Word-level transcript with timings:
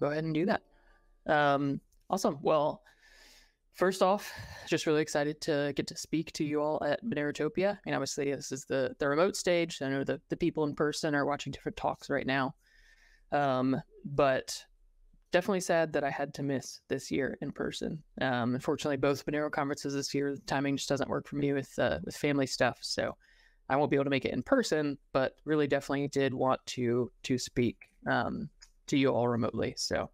Go 0.00 0.06
ahead 0.10 0.24
and 0.24 0.34
do 0.34 0.46
that. 0.46 0.62
Um, 1.26 1.80
awesome. 2.08 2.38
Well, 2.42 2.82
first 3.74 4.02
off, 4.02 4.32
just 4.66 4.86
really 4.86 5.02
excited 5.02 5.40
to 5.42 5.72
get 5.76 5.86
to 5.88 5.96
speak 5.96 6.32
to 6.32 6.44
you 6.44 6.60
all 6.60 6.82
at 6.84 7.04
Monerotopia. 7.04 7.72
I 7.74 7.78
mean, 7.84 7.94
obviously, 7.94 8.32
this 8.32 8.52
is 8.52 8.64
the 8.64 8.94
the 8.98 9.08
remote 9.08 9.36
stage. 9.36 9.80
I 9.82 9.88
know 9.88 10.04
the 10.04 10.20
the 10.28 10.36
people 10.36 10.64
in 10.64 10.74
person 10.74 11.14
are 11.14 11.26
watching 11.26 11.52
different 11.52 11.76
talks 11.76 12.10
right 12.10 12.26
now, 12.26 12.54
um, 13.32 13.80
but 14.04 14.64
definitely 15.32 15.60
sad 15.60 15.92
that 15.92 16.04
I 16.04 16.10
had 16.10 16.34
to 16.34 16.42
miss 16.42 16.80
this 16.88 17.10
year 17.10 17.38
in 17.40 17.52
person. 17.52 18.02
Um, 18.20 18.54
unfortunately, 18.54 18.96
both 18.96 19.24
Monero 19.26 19.50
conferences 19.50 19.94
this 19.94 20.12
year, 20.12 20.34
the 20.34 20.40
timing 20.42 20.76
just 20.76 20.88
doesn't 20.88 21.10
work 21.10 21.28
for 21.28 21.36
me 21.36 21.52
with 21.52 21.72
uh, 21.78 21.98
with 22.04 22.16
family 22.16 22.46
stuff, 22.46 22.78
so 22.80 23.16
I 23.68 23.76
won't 23.76 23.90
be 23.90 23.96
able 23.96 24.04
to 24.04 24.10
make 24.10 24.24
it 24.24 24.34
in 24.34 24.42
person. 24.42 24.98
But 25.12 25.34
really, 25.44 25.66
definitely 25.66 26.08
did 26.08 26.34
want 26.34 26.60
to 26.66 27.10
to 27.24 27.38
speak 27.38 27.76
um, 28.06 28.48
to 28.90 28.98
you 28.98 29.10
all 29.10 29.28
remotely. 29.28 29.74
So 29.76 30.10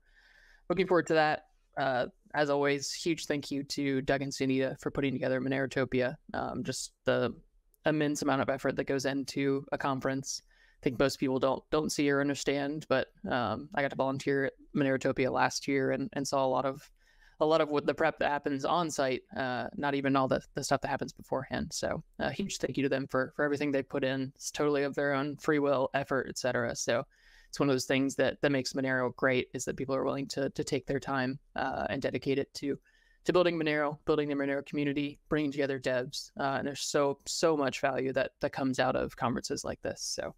looking 0.68 0.86
forward 0.86 1.06
to 1.08 1.14
that. 1.14 1.44
Uh, 1.76 2.06
as 2.34 2.50
always, 2.50 2.92
huge 2.92 3.26
thank 3.26 3.50
you 3.50 3.62
to 3.64 4.02
Doug 4.02 4.22
and 4.22 4.32
Sunita 4.32 4.78
for 4.80 4.90
putting 4.90 5.12
together 5.12 5.40
Monerotopia. 5.40 6.16
Um, 6.34 6.64
just 6.64 6.92
the 7.04 7.34
immense 7.86 8.22
amount 8.22 8.42
of 8.42 8.50
effort 8.50 8.76
that 8.76 8.84
goes 8.84 9.06
into 9.06 9.64
a 9.72 9.78
conference. 9.78 10.42
I 10.80 10.82
think 10.82 10.98
most 10.98 11.18
people 11.18 11.38
don't 11.38 11.62
don't 11.70 11.90
see 11.90 12.10
or 12.10 12.20
understand, 12.20 12.86
but 12.88 13.08
um, 13.30 13.68
I 13.74 13.82
got 13.82 13.90
to 13.90 13.96
volunteer 13.96 14.46
at 14.46 14.52
Monerotopia 14.74 15.30
last 15.30 15.66
year 15.66 15.92
and, 15.92 16.10
and 16.12 16.26
saw 16.26 16.44
a 16.44 16.48
lot 16.48 16.66
of 16.66 16.88
a 17.40 17.46
lot 17.46 17.60
of 17.60 17.68
what 17.68 17.86
the 17.86 17.94
prep 17.94 18.18
that 18.18 18.30
happens 18.30 18.64
on 18.64 18.90
site, 18.90 19.22
uh, 19.36 19.66
not 19.76 19.94
even 19.94 20.16
all 20.16 20.26
the, 20.26 20.40
the 20.54 20.64
stuff 20.64 20.80
that 20.80 20.88
happens 20.88 21.12
beforehand. 21.12 21.70
So 21.70 22.02
a 22.18 22.26
uh, 22.26 22.30
huge 22.30 22.56
thank 22.56 22.78
you 22.78 22.82
to 22.82 22.88
them 22.88 23.06
for 23.10 23.32
for 23.36 23.44
everything 23.44 23.72
they 23.72 23.82
put 23.82 24.04
in. 24.04 24.32
It's 24.34 24.50
totally 24.50 24.82
of 24.82 24.94
their 24.94 25.14
own 25.14 25.36
free 25.36 25.58
will, 25.58 25.90
effort, 25.94 26.28
etc. 26.28 26.74
So 26.76 27.04
it's 27.56 27.60
one 27.60 27.70
of 27.70 27.74
those 27.74 27.86
things 27.86 28.14
that 28.16 28.38
that 28.42 28.52
makes 28.52 28.74
Monero 28.74 29.16
great 29.16 29.48
is 29.54 29.64
that 29.64 29.78
people 29.78 29.94
are 29.94 30.04
willing 30.04 30.26
to 30.26 30.50
to 30.50 30.62
take 30.62 30.86
their 30.86 31.00
time 31.00 31.38
uh, 31.56 31.86
and 31.88 32.02
dedicate 32.02 32.38
it 32.38 32.52
to 32.52 32.78
to 33.24 33.32
building 33.32 33.58
Monero, 33.58 33.96
building 34.04 34.28
the 34.28 34.34
Monero 34.34 34.64
community, 34.66 35.18
bringing 35.30 35.50
together 35.50 35.80
devs, 35.80 36.30
uh, 36.38 36.56
and 36.58 36.66
there's 36.66 36.82
so 36.82 37.18
so 37.24 37.56
much 37.56 37.80
value 37.80 38.12
that 38.12 38.32
that 38.42 38.52
comes 38.52 38.78
out 38.78 38.94
of 38.94 39.16
conferences 39.16 39.64
like 39.64 39.80
this. 39.80 40.02
So 40.02 40.34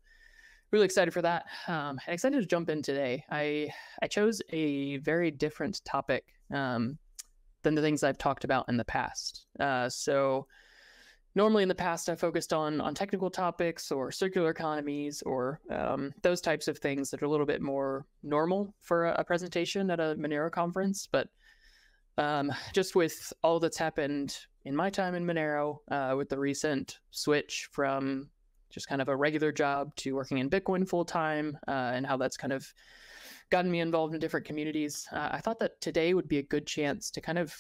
really 0.71 0.85
excited 0.85 1.13
for 1.13 1.23
that 1.23 1.47
um, 1.67 1.99
and 2.07 2.15
excited 2.15 2.41
to 2.41 2.47
jump 2.47 2.71
in 2.71 2.83
today. 2.83 3.25
I 3.33 3.73
I 4.01 4.07
chose 4.07 4.41
a 4.51 4.99
very 4.99 5.33
different 5.33 5.85
topic 5.85 6.25
um, 6.55 6.99
than 7.65 7.75
the 7.75 7.83
things 7.83 8.05
I've 8.05 8.19
talked 8.19 8.45
about 8.45 8.69
in 8.69 8.77
the 8.77 8.85
past. 8.85 9.47
Uh, 9.59 9.89
so 9.89 10.47
normally 11.39 11.63
in 11.63 11.69
the 11.69 11.75
past 11.75 12.09
I 12.09 12.17
focused 12.17 12.53
on 12.53 12.81
on 12.81 12.95
technical 12.95 13.31
topics 13.31 13.93
or 13.93 14.11
circular 14.11 14.51
economies 14.51 15.23
or 15.23 15.61
um, 15.71 16.13
those 16.23 16.41
types 16.41 16.67
of 16.67 16.79
things 16.79 17.11
that 17.11 17.23
are 17.23 17.27
a 17.27 17.29
little 17.31 17.47
bit 17.47 17.63
more 17.63 18.05
normal 18.25 18.75
for 18.81 19.07
a, 19.07 19.21
a 19.21 19.25
presentation 19.25 19.89
at 19.93 20.01
a 20.01 20.17
Monero 20.19 20.51
conference. 20.51 21.09
But 21.11 21.29
um, 22.19 22.53
just 22.75 22.97
with 22.97 23.33
all 23.45 23.61
that's 23.61 23.79
happened 23.79 24.37
in 24.65 24.75
my 24.75 24.91
time 24.91 25.15
in 25.15 25.25
Monero, 25.25 25.79
uh, 25.93 26.15
with 26.17 26.29
the 26.29 26.39
recent 26.39 26.99
switch 27.13 27.69
from 27.71 28.29
just 28.69 28.89
kind 28.89 29.01
of 29.01 29.09
a 29.09 29.17
regular 29.17 29.53
job 29.53 29.95
to 29.97 30.17
working 30.17 30.39
in 30.39 30.51
Bitcoin 30.51 30.87
full 30.89 31.05
time, 31.05 31.57
uh, 31.69 31.93
and 31.95 32.05
how 32.05 32.17
that's 32.17 32.37
kind 32.37 32.53
of 32.53 32.67
gotten 33.51 33.71
me 33.71 33.79
involved 33.79 34.13
in 34.13 34.19
different 34.21 34.45
communities, 34.45 35.07
uh, 35.13 35.29
I 35.31 35.41
thought 35.41 35.61
that 35.61 35.81
today 35.81 36.15
would 36.15 36.29
be 36.29 36.39
a 36.39 36.43
good 36.43 36.67
chance 36.67 37.13
to 37.13 37.21
kind 37.21 37.39
of 37.39 37.55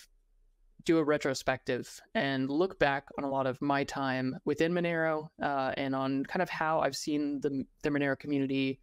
do 0.84 0.99
a 0.99 1.05
retrospective 1.05 2.00
and 2.15 2.49
look 2.49 2.78
back 2.78 3.06
on 3.19 3.25
a 3.25 3.28
lot 3.28 3.47
of 3.47 3.61
my 3.61 3.84
time 3.84 4.37
within 4.44 4.72
Monero 4.72 5.28
uh, 5.43 5.72
and 5.77 5.94
on 5.94 6.25
kind 6.25 6.43
of 6.43 6.49
how 6.49 6.81
I've 6.81 6.97
seen 6.97 7.41
the, 7.41 7.65
the 7.83 7.91
Monero 7.91 8.19
community 8.19 8.81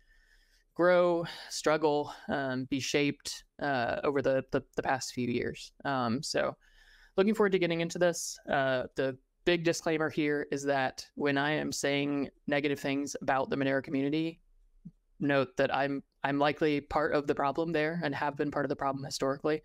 grow, 0.76 1.26
struggle, 1.50 2.14
um, 2.28 2.66
be 2.66 2.80
shaped 2.80 3.46
uh, 3.62 4.02
over 4.04 4.22
the, 4.22 4.44
the, 4.52 4.62
the, 4.76 4.84
past 4.84 5.14
few 5.14 5.28
years. 5.28 5.72
Um, 5.86 6.22
so, 6.22 6.56
looking 7.16 7.34
forward 7.34 7.54
to 7.54 7.60
getting 7.60 7.80
into 7.80 7.98
this. 7.98 8.38
Uh, 8.50 8.84
the 8.96 9.18
big 9.46 9.64
disclaimer 9.64 10.10
here 10.10 10.48
is 10.52 10.64
that 10.64 11.08
when 11.16 11.38
I 11.38 11.52
am 11.52 11.72
saying 11.72 12.30
negative 12.48 12.80
things 12.80 13.16
about 13.22 13.50
the 13.50 13.56
Monero 13.56 13.82
community, 13.82 14.42
note 15.20 15.56
that 15.58 15.74
I'm 15.74 16.04
I'm 16.24 16.40
likely 16.40 16.82
part 16.82 17.14
of 17.14 17.28
the 17.28 17.36
problem 17.36 17.72
there 17.72 18.02
and 18.04 18.14
have 18.14 18.36
been 18.36 18.52
part 18.52 18.66
of 18.66 18.70
the 18.70 18.76
problem 18.76 19.06
historically. 19.06 19.62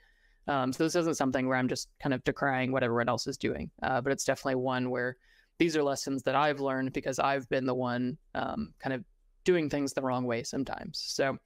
Um, 0.50 0.72
so 0.72 0.82
this 0.82 0.96
isn't 0.96 1.16
something 1.16 1.46
where 1.46 1.56
I'm 1.56 1.68
just 1.68 1.88
kind 2.02 2.12
of 2.12 2.24
decrying 2.24 2.72
what 2.72 2.82
everyone 2.82 3.08
else 3.08 3.28
is 3.28 3.38
doing, 3.38 3.70
uh, 3.84 4.00
but 4.00 4.12
it's 4.12 4.24
definitely 4.24 4.56
one 4.56 4.90
where 4.90 5.16
these 5.58 5.76
are 5.76 5.82
lessons 5.82 6.24
that 6.24 6.34
I've 6.34 6.58
learned 6.58 6.92
because 6.92 7.20
I've 7.20 7.48
been 7.48 7.66
the 7.66 7.74
one 7.74 8.18
um, 8.34 8.74
kind 8.80 8.92
of 8.92 9.04
doing 9.44 9.70
things 9.70 9.92
the 9.92 10.02
wrong 10.02 10.24
way 10.24 10.42
sometimes. 10.42 11.00
So 11.06 11.38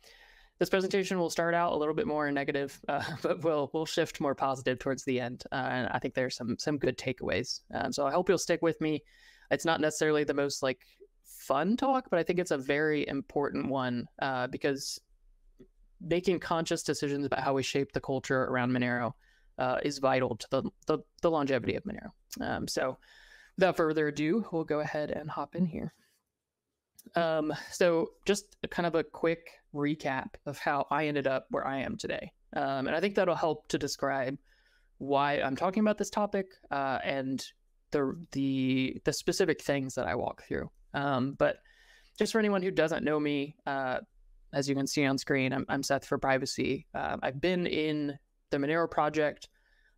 this 0.58 0.70
presentation 0.70 1.18
will 1.18 1.28
start 1.28 1.52
out 1.52 1.72
a 1.72 1.76
little 1.76 1.92
bit 1.94 2.06
more 2.06 2.30
negative, 2.32 2.80
uh, 2.88 3.02
but 3.22 3.44
we'll 3.44 3.70
we'll 3.74 3.84
shift 3.84 4.22
more 4.22 4.34
positive 4.34 4.78
towards 4.78 5.04
the 5.04 5.20
end. 5.20 5.44
Uh, 5.52 5.68
and 5.70 5.88
I 5.92 5.98
think 5.98 6.14
there's 6.14 6.36
some 6.36 6.56
some 6.58 6.78
good 6.78 6.96
takeaways. 6.96 7.60
Um, 7.74 7.92
so 7.92 8.06
I 8.06 8.10
hope 8.10 8.30
you'll 8.30 8.38
stick 8.38 8.62
with 8.62 8.80
me. 8.80 9.02
It's 9.50 9.66
not 9.66 9.82
necessarily 9.82 10.24
the 10.24 10.32
most 10.32 10.62
like 10.62 10.80
fun 11.24 11.76
talk, 11.76 12.08
but 12.08 12.18
I 12.18 12.22
think 12.22 12.38
it's 12.38 12.52
a 12.52 12.58
very 12.58 13.06
important 13.06 13.68
one 13.68 14.06
uh, 14.22 14.46
because 14.46 14.98
making 16.04 16.40
conscious 16.40 16.82
decisions 16.82 17.24
about 17.24 17.40
how 17.40 17.54
we 17.54 17.62
shape 17.62 17.92
the 17.92 18.00
culture 18.00 18.44
around 18.44 18.70
Monero 18.70 19.12
uh, 19.58 19.78
is 19.82 19.98
vital 19.98 20.36
to 20.36 20.46
the, 20.50 20.62
the, 20.86 20.98
the 21.22 21.30
longevity 21.30 21.76
of 21.76 21.84
Monero. 21.84 22.10
Um, 22.40 22.68
so, 22.68 22.98
without 23.56 23.76
further 23.76 24.08
ado, 24.08 24.44
we'll 24.52 24.64
go 24.64 24.80
ahead 24.80 25.10
and 25.10 25.30
hop 25.30 25.54
in 25.54 25.66
here. 25.66 25.92
Um, 27.14 27.52
so, 27.70 28.10
just 28.26 28.56
kind 28.70 28.86
of 28.86 28.94
a 28.94 29.04
quick 29.04 29.46
recap 29.74 30.30
of 30.46 30.58
how 30.58 30.86
I 30.90 31.06
ended 31.06 31.26
up 31.26 31.46
where 31.50 31.66
I 31.66 31.78
am 31.78 31.96
today. 31.96 32.32
Um, 32.54 32.86
and 32.86 32.94
I 32.94 33.00
think 33.00 33.14
that'll 33.14 33.34
help 33.34 33.68
to 33.68 33.78
describe 33.78 34.38
why 34.98 35.40
I'm 35.40 35.56
talking 35.56 35.80
about 35.80 35.98
this 35.98 36.10
topic 36.10 36.46
uh, 36.70 36.98
and 37.02 37.44
the, 37.90 38.16
the, 38.32 39.00
the 39.04 39.12
specific 39.12 39.62
things 39.62 39.94
that 39.94 40.06
I 40.06 40.14
walk 40.14 40.44
through. 40.46 40.70
Um, 40.94 41.34
but 41.38 41.56
just 42.18 42.32
for 42.32 42.38
anyone 42.38 42.62
who 42.62 42.70
doesn't 42.70 43.04
know 43.04 43.18
me, 43.18 43.56
uh, 43.66 43.98
as 44.54 44.68
you 44.68 44.74
can 44.74 44.86
see 44.86 45.04
on 45.04 45.18
screen, 45.18 45.52
I'm, 45.52 45.66
I'm 45.68 45.82
Seth 45.82 46.06
for 46.06 46.18
privacy. 46.18 46.86
Uh, 46.94 47.16
I've 47.22 47.40
been 47.40 47.66
in 47.66 48.18
the 48.50 48.56
Monero 48.56 48.90
project 48.90 49.48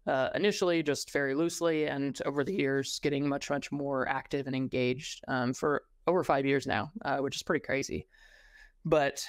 uh, 0.07 0.31
initially 0.35 0.83
just 0.83 1.13
very 1.13 1.35
loosely, 1.35 1.87
and 1.87 2.19
over 2.25 2.45
the 2.45 2.55
years, 2.55 2.99
getting 3.03 3.29
much, 3.29 3.51
much 3.51 3.71
more 3.71 4.09
active 4.09 4.47
and 4.47 4.57
engaged 4.57 5.23
um, 5.29 5.53
for 5.53 5.83
over 6.07 6.25
five 6.25 6.47
years 6.47 6.67
now, 6.67 6.91
uh, 7.05 7.19
which 7.19 7.37
is 7.37 7.43
pretty 7.43 7.65
crazy. 7.65 8.07
But 8.85 9.25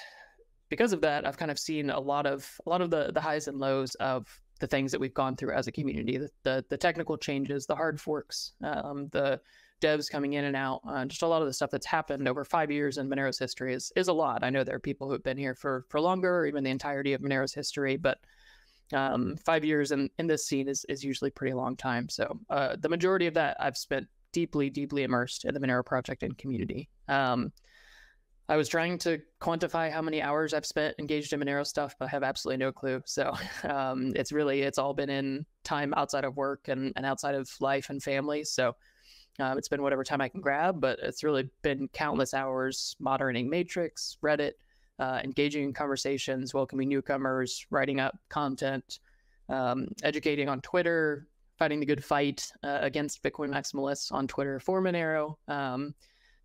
because 0.68 0.92
of 0.92 1.00
that, 1.00 1.26
I've 1.26 1.36
kind 1.36 1.50
of 1.50 1.58
seen 1.58 1.90
a 1.90 2.00
lot 2.00 2.26
of 2.26 2.48
a 2.64 2.70
lot 2.70 2.80
of 2.80 2.90
the 2.90 3.10
the 3.12 3.20
highs 3.20 3.48
and 3.48 3.58
lows 3.58 3.94
of 3.96 4.28
the 4.60 4.66
things 4.66 4.92
that 4.92 5.00
we've 5.00 5.14
gone 5.14 5.36
through 5.36 5.52
as 5.52 5.66
a 5.66 5.72
community, 5.72 6.16
the 6.18 6.30
the, 6.44 6.64
the 6.68 6.76
technical 6.76 7.16
changes, 7.16 7.66
the 7.66 7.76
hard 7.76 8.00
forks, 8.00 8.52
um, 8.62 9.08
the 9.12 9.40
devs 9.80 10.10
coming 10.10 10.34
in 10.34 10.44
and 10.44 10.56
out. 10.56 10.80
Uh, 10.88 11.04
just 11.04 11.22
a 11.22 11.26
lot 11.26 11.42
of 11.42 11.48
the 11.48 11.52
stuff 11.52 11.70
that's 11.70 11.86
happened 11.86 12.26
over 12.28 12.44
five 12.44 12.70
years 12.70 12.98
in 12.98 13.08
Monero's 13.08 13.38
history 13.38 13.74
is 13.74 13.92
is 13.96 14.08
a 14.08 14.12
lot. 14.12 14.42
I 14.42 14.50
know 14.50 14.64
there 14.64 14.76
are 14.76 14.80
people 14.80 15.06
who 15.06 15.12
have 15.12 15.22
been 15.22 15.36
here 15.36 15.54
for 15.54 15.84
for 15.88 16.00
longer, 16.00 16.38
or 16.38 16.46
even 16.46 16.64
the 16.64 16.70
entirety 16.70 17.12
of 17.12 17.20
Monero's 17.20 17.54
history, 17.54 17.96
but 17.96 18.18
um, 18.92 19.36
five 19.44 19.64
years 19.64 19.92
in, 19.92 20.08
in 20.18 20.26
this 20.26 20.46
scene 20.46 20.68
is, 20.68 20.84
is 20.88 21.04
usually 21.04 21.30
pretty 21.30 21.54
long 21.54 21.76
time. 21.76 22.08
So 22.08 22.38
uh, 22.50 22.76
the 22.78 22.88
majority 22.88 23.26
of 23.26 23.34
that 23.34 23.56
I've 23.60 23.76
spent 23.76 24.06
deeply, 24.32 24.70
deeply 24.70 25.02
immersed 25.02 25.44
in 25.44 25.54
the 25.54 25.60
Monero 25.60 25.84
project 25.84 26.22
and 26.22 26.36
community. 26.36 26.88
Um, 27.08 27.52
I 28.50 28.56
was 28.56 28.68
trying 28.68 28.96
to 28.98 29.20
quantify 29.42 29.92
how 29.92 30.00
many 30.00 30.22
hours 30.22 30.54
I've 30.54 30.64
spent 30.64 30.94
engaged 30.98 31.34
in 31.34 31.40
Monero 31.40 31.66
stuff, 31.66 31.94
but 31.98 32.06
I 32.06 32.08
have 32.08 32.22
absolutely 32.22 32.64
no 32.64 32.72
clue. 32.72 33.02
So 33.04 33.34
um, 33.64 34.12
it's 34.16 34.32
really, 34.32 34.62
it's 34.62 34.78
all 34.78 34.94
been 34.94 35.10
in 35.10 35.44
time 35.64 35.92
outside 35.96 36.24
of 36.24 36.36
work 36.36 36.68
and, 36.68 36.92
and 36.96 37.04
outside 37.04 37.34
of 37.34 37.50
life 37.60 37.90
and 37.90 38.02
family. 38.02 38.44
So 38.44 38.74
um, 39.38 39.58
it's 39.58 39.68
been 39.68 39.82
whatever 39.82 40.04
time 40.04 40.20
I 40.20 40.28
can 40.28 40.40
grab, 40.40 40.80
but 40.80 40.98
it's 41.00 41.22
really 41.22 41.48
been 41.62 41.88
countless 41.88 42.34
hours 42.34 42.96
moderating 42.98 43.48
Matrix, 43.48 44.16
Reddit, 44.22 44.52
uh, 44.98 45.20
engaging 45.22 45.64
in 45.64 45.72
conversations, 45.72 46.54
welcoming 46.54 46.88
newcomers, 46.88 47.66
writing 47.70 48.00
up 48.00 48.18
content, 48.28 48.98
um, 49.48 49.88
educating 50.02 50.48
on 50.48 50.60
Twitter, 50.60 51.28
fighting 51.56 51.80
the 51.80 51.86
good 51.86 52.04
fight 52.04 52.50
uh, 52.62 52.78
against 52.80 53.22
Bitcoin 53.22 53.50
maximalists 53.50 54.12
on 54.12 54.26
Twitter 54.26 54.58
for 54.58 54.80
Monero, 54.82 55.36
um, 55.48 55.94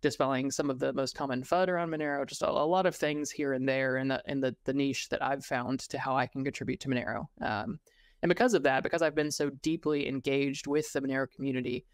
dispelling 0.00 0.50
some 0.50 0.70
of 0.70 0.78
the 0.78 0.92
most 0.92 1.16
common 1.16 1.42
FUD 1.42 1.68
around 1.68 1.90
Monero, 1.90 2.26
just 2.26 2.42
a, 2.42 2.48
a, 2.48 2.50
lot 2.50 2.86
of 2.86 2.94
things 2.94 3.30
here 3.30 3.54
and 3.54 3.68
there 3.68 3.96
in 3.96 4.08
the 4.08 4.22
in 4.26 4.40
the, 4.40 4.54
the 4.64 4.72
niche 4.72 5.08
that 5.08 5.22
I've 5.22 5.44
found 5.44 5.80
to 5.80 5.98
how 5.98 6.16
I 6.16 6.26
can 6.26 6.44
contribute 6.44 6.80
to 6.80 6.88
Monero. 6.88 7.26
Um, 7.40 7.78
and 8.22 8.28
because 8.28 8.54
of 8.54 8.62
that, 8.64 8.82
because 8.82 9.02
I've 9.02 9.14
been 9.14 9.30
so 9.30 9.50
deeply 9.50 10.08
engaged 10.08 10.66
with 10.66 10.92
the 10.92 11.00
Monero 11.00 11.26
community, 11.30 11.86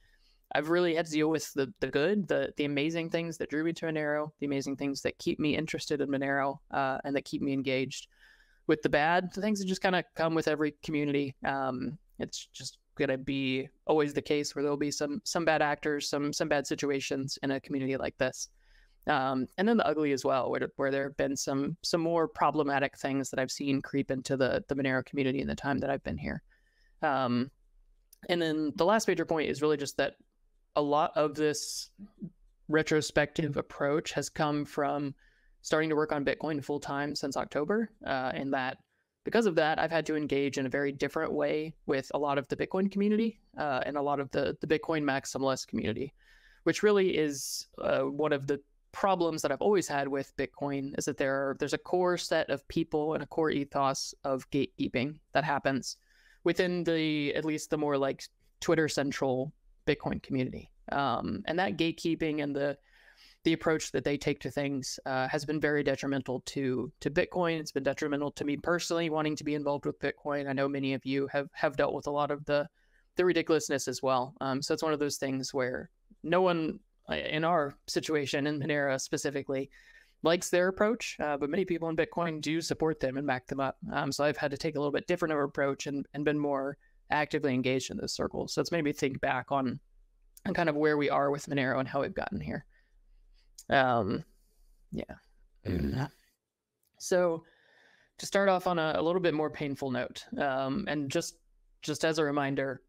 I've 0.53 0.71
really 0.71 0.95
had 0.95 1.07
to 1.07 1.13
deal 1.13 1.29
with 1.29 1.53
the 1.55 1.73
the 1.81 1.89
good, 1.89 2.27
the 2.29 2.53
the 2.57 2.65
amazing 2.65 3.11
things 3.11 3.39
that 3.39 3.51
drew 3.51 3.65
me 3.65 3.73
to 3.75 3.87
Monero, 3.87 4.33
the 4.41 4.47
amazing 4.47 4.77
things 4.77 5.03
that 5.03 5.19
keep 5.19 5.39
me 5.39 5.57
interested 5.57 6.01
in 6.01 6.09
Monero, 6.09 6.59
uh, 6.71 6.99
and 7.05 7.15
that 7.15 7.25
keep 7.25 7.43
me 7.43 7.53
engaged. 7.53 8.09
With 8.67 8.83
the 8.83 8.89
bad, 8.89 9.33
the 9.35 9.41
things 9.41 9.59
that 9.59 9.67
just 9.67 9.81
kind 9.81 9.97
of 9.97 10.05
come 10.15 10.35
with 10.35 10.47
every 10.47 10.75
community. 10.85 11.35
Um, 11.45 11.99
it's 12.19 12.47
just 12.53 12.79
gonna 12.97 13.19
be 13.19 13.69
always 13.87 14.13
the 14.13 14.23
case 14.23 14.55
where 14.55 14.63
there'll 14.63 14.77
be 14.77 14.91
some 14.91 15.21
some 15.25 15.45
bad 15.45 15.63
actors, 15.63 16.09
some 16.09 16.33
some 16.33 16.49
bad 16.49 16.67
situations 16.67 17.39
in 17.43 17.51
a 17.53 17.61
community 17.61 17.97
like 17.97 18.17
this. 18.19 18.49
Um, 19.07 19.47
and 19.57 19.67
then 19.67 19.79
the 19.79 19.87
ugly 19.87 20.13
as 20.13 20.25
well, 20.25 20.51
where, 20.51 20.71
where 20.77 20.91
there 20.91 21.05
have 21.05 21.17
been 21.17 21.37
some 21.37 21.77
some 21.83 22.01
more 22.01 22.29
problematic 22.29 22.99
things 22.99 23.31
that 23.31 23.41
I've 23.41 23.51
seen 23.51 23.83
creep 23.83 24.11
into 24.11 24.37
the 24.37 24.63
the 24.69 24.75
Monero 24.75 25.05
community 25.05 25.41
in 25.41 25.49
the 25.49 25.55
time 25.55 25.79
that 25.79 25.91
I've 25.91 26.05
been 26.05 26.19
here. 26.19 26.43
Um, 27.03 27.51
and 28.29 28.41
then 28.41 28.73
the 28.77 28.85
last 28.85 29.09
major 29.09 29.25
point 29.25 29.49
is 29.49 29.63
really 29.63 29.79
just 29.79 29.97
that 29.97 30.15
a 30.77 30.83
lot 30.83 31.13
of 31.17 31.35
this 31.35 31.91
retrospective 32.69 33.57
approach 33.57 34.13
has 34.13 34.29
come 34.29 34.65
from 34.65 35.15
starting 35.63 35.91
to 35.91 35.97
work 35.97 36.13
on 36.13 36.25
Bitcoin 36.25 36.65
full 36.65 36.81
time 36.81 37.15
since 37.15 37.37
October, 37.37 37.91
uh, 38.07 38.33
and 38.35 38.53
that 38.55 38.79
because 39.25 39.45
of 39.47 39.55
that, 39.57 39.79
I've 39.79 39.91
had 39.91 40.07
to 40.07 40.17
engage 40.17 40.57
in 40.57 40.65
a 40.65 40.71
very 40.71 40.93
different 40.93 41.33
way 41.33 41.75
with 41.87 42.11
a 42.15 42.19
lot 42.19 42.39
of 42.39 42.49
the 42.49 42.57
Bitcoin 42.57 42.91
community 42.91 43.39
uh, 43.59 43.81
and 43.85 43.97
a 43.97 44.03
lot 44.03 44.21
of 44.21 44.31
the 44.31 44.57
the 44.61 44.67
Bitcoin 44.67 45.03
maximalist 45.03 45.67
community, 45.67 46.15
which 46.65 46.83
really 46.83 47.17
is 47.17 47.67
uh, 47.79 48.01
one 48.01 48.33
of 48.33 48.47
the 48.47 48.61
problems 48.93 49.43
that 49.43 49.53
I've 49.53 49.61
always 49.61 49.87
had 49.87 50.09
with 50.09 50.37
Bitcoin 50.37 50.99
is 50.99 51.05
that 51.05 51.17
there 51.17 51.35
are, 51.35 51.57
there's 51.59 51.75
a 51.75 51.79
core 51.79 52.17
set 52.17 52.51
of 52.51 52.67
people 52.69 53.15
and 53.15 53.23
a 53.23 53.27
core 53.27 53.51
ethos 53.51 54.15
of 54.25 54.51
gatekeeping 54.51 55.19
that 55.33 55.45
happens 55.45 55.97
within 56.45 56.83
the 56.85 57.35
at 57.35 57.45
least 57.45 57.71
the 57.71 57.79
more 57.79 57.97
like 57.97 58.25
Twitter 58.61 58.89
central 58.89 59.53
Bitcoin 59.87 60.23
community. 60.23 60.71
Um, 60.93 61.43
and 61.47 61.59
that 61.59 61.77
gatekeeping 61.77 62.43
and 62.43 62.55
the 62.55 62.77
the 63.45 63.53
approach 63.55 63.91
that 63.93 64.05
they 64.05 64.19
take 64.19 64.39
to 64.41 64.51
things 64.51 65.01
uh, 65.07 65.27
has 65.29 65.47
been 65.47 65.61
very 65.61 65.83
detrimental 65.83 66.41
to 66.47 66.93
to 67.01 67.11
Bitcoin. 67.11 67.59
It's 67.59 67.73
been 67.73 67.83
detrimental 67.83 68.33
to 68.33 68.45
me 68.45 68.57
personally, 68.57 69.09
wanting 69.11 69.37
to 69.37 69.45
be 69.45 69.55
involved 69.55 69.87
with 69.87 69.99
Bitcoin. 70.01 70.49
I 70.49 70.53
know 70.53 70.69
many 70.69 70.95
of 70.95 71.07
you 71.07 71.29
have 71.33 71.49
have 71.53 71.77
dealt 71.77 71.95
with 71.95 72.07
a 72.07 72.11
lot 72.11 72.31
of 72.31 72.45
the 72.45 72.69
the 73.17 73.25
ridiculousness 73.25 73.89
as 73.89 74.03
well. 74.03 74.35
Um, 74.41 74.63
so 74.63 74.75
it's 74.75 74.83
one 74.83 74.93
of 74.93 74.99
those 74.99 75.17
things 75.17 75.53
where 75.55 75.91
no 76.23 76.43
one 76.43 76.81
uh, 77.11 77.15
in 77.15 77.45
our 77.45 77.75
situation 77.87 78.47
in 78.47 78.61
Monero 78.61 79.01
specifically 79.01 79.71
likes 80.23 80.51
their 80.51 80.69
approach, 80.69 81.17
uh, 81.21 81.37
but 81.37 81.49
many 81.49 81.65
people 81.65 81.89
in 81.89 81.97
Bitcoin 81.97 82.41
do 82.41 82.61
support 82.61 83.01
them 83.01 83.17
and 83.17 83.27
back 83.27 83.47
them 83.47 83.61
up. 83.61 83.79
Um, 83.93 84.13
so 84.13 84.23
I've 84.23 84.37
had 84.37 84.51
to 84.51 84.59
take 84.59 84.77
a 84.77 84.79
little 84.79 84.93
bit 84.93 85.07
different 85.07 85.33
of 85.33 85.39
approach 85.39 85.87
and, 85.87 86.07
and 86.13 86.25
been 86.25 86.39
more 86.39 86.77
actively 87.11 87.55
engaged 87.55 87.91
in 87.91 87.97
those 87.97 88.15
circles. 88.15 88.53
So 88.53 88.61
it's 88.61 88.73
made 88.73 88.85
me 88.85 88.93
think 88.93 89.21
back 89.21 89.51
on, 89.51 89.81
on 90.47 90.55
kind 90.55 90.69
of 90.69 90.77
where 90.77 90.97
we 90.97 91.11
are 91.11 91.31
with 91.31 91.47
Monero 91.47 91.79
and 91.79 91.89
how 91.89 92.01
we've 92.03 92.15
gotten 92.15 92.41
here. 92.41 92.65
Um, 93.69 94.25
yeah. 94.93 95.05
Mm-hmm. 95.67 96.05
So 97.03 97.45
to 98.19 98.27
start 98.27 98.51
off 98.51 98.67
on 98.67 98.79
a, 98.79 98.93
a, 98.97 99.03
little 99.03 99.23
bit 99.23 99.33
more 99.33 99.49
painful 99.49 99.91
note, 99.91 100.27
um, 100.37 100.85
and 100.87 101.11
just 101.11 101.37
just 101.81 102.05
as 102.05 102.19
a 102.19 102.25
reminder, 102.25 102.83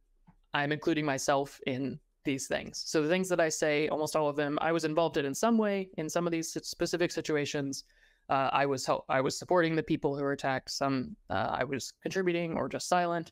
I'm 0.53 0.73
including 0.73 1.06
myself 1.06 1.62
in 1.65 1.97
these 2.25 2.45
things. 2.47 2.83
So 2.85 3.01
the 3.01 3.07
things 3.07 3.29
that 3.29 3.39
I 3.39 3.47
say, 3.47 3.88
almost 3.88 4.18
all 4.18 4.27
of 4.27 4.35
them, 4.35 4.59
I 4.62 4.73
was 4.73 4.83
involved 4.83 5.15
in 5.15 5.25
in 5.25 5.33
some 5.33 5.57
way 5.57 5.88
in 5.97 6.09
some 6.09 6.27
of 6.27 6.31
these 6.31 6.51
specific 6.51 7.09
situations. 7.09 7.85
Uh, 8.29 8.50
I 8.51 8.65
was 8.65 8.85
help- 8.85 9.06
I 9.07 9.21
was 9.21 9.39
supporting 9.39 9.77
the 9.77 9.83
people 9.83 10.18
who 10.18 10.23
were 10.23 10.33
attacked. 10.33 10.69
Some 10.69 11.15
uh, 11.29 11.56
I 11.59 11.63
was 11.63 11.94
contributing 12.01 12.57
or 12.57 12.68
just 12.68 12.89
silent. 12.89 13.31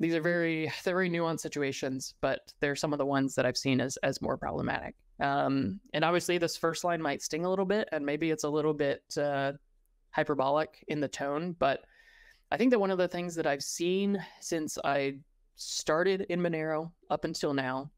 These 0.00 0.14
are 0.14 0.20
very 0.20 0.72
very 0.82 1.08
nuanced 1.08 1.40
situations, 1.40 2.14
but 2.20 2.52
they're 2.60 2.76
some 2.76 2.92
of 2.92 2.98
the 2.98 3.06
ones 3.06 3.34
that 3.34 3.46
I've 3.46 3.56
seen 3.56 3.80
as 3.80 3.96
as 3.98 4.20
more 4.20 4.36
problematic. 4.36 4.94
Um, 5.20 5.80
and 5.92 6.04
obviously, 6.04 6.38
this 6.38 6.56
first 6.56 6.84
line 6.84 7.00
might 7.00 7.22
sting 7.22 7.44
a 7.44 7.50
little 7.50 7.64
bit, 7.64 7.88
and 7.92 8.04
maybe 8.04 8.30
it's 8.30 8.44
a 8.44 8.48
little 8.48 8.74
bit 8.74 9.02
uh, 9.16 9.52
hyperbolic 10.10 10.84
in 10.88 11.00
the 11.00 11.08
tone, 11.08 11.54
but 11.58 11.80
I 12.50 12.56
think 12.56 12.70
that 12.70 12.78
one 12.78 12.90
of 12.90 12.98
the 12.98 13.08
things 13.08 13.34
that 13.34 13.46
I've 13.46 13.62
seen 13.62 14.24
since 14.40 14.78
I 14.84 15.18
started 15.56 16.26
in 16.28 16.40
Monero 16.40 16.92
up 17.10 17.24
until 17.24 17.54
now 17.54 17.90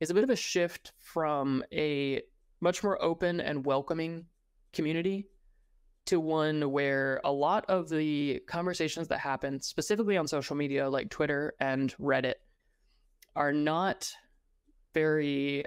is 0.00 0.10
a 0.10 0.14
bit 0.14 0.24
of 0.24 0.30
a 0.30 0.36
shift 0.36 0.92
from 0.98 1.62
a 1.72 2.22
much 2.60 2.82
more 2.82 3.02
open 3.02 3.40
and 3.40 3.64
welcoming 3.64 4.24
community 4.72 5.26
to 6.06 6.18
one 6.18 6.72
where 6.72 7.20
a 7.24 7.32
lot 7.32 7.64
of 7.68 7.88
the 7.88 8.42
conversations 8.46 9.08
that 9.08 9.18
happen, 9.18 9.60
specifically 9.60 10.16
on 10.16 10.26
social 10.26 10.56
media 10.56 10.88
like 10.88 11.10
Twitter 11.10 11.54
and 11.60 11.94
Reddit, 11.98 12.34
are 13.36 13.52
not 13.52 14.10
very 14.92 15.64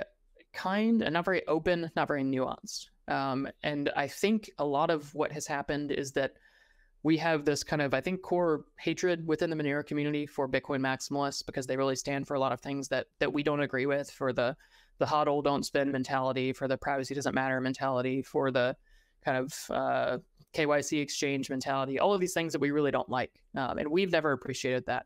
kind 0.54 1.02
and 1.02 1.14
not 1.14 1.26
very 1.26 1.46
open, 1.48 1.92
not 1.96 2.08
very 2.08 2.24
nuanced. 2.24 2.88
Um, 3.08 3.48
and 3.64 3.92
I 3.96 4.08
think 4.08 4.50
a 4.58 4.66
lot 4.66 4.90
of 4.90 5.14
what 5.14 5.32
has 5.32 5.48
happened 5.48 5.92
is 5.92 6.12
that 6.14 6.34
we 7.04 7.18
have 7.18 7.44
this 7.44 7.64
kind 7.64 7.82
of, 7.82 7.94
I 7.94 8.00
think, 8.00 8.22
core 8.22 8.64
hatred 8.80 9.28
within 9.28 9.50
the 9.50 9.58
Monero 9.58 9.86
community 9.86 10.26
for 10.26 10.48
Bitcoin 10.48 10.80
maximalists 10.80 11.46
because 11.46 11.68
they 11.68 11.76
really 11.76 11.98
stand 11.98 12.28
for 12.28 12.36
a 12.36 12.40
lot 12.40 12.54
of 12.54 12.62
things 12.62 12.88
that 12.90 13.08
that 13.20 13.34
we 13.34 13.44
don't 13.44 13.60
agree 13.60 13.86
with. 13.86 14.10
For 14.10 14.32
the 14.32 14.56
the 15.00 15.06
hodl 15.06 15.44
don't 15.44 15.66
spend 15.66 15.92
mentality, 15.92 16.54
for 16.54 16.68
the 16.68 16.78
privacy 16.78 17.14
doesn't 17.14 17.36
matter 17.36 17.60
mentality, 17.60 18.22
for 18.22 18.52
the 18.52 18.78
kind 19.24 19.38
of 19.38 19.54
uh, 19.70 20.18
KYC 20.54 21.02
exchange 21.02 21.50
mentality, 21.50 22.00
all 22.00 22.14
of 22.14 22.22
these 22.22 22.34
things 22.34 22.54
that 22.54 22.60
we 22.60 22.72
really 22.72 22.92
don't 22.92 23.10
like, 23.10 23.42
um, 23.56 23.78
and 23.78 23.88
we've 23.90 24.12
never 24.12 24.32
appreciated 24.32 24.86
that. 24.86 25.06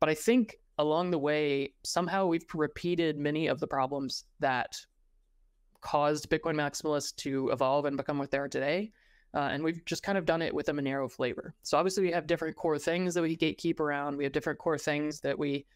But 0.00 0.08
I 0.08 0.14
think 0.14 0.56
along 0.78 1.10
the 1.10 1.18
way, 1.18 1.72
somehow 1.84 2.26
we've 2.26 2.44
repeated 2.54 3.18
many 3.18 3.46
of 3.46 3.60
the 3.60 3.66
problems 3.66 4.24
that 4.40 4.76
caused 5.80 6.28
Bitcoin 6.28 6.54
maximalists 6.54 7.14
to 7.16 7.50
evolve 7.50 7.84
and 7.84 7.96
become 7.96 8.18
what 8.18 8.30
they 8.30 8.38
are 8.38 8.48
today 8.48 8.92
uh, 9.36 9.50
and 9.52 9.62
we've 9.62 9.84
just 9.84 10.02
kind 10.02 10.16
of 10.16 10.24
done 10.24 10.40
it 10.40 10.54
with 10.54 10.70
a 10.70 10.72
Monero 10.72 11.10
flavor. 11.10 11.54
So 11.62 11.76
obviously 11.76 12.04
we 12.04 12.10
have 12.12 12.26
different 12.26 12.56
core 12.56 12.78
things 12.78 13.12
that 13.14 13.22
we 13.22 13.36
gatekeep 13.36 13.80
around. 13.80 14.16
We 14.16 14.24
have 14.24 14.32
different 14.32 14.58
core 14.58 14.78
things 14.78 15.20
that 15.20 15.38
we 15.38 15.66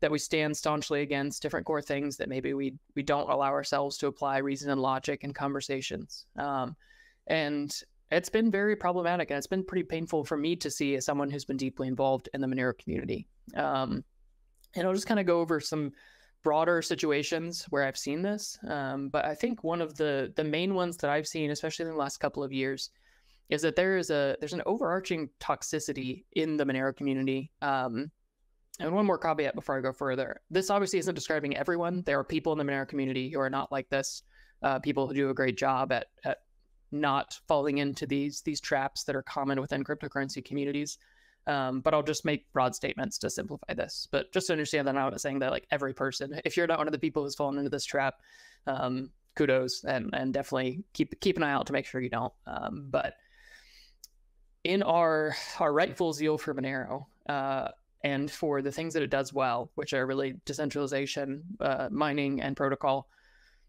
that 0.00 0.10
we 0.10 0.18
stand 0.18 0.56
staunchly 0.56 1.02
against. 1.02 1.42
Different 1.42 1.66
core 1.66 1.82
things 1.82 2.16
that 2.16 2.30
maybe 2.30 2.54
we 2.54 2.74
we 2.94 3.02
don't 3.02 3.28
allow 3.28 3.50
ourselves 3.50 3.98
to 3.98 4.06
apply 4.06 4.38
reason 4.38 4.70
and 4.70 4.80
logic 4.80 5.24
in 5.24 5.34
conversations. 5.34 6.24
Um, 6.36 6.74
and 7.26 7.74
it's 8.10 8.28
been 8.28 8.50
very 8.50 8.76
problematic, 8.76 9.30
and 9.30 9.38
it's 9.38 9.46
been 9.46 9.64
pretty 9.64 9.82
painful 9.82 10.24
for 10.24 10.36
me 10.36 10.56
to 10.56 10.70
see 10.70 10.94
as 10.94 11.04
someone 11.04 11.30
who's 11.30 11.44
been 11.44 11.56
deeply 11.56 11.88
involved 11.88 12.28
in 12.34 12.40
the 12.40 12.46
Monero 12.46 12.76
community. 12.78 13.26
Um, 13.54 14.04
and 14.74 14.86
I'll 14.86 14.94
just 14.94 15.06
kind 15.06 15.20
of 15.20 15.26
go 15.26 15.40
over 15.40 15.58
some 15.60 15.92
broader 16.42 16.80
situations 16.82 17.64
where 17.70 17.82
I've 17.82 17.98
seen 17.98 18.22
this, 18.22 18.58
um, 18.68 19.08
but 19.08 19.24
I 19.24 19.34
think 19.34 19.64
one 19.64 19.82
of 19.82 19.96
the 19.96 20.32
the 20.36 20.44
main 20.44 20.74
ones 20.74 20.96
that 20.98 21.10
I've 21.10 21.26
seen, 21.26 21.50
especially 21.50 21.86
in 21.86 21.90
the 21.90 21.96
last 21.96 22.18
couple 22.18 22.44
of 22.44 22.52
years, 22.52 22.90
is 23.48 23.62
that 23.62 23.74
there 23.74 23.96
is 23.96 24.10
a 24.10 24.36
there's 24.38 24.52
an 24.52 24.62
overarching 24.66 25.28
toxicity 25.40 26.24
in 26.32 26.56
the 26.56 26.64
Monero 26.64 26.96
community. 26.96 27.50
Um, 27.62 28.10
and 28.78 28.92
one 28.92 29.06
more 29.06 29.18
caveat 29.18 29.54
before 29.54 29.78
I 29.78 29.80
go 29.80 29.92
further: 29.92 30.40
this 30.50 30.70
obviously 30.70 31.00
isn't 31.00 31.14
describing 31.14 31.56
everyone. 31.56 32.02
There 32.06 32.18
are 32.18 32.24
people 32.24 32.52
in 32.52 32.58
the 32.58 32.64
Monero 32.64 32.86
community 32.86 33.30
who 33.30 33.40
are 33.40 33.50
not 33.50 33.72
like 33.72 33.88
this. 33.88 34.22
Uh, 34.62 34.78
people 34.78 35.06
who 35.06 35.14
do 35.14 35.30
a 35.30 35.34
great 35.34 35.56
job 35.56 35.90
at 35.90 36.06
at 36.24 36.38
not 37.00 37.38
falling 37.48 37.78
into 37.78 38.06
these 38.06 38.42
these 38.42 38.60
traps 38.60 39.04
that 39.04 39.16
are 39.16 39.22
common 39.22 39.60
within 39.60 39.84
cryptocurrency 39.84 40.44
communities. 40.44 40.98
Um, 41.46 41.80
but 41.80 41.94
I'll 41.94 42.02
just 42.02 42.24
make 42.24 42.52
broad 42.52 42.74
statements 42.74 43.18
to 43.18 43.30
simplify 43.30 43.72
this. 43.72 44.08
But 44.10 44.32
just 44.32 44.48
to 44.48 44.52
understand 44.52 44.88
that 44.88 44.96
I'm 44.96 45.16
saying 45.18 45.38
that 45.38 45.52
like 45.52 45.68
every 45.70 45.94
person, 45.94 46.40
if 46.44 46.56
you're 46.56 46.66
not 46.66 46.78
one 46.78 46.88
of 46.88 46.92
the 46.92 46.98
people 46.98 47.22
who's 47.22 47.36
fallen 47.36 47.58
into 47.58 47.70
this 47.70 47.84
trap, 47.84 48.16
um, 48.66 49.10
kudos 49.36 49.84
and 49.84 50.10
and 50.12 50.34
definitely 50.34 50.82
keep 50.92 51.20
keep 51.20 51.36
an 51.36 51.42
eye 51.42 51.52
out 51.52 51.66
to 51.66 51.72
make 51.72 51.86
sure 51.86 52.00
you 52.00 52.10
don't. 52.10 52.32
Um, 52.46 52.86
but 52.90 53.14
in 54.64 54.82
our 54.82 55.36
our 55.60 55.72
rightful 55.72 56.12
zeal 56.12 56.36
for 56.36 56.54
Monero 56.54 57.06
uh, 57.28 57.68
and 58.02 58.30
for 58.30 58.62
the 58.62 58.72
things 58.72 58.94
that 58.94 59.02
it 59.02 59.10
does 59.10 59.32
well, 59.32 59.70
which 59.76 59.92
are 59.92 60.06
really 60.06 60.40
decentralization, 60.44 61.44
uh, 61.60 61.88
mining, 61.90 62.40
and 62.40 62.56
protocol, 62.56 63.08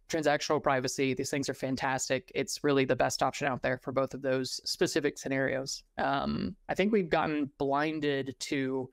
transactional 0.09 0.61
privacy. 0.61 1.13
These 1.13 1.29
things 1.29 1.49
are 1.49 1.53
fantastic. 1.53 2.31
It's 2.33 2.63
really 2.63 2.85
the 2.85 2.95
best 2.95 3.21
option 3.21 3.47
out 3.47 3.61
there 3.61 3.77
for 3.77 3.91
both 3.91 4.13
of 4.13 4.21
those 4.21 4.61
specific 4.63 5.17
scenarios. 5.17 5.83
Um, 5.97 6.55
I 6.69 6.75
think 6.75 6.91
we've 6.91 7.09
gotten 7.09 7.49
blinded 7.57 8.35
to 8.39 8.89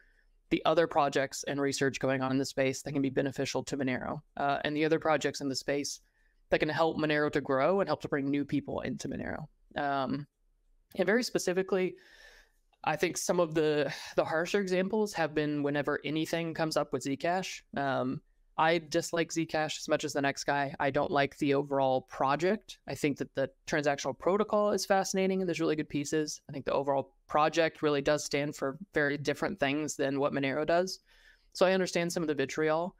the 0.50 0.62
other 0.64 0.86
projects 0.86 1.44
and 1.44 1.60
research 1.60 1.98
going 1.98 2.22
on 2.22 2.30
in 2.30 2.38
the 2.38 2.44
space 2.44 2.82
that 2.82 2.92
can 2.92 3.02
be 3.02 3.10
beneficial 3.10 3.62
to 3.64 3.76
Monero, 3.76 4.20
uh, 4.36 4.58
and 4.64 4.76
the 4.76 4.84
other 4.84 4.98
projects 4.98 5.40
in 5.40 5.48
the 5.48 5.56
space 5.56 6.00
that 6.50 6.60
can 6.60 6.68
help 6.68 6.96
Monero 6.96 7.30
to 7.32 7.40
grow 7.40 7.80
and 7.80 7.88
help 7.88 8.02
to 8.02 8.08
bring 8.08 8.30
new 8.30 8.44
people 8.44 8.80
into 8.80 9.08
Monero. 9.08 9.46
Um, 9.76 10.26
and 10.96 11.06
very 11.06 11.22
specifically, 11.22 11.96
I 12.84 12.96
think 12.96 13.16
some 13.16 13.40
of 13.40 13.54
the 13.54 13.92
the 14.14 14.24
harsher 14.24 14.60
examples 14.60 15.14
have 15.14 15.34
been 15.34 15.62
whenever 15.62 16.00
anything 16.04 16.54
comes 16.54 16.76
up 16.76 16.92
with 16.92 17.04
Zcash. 17.04 17.62
Um, 17.76 18.20
I 18.56 18.78
dislike 18.78 19.30
Zcash 19.30 19.78
as 19.78 19.88
much 19.88 20.04
as 20.04 20.12
the 20.12 20.22
next 20.22 20.44
guy. 20.44 20.74
I 20.78 20.90
don't 20.90 21.10
like 21.10 21.36
the 21.38 21.54
overall 21.54 22.02
project. 22.02 22.78
I 22.86 22.94
think 22.94 23.18
that 23.18 23.34
the 23.34 23.50
transactional 23.66 24.16
protocol 24.16 24.70
is 24.70 24.86
fascinating 24.86 25.40
and 25.40 25.48
there's 25.48 25.60
really 25.60 25.76
good 25.76 25.88
pieces. 25.88 26.40
I 26.48 26.52
think 26.52 26.64
the 26.64 26.72
overall 26.72 27.14
project 27.26 27.82
really 27.82 28.00
does 28.00 28.24
stand 28.24 28.54
for 28.54 28.78
very 28.92 29.18
different 29.18 29.58
things 29.58 29.96
than 29.96 30.20
what 30.20 30.32
Monero 30.32 30.64
does. 30.64 31.00
So 31.52 31.66
I 31.66 31.72
understand 31.72 32.12
some 32.12 32.22
of 32.22 32.28
the 32.28 32.34
vitriol, 32.34 32.94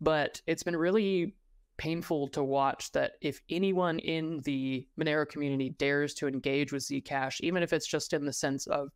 but 0.00 0.42
it's 0.46 0.62
been 0.62 0.76
really 0.76 1.34
painful 1.78 2.28
to 2.28 2.44
watch 2.44 2.92
that 2.92 3.12
if 3.22 3.40
anyone 3.48 4.00
in 4.00 4.40
the 4.44 4.86
Monero 5.00 5.26
community 5.26 5.70
dares 5.70 6.12
to 6.14 6.28
engage 6.28 6.70
with 6.70 6.82
Zcash, 6.82 7.40
even 7.40 7.62
if 7.62 7.72
it's 7.72 7.86
just 7.86 8.12
in 8.12 8.26
the 8.26 8.32
sense 8.32 8.66
of 8.66 8.90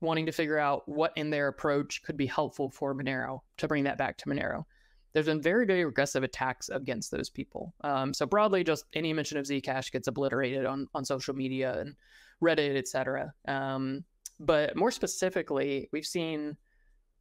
wanting 0.00 0.26
to 0.26 0.32
figure 0.32 0.58
out 0.58 0.88
what 0.88 1.12
in 1.16 1.28
their 1.28 1.48
approach 1.48 2.02
could 2.04 2.16
be 2.16 2.26
helpful 2.26 2.70
for 2.70 2.94
Monero 2.94 3.40
to 3.58 3.68
bring 3.68 3.84
that 3.84 3.98
back 3.98 4.16
to 4.18 4.26
Monero 4.26 4.64
there's 5.12 5.26
been 5.26 5.42
very, 5.42 5.66
very 5.66 5.82
aggressive 5.82 6.22
attacks 6.22 6.68
against 6.68 7.10
those 7.10 7.30
people. 7.30 7.74
Um, 7.82 8.12
so 8.12 8.26
broadly, 8.26 8.64
just 8.64 8.84
any 8.94 9.12
mention 9.12 9.38
of 9.38 9.46
Zcash 9.46 9.90
gets 9.90 10.08
obliterated 10.08 10.66
on 10.66 10.88
on 10.94 11.04
social 11.04 11.34
media 11.34 11.78
and 11.78 11.94
Reddit, 12.42 12.76
etc. 12.76 13.32
Um, 13.46 14.04
but 14.40 14.76
more 14.76 14.90
specifically, 14.90 15.88
we've 15.92 16.06
seen 16.06 16.56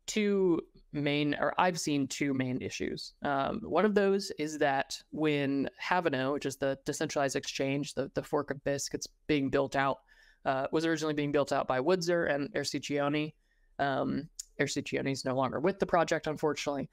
two 0.06 0.62
main, 0.94 1.36
or 1.39 1.53
I've 1.58 1.79
seen 1.79 2.08
two 2.08 2.34
main 2.34 2.62
issues. 2.62 3.13
Um, 3.24 3.60
one 3.63 3.86
of 3.86 3.94
those 3.94 4.32
is 4.39 4.58
that 4.60 5.01
when 5.12 5.70
Haveno, 5.84 6.34
which 6.34 6.46
is 6.46 6.58
the 6.58 6.77
decentralized 6.86 7.36
exchange, 7.36 7.94
the, 7.94 8.10
the 8.13 8.24
fork 8.24 8.51
of 8.51 8.63
Bisq, 8.63 8.94
it's 8.94 9.08
being 9.27 9.50
built 9.50 9.75
out, 9.75 10.00
uh, 10.46 10.67
was 10.72 10.86
originally 10.86 11.13
being 11.13 11.32
built 11.32 11.51
out 11.51 11.67
by 11.67 11.79
woodser 11.79 12.34
and 12.34 12.51
erciccione. 12.53 13.34
Um, 13.79 14.29
is 14.60 15.24
no 15.24 15.36
longer 15.36 15.60
with 15.60 15.77
the 15.77 15.86
project, 15.86 16.25
unfortunately, 16.25 16.89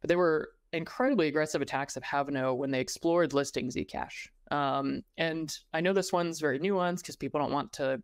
but 0.00 0.08
they 0.08 0.16
were 0.16 0.50
incredibly 0.72 1.28
aggressive 1.28 1.62
attacks 1.62 1.96
of 1.96 2.02
Haveno 2.02 2.56
when 2.56 2.70
they 2.70 2.80
explored 2.80 3.32
listing 3.32 3.70
Zcash. 3.70 4.28
Um, 4.50 5.02
and 5.16 5.56
I 5.72 5.80
know 5.80 5.92
this 5.92 6.12
one's 6.12 6.40
very 6.40 6.58
nuanced 6.58 6.98
because 6.98 7.16
people 7.16 7.40
don't 7.40 7.52
want 7.52 7.72
to 7.74 8.02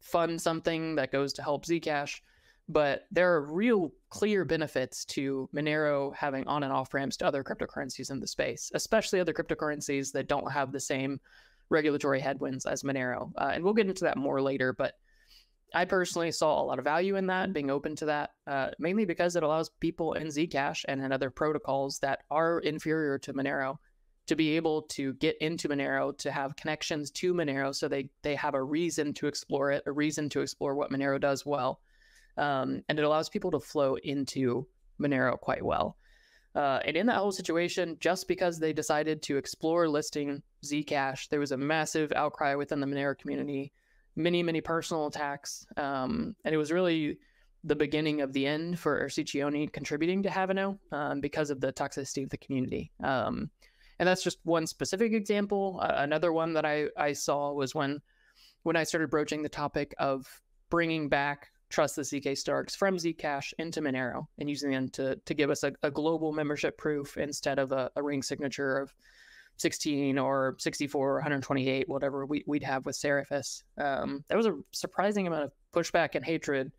fund 0.00 0.40
something 0.40 0.94
that 0.96 1.12
goes 1.12 1.32
to 1.34 1.42
help 1.42 1.66
Zcash 1.66 2.20
but 2.68 3.06
there 3.10 3.32
are 3.32 3.40
real 3.40 3.92
clear 4.10 4.44
benefits 4.44 5.04
to 5.06 5.48
Monero 5.54 6.14
having 6.14 6.46
on 6.46 6.62
and 6.62 6.72
off 6.72 6.92
ramps 6.92 7.16
to 7.18 7.26
other 7.26 7.42
cryptocurrencies 7.42 8.10
in 8.10 8.20
the 8.20 8.26
space, 8.26 8.70
especially 8.74 9.20
other 9.20 9.32
cryptocurrencies 9.32 10.12
that 10.12 10.28
don't 10.28 10.52
have 10.52 10.70
the 10.70 10.80
same 10.80 11.18
regulatory 11.70 12.20
headwinds 12.20 12.66
as 12.66 12.82
Monero. 12.82 13.32
Uh, 13.36 13.50
and 13.54 13.64
we'll 13.64 13.72
get 13.74 13.88
into 13.88 14.04
that 14.04 14.18
more 14.18 14.42
later, 14.42 14.72
but 14.72 14.94
I 15.74 15.84
personally 15.84 16.32
saw 16.32 16.60
a 16.60 16.64
lot 16.64 16.78
of 16.78 16.84
value 16.84 17.16
in 17.16 17.26
that, 17.26 17.52
being 17.52 17.70
open 17.70 17.94
to 17.96 18.06
that, 18.06 18.30
uh, 18.46 18.70
mainly 18.78 19.04
because 19.04 19.36
it 19.36 19.42
allows 19.42 19.70
people 19.80 20.14
in 20.14 20.28
Zcash 20.28 20.84
and 20.88 21.02
in 21.02 21.12
other 21.12 21.30
protocols 21.30 21.98
that 22.00 22.20
are 22.30 22.60
inferior 22.60 23.18
to 23.18 23.34
Monero 23.34 23.76
to 24.26 24.36
be 24.36 24.56
able 24.56 24.82
to 24.82 25.14
get 25.14 25.36
into 25.40 25.68
Monero, 25.68 26.16
to 26.18 26.30
have 26.30 26.56
connections 26.56 27.10
to 27.10 27.34
Monero 27.34 27.74
so 27.74 27.88
they, 27.88 28.10
they 28.22 28.34
have 28.34 28.54
a 28.54 28.62
reason 28.62 29.12
to 29.14 29.26
explore 29.26 29.70
it, 29.70 29.82
a 29.86 29.92
reason 29.92 30.28
to 30.30 30.40
explore 30.40 30.74
what 30.74 30.90
Monero 30.90 31.20
does 31.20 31.44
well 31.46 31.80
um, 32.38 32.82
and 32.88 32.98
it 32.98 33.04
allows 33.04 33.28
people 33.28 33.50
to 33.50 33.60
flow 33.60 33.96
into 33.96 34.66
Monero 35.00 35.38
quite 35.38 35.64
well. 35.64 35.96
Uh, 36.54 36.80
and 36.84 36.96
in 36.96 37.06
that 37.06 37.16
whole 37.16 37.32
situation, 37.32 37.96
just 38.00 38.26
because 38.26 38.58
they 38.58 38.72
decided 38.72 39.22
to 39.22 39.36
explore 39.36 39.88
listing 39.88 40.42
Zcash, 40.64 41.28
there 41.28 41.40
was 41.40 41.52
a 41.52 41.56
massive 41.56 42.12
outcry 42.16 42.54
within 42.54 42.80
the 42.80 42.86
Monero 42.86 43.18
community, 43.18 43.72
many, 44.18 44.42
many 44.42 44.60
personal 44.60 45.06
attacks. 45.06 45.64
Um, 45.76 46.34
and 46.44 46.54
it 46.54 46.58
was 46.58 46.72
really 46.72 47.18
the 47.64 47.76
beginning 47.76 48.20
of 48.20 48.32
the 48.32 48.46
end 48.46 48.78
for 48.78 49.02
erciccione 49.02 49.72
contributing 49.72 50.22
to 50.24 50.28
Haveno 50.28 50.78
um, 50.92 51.20
because 51.20 51.50
of 51.50 51.60
the 51.60 51.72
toxicity 51.72 52.24
of 52.24 52.30
the 52.30 52.36
community. 52.36 52.92
Um, 53.02 53.50
and 53.98 54.06
that's 54.08 54.22
just 54.22 54.38
one 54.44 54.66
specific 54.66 55.12
example. 55.12 55.80
Uh, 55.82 55.94
another 55.96 56.32
one 56.32 56.52
that 56.54 56.64
I, 56.64 56.88
I 56.96 57.12
saw 57.12 57.52
was 57.52 57.74
when 57.74 58.00
when 58.64 58.76
I 58.76 58.84
started 58.84 59.08
broaching 59.08 59.42
the 59.42 59.48
topic 59.48 59.94
of 59.98 60.26
bringing 60.68 61.08
back 61.08 61.48
trust 61.70 61.96
the 61.96 62.02
ZK 62.02 62.36
Starks 62.36 62.74
from 62.74 62.96
Zcash 62.96 63.52
into 63.58 63.80
Monero 63.80 64.26
and 64.38 64.48
using 64.48 64.70
them 64.70 64.88
to, 64.90 65.16
to 65.16 65.34
give 65.34 65.50
us 65.50 65.62
a, 65.62 65.72
a 65.82 65.90
global 65.90 66.32
membership 66.32 66.76
proof 66.78 67.16
instead 67.16 67.58
of 67.58 67.72
a, 67.72 67.90
a, 67.96 68.02
ring 68.02 68.22
signature 68.22 68.78
of 68.78 68.92
16 69.58 70.18
or 70.18 70.56
64 70.58 71.10
or 71.10 71.14
128, 71.14 71.88
whatever 71.88 72.24
we, 72.24 72.44
would 72.46 72.62
have 72.62 72.86
with 72.86 72.96
Seraphis. 72.96 73.62
Um, 73.76 74.24
there 74.28 74.36
was 74.36 74.46
a 74.46 74.56
surprising 74.72 75.26
amount 75.26 75.44
of 75.44 75.52
pushback 75.74 76.14
and 76.14 76.24
hatred, 76.24 76.72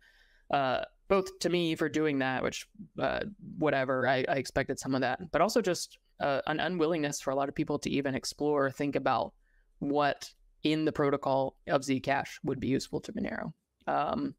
uh, 0.50 0.80
both 1.08 1.38
to 1.40 1.48
me 1.48 1.74
for 1.74 1.88
doing 1.88 2.18
that, 2.18 2.42
which, 2.42 2.66
uh, 2.98 3.20
whatever, 3.58 4.08
I, 4.08 4.24
I, 4.28 4.36
expected 4.36 4.78
some 4.78 4.94
of 4.94 5.02
that, 5.02 5.30
but 5.30 5.40
also 5.40 5.60
just 5.60 5.98
uh, 6.20 6.40
an 6.46 6.58
unwillingness 6.58 7.20
for 7.20 7.30
a 7.30 7.34
lot 7.34 7.48
of 7.48 7.54
people 7.54 7.78
to 7.80 7.90
even 7.90 8.14
explore, 8.14 8.70
think 8.70 8.96
about 8.96 9.34
what 9.78 10.30
in 10.62 10.84
the 10.84 10.92
protocol 10.92 11.56
of 11.68 11.82
Zcash 11.82 12.38
would 12.44 12.60
be 12.60 12.68
useful 12.68 13.00
to 13.00 13.12
Monero. 13.12 13.52
Um, 13.86 14.34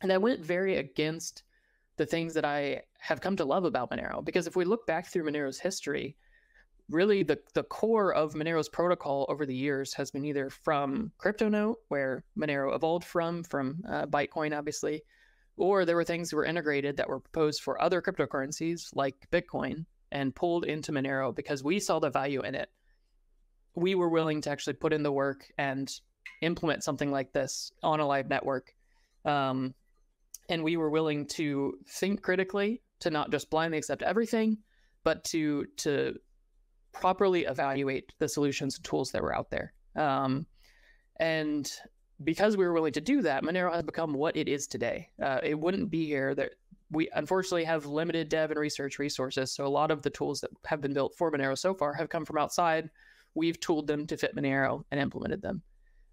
and 0.00 0.10
that 0.10 0.22
went 0.22 0.44
very 0.44 0.76
against 0.76 1.44
the 1.96 2.06
things 2.06 2.34
that 2.34 2.44
I 2.44 2.82
have 2.98 3.20
come 3.20 3.36
to 3.36 3.44
love 3.44 3.64
about 3.64 3.90
Monero. 3.90 4.24
Because 4.24 4.46
if 4.46 4.56
we 4.56 4.64
look 4.64 4.86
back 4.86 5.06
through 5.06 5.24
Monero's 5.24 5.58
history, 5.58 6.16
really 6.88 7.22
the, 7.22 7.38
the 7.54 7.62
core 7.62 8.12
of 8.12 8.34
Monero's 8.34 8.68
protocol 8.68 9.26
over 9.28 9.46
the 9.46 9.54
years 9.54 9.94
has 9.94 10.10
been 10.10 10.24
either 10.24 10.50
from 10.50 11.12
CryptoNote, 11.18 11.76
where 11.88 12.24
Monero 12.38 12.74
evolved 12.74 13.06
from, 13.06 13.44
from 13.44 13.82
uh, 13.88 14.06
Bytecoin, 14.06 14.56
obviously, 14.56 15.02
or 15.56 15.84
there 15.84 15.96
were 15.96 16.04
things 16.04 16.30
that 16.30 16.36
were 16.36 16.44
integrated 16.44 16.96
that 16.96 17.08
were 17.08 17.20
proposed 17.20 17.62
for 17.62 17.80
other 17.80 18.02
cryptocurrencies 18.02 18.94
like 18.94 19.28
Bitcoin 19.30 19.86
and 20.10 20.34
pulled 20.34 20.64
into 20.64 20.92
Monero 20.92 21.34
because 21.34 21.64
we 21.64 21.78
saw 21.80 21.98
the 21.98 22.10
value 22.10 22.42
in 22.42 22.54
it. 22.54 22.70
We 23.74 23.94
were 23.94 24.10
willing 24.10 24.42
to 24.42 24.50
actually 24.50 24.74
put 24.74 24.92
in 24.92 25.02
the 25.02 25.12
work 25.12 25.50
and 25.56 25.90
implement 26.42 26.84
something 26.84 27.10
like 27.10 27.32
this 27.32 27.72
on 27.82 28.00
a 28.00 28.06
live 28.06 28.28
network. 28.28 28.74
Um, 29.24 29.74
and 30.48 30.62
we 30.62 30.76
were 30.76 30.90
willing 30.90 31.26
to 31.28 31.78
think 31.88 32.22
critically, 32.22 32.82
to 33.00 33.10
not 33.10 33.30
just 33.30 33.50
blindly 33.50 33.78
accept 33.78 34.02
everything, 34.02 34.58
but 35.04 35.24
to 35.24 35.66
to 35.78 36.16
properly 36.92 37.44
evaluate 37.44 38.12
the 38.18 38.28
solutions 38.28 38.76
and 38.76 38.84
tools 38.84 39.10
that 39.10 39.22
were 39.22 39.34
out 39.34 39.50
there. 39.50 39.72
Um, 39.96 40.46
and 41.18 41.70
because 42.24 42.56
we 42.56 42.64
were 42.64 42.72
willing 42.72 42.92
to 42.92 43.00
do 43.00 43.22
that, 43.22 43.42
Monero 43.42 43.72
has 43.72 43.82
become 43.82 44.14
what 44.14 44.36
it 44.36 44.48
is 44.48 44.66
today. 44.66 45.08
Uh, 45.20 45.40
it 45.42 45.58
wouldn't 45.58 45.90
be 45.90 46.06
here. 46.06 46.34
That 46.34 46.52
we 46.90 47.08
unfortunately 47.14 47.64
have 47.64 47.86
limited 47.86 48.28
dev 48.28 48.50
and 48.50 48.60
research 48.60 48.98
resources, 48.98 49.52
so 49.52 49.66
a 49.66 49.68
lot 49.68 49.90
of 49.90 50.02
the 50.02 50.10
tools 50.10 50.40
that 50.40 50.50
have 50.66 50.80
been 50.80 50.92
built 50.92 51.14
for 51.16 51.30
Monero 51.30 51.56
so 51.56 51.74
far 51.74 51.92
have 51.94 52.08
come 52.08 52.24
from 52.24 52.38
outside. 52.38 52.90
We've 53.34 53.58
tooled 53.58 53.86
them 53.86 54.06
to 54.06 54.16
fit 54.16 54.36
Monero 54.36 54.84
and 54.90 55.00
implemented 55.00 55.40
them. 55.42 55.62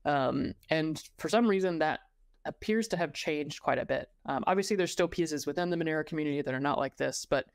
Um, 0.06 0.54
and 0.70 1.02
for 1.18 1.28
some 1.28 1.48
reason, 1.48 1.80
that 1.80 2.00
appears 2.46 2.88
to 2.90 2.98
have 2.98 3.14
changed 3.14 3.62
quite 3.62 3.78
a 3.78 3.86
bit. 3.86 4.10
Um, 4.26 4.44
obviously, 4.48 4.76
there's 4.76 4.92
still 4.92 5.08
pieces 5.08 5.46
within 5.46 5.70
the 5.70 5.78
Monero 5.78 6.06
community 6.06 6.42
that 6.42 6.54
are 6.54 6.60
not 6.60 6.78
like 6.78 6.96
this, 6.96 7.26
but 7.26 7.46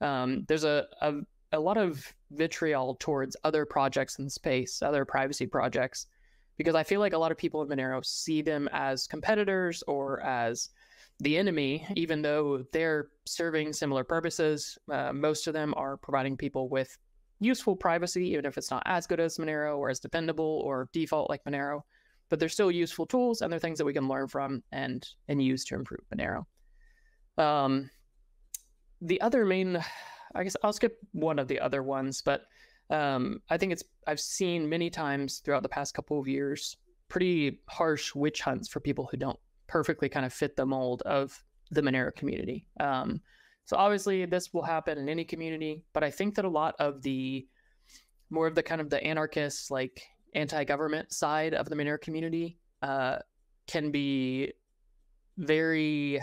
um, 0.00 0.44
there's 0.48 0.64
a, 0.64 0.86
a, 1.02 1.12
a 1.52 1.60
lot 1.60 1.76
of 1.76 2.12
vitriol 2.30 2.96
towards 3.00 3.36
other 3.44 3.64
projects 3.64 4.18
in 4.18 4.28
space, 4.28 4.82
other 4.82 5.04
privacy 5.04 5.46
projects, 5.46 6.06
because 6.56 6.74
I 6.74 6.82
feel 6.82 7.00
like 7.00 7.12
a 7.12 7.18
lot 7.18 7.32
of 7.32 7.38
people 7.38 7.62
in 7.62 7.68
Monero 7.68 8.04
see 8.04 8.42
them 8.42 8.68
as 8.72 9.06
competitors 9.06 9.82
or 9.86 10.20
as 10.20 10.70
the 11.20 11.36
enemy, 11.36 11.86
even 11.96 12.22
though 12.22 12.64
they're 12.72 13.08
serving 13.26 13.72
similar 13.72 14.04
purposes. 14.04 14.78
Uh, 14.90 15.12
most 15.12 15.46
of 15.46 15.52
them 15.52 15.74
are 15.76 15.96
providing 15.96 16.36
people 16.36 16.68
with 16.68 16.96
useful 17.40 17.74
privacy, 17.74 18.28
even 18.28 18.44
if 18.44 18.56
it's 18.56 18.70
not 18.70 18.82
as 18.86 19.06
good 19.06 19.20
as 19.20 19.38
Monero 19.38 19.78
or 19.78 19.90
as 19.90 20.00
dependable 20.00 20.62
or 20.64 20.88
default 20.92 21.28
like 21.28 21.44
Monero 21.44 21.82
but 22.30 22.38
they're 22.38 22.48
still 22.48 22.70
useful 22.70 23.04
tools 23.04 23.42
and 23.42 23.52
they're 23.52 23.58
things 23.58 23.76
that 23.76 23.84
we 23.84 23.92
can 23.92 24.08
learn 24.08 24.28
from 24.28 24.62
and 24.72 25.06
and 25.28 25.42
use 25.42 25.64
to 25.66 25.74
improve 25.74 26.00
Monero. 26.14 26.46
Um, 27.36 27.90
the 29.02 29.20
other 29.20 29.44
main, 29.44 29.84
I 30.34 30.42
guess 30.44 30.56
I'll 30.62 30.72
skip 30.72 30.98
one 31.12 31.38
of 31.38 31.48
the 31.48 31.60
other 31.60 31.82
ones, 31.82 32.22
but 32.22 32.42
um, 32.90 33.40
I 33.48 33.56
think 33.56 33.72
it's 33.72 33.84
I've 34.06 34.20
seen 34.20 34.68
many 34.68 34.90
times 34.90 35.38
throughout 35.38 35.62
the 35.62 35.68
past 35.68 35.94
couple 35.94 36.18
of 36.18 36.28
years 36.28 36.76
pretty 37.08 37.60
harsh 37.68 38.14
witch 38.14 38.40
hunts 38.40 38.68
for 38.68 38.80
people 38.80 39.08
who 39.10 39.16
don't 39.16 39.38
perfectly 39.66 40.08
kind 40.08 40.24
of 40.24 40.32
fit 40.32 40.56
the 40.56 40.64
mold 40.66 41.02
of 41.02 41.42
the 41.70 41.82
Monero 41.82 42.14
community. 42.14 42.66
Um, 42.78 43.20
so 43.64 43.76
obviously 43.76 44.24
this 44.26 44.52
will 44.52 44.62
happen 44.62 44.98
in 44.98 45.08
any 45.08 45.24
community, 45.24 45.82
but 45.92 46.02
I 46.02 46.10
think 46.10 46.34
that 46.36 46.44
a 46.44 46.48
lot 46.48 46.74
of 46.78 47.02
the 47.02 47.46
more 48.30 48.46
of 48.46 48.54
the 48.54 48.62
kind 48.62 48.80
of 48.80 48.90
the 48.90 49.02
anarchist 49.02 49.70
like 49.70 50.02
anti-government 50.34 51.12
side 51.12 51.54
of 51.54 51.68
the 51.68 51.76
Monero 51.76 52.00
community 52.00 52.58
uh, 52.82 53.18
can 53.66 53.90
be 53.90 54.52
very 55.36 56.22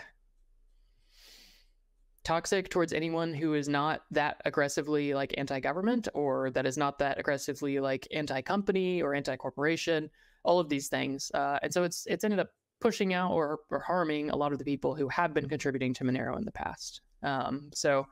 toxic 2.28 2.68
towards 2.68 2.92
anyone 2.92 3.34
who 3.34 3.54
is 3.54 3.70
not 3.70 4.02
that 4.12 4.42
aggressively 4.44 5.14
like 5.14 5.34
anti-government 5.38 6.10
or 6.14 6.52
that 6.52 6.66
is 6.66 6.78
not 6.78 7.00
that 7.00 7.18
aggressively 7.18 7.80
like 7.80 8.06
anti-company 8.12 9.02
or 9.02 9.16
anti-corporation 9.16 10.10
all 10.44 10.60
of 10.60 10.68
these 10.68 10.90
things 10.90 11.32
uh, 11.34 11.58
and 11.64 11.74
so 11.74 11.84
it's 11.84 12.06
it's 12.08 12.26
ended 12.26 12.40
up 12.40 12.50
pushing 12.82 13.14
out 13.14 13.32
or, 13.32 13.60
or 13.72 13.80
harming 13.80 14.30
a 14.30 14.36
lot 14.36 14.52
of 14.52 14.60
the 14.60 14.66
people 14.66 14.94
who 14.94 15.08
have 15.08 15.34
been 15.34 15.48
contributing 15.48 15.94
to 15.94 16.04
monero 16.04 16.38
in 16.38 16.44
the 16.44 16.52
past 16.52 17.00
um, 17.24 17.70
so 17.74 18.06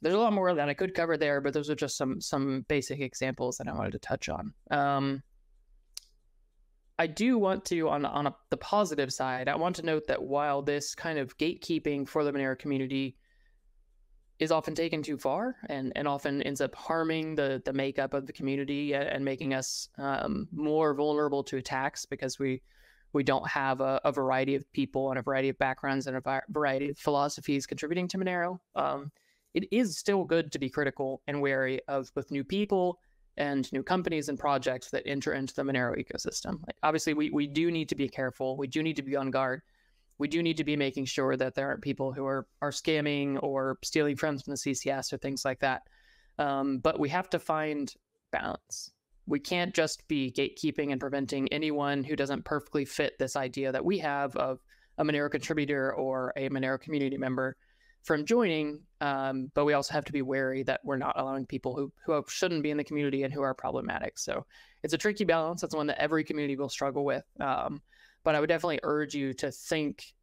there's 0.00 0.14
a 0.14 0.18
lot 0.18 0.32
more 0.32 0.54
that 0.54 0.68
I 0.68 0.74
could 0.74 0.94
cover 0.94 1.16
there, 1.16 1.40
but 1.40 1.54
those 1.54 1.70
are 1.70 1.74
just 1.74 1.96
some 1.96 2.20
some 2.20 2.66
basic 2.68 3.00
examples 3.00 3.56
that 3.56 3.68
I 3.68 3.72
wanted 3.72 3.92
to 3.92 3.98
touch 3.98 4.28
on. 4.28 4.52
Um, 4.70 5.22
I 6.98 7.06
do 7.06 7.38
want 7.38 7.64
to, 7.66 7.88
on 7.88 8.04
on 8.04 8.26
a, 8.26 8.34
the 8.50 8.58
positive 8.58 9.12
side, 9.12 9.48
I 9.48 9.56
want 9.56 9.76
to 9.76 9.82
note 9.82 10.06
that 10.08 10.22
while 10.22 10.60
this 10.60 10.94
kind 10.94 11.18
of 11.18 11.36
gatekeeping 11.38 12.06
for 12.06 12.22
the 12.22 12.32
Monero 12.32 12.58
community 12.58 13.16
is 14.44 14.52
often 14.52 14.74
taken 14.74 15.02
too 15.02 15.18
far 15.18 15.56
and, 15.68 15.92
and 15.96 16.06
often 16.06 16.42
ends 16.42 16.60
up 16.60 16.74
harming 16.74 17.34
the 17.34 17.60
the 17.64 17.72
makeup 17.72 18.14
of 18.14 18.26
the 18.26 18.32
community 18.32 18.94
and 18.94 19.24
making 19.24 19.54
us 19.54 19.88
um, 19.98 20.46
more 20.52 20.94
vulnerable 20.94 21.42
to 21.42 21.56
attacks 21.56 22.06
because 22.06 22.38
we 22.38 22.62
we 23.12 23.22
don't 23.22 23.48
have 23.48 23.80
a, 23.80 24.00
a, 24.04 24.10
variety 24.10 24.56
of 24.56 24.70
people 24.72 25.10
and 25.10 25.18
a 25.20 25.22
variety 25.22 25.48
of 25.48 25.56
backgrounds 25.58 26.08
and 26.08 26.16
a 26.16 26.42
variety 26.50 26.90
of 26.90 26.98
philosophies 26.98 27.64
contributing 27.64 28.08
to 28.08 28.18
Monero. 28.18 28.58
Um, 28.74 29.12
it 29.54 29.68
is 29.70 29.96
still 29.96 30.24
good 30.24 30.50
to 30.50 30.58
be 30.58 30.68
critical 30.68 31.22
and 31.28 31.40
wary 31.40 31.80
of 31.86 32.12
both 32.16 32.32
new 32.32 32.42
people 32.42 32.98
and 33.36 33.72
new 33.72 33.84
companies 33.84 34.28
and 34.28 34.38
projects 34.38 34.90
that 34.90 35.04
enter 35.06 35.32
into 35.32 35.54
the 35.54 35.62
Monero 35.62 35.96
ecosystem. 35.96 36.60
Like 36.66 36.76
obviously, 36.82 37.14
we, 37.14 37.30
we 37.30 37.46
do 37.46 37.70
need 37.70 37.88
to 37.88 37.94
be 37.94 38.08
careful. 38.08 38.56
We 38.56 38.66
do 38.66 38.82
need 38.82 38.96
to 38.96 39.02
be 39.02 39.16
on 39.16 39.30
guard. 39.30 39.62
We 40.18 40.28
do 40.28 40.42
need 40.42 40.58
to 40.58 40.64
be 40.64 40.76
making 40.76 41.06
sure 41.06 41.36
that 41.36 41.54
there 41.54 41.68
aren't 41.68 41.82
people 41.82 42.12
who 42.12 42.24
are 42.26 42.46
are 42.62 42.70
scamming 42.70 43.42
or 43.42 43.78
stealing 43.82 44.16
funds 44.16 44.42
from 44.42 44.52
the 44.52 44.58
CCS 44.58 45.12
or 45.12 45.18
things 45.18 45.44
like 45.44 45.60
that. 45.60 45.82
Um, 46.38 46.78
but 46.78 46.98
we 46.98 47.08
have 47.10 47.30
to 47.30 47.38
find 47.38 47.92
balance. 48.32 48.90
We 49.26 49.40
can't 49.40 49.74
just 49.74 50.06
be 50.08 50.30
gatekeeping 50.30 50.92
and 50.92 51.00
preventing 51.00 51.52
anyone 51.52 52.04
who 52.04 52.16
doesn't 52.16 52.44
perfectly 52.44 52.84
fit 52.84 53.18
this 53.18 53.36
idea 53.36 53.72
that 53.72 53.84
we 53.84 53.98
have 53.98 54.36
of 54.36 54.60
a 54.98 55.04
Monero 55.04 55.30
contributor 55.30 55.94
or 55.94 56.32
a 56.36 56.48
Monero 56.50 56.80
community 56.80 57.16
member 57.16 57.56
from 58.02 58.26
joining. 58.26 58.80
Um, 59.00 59.50
but 59.54 59.64
we 59.64 59.72
also 59.72 59.94
have 59.94 60.04
to 60.04 60.12
be 60.12 60.22
wary 60.22 60.62
that 60.64 60.80
we're 60.84 60.98
not 60.98 61.18
allowing 61.18 61.46
people 61.46 61.74
who, 61.74 61.92
who 62.04 62.22
shouldn't 62.28 62.62
be 62.62 62.70
in 62.70 62.76
the 62.76 62.84
community 62.84 63.22
and 63.22 63.32
who 63.32 63.42
are 63.42 63.54
problematic. 63.54 64.18
So 64.18 64.44
it's 64.82 64.94
a 64.94 64.98
tricky 64.98 65.24
balance. 65.24 65.62
That's 65.62 65.74
one 65.74 65.86
that 65.86 66.00
every 66.00 66.22
community 66.22 66.56
will 66.56 66.68
struggle 66.68 67.04
with. 67.04 67.24
Um, 67.40 67.80
but 68.24 68.34
I 68.34 68.40
would 68.40 68.48
definitely 68.48 68.80
urge 68.82 69.14
you 69.14 69.32
to 69.34 69.52
think 69.52 70.14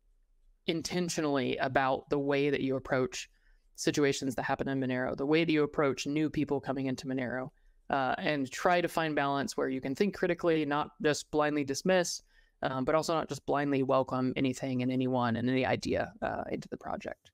intentionally 0.67 1.57
about 1.57 2.09
the 2.09 2.19
way 2.19 2.49
that 2.49 2.61
you 2.61 2.75
approach 2.75 3.29
situations 3.75 4.35
that 4.35 4.43
happen 4.43 4.67
in 4.67 4.79
Monero, 4.79 5.15
the 5.15 5.25
way 5.25 5.43
that 5.43 5.51
you 5.51 5.63
approach 5.63 6.05
new 6.05 6.29
people 6.29 6.59
coming 6.59 6.87
into 6.87 7.07
Monero, 7.07 7.49
uh, 7.89 8.15
and 8.17 8.49
try 8.51 8.81
to 8.81 8.87
find 8.87 9.15
balance 9.15 9.55
where 9.55 9.69
you 9.69 9.81
can 9.81 9.95
think 9.95 10.15
critically, 10.15 10.65
not 10.65 10.91
just 11.01 11.29
blindly 11.31 11.63
dismiss, 11.63 12.21
um, 12.63 12.85
but 12.85 12.95
also 12.95 13.13
not 13.13 13.27
just 13.27 13.45
blindly 13.45 13.83
welcome 13.83 14.33
anything 14.35 14.81
and 14.81 14.91
anyone 14.91 15.35
and 15.35 15.49
any 15.49 15.65
idea 15.65 16.13
uh, 16.21 16.43
into 16.51 16.67
the 16.69 16.77
project. 16.77 17.31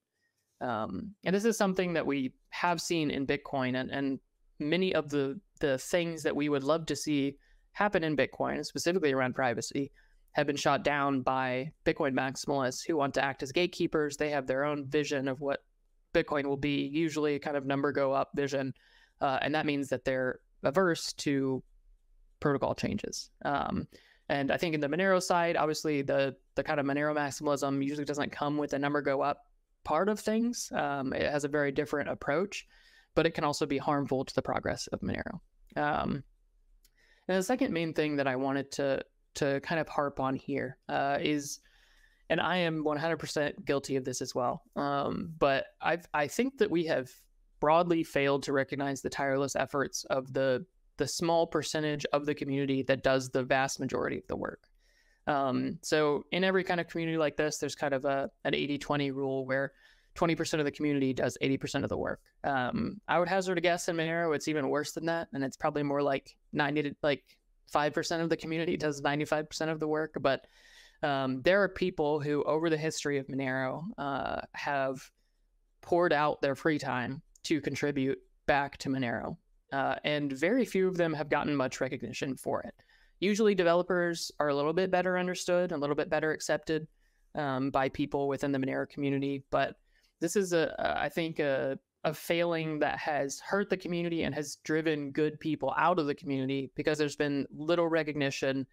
Um, 0.62 1.14
and 1.26 1.36
this 1.36 1.46
is 1.46 1.58
something 1.58 1.94
that 1.94 2.06
we 2.06 2.34
have 2.50 2.82
seen 2.82 3.12
in 3.12 3.28
Bitcoin, 3.28 3.80
and, 3.80 3.92
and 3.92 4.20
many 4.60 4.96
of 4.96 5.10
the 5.10 5.40
the 5.60 5.78
things 5.78 6.24
that 6.24 6.36
we 6.36 6.50
would 6.50 6.64
love 6.64 6.86
to 6.88 6.96
see 6.96 7.38
happen 7.74 8.04
in 8.04 8.18
Bitcoin, 8.18 8.66
specifically 8.66 9.14
around 9.14 9.36
privacy, 9.36 9.92
have 10.38 10.48
been 10.48 10.56
shot 10.56 10.84
down 10.84 11.22
by 11.22 11.72
Bitcoin 11.84 12.14
maximalists 12.14 12.86
who 12.86 12.96
want 12.96 13.16
to 13.16 13.24
act 13.24 13.42
as 13.42 13.52
gatekeepers. 13.52 14.18
They 14.18 14.30
have 14.30 14.46
their 14.46 14.64
own 14.64 14.86
vision 14.86 15.28
of 15.28 15.42
what 15.42 15.64
Bitcoin 16.14 16.46
will 16.46 16.58
be, 16.58 16.88
usually 16.94 17.40
kind 17.40 17.58
of 17.58 17.66
number 17.66 17.92
go 17.92 18.14
up 18.14 18.30
vision, 18.36 18.74
uh, 19.20 19.40
and 19.42 19.54
that 19.56 19.66
means 19.66 19.90
that 19.90 20.06
they're 20.06 20.40
averse 20.64 21.12
to 21.14 21.64
protocol 22.40 22.76
changes. 22.76 23.32
Um, 23.46 23.88
and 24.30 24.52
I 24.52 24.58
think 24.58 24.76
in 24.76 24.82
the 24.82 24.88
Monero 24.88 25.22
side, 25.22 25.58
obviously 25.58 26.04
the 26.04 26.36
the 26.56 26.64
kind 26.64 26.80
of 26.80 26.86
Monero 26.86 27.16
maximalism 27.16 27.84
usually 27.84 28.06
doesn't 28.06 28.32
come 28.32 28.58
with 28.58 28.72
the 28.72 28.80
number 28.80 29.02
go 29.02 29.22
up 29.22 29.40
part 29.84 30.08
of 30.08 30.20
things. 30.20 30.70
Um, 30.74 31.14
it 31.14 31.32
has 31.32 31.46
a 31.46 31.50
very 31.50 31.72
different 31.72 32.10
approach, 32.10 32.68
but 33.16 33.26
it 33.26 33.32
can 33.32 33.44
also 33.44 33.66
be 33.66 33.78
harmful 33.78 34.24
to 34.24 34.36
the 34.36 34.42
progress 34.42 34.88
of 34.88 35.00
Monero. 35.02 35.40
Um, 35.76 36.24
and 37.28 37.38
the 37.38 37.44
second 37.44 37.74
main 37.74 37.94
thing 37.94 38.18
that 38.18 38.28
I 38.28 38.36
wanted 38.36 38.72
to 38.74 39.02
to 39.38 39.60
kind 39.62 39.80
of 39.80 39.88
harp 39.88 40.20
on 40.20 40.36
here 40.36 40.78
uh, 40.90 41.18
is, 41.22 41.60
and 42.30 42.40
I 42.40 42.58
am 42.58 42.84
100% 42.84 43.66
guilty 43.66 43.96
of 43.96 44.06
this 44.06 44.22
as 44.22 44.36
well. 44.36 44.64
Um, 44.76 45.34
but 45.40 45.66
I 45.82 46.00
I 46.14 46.28
think 46.28 46.58
that 46.60 46.70
we 46.70 46.86
have 46.86 47.10
broadly 47.60 48.04
failed 48.04 48.44
to 48.44 48.54
recognize 48.54 49.02
the 49.02 49.10
tireless 49.10 49.56
efforts 49.56 50.04
of 50.06 50.34
the 50.34 50.66
the 50.98 51.08
small 51.08 51.46
percentage 51.46 52.06
of 52.12 52.26
the 52.26 52.34
community 52.34 52.82
that 52.84 53.04
does 53.04 53.30
the 53.30 53.44
vast 53.44 53.80
majority 53.80 54.18
of 54.18 54.28
the 54.28 54.36
work. 54.36 54.64
Um, 55.28 55.78
so 55.84 56.24
in 56.32 56.44
every 56.44 56.64
kind 56.64 56.80
of 56.80 56.88
community 56.88 57.18
like 57.18 57.38
this, 57.38 57.60
there's 57.60 57.76
kind 57.76 57.94
of 57.94 58.06
a 58.06 58.32
an 58.46 58.54
80-20 58.54 59.14
rule 59.14 59.46
where 59.46 59.74
20% 60.16 60.60
of 60.60 60.66
the 60.66 60.72
community 60.72 61.14
does 61.14 61.38
80% 61.42 61.84
of 61.84 61.90
the 61.90 61.98
work. 61.98 62.22
Um, 62.44 63.00
I 63.08 63.20
would 63.20 63.28
hazard 63.28 63.60
a 63.60 63.62
guess 63.62 63.88
in 63.88 63.96
Monero, 63.96 64.36
it's 64.36 64.48
even 64.48 64.70
worse 64.70 64.94
than 64.94 65.06
that, 65.06 65.28
and 65.34 65.44
it's 65.44 65.58
probably 65.58 65.84
more 65.84 66.02
like 66.02 66.36
90 66.54 66.84
to 66.84 66.96
like 67.04 67.38
5% 67.74 68.22
of 68.22 68.30
the 68.30 68.38
community 68.38 68.78
does 68.78 69.02
95% 69.02 69.70
of 69.70 69.80
the 69.80 69.88
work. 69.88 70.18
But 70.20 70.48
um, 71.04 71.42
there 71.42 71.62
are 71.64 71.70
people 71.70 72.20
who, 72.20 72.44
over 72.44 72.70
the 72.70 72.78
history 72.78 73.18
of 73.18 73.28
Monero, 73.28 73.84
uh, 73.98 74.42
have 74.54 75.10
poured 75.82 76.14
out 76.14 76.42
their 76.42 76.56
free 76.56 76.80
time 76.80 77.22
to 77.44 77.62
contribute 77.62 78.20
back 78.46 78.78
to 78.78 78.90
Monero. 78.90 79.38
Uh, 79.72 79.96
and 80.04 80.32
very 80.32 80.66
few 80.66 80.88
of 80.88 80.98
them 80.98 81.14
have 81.14 81.30
gotten 81.30 81.56
much 81.56 81.82
recognition 81.82 82.36
for 82.36 82.62
it. 82.62 82.74
Usually, 83.20 83.56
developers 83.56 84.32
are 84.40 84.50
a 84.50 84.56
little 84.56 84.74
bit 84.74 84.92
better 84.92 85.18
understood, 85.18 85.72
a 85.72 85.78
little 85.78 85.96
bit 85.96 86.10
better 86.10 86.32
accepted 86.32 86.88
um, 87.36 87.72
by 87.72 87.90
people 87.90 88.28
within 88.28 88.52
the 88.52 88.60
Monero 88.60 88.88
community. 88.88 89.44
But 89.50 89.76
this 90.20 90.36
is 90.36 90.54
a, 90.54 90.74
I 91.00 91.10
think, 91.10 91.40
a, 91.40 91.78
a 92.04 92.14
failing 92.14 92.80
that 92.80 92.98
has 93.00 93.40
hurt 93.40 93.70
the 93.70 93.78
community 93.78 94.24
and 94.24 94.34
has 94.34 94.58
driven 94.64 95.12
good 95.12 95.40
people 95.40 95.74
out 95.78 96.00
of 96.00 96.08
the 96.08 96.16
community 96.16 96.72
because 96.76 96.98
there's 96.98 97.16
been 97.16 97.46
little 97.52 97.88
recognition, 97.88 98.66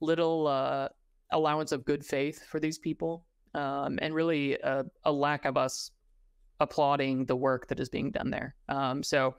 little 0.00 0.46
uh, 0.46 0.88
allowance 1.30 1.72
of 1.72 1.84
good 1.84 2.04
faith 2.04 2.44
for 2.46 2.58
these 2.58 2.78
people, 2.78 3.24
um, 3.54 3.98
and 4.02 4.14
really 4.14 4.54
a, 4.54 4.84
a, 5.04 5.12
lack 5.12 5.44
of 5.44 5.56
us 5.56 5.90
applauding 6.60 7.24
the 7.26 7.36
work 7.36 7.66
that 7.68 7.80
is 7.80 7.88
being 7.88 8.10
done 8.10 8.30
there. 8.30 8.54
Um, 8.68 9.02
so 9.02 9.34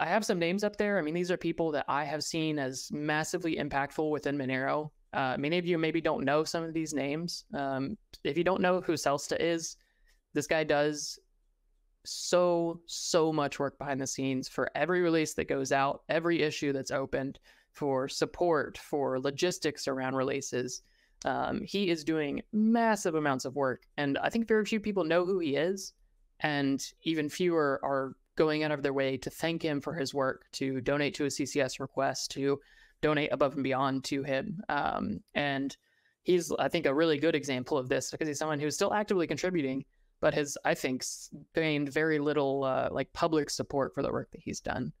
I 0.00 0.06
have 0.06 0.24
some 0.24 0.38
names 0.38 0.64
up 0.64 0.76
there. 0.76 0.98
I 0.98 1.02
mean, 1.02 1.14
these 1.14 1.30
are 1.30 1.36
people 1.36 1.70
that 1.72 1.84
I 1.88 2.04
have 2.04 2.22
seen 2.22 2.58
as 2.58 2.88
massively 2.92 3.56
impactful 3.56 4.10
within 4.10 4.38
Monero. 4.38 4.90
Uh, 5.12 5.36
many 5.38 5.58
of 5.58 5.66
you 5.66 5.76
maybe 5.78 6.00
don't 6.00 6.24
know 6.24 6.44
some 6.44 6.64
of 6.64 6.72
these 6.72 6.94
names. 6.94 7.44
Um, 7.54 7.98
if 8.24 8.38
you 8.38 8.44
don't 8.44 8.62
know 8.62 8.80
who 8.80 8.94
Selsta 8.94 9.36
is, 9.38 9.76
this 10.32 10.46
guy 10.46 10.64
does 10.64 11.18
so, 12.04 12.80
so 12.86 13.32
much 13.32 13.58
work 13.58 13.78
behind 13.78 14.00
the 14.00 14.06
scenes 14.06 14.48
for 14.48 14.70
every 14.74 15.00
release 15.00 15.34
that 15.34 15.48
goes 15.48 15.72
out, 15.72 16.02
every 16.08 16.42
issue 16.42 16.72
that's 16.72 16.90
opened, 16.90 17.38
for 17.72 18.08
support, 18.08 18.78
for 18.78 19.18
logistics 19.18 19.88
around 19.88 20.14
releases. 20.14 20.82
Um, 21.24 21.62
he 21.62 21.88
is 21.88 22.04
doing 22.04 22.42
massive 22.52 23.14
amounts 23.14 23.44
of 23.44 23.56
work. 23.56 23.84
And 23.96 24.18
I 24.18 24.28
think 24.28 24.48
very 24.48 24.64
few 24.64 24.80
people 24.80 25.04
know 25.04 25.24
who 25.24 25.38
he 25.38 25.56
is. 25.56 25.92
And 26.40 26.84
even 27.02 27.28
fewer 27.28 27.80
are 27.82 28.16
going 28.36 28.64
out 28.64 28.72
of 28.72 28.82
their 28.82 28.92
way 28.92 29.16
to 29.18 29.30
thank 29.30 29.62
him 29.62 29.80
for 29.80 29.94
his 29.94 30.12
work, 30.12 30.44
to 30.52 30.80
donate 30.80 31.14
to 31.14 31.24
a 31.24 31.28
CCS 31.28 31.80
request, 31.80 32.30
to 32.32 32.60
donate 33.00 33.32
above 33.32 33.54
and 33.54 33.62
beyond 33.62 34.04
to 34.04 34.22
him. 34.22 34.60
Um, 34.68 35.20
and 35.34 35.76
he's, 36.22 36.52
I 36.58 36.68
think, 36.68 36.86
a 36.86 36.94
really 36.94 37.18
good 37.18 37.34
example 37.34 37.78
of 37.78 37.88
this 37.88 38.10
because 38.10 38.28
he's 38.28 38.38
someone 38.38 38.60
who's 38.60 38.74
still 38.74 38.92
actively 38.92 39.26
contributing, 39.26 39.84
but 40.22 40.32
has, 40.32 40.56
I 40.64 40.72
think, 40.72 41.04
gained 41.54 41.92
very 41.92 42.18
little 42.18 42.64
uh, 42.64 42.88
like 42.90 43.12
public 43.12 43.50
support 43.50 43.92
for 43.92 44.02
the 44.02 44.10
work 44.10 44.30
that 44.30 44.40
he's 44.40 44.60
done. 44.60 44.92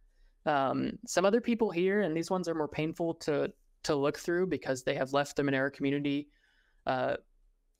Um, 0.44 0.98
some 1.06 1.24
other 1.24 1.40
people 1.40 1.70
here, 1.70 2.02
and 2.02 2.14
these 2.14 2.30
ones 2.30 2.48
are 2.48 2.54
more 2.54 2.68
painful 2.68 3.14
to 3.14 3.50
to 3.84 3.94
look 3.94 4.18
through 4.18 4.48
because 4.48 4.82
they 4.82 4.94
have 4.94 5.12
left 5.12 5.36
the 5.36 5.42
Monero 5.42 5.72
community 5.72 6.28
uh, 6.86 7.16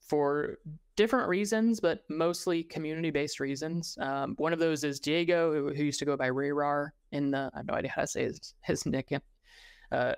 for 0.01 0.57
different 0.95 1.27
reasons, 1.27 1.79
but 1.79 2.03
mostly 2.09 2.63
community 2.63 3.09
based 3.09 3.39
reasons. 3.39 3.97
Um, 3.99 4.35
one 4.37 4.53
of 4.53 4.59
those 4.59 4.83
is 4.83 4.99
Diego, 4.99 5.53
who, 5.53 5.73
who, 5.73 5.83
used 5.83 5.99
to 5.99 6.05
go 6.05 6.17
by 6.17 6.29
rehrar 6.29 6.89
in 7.11 7.31
the, 7.31 7.49
I 7.53 7.59
have 7.59 7.67
no 7.67 7.73
idea 7.73 7.91
how 7.91 8.01
to 8.01 8.07
say 8.07 8.23
his, 8.23 8.53
his 8.61 8.85
nick 8.85 9.13
uh, 9.91 10.13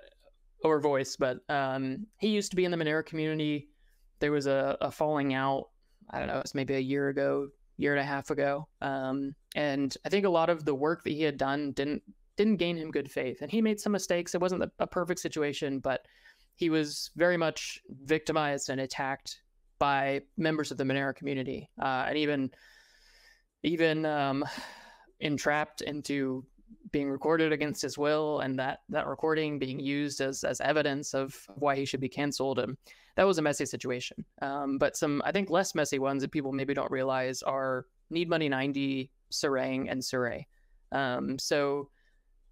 or 0.64 0.80
voice, 0.80 1.16
but 1.16 1.38
um, 1.48 2.06
he 2.18 2.28
used 2.28 2.50
to 2.50 2.56
be 2.56 2.64
in 2.64 2.72
the 2.72 2.76
Monero 2.76 3.06
community. 3.06 3.68
There 4.18 4.32
was 4.32 4.48
a, 4.48 4.76
a 4.80 4.90
falling 4.90 5.34
out, 5.34 5.68
I 6.10 6.18
don't 6.18 6.28
know, 6.28 6.38
it 6.38 6.44
was 6.44 6.54
maybe 6.54 6.74
a 6.74 6.80
year 6.80 7.08
ago, 7.08 7.48
year 7.76 7.94
and 7.94 8.00
a 8.00 8.04
half 8.04 8.30
ago. 8.30 8.68
Um, 8.80 9.34
and 9.54 9.96
I 10.04 10.08
think 10.08 10.26
a 10.26 10.30
lot 10.30 10.50
of 10.50 10.64
the 10.64 10.74
work 10.74 11.04
that 11.04 11.10
he 11.10 11.22
had 11.22 11.36
done 11.36 11.72
didn't 11.72 12.02
didn't 12.36 12.56
gain 12.56 12.76
him 12.76 12.90
good 12.90 13.10
faith. 13.10 13.40
And 13.40 13.50
he 13.50 13.62
made 13.62 13.80
some 13.80 13.92
mistakes. 13.92 14.34
It 14.34 14.40
wasn't 14.42 14.70
a, 14.78 14.86
perfect 14.86 15.20
situation, 15.20 15.78
but 15.78 16.04
he 16.54 16.68
was 16.68 17.10
very 17.16 17.38
much 17.38 17.80
victimized 18.04 18.68
and 18.68 18.80
attacked 18.80 19.40
by 19.78 20.20
members 20.36 20.70
of 20.70 20.76
the 20.76 20.84
Monero 20.84 21.14
community, 21.14 21.70
uh, 21.80 22.04
and 22.08 22.18
even 22.18 22.50
even 23.62 24.04
um, 24.04 24.44
entrapped 25.20 25.80
into 25.80 26.44
being 26.92 27.10
recorded 27.10 27.52
against 27.52 27.82
his 27.82 27.98
will, 27.98 28.40
and 28.40 28.58
that 28.58 28.80
that 28.88 29.06
recording 29.06 29.58
being 29.58 29.80
used 29.80 30.20
as 30.20 30.44
as 30.44 30.60
evidence 30.60 31.14
of 31.14 31.34
why 31.56 31.76
he 31.76 31.84
should 31.84 32.00
be 32.00 32.08
canceled. 32.08 32.58
And 32.58 32.76
that 33.16 33.26
was 33.26 33.38
a 33.38 33.42
messy 33.42 33.66
situation. 33.66 34.24
Um, 34.42 34.78
but 34.78 34.96
some 34.96 35.22
I 35.24 35.32
think 35.32 35.50
less 35.50 35.74
messy 35.74 35.98
ones 35.98 36.22
that 36.22 36.32
people 36.32 36.52
maybe 36.52 36.74
don't 36.74 36.90
realize 36.90 37.42
are 37.42 37.86
Need 38.10 38.28
Money 38.28 38.48
ninety, 38.48 39.10
Sarang, 39.32 39.90
and 39.90 40.00
Surae. 40.00 40.46
Um, 40.92 41.38
so 41.38 41.90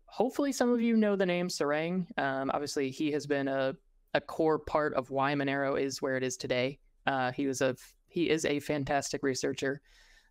hopefully 0.06 0.52
some 0.52 0.72
of 0.72 0.80
you 0.80 0.96
know 0.96 1.16
the 1.16 1.26
name 1.26 1.48
Sarang. 1.48 2.06
Um, 2.18 2.50
obviously, 2.52 2.90
he 2.90 3.12
has 3.12 3.26
been 3.26 3.48
a 3.48 3.74
a 4.14 4.20
core 4.20 4.58
part 4.58 4.94
of 4.94 5.10
why 5.10 5.34
Monero 5.34 5.80
is 5.80 6.00
where 6.00 6.16
it 6.16 6.22
is 6.22 6.36
today. 6.36 6.78
Uh, 7.06 7.32
he 7.32 7.46
was 7.46 7.60
a 7.60 7.76
he 8.08 8.30
is 8.30 8.44
a 8.44 8.60
fantastic 8.60 9.22
researcher. 9.22 9.80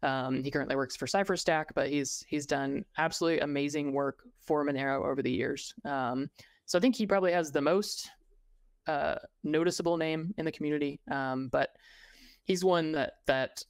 Um, 0.04 0.44
he 0.44 0.52
currently 0.52 0.76
works 0.76 0.96
for 0.96 1.08
Cypher 1.08 1.38
Stack, 1.38 1.74
but 1.74 1.90
he's 1.90 2.24
he's 2.28 2.46
done 2.46 2.86
absolutely 2.98 3.40
amazing 3.40 3.94
work 3.94 4.20
for 4.46 4.66
Monero 4.66 5.06
over 5.06 5.22
the 5.22 5.32
years. 5.32 5.74
Um, 5.86 6.30
so 6.66 6.78
I 6.78 6.82
think 6.82 6.96
he 6.96 7.08
probably 7.08 7.32
has 7.32 7.52
the 7.52 7.62
most 7.62 8.10
uh, 8.88 9.16
noticeable 9.44 9.98
name 9.98 10.34
in 10.38 10.46
the 10.46 10.52
community. 10.52 11.00
Um, 11.10 11.48
but 11.48 11.70
he's 12.44 12.66
one 12.66 12.92
that 12.92 13.14
that 13.28 13.64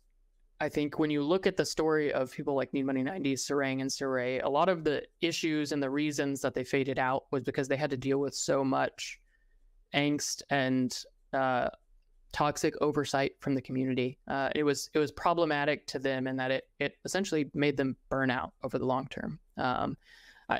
I 0.59 0.69
think 0.69 0.97
when 0.97 1.09
you 1.09 1.23
look 1.23 1.45
at 1.45 1.57
the 1.57 1.65
story 1.65 2.11
of 2.13 2.31
people 2.31 2.55
like 2.55 2.73
Need 2.73 2.85
Money 2.85 3.03
90, 3.03 3.35
Sarang, 3.35 3.81
and 3.81 3.89
Surae, 3.89 4.43
a 4.43 4.49
lot 4.49 4.69
of 4.69 4.83
the 4.83 5.03
issues 5.21 5.71
and 5.71 5.83
the 5.83 5.89
reasons 5.89 6.41
that 6.41 6.53
they 6.53 6.63
faded 6.63 6.97
out 6.97 7.25
was 7.31 7.43
because 7.43 7.67
they 7.67 7.75
had 7.75 7.89
to 7.89 7.97
deal 7.97 8.19
with 8.19 8.33
so 8.33 8.63
much 8.63 9.19
angst 9.93 10.41
and 10.49 10.97
uh, 11.33 11.69
toxic 12.33 12.73
oversight 12.81 13.33
from 13.39 13.55
the 13.55 13.61
community. 13.61 14.17
Uh, 14.27 14.49
it 14.55 14.63
was 14.63 14.89
it 14.93 14.99
was 14.99 15.11
problematic 15.11 15.87
to 15.87 15.99
them 15.99 16.27
in 16.27 16.35
that 16.35 16.51
it 16.51 16.67
it 16.79 16.95
essentially 17.05 17.49
made 17.53 17.77
them 17.77 17.95
burn 18.09 18.29
out 18.29 18.51
over 18.63 18.77
the 18.77 18.85
long 18.85 19.07
term. 19.07 19.39
Um, 19.57 19.95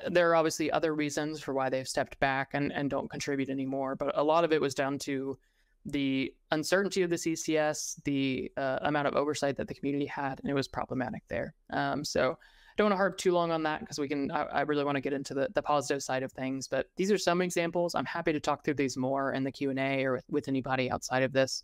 there 0.10 0.30
are 0.30 0.36
obviously 0.36 0.72
other 0.72 0.96
reasons 0.96 1.42
for 1.42 1.54
why 1.54 1.70
they've 1.70 1.88
stepped 1.88 2.20
back 2.20 2.52
and, 2.54 2.72
and 2.72 2.90
don't 2.90 3.10
contribute 3.10 3.50
anymore, 3.50 3.96
but 3.96 4.18
a 4.18 4.24
lot 4.24 4.44
of 4.44 4.54
it 4.54 4.62
was 4.62 4.74
down 4.74 4.98
to 5.00 5.38
the 5.86 6.34
uncertainty 6.52 7.02
of 7.02 7.10
the 7.10 7.18
CCS, 7.18 8.02
the 8.06 8.50
uh, 8.56 8.80
amount 8.84 9.08
of 9.08 9.16
oversight 9.16 9.58
that 9.58 9.68
the 9.68 9.74
community 9.74 10.06
had, 10.06 10.40
and 10.40 10.50
it 10.50 10.54
was 10.54 10.68
problematic 10.68 11.24
there. 11.28 11.54
Um, 11.72 12.06
so 12.06 12.32
I 12.32 12.36
don't 12.78 12.86
want 12.86 12.94
to 12.94 12.98
harp 12.98 13.18
too 13.18 13.32
long 13.32 13.52
on 13.52 13.64
that 13.64 13.82
because 13.82 14.00
we 14.00 14.08
can. 14.08 14.32
I, 14.32 14.44
I 14.44 14.62
really 14.62 14.84
want 14.84 14.96
to 14.96 15.02
get 15.02 15.14
into 15.14 15.34
the, 15.34 15.50
the 15.54 15.62
positive 15.62 16.02
side 16.02 16.24
of 16.24 16.32
things, 16.32 16.68
but 16.68 16.88
these 16.96 17.12
are 17.12 17.18
some 17.18 17.42
examples. 17.42 17.96
I'm 17.96 18.06
happy 18.06 18.34
to 18.34 18.40
talk 18.40 18.64
through 18.64 18.76
these 18.76 18.98
more 18.98 19.34
in 19.34 19.44
the 19.44 19.52
Q 19.52 19.70
and 19.70 19.80
A 19.80 20.06
or 20.06 20.14
with, 20.14 20.26
with, 20.30 20.48
anybody 20.48 20.90
outside 20.90 21.24
of 21.24 21.34
this. 21.34 21.64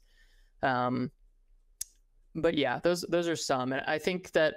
Um, 0.61 1.11
but 2.35 2.55
yeah, 2.55 2.79
those 2.83 3.01
those 3.09 3.27
are 3.27 3.35
some, 3.35 3.73
and 3.73 3.81
I 3.87 3.97
think 3.97 4.31
that 4.31 4.55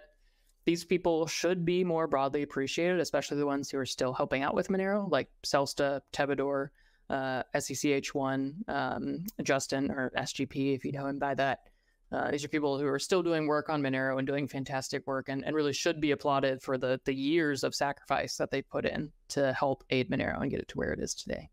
these 0.65 0.85
people 0.85 1.27
should 1.27 1.65
be 1.65 1.83
more 1.83 2.07
broadly 2.07 2.43
appreciated, 2.43 3.01
especially 3.01 3.39
the 3.39 3.47
ones 3.47 3.71
who 3.71 3.79
are 3.79 3.87
still 3.87 4.13
helping 4.13 4.43
out 4.43 4.55
with 4.55 4.69
Monero, 4.69 5.11
like 5.11 5.29
Selsta, 5.45 6.01
Tevador, 6.13 6.69
uh, 7.11 7.43
SECH1, 7.55 8.69
um, 8.69 9.25
Justin, 9.43 9.91
or 9.91 10.13
SGP, 10.17 10.75
if 10.75 10.85
you 10.85 10.93
know 10.93 11.07
him 11.07 11.19
by 11.19 11.35
that. 11.35 11.61
Uh, 12.13 12.31
these 12.31 12.45
are 12.45 12.49
people 12.49 12.79
who 12.79 12.87
are 12.87 12.99
still 12.99 13.23
doing 13.23 13.47
work 13.47 13.71
on 13.71 13.83
Monero 13.83 14.19
and 14.19 14.27
doing 14.27 14.47
fantastic 14.47 15.07
work 15.07 15.29
and, 15.29 15.45
and 15.45 15.57
really 15.57 15.73
should 15.73 16.01
be 16.01 16.11
applauded 16.11 16.63
for 16.63 16.77
the, 16.77 17.01
the 17.07 17.15
years 17.15 17.65
of 17.65 17.75
sacrifice 17.75 18.37
that 18.37 18.51
they 18.51 18.61
put 18.61 18.85
in 18.85 19.11
to 19.29 19.53
help 19.55 19.83
aid 19.89 20.11
Monero 20.11 20.41
and 20.41 20.51
get 20.51 20.61
it 20.61 20.69
to 20.69 20.79
where 20.79 20.93
it 20.93 21.01
is 21.01 21.15
today. 21.15 21.49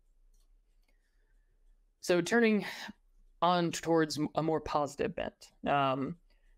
So 2.02 2.20
turning 2.20 2.66
on 3.40 3.70
towards 3.70 4.18
a 4.34 4.42
more 4.42 4.60
positive 4.60 5.14
bent, 5.14 5.32
um, 5.66 6.16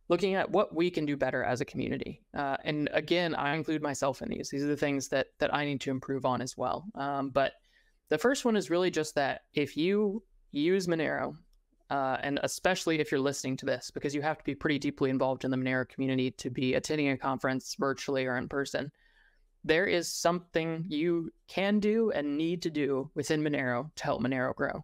looking 0.09 0.35
at 0.35 0.51
what 0.51 0.75
we 0.75 0.91
can 0.91 1.07
do 1.07 1.17
better 1.17 1.45
as 1.45 1.61
a 1.61 1.65
community. 1.65 2.23
Uh, 2.37 2.57
and 2.65 2.89
again, 2.93 3.35
I 3.37 3.55
include 3.55 3.83
myself 3.83 4.21
in 4.21 4.29
these. 4.29 4.51
These 4.51 4.65
are 4.65 4.69
the 4.69 4.77
things 4.77 5.09
that 5.09 5.29
that 5.39 5.55
I 5.55 5.65
need 5.65 5.81
to 5.83 5.91
improve 5.91 6.25
on 6.25 6.43
as 6.43 6.57
well. 6.57 6.85
Um, 6.97 7.31
but 7.31 7.53
the 8.09 8.19
first 8.19 8.45
one 8.45 8.57
is 8.57 8.71
really 8.71 8.91
just 8.91 9.15
that 9.15 9.43
if 9.55 9.77
you 9.77 10.23
use 10.51 10.87
Monero, 10.87 11.37
uh, 11.93 12.17
and 12.23 12.41
especially 12.43 13.01
if 13.01 13.13
you're 13.13 13.21
listening 13.21 13.55
to 13.55 13.67
this, 13.67 13.91
because 13.91 14.15
you 14.15 14.23
have 14.23 14.39
to 14.39 14.45
be 14.45 14.55
pretty 14.55 14.79
deeply 14.79 15.11
involved 15.11 15.45
in 15.45 15.51
the 15.51 15.59
Monero 15.59 15.87
community 15.87 16.31
to 16.31 16.49
be 16.49 16.73
attending 16.73 17.11
a 17.11 17.19
conference 17.19 17.77
virtually 17.79 18.25
or 18.25 18.39
in 18.39 18.49
person, 18.49 18.91
there 19.63 19.85
is 19.85 20.09
something 20.09 20.87
you 20.89 21.31
can 21.49 21.81
do 21.81 22.11
and 22.11 22.39
need 22.39 22.63
to 22.63 22.71
do 22.71 23.11
within 23.15 23.43
Monero 23.43 23.91
to 23.95 24.05
help 24.05 24.23
Monero 24.23 24.55
grow. 24.55 24.83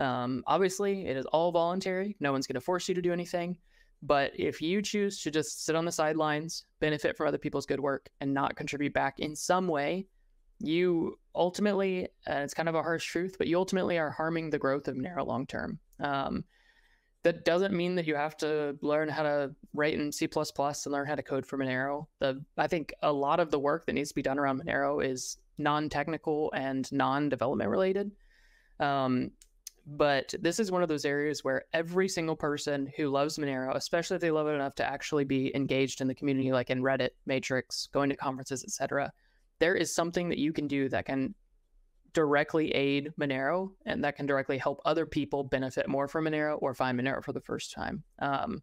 Um, 0.00 0.42
obviously, 0.44 1.06
it 1.06 1.16
is 1.16 1.24
all 1.26 1.52
voluntary. 1.52 2.16
No 2.18 2.32
one's 2.32 2.48
going 2.48 2.54
to 2.54 2.60
force 2.60 2.88
you 2.88 2.96
to 2.96 3.02
do 3.02 3.12
anything. 3.12 3.56
But 4.02 4.32
if 4.34 4.60
you 4.60 4.82
choose 4.82 5.22
to 5.22 5.30
just 5.30 5.64
sit 5.64 5.76
on 5.76 5.84
the 5.84 5.92
sidelines, 5.92 6.64
benefit 6.80 7.16
from 7.16 7.28
other 7.28 7.38
people's 7.38 7.66
good 7.66 7.78
work, 7.78 8.08
and 8.20 8.34
not 8.34 8.56
contribute 8.56 8.92
back 8.92 9.20
in 9.20 9.36
some 9.36 9.68
way, 9.68 10.08
you 10.58 11.16
ultimately, 11.32 12.08
and 12.26 12.42
it's 12.42 12.54
kind 12.54 12.68
of 12.68 12.74
a 12.74 12.82
harsh 12.82 13.06
truth, 13.06 13.36
but 13.38 13.46
you 13.46 13.56
ultimately 13.56 13.98
are 13.98 14.10
harming 14.10 14.50
the 14.50 14.58
growth 14.58 14.88
of 14.88 14.96
Monero 14.96 15.24
long 15.24 15.46
term. 15.46 15.78
Um, 16.00 16.44
that 17.22 17.44
doesn't 17.44 17.74
mean 17.74 17.94
that 17.96 18.06
you 18.06 18.14
have 18.14 18.36
to 18.38 18.76
learn 18.80 19.08
how 19.08 19.22
to 19.22 19.54
write 19.74 19.94
in 19.94 20.10
C++ 20.10 20.26
and 20.34 20.86
learn 20.86 21.06
how 21.06 21.14
to 21.14 21.22
code 21.22 21.44
for 21.44 21.58
Monero. 21.58 22.06
The 22.18 22.42
I 22.56 22.66
think 22.66 22.94
a 23.02 23.12
lot 23.12 23.40
of 23.40 23.50
the 23.50 23.58
work 23.58 23.86
that 23.86 23.92
needs 23.92 24.08
to 24.10 24.14
be 24.14 24.22
done 24.22 24.38
around 24.38 24.62
Monero 24.62 25.04
is 25.04 25.36
non-technical 25.58 26.50
and 26.54 26.90
non-development 26.90 27.68
related. 27.68 28.10
Um, 28.78 29.32
but 29.86 30.34
this 30.40 30.58
is 30.60 30.70
one 30.70 30.82
of 30.82 30.88
those 30.88 31.04
areas 31.04 31.44
where 31.44 31.64
every 31.72 32.08
single 32.08 32.36
person 32.36 32.90
who 32.96 33.08
loves 33.08 33.38
Monero, 33.38 33.74
especially 33.74 34.14
if 34.14 34.20
they 34.20 34.30
love 34.30 34.46
it 34.46 34.52
enough 34.52 34.74
to 34.76 34.84
actually 34.84 35.24
be 35.24 35.54
engaged 35.54 36.00
in 36.00 36.08
the 36.08 36.14
community, 36.14 36.52
like 36.52 36.70
in 36.70 36.82
Reddit, 36.82 37.10
Matrix, 37.26 37.88
going 37.92 38.08
to 38.08 38.16
conferences, 38.16 38.64
etc., 38.64 39.12
there 39.58 39.74
is 39.74 39.94
something 39.94 40.28
that 40.30 40.38
you 40.38 40.52
can 40.52 40.66
do 40.66 40.88
that 40.88 41.04
can 41.04 41.34
directly 42.12 42.70
aid 42.72 43.12
Monero 43.18 43.70
and 43.86 44.04
that 44.04 44.16
can 44.16 44.26
directly 44.26 44.58
help 44.58 44.80
other 44.84 45.06
people 45.06 45.44
benefit 45.44 45.88
more 45.88 46.08
from 46.08 46.24
Monero 46.24 46.58
or 46.60 46.74
find 46.74 46.98
Monero 46.98 47.22
for 47.22 47.32
the 47.32 47.40
first 47.40 47.72
time. 47.72 48.02
Um, 48.18 48.62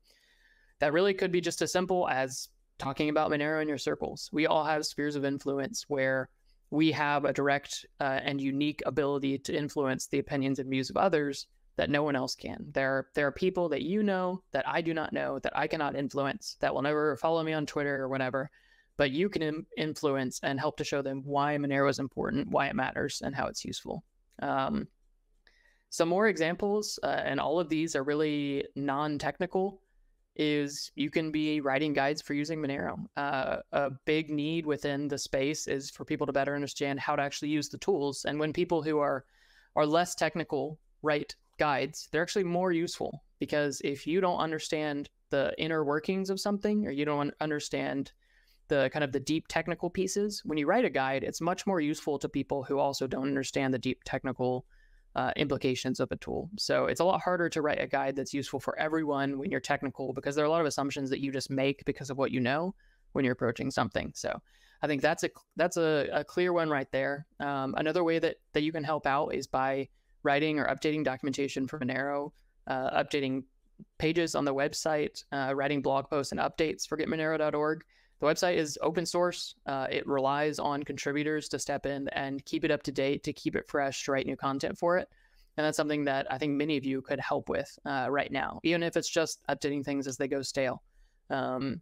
that 0.80 0.94
really 0.94 1.14
could 1.14 1.32
be 1.32 1.42
just 1.42 1.62
as 1.62 1.72
simple 1.72 2.08
as 2.08 2.50
talking 2.78 3.10
about 3.10 3.32
Monero 3.32 3.62
in 3.62 3.68
your 3.68 3.78
circles. 3.78 4.30
We 4.32 4.46
all 4.46 4.64
have 4.64 4.86
spheres 4.86 5.16
of 5.16 5.26
influence 5.26 5.86
where 5.88 6.30
we 6.70 6.92
have 6.92 7.26
a 7.26 7.34
direct 7.34 7.86
uh, 8.00 8.20
and 8.24 8.42
unique 8.42 8.84
ability 8.86 9.40
to 9.40 9.58
influence 9.58 10.08
the 10.08 10.20
opinions 10.20 10.60
and 10.60 10.70
views 10.70 10.90
of 10.90 10.98
others 10.98 11.48
that 11.78 11.90
no 11.90 12.04
one 12.04 12.16
else 12.16 12.36
can. 12.36 12.66
There, 12.74 13.08
there 13.14 13.28
are 13.28 13.32
people 13.32 13.70
that 13.70 13.84
you 13.84 14.04
know 14.04 14.42
that 14.52 14.68
I 14.68 14.82
do 14.82 14.94
not 14.94 15.14
know 15.14 15.40
that 15.40 15.56
I 15.56 15.68
cannot 15.68 15.96
influence 15.96 16.58
that 16.60 16.74
will 16.74 16.82
never 16.82 17.16
follow 17.18 17.44
me 17.44 17.54
on 17.54 17.66
Twitter 17.66 18.02
or 18.02 18.10
whatever 18.10 18.50
but 18.98 19.12
you 19.12 19.30
can 19.30 19.42
Im- 19.42 19.68
influence 19.78 20.40
and 20.44 20.60
help 20.60 20.78
to 20.78 20.84
show 20.84 21.02
them 21.02 21.22
why 21.24 21.56
Monero 21.58 21.90
is 21.90 22.00
important, 22.00 22.50
why 22.50 22.68
it 22.68 22.76
matters, 22.76 23.22
and 23.24 23.34
how 23.36 23.48
it's 23.48 23.64
useful. 23.64 24.04
Um, 24.42 24.88
some 25.90 26.10
more 26.10 26.28
examples, 26.28 27.00
uh, 27.04 27.22
and 27.24 27.40
all 27.40 27.60
of 27.60 27.70
these 27.70 27.96
are 27.96 28.04
really 28.04 28.66
non-technical. 28.76 29.82
Is 30.40 30.92
you 30.94 31.10
can 31.10 31.32
be 31.32 31.62
writing 31.62 31.94
guides 31.94 32.22
for 32.22 32.36
using 32.36 32.60
Monero. 32.60 32.96
Uh, 33.16 33.58
a 33.72 33.90
big 34.06 34.30
need 34.30 34.68
within 34.68 35.08
the 35.08 35.18
space 35.18 35.66
is 35.66 35.90
for 35.90 36.06
people 36.06 36.28
to 36.28 36.34
better 36.34 36.54
understand 36.54 37.00
how 37.00 37.16
to 37.16 37.24
actually 37.24 37.50
use 37.50 37.70
the 37.70 37.80
tools. 37.80 38.24
And 38.26 38.40
when 38.40 38.54
people 38.54 38.84
who 38.84 39.00
are 39.00 39.26
are 39.76 39.86
less 39.86 40.14
technical 40.14 40.80
write 41.02 41.36
guides, 41.58 42.08
they're 42.12 42.22
actually 42.22 42.44
more 42.44 42.72
useful 42.72 43.24
because 43.40 43.82
if 43.84 44.06
you 44.06 44.22
don't 44.22 44.38
understand 44.38 45.10
the 45.32 45.54
inner 45.58 45.84
workings 45.84 46.30
of 46.30 46.40
something, 46.40 46.86
or 46.86 46.92
you 46.92 47.06
don't 47.06 47.34
understand 47.42 48.12
the 48.68 48.90
kind 48.92 49.04
of 49.04 49.12
the 49.12 49.20
deep 49.20 49.48
technical 49.48 49.90
pieces. 49.90 50.42
When 50.46 50.58
you 50.58 50.68
write 50.68 50.86
a 50.86 50.90
guide, 50.90 51.24
it's 51.24 51.42
much 51.42 51.66
more 51.66 51.82
useful 51.82 52.20
to 52.20 52.30
people 52.30 52.64
who 52.64 52.80
also 52.80 53.08
don't 53.08 53.28
understand 53.28 53.74
the 53.74 53.80
deep 53.80 54.04
technical 54.04 54.66
uh, 55.16 55.32
implications 55.36 56.00
of 56.00 56.12
a 56.12 56.16
tool. 56.18 56.50
So 56.58 56.86
it's 56.86 57.00
a 57.00 57.04
lot 57.04 57.22
harder 57.22 57.50
to 57.50 57.62
write 57.62 57.82
a 57.82 57.88
guide 57.88 58.16
that's 58.16 58.34
useful 58.34 58.60
for 58.60 58.78
everyone 58.78 59.40
when 59.40 59.50
you're 59.50 59.60
technical 59.60 60.14
because 60.14 60.36
there 60.36 60.46
are 60.46 60.48
a 60.48 60.52
lot 60.52 60.62
of 60.62 60.68
assumptions 60.68 61.10
that 61.10 61.20
you 61.20 61.32
just 61.32 61.50
make 61.50 61.84
because 61.86 62.10
of 62.10 62.18
what 62.18 62.32
you 62.32 62.40
know 62.40 62.76
when 63.14 63.26
you're 63.26 63.34
approaching 63.34 63.72
something. 63.72 64.12
So 64.16 64.40
I 64.82 64.88
think 64.88 65.02
that's 65.02 65.24
a 65.24 65.30
that's 65.56 65.78
a, 65.78 66.08
a 66.14 66.24
clear 66.24 66.54
one 66.54 66.70
right 66.70 66.92
there. 66.92 67.26
Um, 67.40 67.74
another 67.78 68.04
way 68.04 68.20
that 68.20 68.36
that 68.54 68.62
you 68.62 68.72
can 68.72 68.84
help 68.84 69.08
out 69.08 69.30
is 69.30 69.48
by 69.48 69.90
writing 70.22 70.60
or 70.60 70.68
updating 70.68 71.04
documentation 71.04 71.68
for 71.68 71.80
Monero, 71.80 72.32
uh, 72.68 73.04
updating 73.04 73.44
pages 73.98 74.36
on 74.36 74.46
the 74.46 74.54
website, 74.54 75.24
uh, 75.32 75.54
writing 75.56 75.82
blog 75.82 76.10
posts 76.10 76.32
and 76.32 76.42
updates 76.42 76.88
for 76.88 76.98
getmonero.org. 76.98 77.84
The 78.20 78.26
website 78.26 78.56
is 78.56 78.80
open 78.82 79.06
source. 79.06 79.54
Uh, 79.66 79.88
it 79.90 80.08
relies 80.08 80.58
on 80.60 80.84
contributors 80.84 81.48
to 81.50 81.60
step 81.60 81.86
in 81.86 82.08
and 82.10 82.44
keep 82.46 82.64
it 82.64 82.72
up 82.72 82.84
to 82.84 82.92
date, 82.92 83.24
to 83.24 83.34
keep 83.34 83.56
it 83.56 83.68
fresh, 83.68 84.04
to 84.06 84.12
write 84.12 84.26
new 84.26 84.36
content 84.36 84.78
for 84.78 84.98
it. 84.98 85.08
And 85.56 85.66
that's 85.66 85.78
something 85.78 86.06
that 86.06 86.32
I 86.32 86.38
think 86.38 86.54
many 86.54 86.78
of 86.78 86.86
you 86.86 87.02
could 87.02 87.20
help 87.20 87.50
with 87.50 87.78
uh, 87.86 88.08
right 88.10 88.32
now, 88.32 88.60
even 88.64 88.84
if 88.84 88.96
it's 88.96 89.10
just 89.10 89.42
updating 89.50 89.84
things 89.84 90.08
as 90.08 90.18
they 90.18 90.28
go 90.28 90.42
stale. 90.42 90.84
Um, 91.30 91.82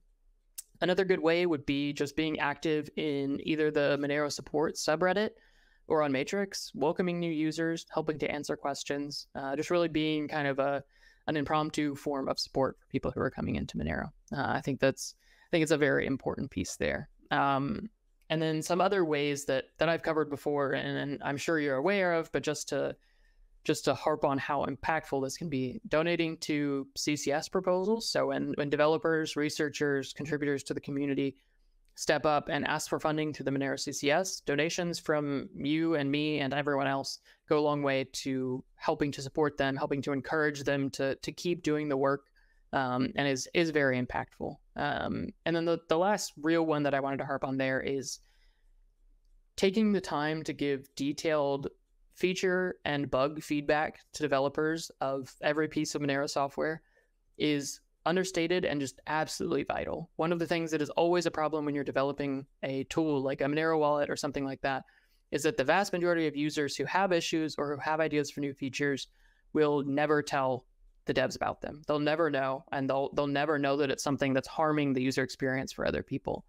another 0.82 1.06
good 1.06 1.20
way 1.20 1.46
would 1.46 1.66
be 1.66 1.94
just 1.94 2.16
being 2.16 2.40
active 2.40 2.90
in 2.96 3.40
either 3.44 3.72
the 3.72 3.98
Monero 4.02 4.32
support 4.32 4.76
subreddit 4.76 5.32
or 5.88 6.04
on 6.04 6.12
Matrix, 6.12 6.72
welcoming 6.74 7.20
new 7.20 7.32
users, 7.32 7.86
helping 7.94 8.18
to 8.20 8.32
answer 8.32 8.56
questions, 8.56 9.28
uh, 9.36 9.56
just 9.56 9.70
really 9.70 9.88
being 9.88 10.28
kind 10.28 10.48
of 10.48 10.60
a 10.60 10.84
an 11.28 11.38
impromptu 11.38 11.96
form 11.96 12.30
of 12.30 12.40
support 12.40 12.78
for 12.80 12.88
people 12.88 13.12
who 13.12 13.20
are 13.20 13.32
coming 13.32 13.56
into 13.56 13.78
Monero. 13.78 14.10
Uh, 14.32 14.46
I 14.46 14.62
think 14.62 14.80
that's 14.80 15.16
think 15.52 15.64
it's 15.64 15.72
a 15.72 15.78
very 15.78 16.06
important 16.06 16.52
piece 16.52 16.76
there. 16.76 17.10
Um, 17.32 17.90
and 18.30 18.42
then 18.42 18.62
some 18.62 18.82
other 18.82 19.06
ways 19.06 19.46
that 19.46 19.66
that 19.78 19.90
I've 19.90 20.04
covered 20.04 20.30
before, 20.30 20.72
and, 20.72 20.98
and, 20.98 21.24
I'm 21.24 21.38
sure 21.38 21.60
you're 21.60 21.76
aware 21.76 22.14
of, 22.14 22.32
but 22.32 22.44
just 22.44 22.70
to 22.70 22.96
just 23.64 23.86
to 23.86 23.94
harp 23.94 24.24
on 24.24 24.38
how 24.38 24.66
impactful 24.66 25.24
this 25.24 25.38
can 25.38 25.50
be, 25.50 25.82
donating 25.88 26.38
to 26.38 26.88
CCS 26.98 27.52
proposals. 27.52 28.10
So 28.10 28.28
when 28.28 28.54
when 28.58 28.70
developers, 28.70 29.36
researchers, 29.36 30.14
contributors 30.14 30.64
to 30.64 30.74
the 30.74 30.82
community 30.82 31.36
step 31.98 32.26
up 32.26 32.50
and 32.50 32.68
ask 32.68 32.90
for 32.90 33.00
funding 33.00 33.32
to 33.32 33.44
the 33.44 33.52
Monero 33.52 33.76
CCS, 33.76 34.44
donations 34.44 35.00
from 35.00 35.48
you 35.56 35.96
and 35.96 36.12
me 36.12 36.40
and 36.40 36.54
everyone 36.54 36.88
else 36.88 37.20
go 37.48 37.58
a 37.58 37.62
long 37.62 37.84
way 37.84 38.06
to 38.12 38.64
helping 38.76 39.12
to 39.14 39.22
support 39.22 39.58
them, 39.58 39.78
helping 39.78 40.02
to 40.02 40.12
encourage 40.12 40.64
them 40.64 40.90
to 40.92 41.16
to 41.16 41.32
keep 41.32 41.64
doing 41.64 41.90
the 41.90 41.98
work 41.98 42.26
um, 42.76 43.12
and 43.16 43.28
is 43.28 43.48
is 43.54 43.72
very 43.72 44.00
impactful. 44.00 44.56
Um, 44.76 45.30
and 45.46 45.56
then 45.56 45.66
the 45.66 45.80
the 45.90 45.98
last 45.98 46.34
real 46.42 46.66
one 46.66 46.84
that 46.84 46.94
I 46.94 47.00
wanted 47.00 47.18
to 47.18 47.26
harp 47.26 47.44
on 47.44 47.58
there 47.58 47.82
is 47.82 48.20
taking 49.56 49.94
the 49.94 50.02
time 50.02 50.44
to 50.44 50.54
give 50.54 50.94
detailed 50.96 51.70
feature 52.14 52.76
and 52.86 53.10
bug 53.10 53.42
feedback 53.42 54.00
to 54.14 54.22
developers 54.22 54.92
of 55.02 55.34
every 55.42 55.68
piece 55.68 55.96
of 55.96 56.02
Monero 56.02 56.30
software 56.30 56.82
is 57.38 57.80
understated 58.06 58.66
and 58.66 58.80
just 58.80 59.00
absolutely 59.08 59.64
vital. 59.64 60.10
One 60.18 60.32
of 60.32 60.40
the 60.40 60.46
things 60.46 60.72
that 60.72 60.82
is 60.82 60.90
always 60.92 61.26
a 61.26 61.32
problem 61.32 61.66
when 61.66 61.76
you're 61.76 61.84
developing 61.84 62.46
a 62.62 62.84
tool 62.86 63.22
like 63.22 63.42
a 63.42 63.46
Monero 63.46 63.80
wallet 63.80 64.10
or 64.10 64.16
something 64.16 64.46
like 64.46 64.62
that 64.62 64.84
is 65.32 65.44
that 65.44 65.58
the 65.58 65.64
vast 65.64 65.92
majority 65.92 66.28
of 66.28 66.36
users 66.36 66.76
who 66.76 66.86
have 66.86 67.12
issues 67.12 67.56
or 67.58 67.74
who 67.74 67.82
have 67.82 68.00
ideas 68.00 68.30
for 68.30 68.42
new 68.42 68.54
features 68.54 69.08
will 69.54 69.84
never 69.84 70.22
tell 70.22 70.66
the 71.06 71.14
devs 71.14 71.36
about 71.36 71.62
them. 71.62 71.82
They'll 71.88 72.00
never 72.00 72.30
know 72.30 72.66
and 72.72 72.90
they'll 72.90 73.12
they'll 73.14 73.28
never 73.28 73.60
know 73.60 73.78
that 73.78 73.92
it's 73.92 74.04
something 74.04 74.34
that's 74.34 74.48
harming 74.48 74.94
the 74.94 75.02
user 75.02 75.24
experience 75.24 75.72
for 75.72 75.86
other 75.86 76.04
people. 76.04 76.46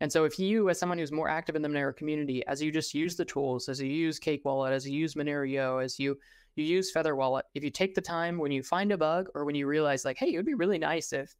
And 0.00 0.10
so 0.10 0.24
if 0.24 0.38
you 0.38 0.70
as 0.70 0.78
someone 0.78 0.98
who's 0.98 1.12
more 1.12 1.28
active 1.28 1.56
in 1.56 1.62
the 1.62 1.68
Monero 1.68 1.94
community, 1.94 2.44
as 2.46 2.62
you 2.62 2.72
just 2.72 2.94
use 2.94 3.16
the 3.16 3.24
tools, 3.24 3.68
as 3.68 3.80
you 3.80 3.88
use 3.88 4.18
Cake 4.18 4.42
Wallet, 4.44 4.72
as 4.72 4.88
you 4.88 4.98
use 4.98 5.14
Monero, 5.14 5.82
as 5.82 5.98
you 5.98 6.16
you 6.56 6.64
use 6.64 6.90
Feather 6.90 7.14
Wallet, 7.14 7.46
if 7.54 7.62
you 7.62 7.70
take 7.70 7.94
the 7.94 8.00
time 8.00 8.38
when 8.38 8.50
you 8.50 8.62
find 8.62 8.90
a 8.92 8.98
bug 8.98 9.28
or 9.34 9.44
when 9.44 9.54
you 9.54 9.66
realize 9.66 10.04
like, 10.04 10.18
hey, 10.18 10.32
it 10.32 10.36
would 10.36 10.46
be 10.46 10.54
really 10.54 10.78
nice 10.78 11.12
if 11.12 11.34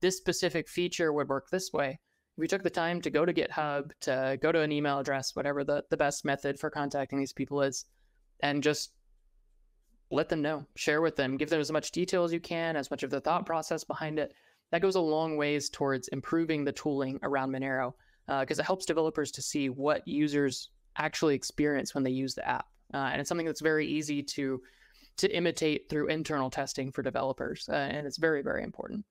this 0.00 0.16
specific 0.16 0.68
feature 0.68 1.12
would 1.12 1.28
work 1.28 1.48
this 1.50 1.72
way. 1.72 1.98
If 2.36 2.42
you 2.42 2.48
took 2.48 2.62
the 2.62 2.70
time 2.70 3.00
to 3.02 3.10
go 3.10 3.24
to 3.24 3.32
GitHub, 3.32 3.92
to 4.02 4.38
go 4.42 4.52
to 4.52 4.60
an 4.60 4.72
email 4.72 4.98
address, 4.98 5.34
whatever 5.34 5.64
the, 5.64 5.84
the 5.88 5.96
best 5.96 6.24
method 6.24 6.58
for 6.58 6.68
contacting 6.68 7.18
these 7.18 7.32
people 7.32 7.62
is, 7.62 7.86
and 8.40 8.62
just 8.62 8.92
let 10.10 10.28
them 10.28 10.42
know, 10.42 10.64
share 10.76 11.00
with 11.00 11.16
them, 11.16 11.36
give 11.36 11.50
them 11.50 11.60
as 11.60 11.72
much 11.72 11.90
detail 11.90 12.24
as 12.24 12.32
you 12.32 12.40
can, 12.40 12.76
as 12.76 12.90
much 12.90 13.02
of 13.02 13.10
the 13.10 13.20
thought 13.20 13.46
process 13.46 13.84
behind 13.84 14.18
it. 14.18 14.32
That 14.70 14.82
goes 14.82 14.94
a 14.94 15.00
long 15.00 15.36
ways 15.36 15.68
towards 15.68 16.08
improving 16.08 16.64
the 16.64 16.72
tooling 16.72 17.18
around 17.22 17.50
Monero 17.50 17.92
because 18.26 18.58
uh, 18.58 18.62
it 18.62 18.66
helps 18.66 18.86
developers 18.86 19.30
to 19.32 19.42
see 19.42 19.68
what 19.68 20.06
users 20.06 20.70
actually 20.96 21.34
experience 21.34 21.94
when 21.94 22.04
they 22.04 22.10
use 22.10 22.34
the 22.34 22.48
app. 22.48 22.66
Uh, 22.92 23.08
and 23.12 23.20
it's 23.20 23.28
something 23.28 23.46
that's 23.46 23.60
very 23.60 23.86
easy 23.86 24.22
to 24.22 24.60
to 25.18 25.34
imitate 25.34 25.88
through 25.88 26.08
internal 26.08 26.50
testing 26.50 26.92
for 26.92 27.02
developers, 27.02 27.68
uh, 27.70 27.74
and 27.74 28.06
it's 28.06 28.18
very 28.18 28.42
very 28.42 28.62
important. 28.62 29.04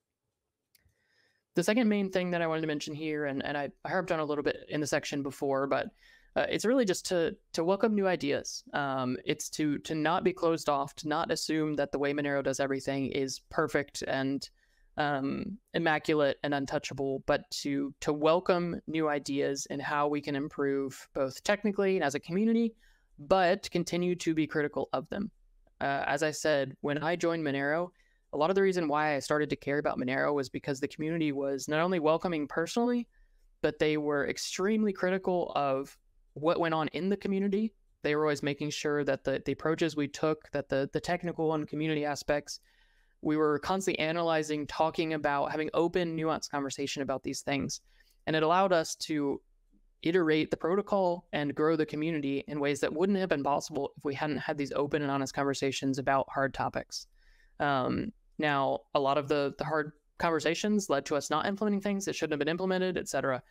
The 1.56 1.64
second 1.64 1.88
main 1.88 2.12
thing 2.12 2.32
that 2.32 2.42
I 2.42 2.48
wanted 2.48 2.62
to 2.62 2.68
mention 2.68 2.94
here, 2.94 3.26
and, 3.26 3.44
and 3.44 3.58
I, 3.58 3.70
I 3.84 3.90
harped 3.90 4.12
on 4.12 4.20
a 4.20 4.26
little 4.26 4.44
bit 4.44 4.58
in 4.68 4.82
the 4.82 4.88
section 4.88 5.24
before, 5.24 5.68
but 5.68 5.88
uh, 6.36 6.46
it's 6.50 6.66
really 6.66 6.86
just 6.86 7.06
to 7.08 7.36
to 7.54 7.64
welcome 7.64 7.96
new 7.96 8.08
ideas. 8.08 8.64
Um, 8.74 9.18
it's 9.26 9.50
to 9.52 9.78
to 9.80 9.96
not 9.96 10.24
be 10.24 10.34
closed 10.34 10.68
off, 10.68 10.94
to 10.96 11.08
not 11.08 11.32
assume 11.32 11.76
that 11.76 11.92
the 11.92 12.00
way 12.00 12.14
Monero 12.14 12.44
does 12.44 12.60
everything 12.60 13.08
is 13.08 13.40
perfect 13.50 14.04
and 14.04 14.50
um, 14.98 15.58
immaculate 15.74 16.38
and 16.44 16.54
untouchable, 16.54 17.24
but 17.26 17.50
to 17.52 17.94
to 18.02 18.12
welcome 18.12 18.82
new 18.88 19.08
ideas 19.08 19.66
and 19.70 19.82
how 19.82 20.08
we 20.08 20.22
can 20.22 20.36
improve 20.36 21.08
both 21.14 21.42
technically 21.44 21.96
and 21.96 22.04
as 22.04 22.16
a 22.16 22.20
community, 22.20 22.74
but 23.18 23.70
continue 23.72 24.16
to 24.16 24.34
be 24.34 24.46
critical 24.46 24.90
of 24.92 25.08
them. 25.10 25.32
Uh, 25.80 26.04
as 26.06 26.22
I 26.24 26.32
said, 26.32 26.76
when 26.82 26.98
I 26.98 27.16
joined 27.16 27.46
Monero, 27.46 27.90
a 28.34 28.38
lot 28.38 28.50
of 28.50 28.56
the 28.56 28.62
reason 28.62 28.90
why 28.90 29.16
I 29.16 29.20
started 29.20 29.50
to 29.52 29.56
care 29.56 29.78
about 29.78 29.98
Monero 29.98 30.34
was 30.34 30.50
because 30.50 30.80
the 30.82 30.88
community 30.88 31.32
was 31.32 31.70
not 31.70 31.80
only 31.80 32.00
welcoming 32.00 32.48
personally, 32.48 33.08
but 33.62 33.80
they 33.80 33.96
were 33.96 34.28
extremely 34.28 34.92
critical 34.92 35.52
of 35.56 35.98
what 36.36 36.60
went 36.60 36.74
on 36.74 36.88
in 36.90 37.10
the 37.10 37.18
community. 37.18 37.74
They 38.04 38.16
were 38.16 38.26
always 38.26 38.44
making 38.44 38.70
sure 38.70 39.04
that 39.04 39.24
the, 39.24 39.42
the 39.44 39.52
approaches 39.54 39.96
we 39.96 40.08
took, 40.08 40.52
that 40.52 40.70
the, 40.70 40.88
the 40.94 41.02
technical 41.02 41.54
and 41.54 41.68
community 41.68 42.06
aspects, 42.06 42.60
we 43.22 43.36
were 43.36 43.58
constantly 43.58 44.00
analyzing, 44.00 44.68
talking 44.68 45.14
about, 45.14 45.52
having 45.52 45.72
open, 45.74 46.16
nuanced 46.16 46.52
conversation 46.52 47.02
about 47.02 47.24
these 47.24 47.42
things. 47.42 47.82
And 48.28 48.36
it 48.36 48.44
allowed 48.44 48.72
us 48.72 48.96
to 49.08 49.42
iterate 50.04 50.52
the 50.52 50.58
protocol 50.58 51.26
and 51.34 51.56
grow 51.56 51.76
the 51.76 51.86
community 51.86 52.44
in 52.48 52.60
ways 52.60 52.80
that 52.82 52.94
wouldn't 52.94 53.18
have 53.18 53.30
been 53.30 53.44
possible 53.44 53.92
if 53.98 54.04
we 54.04 54.14
hadn't 54.14 54.38
had 54.38 54.58
these 54.58 54.72
open 54.74 55.02
and 55.02 55.10
honest 55.10 55.34
conversations 55.34 55.98
about 55.98 56.28
hard 56.30 56.54
topics. 56.54 57.08
Um, 57.60 58.12
now, 58.38 58.82
a 58.94 59.00
lot 59.00 59.18
of 59.18 59.28
the 59.28 59.56
the 59.58 59.64
hard 59.64 59.94
conversations 60.20 60.90
led 60.90 61.06
to 61.06 61.16
us 61.16 61.30
not 61.30 61.48
implementing 61.48 61.82
things 61.82 62.06
that 62.06 62.16
shouldn't 62.16 62.34
have 62.34 62.40
been 62.40 62.50
implemented, 62.50 62.98
et 62.98 63.08
cetera. 63.08 63.42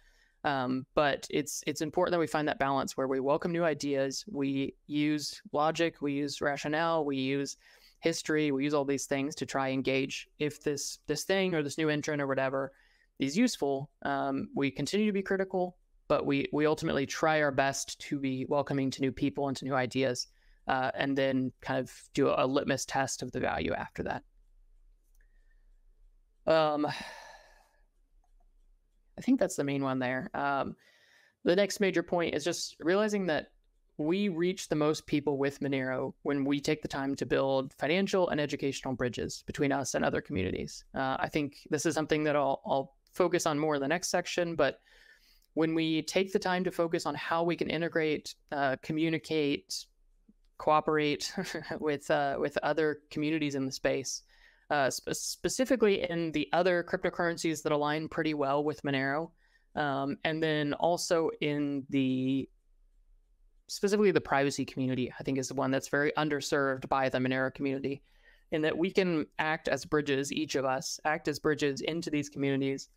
Um, 0.45 0.85
but 0.95 1.27
it's 1.31 1.65
it's 1.67 1.81
important 1.81 2.13
that 2.13 2.21
we 2.21 2.27
find 2.27 2.47
that 2.49 2.59
balance 2.59 2.97
where 2.97 3.09
we 3.09 3.19
welcome 3.19 3.51
new 3.51 3.65
ideas, 3.65 4.25
we 4.31 4.75
use 4.87 5.41
logic, 5.53 6.03
we 6.03 6.13
use 6.13 6.43
rationale, 6.43 7.05
we 7.05 7.17
use 7.17 7.57
history, 8.01 8.53
we 8.53 8.65
use 8.65 8.75
all 8.75 8.85
these 8.85 9.07
things 9.07 9.35
to 9.37 9.47
try 9.47 9.69
and 9.69 9.77
engage 9.77 10.29
if 10.39 10.63
this 10.63 10.99
this 11.07 11.25
thing 11.25 11.55
or 11.55 11.63
this 11.63 11.79
new 11.79 11.89
entrant 11.89 12.21
or 12.21 12.27
whatever 12.27 12.73
is 13.19 13.39
useful. 13.39 13.91
Um, 14.03 14.49
we 14.55 14.71
continue 14.71 15.07
to 15.07 15.13
be 15.13 15.23
critical, 15.23 15.79
but 16.09 16.27
we 16.27 16.47
we 16.53 16.67
ultimately 16.67 17.07
try 17.07 17.41
our 17.41 17.53
best 17.53 17.99
to 18.01 18.19
be 18.19 18.45
welcoming 18.47 18.91
to 18.91 19.01
new 19.01 19.13
people 19.13 19.49
and 19.49 19.57
to 19.57 19.65
new 19.65 19.75
ideas, 19.75 20.27
uh, 20.69 20.91
and 20.95 21.17
then 21.17 21.53
kind 21.63 21.81
of 21.81 21.91
do 22.13 22.29
a, 22.29 22.45
a 22.45 22.47
litmus 22.47 22.85
test 22.85 23.23
of 23.23 23.33
the 23.33 23.41
value 23.41 23.73
after 23.73 24.03
that. 24.03 24.23
Um, 26.47 26.87
I 29.19 29.23
think 29.23 29.41
that's 29.41 29.57
the 29.57 29.65
main 29.65 29.83
one 29.83 29.99
there. 29.99 30.31
Um, 30.35 30.77
the 31.45 31.57
next 31.57 31.81
major 31.81 32.03
point 32.03 32.35
is 32.35 32.45
just 32.45 32.77
realizing 32.81 33.27
that 33.27 33.49
we 33.97 34.29
reach 34.29 34.69
the 34.69 34.75
most 34.75 35.07
people 35.07 35.39
with 35.39 35.61
Monero 35.61 36.15
when 36.23 36.45
we 36.45 36.61
take 36.61 36.83
the 36.83 36.89
time 36.89 37.15
to 37.15 37.27
build 37.27 37.73
financial 37.75 38.29
and 38.29 38.41
educational 38.41 38.95
bridges 38.95 39.45
between 39.47 39.71
us 39.71 39.95
and 39.95 40.05
other 40.05 40.21
communities. 40.21 40.85
Uh, 40.95 41.17
I 41.21 41.29
think 41.29 41.59
this 41.71 41.87
is 41.87 41.95
something 41.95 42.25
that 42.25 42.35
I'll, 42.35 42.61
I'll 42.67 42.95
focus 43.13 43.47
on 43.47 43.59
more 43.59 43.77
in 43.77 43.81
the 43.81 43.89
next 43.89 44.09
section, 44.09 44.57
but 44.57 44.81
when 45.55 45.75
we 45.75 46.03
take 46.03 46.33
the 46.33 46.39
time 46.39 46.65
to 46.65 46.73
focus 46.73 47.07
on 47.07 47.15
how 47.15 47.45
we 47.45 47.55
can 47.55 47.71
integrate, 47.71 48.35
uh, 48.51 48.77
communicate, 48.83 49.87
cooperate 50.59 51.33
with 51.79 52.11
uh, 52.11 52.37
with 52.39 52.59
other 52.63 53.01
communities 53.11 53.55
in 53.55 53.65
the 53.67 53.73
space, 53.73 54.23
uh, 54.71 54.91
sp- 54.91 55.13
specifically 55.13 56.09
in 56.09 56.33
the 56.33 56.49
other 56.53 56.83
cryptocurrencies 56.83 57.63
that 57.63 57.73
align 57.73 58.09
pretty 58.09 58.35
well 58.35 58.65
with 58.65 58.83
Monero, 58.83 59.31
um, 59.77 60.17
and 60.25 60.43
then 60.43 60.75
also 60.75 61.31
in 61.41 61.85
the 61.91 62.49
specifically 63.67 64.11
the 64.11 64.21
privacy 64.21 64.65
community. 64.65 65.13
I 65.19 65.23
think 65.23 65.39
is 65.39 65.49
the 65.49 65.55
one 65.55 65.71
that's 65.71 65.89
very 65.89 66.13
underserved 66.17 66.89
by 66.89 67.09
the 67.09 67.19
Monero 67.19 67.53
community, 67.53 68.03
in 68.53 68.63
that 68.63 68.77
we 68.77 68.91
can 68.91 69.27
act 69.39 69.69
as 69.69 69.85
bridges, 69.85 70.33
each 70.33 70.55
of 70.55 70.65
us 70.65 71.01
act 71.05 71.29
as 71.29 71.39
bridges 71.39 71.81
into 71.81 72.11
these 72.11 72.29
communities. 72.29 72.89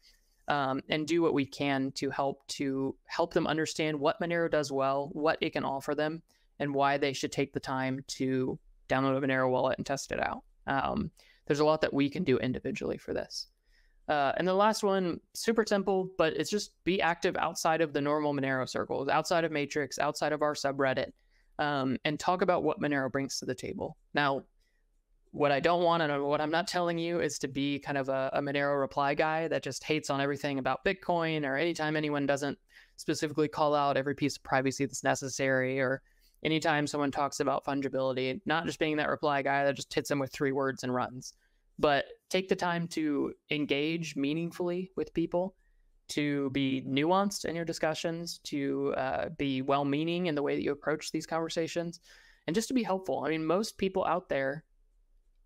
Um, 0.50 0.82
and 0.88 1.06
do 1.06 1.22
what 1.22 1.34
we 1.34 1.46
can 1.46 1.92
to 1.96 2.10
help 2.10 2.48
to 2.48 2.96
help 3.08 3.34
them 3.34 3.48
understand 3.48 4.00
what 4.00 4.18
Monero 4.22 4.50
does 4.50 4.72
well, 4.72 5.10
what 5.12 5.38
it 5.42 5.52
can 5.52 5.66
offer 5.66 5.94
them, 5.94 6.22
and 6.60 6.74
why 6.74 6.98
they 6.98 7.12
should 7.12 7.34
take 7.34 7.52
the 7.52 7.60
time 7.60 8.00
to 8.08 8.58
download 8.88 9.18
a 9.18 9.28
Monero 9.28 9.52
wallet 9.52 9.78
and 9.78 9.86
test 9.86 10.14
it 10.14 10.22
out. 10.22 10.44
Um, 10.66 11.12
there's 11.48 11.60
a 11.60 11.66
lot 11.66 11.82
that 11.82 11.94
we 11.94 12.10
can 12.10 12.24
do 12.24 12.38
individually 12.38 12.98
for 12.98 13.14
this. 13.14 13.48
Uh, 14.08 14.32
and 14.38 14.48
the 14.48 14.54
last 14.54 14.84
one, 14.84 15.20
super 15.34 15.66
simple, 15.68 16.10
but 16.18 16.34
it's 16.34 16.50
just 16.50 16.72
be 16.86 17.02
active 17.02 17.36
outside 17.38 17.82
of 17.82 17.92
the 17.92 18.00
normal 18.00 18.34
Monero 18.34 18.68
circles, 18.68 19.10
outside 19.10 19.44
of 19.44 19.52
Matrix, 19.52 20.00
outside 20.00 20.32
of 20.32 20.42
our 20.42 20.54
subreddit, 20.54 21.12
um, 21.60 21.98
and 22.06 22.20
talk 22.20 22.42
about 22.42 22.64
what 22.64 22.80
Monero 22.80 23.12
brings 23.12 23.40
to 23.40 23.46
the 23.46 23.56
table. 23.56 23.98
Now, 24.14 24.44
what 25.32 25.52
I 25.52 25.60
don't 25.60 25.84
want 25.84 26.02
and 26.04 26.24
what 26.24 26.40
I'm 26.40 26.52
not 26.52 26.68
telling 26.68 26.98
you 26.98 27.20
is 27.20 27.38
to 27.40 27.50
be 27.50 27.80
kind 27.80 27.98
of 27.98 28.08
a, 28.08 28.30
a 28.34 28.42
Monero 28.42 28.80
reply 28.80 29.14
guy 29.14 29.50
that 29.50 29.62
just 29.62 29.84
hates 29.84 30.10
on 30.10 30.22
everything 30.22 30.58
about 30.58 30.86
Bitcoin 30.86 31.46
or 31.46 31.58
anytime 31.58 31.98
anyone 31.98 32.26
doesn't 32.26 32.58
specifically 32.96 33.50
call 33.50 33.76
out 33.76 33.98
every 33.98 34.16
piece 34.16 34.38
of 34.38 34.44
privacy 34.44 34.86
that's 34.86 35.04
necessary 35.04 35.80
or 35.82 36.02
anytime 36.44 36.88
someone 36.88 37.12
talks 37.12 37.40
about 37.40 37.66
fungibility, 37.66 38.40
not 38.46 38.66
just 38.66 38.80
being 38.80 38.98
that 38.98 39.10
reply 39.10 39.42
guy 39.42 39.66
that 39.66 39.76
just 39.76 39.94
hits 39.94 40.10
them 40.10 40.20
with 40.20 40.32
three 40.32 40.52
words 40.52 40.84
and 40.84 40.94
runs, 40.94 41.34
but 41.80 42.06
take 42.30 42.48
the 42.50 42.56
time 42.56 42.88
to 42.90 43.34
engage 43.52 44.16
meaningfully 44.16 44.92
with 44.96 45.14
people, 45.14 45.56
to 46.10 46.50
be 46.52 46.84
nuanced 46.88 47.46
in 47.46 47.56
your 47.56 47.66
discussions, 47.66 48.40
to 48.46 48.94
uh, 48.98 49.30
be 49.38 49.62
well 49.62 49.86
meaning 49.86 50.28
in 50.28 50.36
the 50.36 50.44
way 50.44 50.56
that 50.56 50.64
you 50.64 50.72
approach 50.72 51.12
these 51.12 51.28
conversations, 51.28 52.00
and 52.48 52.56
just 52.56 52.68
to 52.70 52.74
be 52.74 52.84
helpful. 52.84 53.24
I 53.26 53.30
mean, 53.30 53.46
most 53.46 53.78
people 53.78 54.06
out 54.06 54.30
there, 54.30 54.64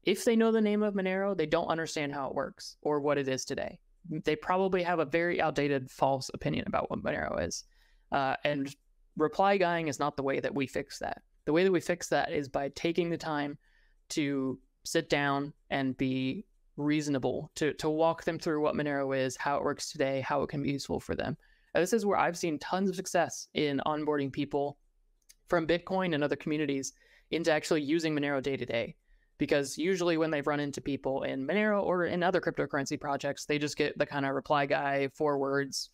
if 0.04 0.24
they 0.24 0.36
know 0.36 0.52
the 0.52 0.62
name 0.62 0.84
of 0.84 0.94
Monero, 0.94 1.36
they 1.36 1.46
don't 1.46 1.68
understand 1.68 2.14
how 2.14 2.28
it 2.28 2.36
works 2.36 2.78
or 2.82 3.00
what 3.00 3.18
it 3.18 3.28
is 3.28 3.46
today. 3.46 3.80
They 4.10 4.36
probably 4.36 4.84
have 4.84 5.00
a 5.00 5.06
very 5.06 5.42
outdated, 5.42 5.90
false 5.92 6.30
opinion 6.34 6.66
about 6.68 6.90
what 6.90 7.04
Monero 7.04 7.46
is. 7.46 7.66
Uh, 8.12 8.36
and 8.44 8.74
reply 9.18 9.58
guying 9.58 9.88
is 9.88 10.00
not 10.00 10.16
the 10.16 10.24
way 10.24 10.40
that 10.40 10.54
we 10.54 10.68
fix 10.68 11.00
that. 11.00 11.22
The 11.46 11.54
way 11.54 11.64
that 11.64 11.72
we 11.72 11.82
fix 11.82 12.08
that 12.10 12.32
is 12.32 12.48
by 12.48 12.70
taking 12.70 13.10
the 13.10 13.18
time 13.18 13.58
to 14.10 14.60
sit 14.84 15.10
down 15.10 15.54
and 15.70 15.98
be 15.98 16.46
reasonable 16.78 17.52
to 17.56 17.74
to 17.74 17.90
walk 17.90 18.24
them 18.24 18.40
through 18.40 18.62
what 18.62 18.76
Monero 18.76 19.18
is, 19.18 19.36
how 19.36 19.58
it 19.58 19.64
works 19.64 19.92
today, 19.92 20.22
how 20.22 20.42
it 20.44 20.50
can 20.50 20.64
be 20.64 20.72
useful 20.72 21.00
for 21.00 21.16
them. 21.16 21.38
And 21.74 21.82
this 21.82 21.94
is 21.94 22.06
where 22.06 22.18
I've 22.18 22.38
seen 22.38 22.60
tons 22.60 22.90
of 22.90 22.96
success 22.96 23.48
in 23.54 23.82
onboarding 23.86 24.32
people 24.32 24.78
from 25.48 25.68
Bitcoin 25.68 26.14
and 26.14 26.24
other 26.24 26.36
communities 26.36 26.94
into 27.32 27.52
actually 27.52 27.82
using 27.82 28.16
Monero 28.16 28.42
day 28.42 28.58
to 28.58 28.66
day. 28.66 28.96
Because 29.38 29.78
usually 29.78 30.18
when 30.18 30.30
they've 30.30 30.46
run 30.46 30.60
into 30.60 30.82
people 30.82 31.24
in 31.24 31.48
Monero 31.48 31.82
or 31.82 32.06
in 32.06 32.22
other 32.22 32.40
cryptocurrency 32.40 33.00
projects, 33.00 33.46
they 33.46 33.58
just 33.58 33.78
get 33.78 33.98
the 33.98 34.06
kind 34.06 34.26
of 34.26 34.36
reply 34.36 34.66
guy, 34.66 35.08
four 35.16 35.40
words, 35.40 35.90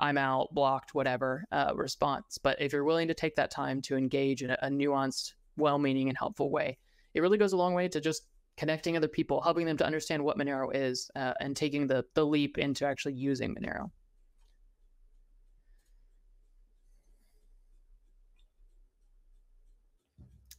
I'm 0.00 0.18
out, 0.18 0.52
blocked, 0.52 0.94
whatever 0.94 1.44
uh, 1.52 1.72
response. 1.74 2.38
But 2.38 2.60
if 2.60 2.72
you're 2.72 2.84
willing 2.84 3.08
to 3.08 3.14
take 3.14 3.36
that 3.36 3.50
time 3.50 3.80
to 3.82 3.96
engage 3.96 4.42
in 4.42 4.50
a, 4.50 4.58
a 4.62 4.68
nuanced, 4.68 5.34
well 5.56 5.78
meaning, 5.78 6.08
and 6.08 6.18
helpful 6.18 6.50
way, 6.50 6.78
it 7.14 7.20
really 7.20 7.38
goes 7.38 7.52
a 7.52 7.56
long 7.56 7.74
way 7.74 7.88
to 7.88 8.00
just 8.00 8.26
connecting 8.56 8.96
other 8.96 9.08
people, 9.08 9.40
helping 9.40 9.66
them 9.66 9.76
to 9.76 9.86
understand 9.86 10.24
what 10.24 10.38
Monero 10.38 10.70
is, 10.74 11.10
uh, 11.16 11.34
and 11.40 11.56
taking 11.56 11.86
the 11.86 12.04
the 12.14 12.24
leap 12.24 12.58
into 12.58 12.86
actually 12.86 13.14
using 13.14 13.54
Monero. 13.54 13.90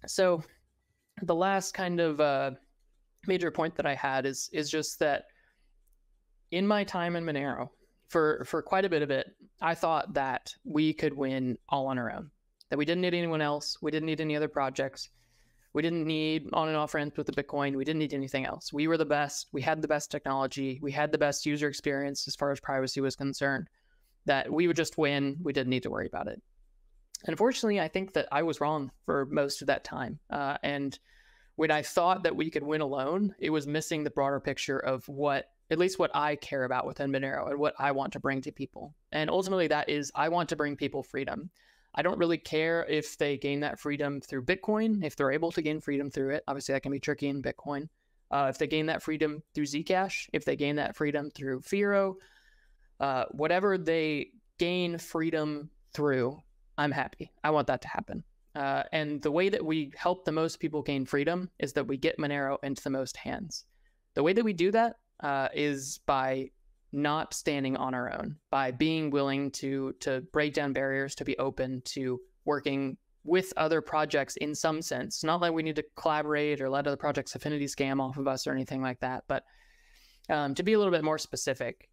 So, 0.07 0.43
the 1.21 1.35
last 1.35 1.73
kind 1.73 1.99
of 1.99 2.19
uh, 2.19 2.51
major 3.27 3.51
point 3.51 3.75
that 3.75 3.85
I 3.85 3.95
had 3.95 4.25
is 4.25 4.49
is 4.53 4.69
just 4.69 4.99
that 4.99 5.25
in 6.51 6.67
my 6.67 6.83
time 6.83 7.15
in 7.15 7.23
Monero, 7.23 7.69
for 8.11 8.43
for 8.45 8.61
quite 8.61 8.83
a 8.83 8.89
bit 8.89 9.01
of 9.01 9.09
it, 9.09 9.33
I 9.61 9.73
thought 9.73 10.13
that 10.15 10.53
we 10.65 10.93
could 10.93 11.15
win 11.15 11.57
all 11.69 11.87
on 11.87 11.97
our 11.97 12.11
own. 12.11 12.29
That 12.69 12.77
we 12.77 12.85
didn't 12.85 13.01
need 13.01 13.13
anyone 13.13 13.41
else. 13.41 13.77
We 13.81 13.89
didn't 13.89 14.07
need 14.07 14.21
any 14.21 14.35
other 14.35 14.49
projects. 14.49 15.09
We 15.73 15.81
didn't 15.81 16.05
need 16.05 16.49
on 16.51 16.67
and 16.67 16.75
off 16.75 16.93
ramps 16.93 17.17
with 17.17 17.27
the 17.27 17.43
Bitcoin. 17.43 17.75
We 17.75 17.85
didn't 17.85 17.99
need 17.99 18.13
anything 18.13 18.45
else. 18.45 18.73
We 18.73 18.87
were 18.89 18.97
the 18.97 19.05
best. 19.05 19.47
We 19.53 19.61
had 19.61 19.81
the 19.81 19.87
best 19.87 20.11
technology. 20.11 20.79
We 20.81 20.91
had 20.91 21.13
the 21.13 21.17
best 21.17 21.45
user 21.45 21.69
experience 21.69 22.27
as 22.27 22.35
far 22.35 22.51
as 22.51 22.59
privacy 22.59 22.99
was 22.99 23.15
concerned. 23.15 23.69
That 24.25 24.51
we 24.51 24.67
would 24.67 24.75
just 24.75 24.97
win. 24.97 25.37
We 25.41 25.53
didn't 25.53 25.69
need 25.69 25.83
to 25.83 25.89
worry 25.89 26.07
about 26.07 26.27
it. 26.27 26.41
Unfortunately, 27.27 27.79
I 27.79 27.87
think 27.87 28.13
that 28.13 28.27
I 28.31 28.43
was 28.43 28.59
wrong 28.59 28.91
for 29.05 29.25
most 29.27 29.61
of 29.61 29.67
that 29.67 29.85
time. 29.85 30.19
Uh, 30.29 30.57
and 30.63 30.99
when 31.55 31.71
I 31.71 31.81
thought 31.81 32.23
that 32.23 32.35
we 32.35 32.49
could 32.49 32.63
win 32.63 32.81
alone, 32.81 33.35
it 33.39 33.51
was 33.51 33.67
missing 33.67 34.03
the 34.03 34.09
broader 34.09 34.39
picture 34.39 34.79
of 34.79 35.07
what, 35.07 35.50
at 35.71 35.79
least 35.79 35.97
what 35.97 36.11
I 36.13 36.35
care 36.35 36.65
about 36.65 36.85
within 36.85 37.11
Monero 37.11 37.49
and 37.49 37.57
what 37.57 37.73
I 37.79 37.91
want 37.93 38.11
to 38.13 38.19
bring 38.19 38.41
to 38.41 38.51
people. 38.51 38.93
And 39.13 39.29
ultimately, 39.29 39.67
that 39.67 39.89
is 39.89 40.11
I 40.13 40.27
want 40.27 40.49
to 40.49 40.57
bring 40.57 40.75
people 40.75 41.01
freedom. 41.01 41.49
I 41.95 42.01
don't 42.01 42.19
really 42.19 42.37
care 42.37 42.85
if 42.89 43.17
they 43.17 43.37
gain 43.37 43.61
that 43.61 43.79
freedom 43.79 44.19
through 44.21 44.45
Bitcoin, 44.45 45.03
if 45.03 45.15
they're 45.15 45.31
able 45.31 45.51
to 45.53 45.61
gain 45.61 45.79
freedom 45.79 46.11
through 46.11 46.35
it. 46.35 46.43
Obviously, 46.47 46.73
that 46.73 46.83
can 46.83 46.91
be 46.91 46.99
tricky 46.99 47.29
in 47.29 47.41
Bitcoin. 47.41 47.87
Uh, 48.29 48.47
if 48.49 48.57
they 48.57 48.67
gain 48.67 48.85
that 48.85 49.01
freedom 49.01 49.41
through 49.53 49.65
Zcash, 49.65 50.29
if 50.33 50.45
they 50.45 50.55
gain 50.55 50.75
that 50.75 50.95
freedom 50.95 51.31
through 51.31 51.61
Firo, 51.61 52.15
uh, 52.99 53.25
whatever 53.31 53.77
they 53.77 54.27
gain 54.57 54.97
freedom 54.97 55.69
through, 55.93 56.41
I'm 56.77 56.91
happy. 56.91 57.31
I 57.43 57.51
want 57.51 57.67
that 57.67 57.81
to 57.81 57.87
happen. 57.87 58.23
Uh, 58.55 58.83
and 58.91 59.21
the 59.21 59.31
way 59.31 59.49
that 59.49 59.65
we 59.65 59.91
help 59.95 60.25
the 60.25 60.31
most 60.31 60.59
people 60.59 60.81
gain 60.81 61.05
freedom 61.05 61.49
is 61.59 61.73
that 61.73 61.87
we 61.87 61.97
get 61.97 62.17
Monero 62.17 62.57
into 62.63 62.83
the 62.83 62.89
most 62.89 63.15
hands. 63.17 63.65
The 64.13 64.23
way 64.23 64.33
that 64.33 64.43
we 64.43 64.53
do 64.53 64.71
that 64.71 64.97
uh, 65.21 65.47
is 65.53 65.99
by 66.05 66.49
not 66.91 67.33
standing 67.33 67.77
on 67.77 67.93
our 67.93 68.13
own, 68.13 68.35
by 68.49 68.71
being 68.71 69.09
willing 69.09 69.51
to 69.51 69.93
to 70.01 70.21
break 70.33 70.53
down 70.53 70.73
barriers, 70.73 71.15
to 71.15 71.25
be 71.25 71.37
open 71.37 71.81
to 71.85 72.19
working 72.45 72.97
with 73.23 73.53
other 73.55 73.81
projects 73.81 74.35
in 74.37 74.55
some 74.55 74.81
sense. 74.81 75.23
Not 75.23 75.41
like 75.41 75.53
we 75.53 75.63
need 75.63 75.75
to 75.75 75.85
collaborate 75.95 76.59
or 76.59 76.69
let 76.69 76.87
other 76.87 76.97
projects 76.97 77.35
affinity 77.35 77.65
scam 77.65 78.01
off 78.01 78.17
of 78.17 78.27
us 78.27 78.47
or 78.47 78.51
anything 78.51 78.81
like 78.81 78.99
that, 78.99 79.23
but 79.27 79.43
um, 80.29 80.55
to 80.55 80.63
be 80.63 80.73
a 80.73 80.77
little 80.77 80.91
bit 80.91 81.03
more 81.03 81.17
specific, 81.17 81.89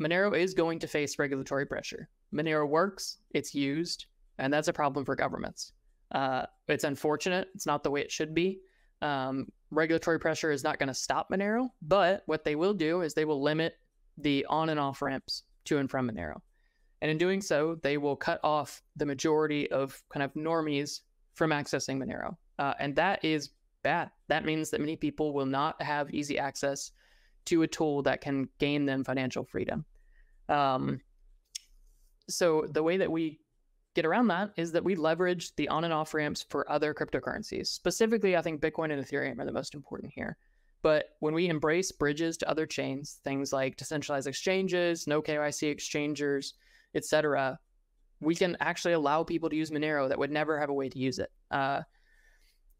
Monero 0.00 0.36
is 0.36 0.54
going 0.54 0.78
to 0.80 0.88
face 0.88 1.18
regulatory 1.18 1.66
pressure. 1.66 2.08
Monero 2.32 2.68
works, 2.68 3.18
it's 3.30 3.54
used, 3.54 4.06
and 4.38 4.52
that's 4.52 4.68
a 4.68 4.72
problem 4.72 5.04
for 5.04 5.14
governments. 5.14 5.72
Uh, 6.12 6.46
it's 6.68 6.84
unfortunate. 6.84 7.48
It's 7.54 7.66
not 7.66 7.82
the 7.82 7.90
way 7.90 8.00
it 8.00 8.10
should 8.10 8.34
be. 8.34 8.60
Um, 9.02 9.48
regulatory 9.74 10.18
pressure 10.18 10.50
is 10.50 10.64
not 10.64 10.78
going 10.78 10.88
to 10.88 10.94
stop 10.94 11.30
Monero, 11.30 11.70
but 11.82 12.22
what 12.26 12.44
they 12.44 12.54
will 12.54 12.74
do 12.74 13.02
is 13.02 13.14
they 13.14 13.24
will 13.24 13.42
limit 13.42 13.74
the 14.18 14.46
on 14.48 14.68
and 14.68 14.80
off 14.80 15.02
ramps 15.02 15.42
to 15.64 15.78
and 15.78 15.90
from 15.90 16.08
Monero. 16.08 16.40
And 17.02 17.10
in 17.10 17.18
doing 17.18 17.40
so, 17.40 17.78
they 17.82 17.98
will 17.98 18.16
cut 18.16 18.40
off 18.42 18.82
the 18.96 19.06
majority 19.06 19.70
of 19.70 20.02
kind 20.08 20.22
of 20.22 20.32
normies 20.34 21.00
from 21.34 21.50
accessing 21.50 21.98
Monero. 21.98 22.36
Uh, 22.58 22.74
and 22.78 22.96
that 22.96 23.24
is 23.24 23.50
bad. 23.82 24.10
That 24.28 24.44
means 24.44 24.70
that 24.70 24.80
many 24.80 24.96
people 24.96 25.34
will 25.34 25.46
not 25.46 25.80
have 25.82 26.14
easy 26.14 26.38
access 26.38 26.92
to 27.46 27.62
a 27.62 27.66
tool 27.66 28.02
that 28.02 28.20
can 28.20 28.48
gain 28.58 28.86
them 28.86 29.04
financial 29.04 29.44
freedom. 29.44 29.84
Um, 30.48 31.00
so 32.28 32.66
the 32.70 32.82
way 32.82 32.96
that 32.96 33.10
we 33.10 33.40
get 33.94 34.04
around 34.04 34.28
that 34.28 34.50
is 34.56 34.72
that 34.72 34.84
we 34.84 34.96
leverage 34.96 35.54
the 35.56 35.68
on 35.68 35.84
and 35.84 35.92
off 35.92 36.14
ramps 36.14 36.44
for 36.48 36.70
other 36.70 36.92
cryptocurrencies. 36.92 37.68
Specifically, 37.68 38.36
I 38.36 38.42
think 38.42 38.60
Bitcoin 38.60 38.92
and 38.92 39.04
Ethereum 39.04 39.38
are 39.38 39.44
the 39.44 39.52
most 39.52 39.74
important 39.74 40.12
here. 40.14 40.36
But 40.82 41.10
when 41.20 41.32
we 41.32 41.48
embrace 41.48 41.92
bridges 41.92 42.36
to 42.38 42.50
other 42.50 42.66
chains, 42.66 43.20
things 43.24 43.52
like 43.52 43.76
decentralized 43.76 44.26
exchanges, 44.26 45.06
no 45.06 45.22
KYC 45.22 45.70
exchangers, 45.70 46.54
etc., 46.94 47.58
we 48.20 48.34
can 48.34 48.56
actually 48.60 48.92
allow 48.92 49.22
people 49.22 49.48
to 49.48 49.56
use 49.56 49.70
Monero 49.70 50.08
that 50.08 50.18
would 50.18 50.30
never 50.30 50.58
have 50.58 50.68
a 50.68 50.74
way 50.74 50.88
to 50.88 50.98
use 50.98 51.18
it. 51.18 51.30
Uh, 51.50 51.82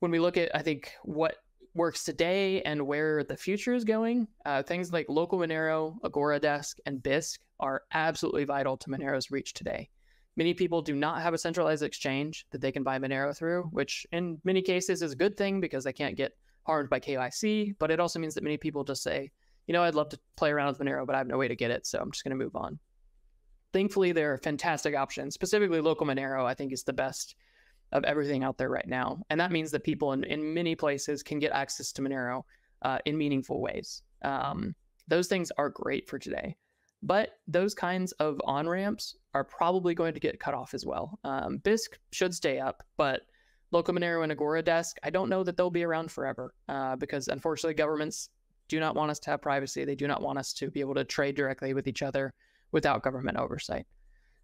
when 0.01 0.11
we 0.11 0.19
look 0.19 0.37
at, 0.37 0.55
I 0.55 0.63
think, 0.63 0.93
what 1.03 1.37
works 1.75 2.05
today 2.05 2.63
and 2.63 2.87
where 2.87 3.25
the 3.25 3.37
future 3.37 3.75
is 3.75 3.85
going, 3.85 4.29
uh, 4.45 4.63
things 4.63 4.93
like 4.93 5.07
local 5.09 5.39
Monero, 5.39 5.97
Agora 6.05 6.39
Desk, 6.39 6.77
and 6.87 7.03
Bisq 7.03 7.39
are 7.61 7.83
absolutely 7.93 8.45
vital 8.45 8.77
to 8.77 8.91
Monero's 8.91 9.31
reach 9.31 9.55
today. 9.55 9.89
Many 10.37 10.55
people 10.55 10.83
do 10.83 10.95
not 10.95 11.23
have 11.23 11.35
a 11.35 11.39
centralized 11.39 11.83
exchange 11.83 12.47
that 12.51 12.61
they 12.61 12.73
can 12.73 12.83
buy 12.83 12.99
Monero 12.99 13.37
through, 13.37 13.65
which 13.71 14.07
in 14.13 14.41
many 14.45 14.63
cases 14.63 15.01
is 15.01 15.13
a 15.13 15.17
good 15.17 15.37
thing 15.37 15.61
because 15.61 15.85
they 15.85 15.93
can't 15.93 16.17
get 16.17 16.33
harmed 16.65 16.91
by 16.91 16.99
KYC. 16.99 17.77
But 17.79 17.91
it 17.91 18.01
also 18.01 18.19
means 18.19 18.35
that 18.35 18.43
many 18.43 18.57
people 18.57 18.83
just 18.83 19.03
say, 19.03 19.31
you 19.67 19.73
know, 19.73 19.85
I'd 19.85 19.95
love 19.95 20.09
to 20.11 20.19
play 20.37 20.51
around 20.51 20.69
with 20.69 20.79
Monero, 20.81 21.07
but 21.07 21.15
I 21.15 21.19
have 21.19 21.29
no 21.29 21.39
way 21.39 21.49
to 21.49 21.57
get 21.57 21.71
it. 21.71 21.87
So 21.87 21.99
I'm 22.01 22.11
just 22.11 22.25
going 22.25 22.37
to 22.37 22.45
move 22.45 22.57
on. 22.57 22.79
Thankfully, 23.73 24.13
there 24.13 24.33
are 24.33 24.39
fantastic 24.39 24.95
options. 24.95 25.35
Specifically, 25.35 25.81
local 25.81 26.07
Monero, 26.07 26.45
I 26.45 26.55
think, 26.55 26.73
is 26.73 26.83
the 26.83 26.93
best 26.93 27.37
of 27.93 28.05
everything 28.05 28.43
out 28.43 28.59
there 28.59 28.71
right 28.71 28.87
now. 28.87 29.23
And 29.31 29.41
that 29.41 29.53
means 29.53 29.71
that 29.71 29.85
people 29.85 30.13
in, 30.13 30.25
in 30.25 30.53
many 30.53 30.75
places 30.75 31.23
can 31.23 31.39
get 31.39 31.53
access 31.53 31.93
to 31.93 32.03
Monero 32.03 32.43
uh, 32.83 32.99
in 33.05 33.17
meaningful 33.17 33.61
ways. 33.61 34.03
Um, 34.23 34.75
those 35.07 35.29
things 35.29 35.53
are 35.59 35.69
great 35.69 36.09
for 36.09 36.19
today. 36.19 36.57
But 37.05 37.39
those 37.47 37.75
kinds 37.75 38.13
of 38.13 38.41
on 38.45 38.67
ramps 38.67 39.17
are 39.35 39.45
probably 39.45 39.95
going 39.95 40.15
to 40.15 40.21
get 40.21 40.41
cut 40.41 40.55
off 40.55 40.73
as 40.73 40.87
well. 40.87 41.19
Um, 41.23 41.59
Bisq 41.59 41.99
should 42.13 42.35
stay 42.35 42.59
up, 42.59 42.83
but 42.97 43.23
Local 43.73 43.93
Monero 43.93 44.23
and 44.23 44.33
Agora 44.33 44.63
Desk, 44.63 44.97
I 45.03 45.11
don't 45.11 45.29
know 45.29 45.45
that 45.45 45.59
they'll 45.59 45.69
be 45.69 45.85
around 45.85 46.11
forever 46.11 46.55
uh, 46.69 46.97
because 46.97 47.29
unfortunately 47.29 47.75
governments 47.75 48.31
do 48.69 48.81
not 48.81 48.95
want 48.95 49.11
us 49.11 49.19
to 49.19 49.31
have 49.31 49.43
privacy. 49.43 49.85
They 49.85 49.95
do 49.95 50.09
not 50.09 50.23
want 50.23 50.39
us 50.39 50.55
to 50.55 50.71
be 50.71 50.81
able 50.81 50.95
to 50.95 51.05
trade 51.05 51.37
directly 51.37 51.75
with 51.75 51.87
each 51.87 52.03
other 52.03 52.33
without 52.73 53.03
government 53.03 53.37
oversight. 53.37 53.87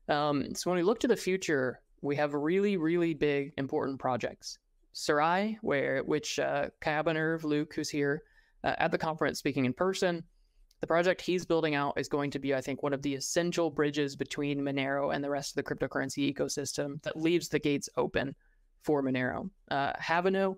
Um, 0.09 0.55
so 0.55 0.69
when 0.69 0.77
we 0.77 0.83
look 0.83 1.01
to 1.01 1.09
the 1.09 1.17
future, 1.17 1.81
we 2.03 2.15
have 2.17 2.35
really, 2.35 2.77
really 2.77 3.15
big, 3.15 3.55
important 3.57 3.99
projects. 3.99 4.59
Serai, 4.93 5.57
where 5.63 6.03
which 6.03 6.39
uh, 6.39 6.69
Kaya 6.81 7.39
Luke, 7.43 7.73
who's 7.75 7.89
here 7.89 8.23
uh, 8.65 8.75
at 8.77 8.91
the 8.91 8.99
conference 8.99 9.39
speaking 9.39 9.65
in 9.65 9.73
person, 9.73 10.25
the 10.81 10.87
project 10.87 11.21
he's 11.21 11.45
building 11.45 11.75
out 11.75 11.99
is 11.99 12.09
going 12.09 12.31
to 12.31 12.39
be, 12.39 12.55
I 12.55 12.61
think, 12.61 12.83
one 12.83 12.95
of 12.95 13.03
the 13.03 13.15
essential 13.15 13.71
bridges 13.71 14.17
between 14.17 14.61
Monero 14.61 15.15
and 15.15 15.23
the 15.23 15.31
rest 15.31 15.57
of 15.57 15.63
the 15.63 15.75
cryptocurrency 15.75 16.35
ecosystem 16.35 17.03
that 17.03 17.21
leaves 17.21 17.49
the 17.49 17.59
gates 17.59 17.89
open 17.97 18.35
for 18.83 19.03
Monero. 19.03 19.51
Uh, 19.71 19.93
Haveno, 19.95 20.57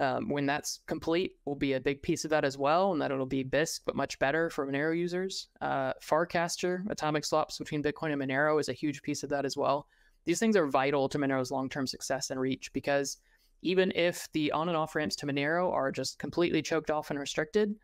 um, 0.00 0.28
when 0.28 0.44
that's 0.44 0.80
complete, 0.86 1.36
will 1.44 1.54
be 1.54 1.74
a 1.74 1.80
big 1.80 2.02
piece 2.02 2.24
of 2.24 2.30
that 2.30 2.44
as 2.44 2.58
well, 2.58 2.92
and 2.92 3.00
that 3.00 3.12
it'll 3.12 3.26
be 3.26 3.44
Bisq, 3.44 3.80
but 3.86 3.94
much 3.94 4.18
better 4.18 4.50
for 4.50 4.66
Monero 4.66 4.96
users. 4.96 5.48
Uh, 5.60 5.92
Farcaster, 6.02 6.82
atomic 6.90 7.24
swaps 7.24 7.58
between 7.58 7.82
Bitcoin 7.82 8.12
and 8.12 8.20
Monero, 8.20 8.58
is 8.58 8.68
a 8.68 8.72
huge 8.74 9.02
piece 9.02 9.22
of 9.22 9.30
that 9.30 9.44
as 9.44 9.56
well. 9.56 9.86
These 10.24 10.40
things 10.40 10.56
are 10.56 10.66
vital 10.66 11.08
to 11.08 11.18
Monero's 11.18 11.52
long 11.52 11.68
term 11.68 11.86
success 11.86 12.30
and 12.30 12.40
reach 12.40 12.72
because 12.72 13.18
even 13.62 13.92
if 13.94 14.28
the 14.32 14.50
on 14.52 14.68
and 14.68 14.76
off 14.76 14.94
ramps 14.94 15.16
to 15.16 15.26
Monero 15.26 15.72
are 15.72 15.92
just 15.92 16.18
completely 16.18 16.62
choked 16.62 16.90
off 16.90 17.10
and 17.10 17.18
restricted, 17.18 17.74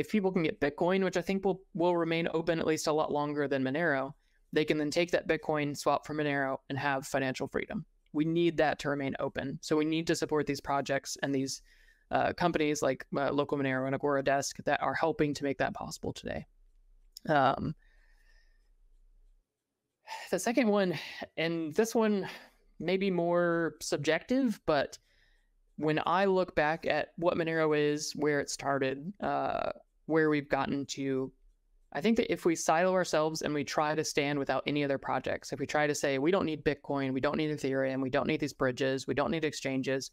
if 0.00 0.10
people 0.10 0.32
can 0.32 0.42
get 0.42 0.60
Bitcoin, 0.60 1.04
which 1.04 1.18
I 1.18 1.22
think 1.22 1.44
will 1.44 1.60
will 1.74 1.96
remain 1.96 2.26
open 2.32 2.58
at 2.58 2.66
least 2.66 2.86
a 2.86 2.92
lot 2.92 3.12
longer 3.12 3.46
than 3.46 3.62
Monero, 3.62 4.14
they 4.52 4.64
can 4.64 4.78
then 4.78 4.90
take 4.90 5.10
that 5.12 5.28
Bitcoin, 5.28 5.76
swap 5.76 6.06
for 6.06 6.14
Monero, 6.14 6.56
and 6.70 6.78
have 6.78 7.06
financial 7.06 7.46
freedom. 7.46 7.84
We 8.12 8.24
need 8.24 8.56
that 8.56 8.78
to 8.80 8.88
remain 8.88 9.14
open. 9.20 9.58
So 9.60 9.76
we 9.76 9.84
need 9.84 10.06
to 10.08 10.16
support 10.16 10.46
these 10.46 10.60
projects 10.60 11.16
and 11.22 11.34
these 11.34 11.62
uh, 12.10 12.32
companies 12.32 12.82
like 12.82 13.06
uh, 13.16 13.30
Local 13.30 13.58
Monero 13.58 13.86
and 13.86 13.94
Agora 13.94 14.22
Desk 14.22 14.56
that 14.64 14.82
are 14.82 14.94
helping 14.94 15.34
to 15.34 15.44
make 15.44 15.58
that 15.58 15.74
possible 15.74 16.12
today. 16.12 16.46
Um, 17.28 17.74
the 20.30 20.38
second 20.38 20.68
one, 20.68 20.98
and 21.36 21.72
this 21.74 21.94
one 21.94 22.26
may 22.80 22.96
be 22.96 23.10
more 23.10 23.74
subjective, 23.80 24.60
but 24.66 24.98
when 25.76 26.00
I 26.04 26.24
look 26.24 26.56
back 26.56 26.86
at 26.86 27.08
what 27.16 27.36
Monero 27.36 27.78
is, 27.78 28.12
where 28.16 28.40
it 28.40 28.50
started, 28.50 29.12
uh, 29.22 29.70
where 30.10 30.30
we've 30.30 30.48
gotten 30.48 30.86
to, 30.86 31.32
I 31.92 32.00
think 32.00 32.16
that 32.18 32.32
if 32.32 32.44
we 32.44 32.54
silo 32.54 32.92
ourselves 32.92 33.42
and 33.42 33.54
we 33.54 33.64
try 33.64 33.94
to 33.94 34.04
stand 34.04 34.38
without 34.38 34.62
any 34.66 34.84
other 34.84 34.98
projects, 34.98 35.52
if 35.52 35.58
we 35.58 35.66
try 35.66 35.86
to 35.86 35.94
say 35.94 36.18
we 36.18 36.30
don't 36.30 36.46
need 36.46 36.64
Bitcoin, 36.64 37.12
we 37.12 37.20
don't 37.20 37.36
need 37.36 37.50
Ethereum, 37.50 38.02
we 38.02 38.10
don't 38.10 38.26
need 38.26 38.40
these 38.40 38.52
bridges, 38.52 39.06
we 39.06 39.14
don't 39.14 39.30
need 39.30 39.44
exchanges, 39.44 40.10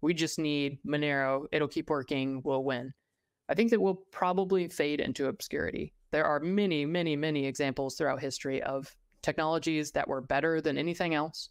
we 0.00 0.14
just 0.14 0.38
need 0.38 0.78
Monero, 0.86 1.46
it'll 1.52 1.68
keep 1.68 1.90
working, 1.90 2.40
we'll 2.44 2.64
win. 2.64 2.92
I 3.48 3.54
think 3.54 3.70
that 3.70 3.80
we'll 3.80 4.02
probably 4.12 4.68
fade 4.68 5.00
into 5.00 5.26
obscurity. 5.26 5.94
There 6.10 6.24
are 6.24 6.40
many, 6.40 6.86
many, 6.86 7.16
many 7.16 7.46
examples 7.46 7.96
throughout 7.96 8.20
history 8.20 8.62
of 8.62 8.94
technologies 9.22 9.90
that 9.92 10.08
were 10.08 10.20
better 10.20 10.60
than 10.60 10.78
anything 10.78 11.14
else 11.14 11.50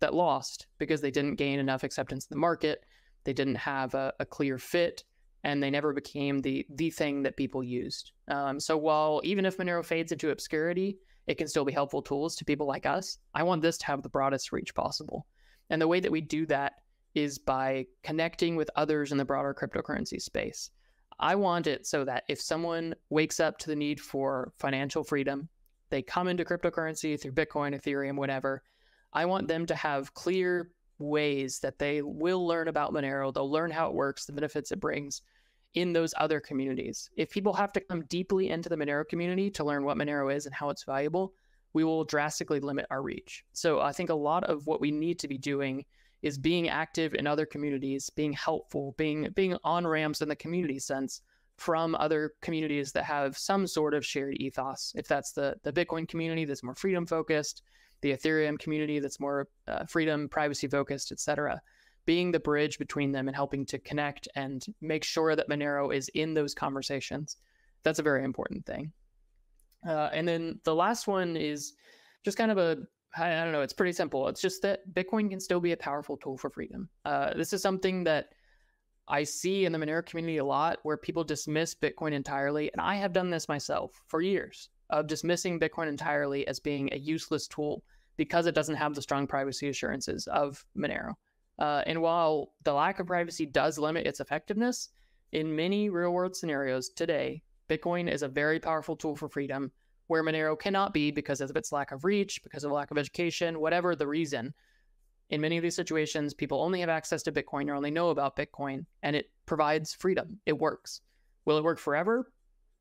that 0.00 0.14
lost 0.14 0.66
because 0.78 1.00
they 1.00 1.10
didn't 1.10 1.34
gain 1.34 1.58
enough 1.58 1.82
acceptance 1.82 2.26
in 2.26 2.34
the 2.34 2.40
market 2.40 2.84
they 3.28 3.34
didn't 3.34 3.56
have 3.56 3.94
a, 3.94 4.12
a 4.20 4.24
clear 4.24 4.56
fit 4.56 5.04
and 5.44 5.62
they 5.62 5.70
never 5.70 5.92
became 5.92 6.40
the 6.40 6.66
the 6.70 6.90
thing 6.90 7.22
that 7.22 7.36
people 7.36 7.62
used. 7.62 8.12
Um, 8.28 8.58
so 8.60 8.76
while 8.76 9.20
even 9.24 9.44
if 9.44 9.56
Monero 9.56 9.84
fades 9.84 10.12
into 10.12 10.30
obscurity, 10.30 10.98
it 11.26 11.36
can 11.38 11.48
still 11.48 11.64
be 11.64 11.72
helpful 11.72 12.02
tools 12.02 12.34
to 12.36 12.44
people 12.44 12.66
like 12.66 12.86
us. 12.86 13.18
I 13.34 13.42
want 13.42 13.62
this 13.62 13.78
to 13.78 13.86
have 13.86 14.02
the 14.02 14.08
broadest 14.08 14.52
reach 14.52 14.74
possible, 14.74 15.26
and 15.70 15.80
the 15.80 15.88
way 15.88 16.00
that 16.00 16.12
we 16.12 16.20
do 16.20 16.46
that 16.46 16.74
is 17.14 17.38
by 17.38 17.86
connecting 18.02 18.56
with 18.56 18.70
others 18.76 19.12
in 19.12 19.18
the 19.18 19.24
broader 19.24 19.54
cryptocurrency 19.54 20.20
space. 20.20 20.70
I 21.20 21.34
want 21.34 21.66
it 21.66 21.86
so 21.86 22.04
that 22.04 22.24
if 22.28 22.40
someone 22.40 22.94
wakes 23.10 23.40
up 23.40 23.58
to 23.58 23.68
the 23.68 23.76
need 23.76 24.00
for 24.00 24.52
financial 24.58 25.02
freedom, 25.02 25.48
they 25.90 26.02
come 26.02 26.28
into 26.28 26.44
cryptocurrency 26.44 27.20
through 27.20 27.32
Bitcoin, 27.32 27.74
Ethereum, 27.74 28.16
whatever. 28.16 28.62
I 29.12 29.24
want 29.24 29.48
them 29.48 29.66
to 29.66 29.74
have 29.74 30.14
clear 30.14 30.70
ways 30.98 31.60
that 31.60 31.78
they 31.78 32.02
will 32.02 32.46
learn 32.46 32.68
about 32.68 32.92
Monero. 32.92 33.32
They'll 33.32 33.50
learn 33.50 33.70
how 33.70 33.88
it 33.88 33.94
works, 33.94 34.24
the 34.24 34.32
benefits 34.32 34.72
it 34.72 34.80
brings 34.80 35.22
in 35.74 35.92
those 35.92 36.14
other 36.16 36.40
communities. 36.40 37.10
If 37.16 37.30
people 37.30 37.52
have 37.52 37.72
to 37.72 37.80
come 37.80 38.04
deeply 38.06 38.50
into 38.50 38.68
the 38.68 38.76
Monero 38.76 39.06
community 39.06 39.50
to 39.52 39.64
learn 39.64 39.84
what 39.84 39.96
Monero 39.96 40.34
is 40.34 40.46
and 40.46 40.54
how 40.54 40.70
it's 40.70 40.84
valuable, 40.84 41.34
we 41.72 41.84
will 41.84 42.04
drastically 42.04 42.60
limit 42.60 42.86
our 42.90 43.02
reach. 43.02 43.44
So 43.52 43.80
I 43.80 43.92
think 43.92 44.10
a 44.10 44.14
lot 44.14 44.44
of 44.44 44.66
what 44.66 44.80
we 44.80 44.90
need 44.90 45.18
to 45.20 45.28
be 45.28 45.38
doing 45.38 45.84
is 46.22 46.38
being 46.38 46.68
active 46.68 47.14
in 47.14 47.26
other 47.26 47.46
communities, 47.46 48.10
being 48.10 48.32
helpful, 48.32 48.94
being 48.98 49.28
being 49.34 49.56
on 49.62 49.86
ramps 49.86 50.20
in 50.20 50.28
the 50.28 50.36
community 50.36 50.78
sense 50.78 51.22
from 51.56 51.94
other 51.96 52.32
communities 52.40 52.92
that 52.92 53.04
have 53.04 53.36
some 53.36 53.66
sort 53.66 53.94
of 53.94 54.04
shared 54.04 54.34
ethos. 54.38 54.92
If 54.96 55.06
that's 55.06 55.32
the 55.32 55.56
the 55.62 55.72
Bitcoin 55.72 56.08
community 56.08 56.44
that's 56.44 56.62
more 56.62 56.74
freedom 56.74 57.06
focused, 57.06 57.62
the 58.00 58.12
Ethereum 58.12 58.58
community 58.58 58.98
that's 58.98 59.20
more 59.20 59.48
uh, 59.66 59.84
freedom, 59.86 60.28
privacy 60.28 60.68
focused, 60.68 61.12
etc. 61.12 61.60
Being 62.06 62.30
the 62.32 62.40
bridge 62.40 62.78
between 62.78 63.12
them 63.12 63.28
and 63.28 63.36
helping 63.36 63.66
to 63.66 63.78
connect 63.78 64.28
and 64.34 64.64
make 64.80 65.04
sure 65.04 65.36
that 65.36 65.48
Monero 65.48 65.94
is 65.94 66.08
in 66.10 66.34
those 66.34 66.54
conversations. 66.54 67.36
That's 67.82 67.98
a 67.98 68.02
very 68.02 68.24
important 68.24 68.64
thing. 68.66 68.92
Uh, 69.86 70.10
and 70.12 70.26
then 70.26 70.60
the 70.64 70.74
last 70.74 71.06
one 71.06 71.36
is 71.36 71.74
just 72.24 72.38
kind 72.38 72.50
of 72.50 72.58
a 72.58 72.78
I 73.16 73.42
don't 73.42 73.52
know. 73.52 73.62
It's 73.62 73.72
pretty 73.72 73.92
simple. 73.92 74.28
It's 74.28 74.40
just 74.40 74.60
that 74.62 74.80
Bitcoin 74.92 75.30
can 75.30 75.40
still 75.40 75.60
be 75.60 75.72
a 75.72 75.76
powerful 75.76 76.16
tool 76.18 76.36
for 76.36 76.50
freedom. 76.50 76.88
Uh, 77.04 77.32
this 77.34 77.52
is 77.52 77.62
something 77.62 78.04
that 78.04 78.28
I 79.08 79.24
see 79.24 79.64
in 79.64 79.72
the 79.72 79.78
Monero 79.78 80.04
community 80.04 80.36
a 80.36 80.44
lot 80.44 80.78
where 80.82 80.98
people 80.98 81.24
dismiss 81.24 81.74
Bitcoin 81.74 82.12
entirely. 82.12 82.70
And 82.72 82.80
I 82.80 82.96
have 82.96 83.14
done 83.14 83.30
this 83.30 83.48
myself 83.48 84.02
for 84.06 84.20
years 84.20 84.68
of 84.90 85.06
dismissing 85.06 85.60
Bitcoin 85.60 85.88
entirely 85.88 86.46
as 86.46 86.60
being 86.60 86.92
a 86.92 86.98
useless 86.98 87.46
tool 87.46 87.82
because 88.16 88.46
it 88.46 88.54
doesn't 88.54 88.74
have 88.74 88.94
the 88.94 89.02
strong 89.02 89.26
privacy 89.26 89.68
assurances 89.68 90.26
of 90.26 90.64
Monero. 90.76 91.14
Uh, 91.58 91.82
and 91.86 92.00
while 92.00 92.52
the 92.64 92.72
lack 92.72 93.00
of 93.00 93.06
privacy 93.06 93.46
does 93.46 93.78
limit 93.78 94.06
its 94.06 94.20
effectiveness, 94.20 94.90
in 95.32 95.54
many 95.54 95.90
real 95.90 96.12
world 96.12 96.36
scenarios 96.36 96.88
today, 96.88 97.42
Bitcoin 97.68 98.10
is 98.10 98.22
a 98.22 98.28
very 98.28 98.58
powerful 98.58 98.96
tool 98.96 99.14
for 99.16 99.28
freedom 99.28 99.70
where 100.06 100.24
Monero 100.24 100.58
cannot 100.58 100.94
be 100.94 101.10
because 101.10 101.40
of 101.40 101.54
its 101.54 101.70
lack 101.70 101.92
of 101.92 102.04
reach, 102.04 102.42
because 102.42 102.64
of 102.64 102.72
lack 102.72 102.90
of 102.90 102.98
education, 102.98 103.60
whatever 103.60 103.94
the 103.94 104.06
reason. 104.06 104.54
In 105.30 105.42
many 105.42 105.58
of 105.58 105.62
these 105.62 105.76
situations, 105.76 106.32
people 106.32 106.62
only 106.62 106.80
have 106.80 106.88
access 106.88 107.22
to 107.24 107.32
Bitcoin 107.32 107.68
or 107.68 107.74
only 107.74 107.90
know 107.90 108.08
about 108.08 108.36
Bitcoin, 108.36 108.86
and 109.02 109.14
it 109.14 109.30
provides 109.44 109.92
freedom. 109.92 110.40
It 110.46 110.58
works. 110.58 111.02
Will 111.44 111.58
it 111.58 111.64
work 111.64 111.78
forever? 111.78 112.30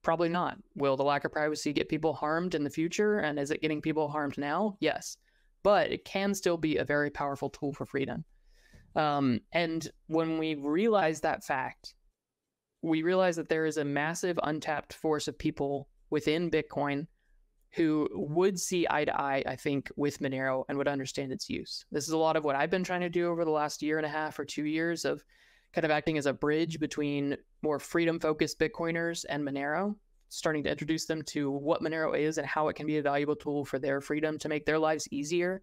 Probably 0.08 0.30
not. 0.30 0.58
Will 0.76 0.96
the 0.96 1.04
lack 1.04 1.26
of 1.26 1.34
privacy 1.34 1.74
get 1.74 1.90
people 1.90 2.14
harmed 2.14 2.56
in 2.56 2.64
the 2.64 2.70
future? 2.70 3.20
And 3.20 3.38
is 3.38 3.52
it 3.52 3.62
getting 3.62 3.82
people 3.82 4.08
harmed 4.08 4.38
now? 4.38 4.78
Yes. 4.80 5.18
But 5.64 5.92
it 5.92 6.06
can 6.06 6.34
still 6.34 6.56
be 6.56 6.78
a 6.78 6.86
very 6.86 7.10
powerful 7.10 7.50
tool 7.50 7.74
for 7.74 7.86
freedom. 7.86 8.24
Um, 8.96 9.42
and 9.52 9.86
when 10.06 10.38
we 10.38 10.56
realize 10.56 11.20
that 11.20 11.44
fact, 11.44 11.94
we 12.82 13.04
realize 13.04 13.36
that 13.36 13.50
there 13.50 13.66
is 13.66 13.76
a 13.76 13.84
massive 13.84 14.40
untapped 14.44 14.94
force 14.94 15.28
of 15.28 15.38
people 15.38 15.90
within 16.10 16.50
Bitcoin 16.50 17.08
who 17.74 18.08
would 18.14 18.58
see 18.58 18.88
eye 18.90 19.04
to 19.04 19.20
eye, 19.20 19.44
I 19.46 19.58
think, 19.58 19.92
with 19.98 20.22
Monero 20.22 20.64
and 20.70 20.78
would 20.78 20.88
understand 20.88 21.34
its 21.34 21.50
use. 21.50 21.84
This 21.92 22.08
is 22.08 22.14
a 22.14 22.18
lot 22.18 22.38
of 22.38 22.46
what 22.46 22.56
I've 22.56 22.72
been 22.72 22.86
trying 22.86 23.02
to 23.02 23.10
do 23.10 23.28
over 23.28 23.44
the 23.44 23.52
last 23.52 23.82
year 23.82 23.98
and 23.98 24.06
a 24.06 24.10
half 24.10 24.40
or 24.40 24.46
two 24.46 24.64
years 24.64 25.04
of 25.04 25.22
kind 25.74 25.86
of 25.86 25.92
acting 25.92 26.18
as 26.18 26.26
a 26.26 26.34
bridge 26.34 26.80
between 26.80 27.38
more 27.62 27.80
freedom 27.80 28.20
focused 28.20 28.60
Bitcoiners 28.60 29.26
and 29.30 29.44
Monero, 29.44 29.96
starting 30.30 30.64
to 30.64 30.72
introduce 30.72 31.06
them 31.06 31.22
to 31.24 31.52
what 31.52 31.82
Monero 31.82 32.18
is 32.18 32.38
and 32.38 32.48
how 32.48 32.68
it 32.68 32.76
can 32.76 32.88
be 32.88 32.98
a 32.98 33.02
valuable 33.02 33.36
tool 33.36 33.66
for 33.66 33.80
their 33.80 34.02
freedom 34.02 34.38
to 34.40 34.50
make 34.50 34.66
their 34.66 34.80
lives 34.80 35.08
easier. 35.12 35.62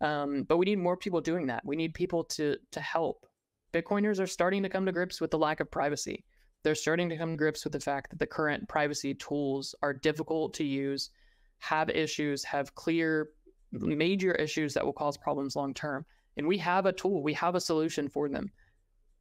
Um, 0.00 0.44
but 0.44 0.56
we 0.56 0.66
need 0.66 0.78
more 0.78 0.96
people 0.96 1.20
doing 1.20 1.46
that. 1.46 1.64
We 1.64 1.76
need 1.76 1.94
people 1.94 2.24
to 2.24 2.56
to 2.72 2.80
help. 2.80 3.26
Bitcoiners 3.72 4.20
are 4.20 4.26
starting 4.26 4.62
to 4.62 4.68
come 4.68 4.86
to 4.86 4.92
grips 4.92 5.20
with 5.20 5.30
the 5.30 5.38
lack 5.38 5.60
of 5.60 5.70
privacy. 5.70 6.24
They're 6.62 6.74
starting 6.74 7.08
to 7.10 7.16
come 7.16 7.32
to 7.32 7.36
grips 7.36 7.64
with 7.64 7.72
the 7.72 7.80
fact 7.80 8.10
that 8.10 8.18
the 8.18 8.26
current 8.26 8.68
privacy 8.68 9.14
tools 9.14 9.74
are 9.82 9.92
difficult 9.92 10.54
to 10.54 10.64
use 10.64 11.10
have 11.58 11.88
issues, 11.90 12.44
have 12.44 12.74
clear 12.74 13.30
major 13.72 14.32
issues 14.32 14.74
that 14.74 14.84
will 14.84 14.92
cause 14.92 15.16
problems 15.16 15.56
long 15.56 15.72
term. 15.72 16.04
And 16.36 16.46
we 16.46 16.58
have 16.58 16.86
a 16.86 16.92
tool, 16.92 17.22
we 17.22 17.32
have 17.34 17.54
a 17.54 17.60
solution 17.60 18.08
for 18.08 18.28
them. 18.28 18.50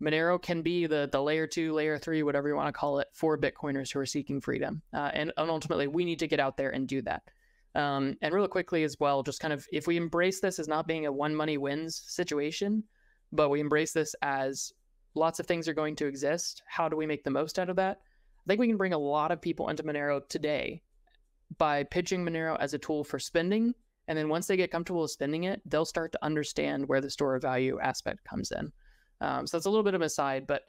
Monero 0.01 0.41
can 0.41 0.61
be 0.61 0.85
the 0.85 1.09
the 1.11 1.21
layer 1.21 1.47
two, 1.47 1.73
layer 1.73 1.97
three, 1.97 2.23
whatever 2.23 2.47
you 2.47 2.55
want 2.55 2.67
to 2.67 2.73
call 2.73 2.99
it, 2.99 3.07
for 3.13 3.37
Bitcoiners 3.37 3.91
who 3.91 3.99
are 3.99 4.05
seeking 4.05 4.41
freedom. 4.41 4.81
Uh, 4.93 5.11
and, 5.13 5.31
and 5.37 5.49
ultimately, 5.49 5.87
we 5.87 6.05
need 6.05 6.19
to 6.19 6.27
get 6.27 6.39
out 6.39 6.57
there 6.57 6.71
and 6.71 6.87
do 6.87 7.01
that. 7.03 7.23
Um, 7.75 8.15
and 8.21 8.33
real 8.33 8.47
quickly 8.47 8.83
as 8.83 8.99
well, 8.99 9.23
just 9.23 9.39
kind 9.39 9.53
of 9.53 9.65
if 9.71 9.87
we 9.87 9.97
embrace 9.97 10.39
this 10.39 10.59
as 10.59 10.67
not 10.67 10.87
being 10.87 11.05
a 11.05 11.11
one 11.11 11.35
money 11.35 11.57
wins 11.57 12.03
situation, 12.07 12.83
but 13.31 13.49
we 13.49 13.59
embrace 13.59 13.93
this 13.93 14.15
as 14.21 14.73
lots 15.15 15.39
of 15.39 15.47
things 15.47 15.67
are 15.67 15.73
going 15.73 15.95
to 15.97 16.07
exist. 16.07 16.61
How 16.67 16.87
do 16.87 16.95
we 16.95 17.07
make 17.07 17.23
the 17.23 17.29
most 17.31 17.57
out 17.57 17.69
of 17.69 17.75
that? 17.77 17.99
I 18.01 18.47
think 18.47 18.59
we 18.59 18.67
can 18.67 18.77
bring 18.77 18.93
a 18.93 18.97
lot 18.97 19.31
of 19.31 19.41
people 19.41 19.69
into 19.69 19.83
Monero 19.83 20.27
today 20.27 20.81
by 21.57 21.83
pitching 21.83 22.25
Monero 22.25 22.57
as 22.59 22.73
a 22.73 22.79
tool 22.79 23.03
for 23.03 23.19
spending. 23.19 23.73
And 24.07 24.17
then 24.17 24.27
once 24.27 24.47
they 24.47 24.57
get 24.57 24.71
comfortable 24.71 25.01
with 25.01 25.11
spending 25.11 25.45
it, 25.45 25.61
they'll 25.65 25.85
start 25.85 26.11
to 26.11 26.25
understand 26.25 26.87
where 26.87 26.99
the 26.99 27.09
store 27.09 27.35
of 27.35 27.41
value 27.41 27.79
aspect 27.79 28.25
comes 28.25 28.51
in. 28.51 28.71
Um, 29.23 29.47
so 29.47 29.57
that's 29.57 29.65
a 29.65 29.69
little 29.69 29.83
bit 29.83 29.95
of 29.95 30.01
a 30.01 30.09
side, 30.09 30.45
but 30.47 30.63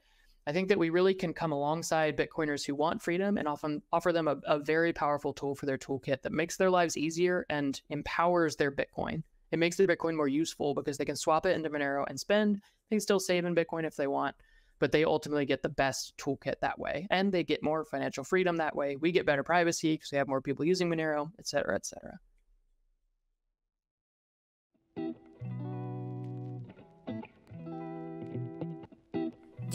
I 0.46 0.52
think 0.52 0.68
that 0.68 0.78
we 0.78 0.90
really 0.90 1.14
can 1.14 1.32
come 1.32 1.52
alongside 1.52 2.16
Bitcoiners 2.16 2.64
who 2.64 2.74
want 2.74 3.02
freedom 3.02 3.38
and 3.38 3.48
often 3.48 3.82
offer 3.92 4.12
them 4.12 4.28
a, 4.28 4.36
a 4.44 4.58
very 4.58 4.92
powerful 4.92 5.32
tool 5.32 5.54
for 5.54 5.66
their 5.66 5.78
toolkit 5.78 6.22
that 6.22 6.32
makes 6.32 6.56
their 6.56 6.70
lives 6.70 6.96
easier 6.96 7.46
and 7.48 7.80
empowers 7.88 8.56
their 8.56 8.70
Bitcoin. 8.70 9.22
It 9.52 9.58
makes 9.58 9.76
their 9.76 9.86
Bitcoin 9.86 10.16
more 10.16 10.28
useful 10.28 10.74
because 10.74 10.98
they 10.98 11.04
can 11.04 11.16
swap 11.16 11.46
it 11.46 11.56
into 11.56 11.70
Monero 11.70 12.04
and 12.08 12.18
spend. 12.18 12.56
They 12.90 12.96
can 12.96 13.00
still 13.00 13.20
save 13.20 13.44
in 13.44 13.54
Bitcoin 13.54 13.84
if 13.84 13.96
they 13.96 14.06
want 14.06 14.36
but 14.78 14.92
they 14.92 15.04
ultimately 15.04 15.46
get 15.46 15.62
the 15.62 15.68
best 15.68 16.16
toolkit 16.18 16.60
that 16.60 16.78
way. 16.78 17.06
And 17.10 17.32
they 17.32 17.44
get 17.44 17.62
more 17.62 17.84
financial 17.84 18.24
freedom 18.24 18.56
that 18.56 18.74
way. 18.76 18.96
We 18.96 19.12
get 19.12 19.26
better 19.26 19.42
privacy 19.42 19.94
because 19.94 20.12
we 20.12 20.18
have 20.18 20.28
more 20.28 20.42
people 20.42 20.64
using 20.64 20.90
Monero, 20.90 21.30
et 21.38 21.46
cetera, 21.46 21.74
et 21.74 21.86
cetera. 21.86 22.18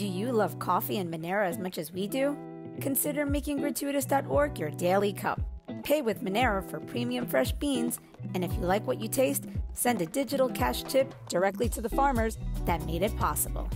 Do 0.00 0.06
you 0.06 0.32
love 0.32 0.58
coffee 0.58 0.96
and 0.96 1.12
Monero 1.12 1.46
as 1.46 1.58
much 1.58 1.76
as 1.76 1.92
we 1.92 2.08
do? 2.08 2.34
Consider 2.80 3.26
making 3.26 3.58
gratuitous.org 3.58 4.58
your 4.58 4.70
daily 4.70 5.12
cup. 5.12 5.42
Pay 5.82 6.00
with 6.00 6.22
Monero 6.22 6.66
for 6.70 6.80
premium 6.80 7.26
fresh 7.26 7.52
beans, 7.52 8.00
and 8.32 8.42
if 8.42 8.50
you 8.54 8.60
like 8.60 8.86
what 8.86 8.98
you 8.98 9.08
taste, 9.08 9.44
send 9.74 10.00
a 10.00 10.06
digital 10.06 10.48
cash 10.48 10.84
tip 10.84 11.14
directly 11.28 11.68
to 11.68 11.82
the 11.82 11.88
farmers 11.90 12.38
that 12.64 12.82
made 12.86 13.02
it 13.02 13.14
possible. 13.18 13.68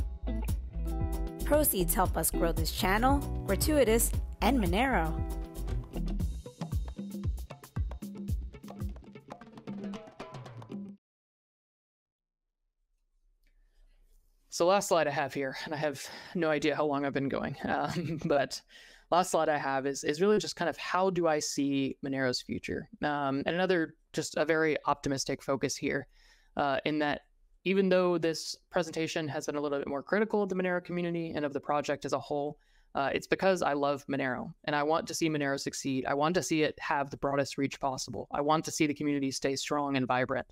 Proceeds 1.44 1.92
help 1.92 2.16
us 2.16 2.30
grow 2.30 2.52
this 2.52 2.72
channel, 2.72 3.18
Gratuitous, 3.46 4.10
and 4.40 4.58
Monero. 4.58 5.12
So 14.54 14.66
last 14.66 14.86
slide 14.86 15.08
I 15.08 15.10
have 15.10 15.34
here, 15.34 15.56
and 15.64 15.74
I 15.74 15.78
have 15.78 16.00
no 16.36 16.48
idea 16.48 16.76
how 16.76 16.84
long 16.84 17.04
I've 17.04 17.12
been 17.12 17.28
going, 17.28 17.56
um, 17.64 18.20
but 18.24 18.62
last 19.10 19.32
slide 19.32 19.48
I 19.48 19.58
have 19.58 19.84
is 19.84 20.04
is 20.04 20.20
really 20.20 20.38
just 20.38 20.54
kind 20.54 20.68
of 20.68 20.76
how 20.76 21.10
do 21.10 21.26
I 21.26 21.40
see 21.40 21.96
Monero's 22.06 22.40
future, 22.40 22.88
um, 23.02 23.42
and 23.46 23.56
another 23.56 23.96
just 24.12 24.36
a 24.36 24.44
very 24.44 24.76
optimistic 24.86 25.42
focus 25.42 25.74
here, 25.74 26.06
uh, 26.56 26.78
in 26.84 27.00
that 27.00 27.22
even 27.64 27.88
though 27.88 28.16
this 28.16 28.56
presentation 28.70 29.26
has 29.26 29.46
been 29.46 29.56
a 29.56 29.60
little 29.60 29.76
bit 29.76 29.88
more 29.88 30.04
critical 30.04 30.44
of 30.44 30.48
the 30.48 30.54
Monero 30.54 30.84
community 30.84 31.32
and 31.34 31.44
of 31.44 31.52
the 31.52 31.58
project 31.58 32.04
as 32.04 32.12
a 32.12 32.20
whole, 32.20 32.56
uh, 32.94 33.10
it's 33.12 33.26
because 33.26 33.60
I 33.60 33.72
love 33.72 34.06
Monero 34.06 34.54
and 34.66 34.76
I 34.76 34.84
want 34.84 35.08
to 35.08 35.14
see 35.14 35.28
Monero 35.28 35.58
succeed. 35.58 36.06
I 36.06 36.14
want 36.14 36.36
to 36.36 36.44
see 36.44 36.62
it 36.62 36.78
have 36.78 37.10
the 37.10 37.16
broadest 37.16 37.58
reach 37.58 37.80
possible. 37.80 38.28
I 38.30 38.40
want 38.40 38.64
to 38.66 38.70
see 38.70 38.86
the 38.86 38.94
community 38.94 39.32
stay 39.32 39.56
strong 39.56 39.96
and 39.96 40.06
vibrant. 40.06 40.46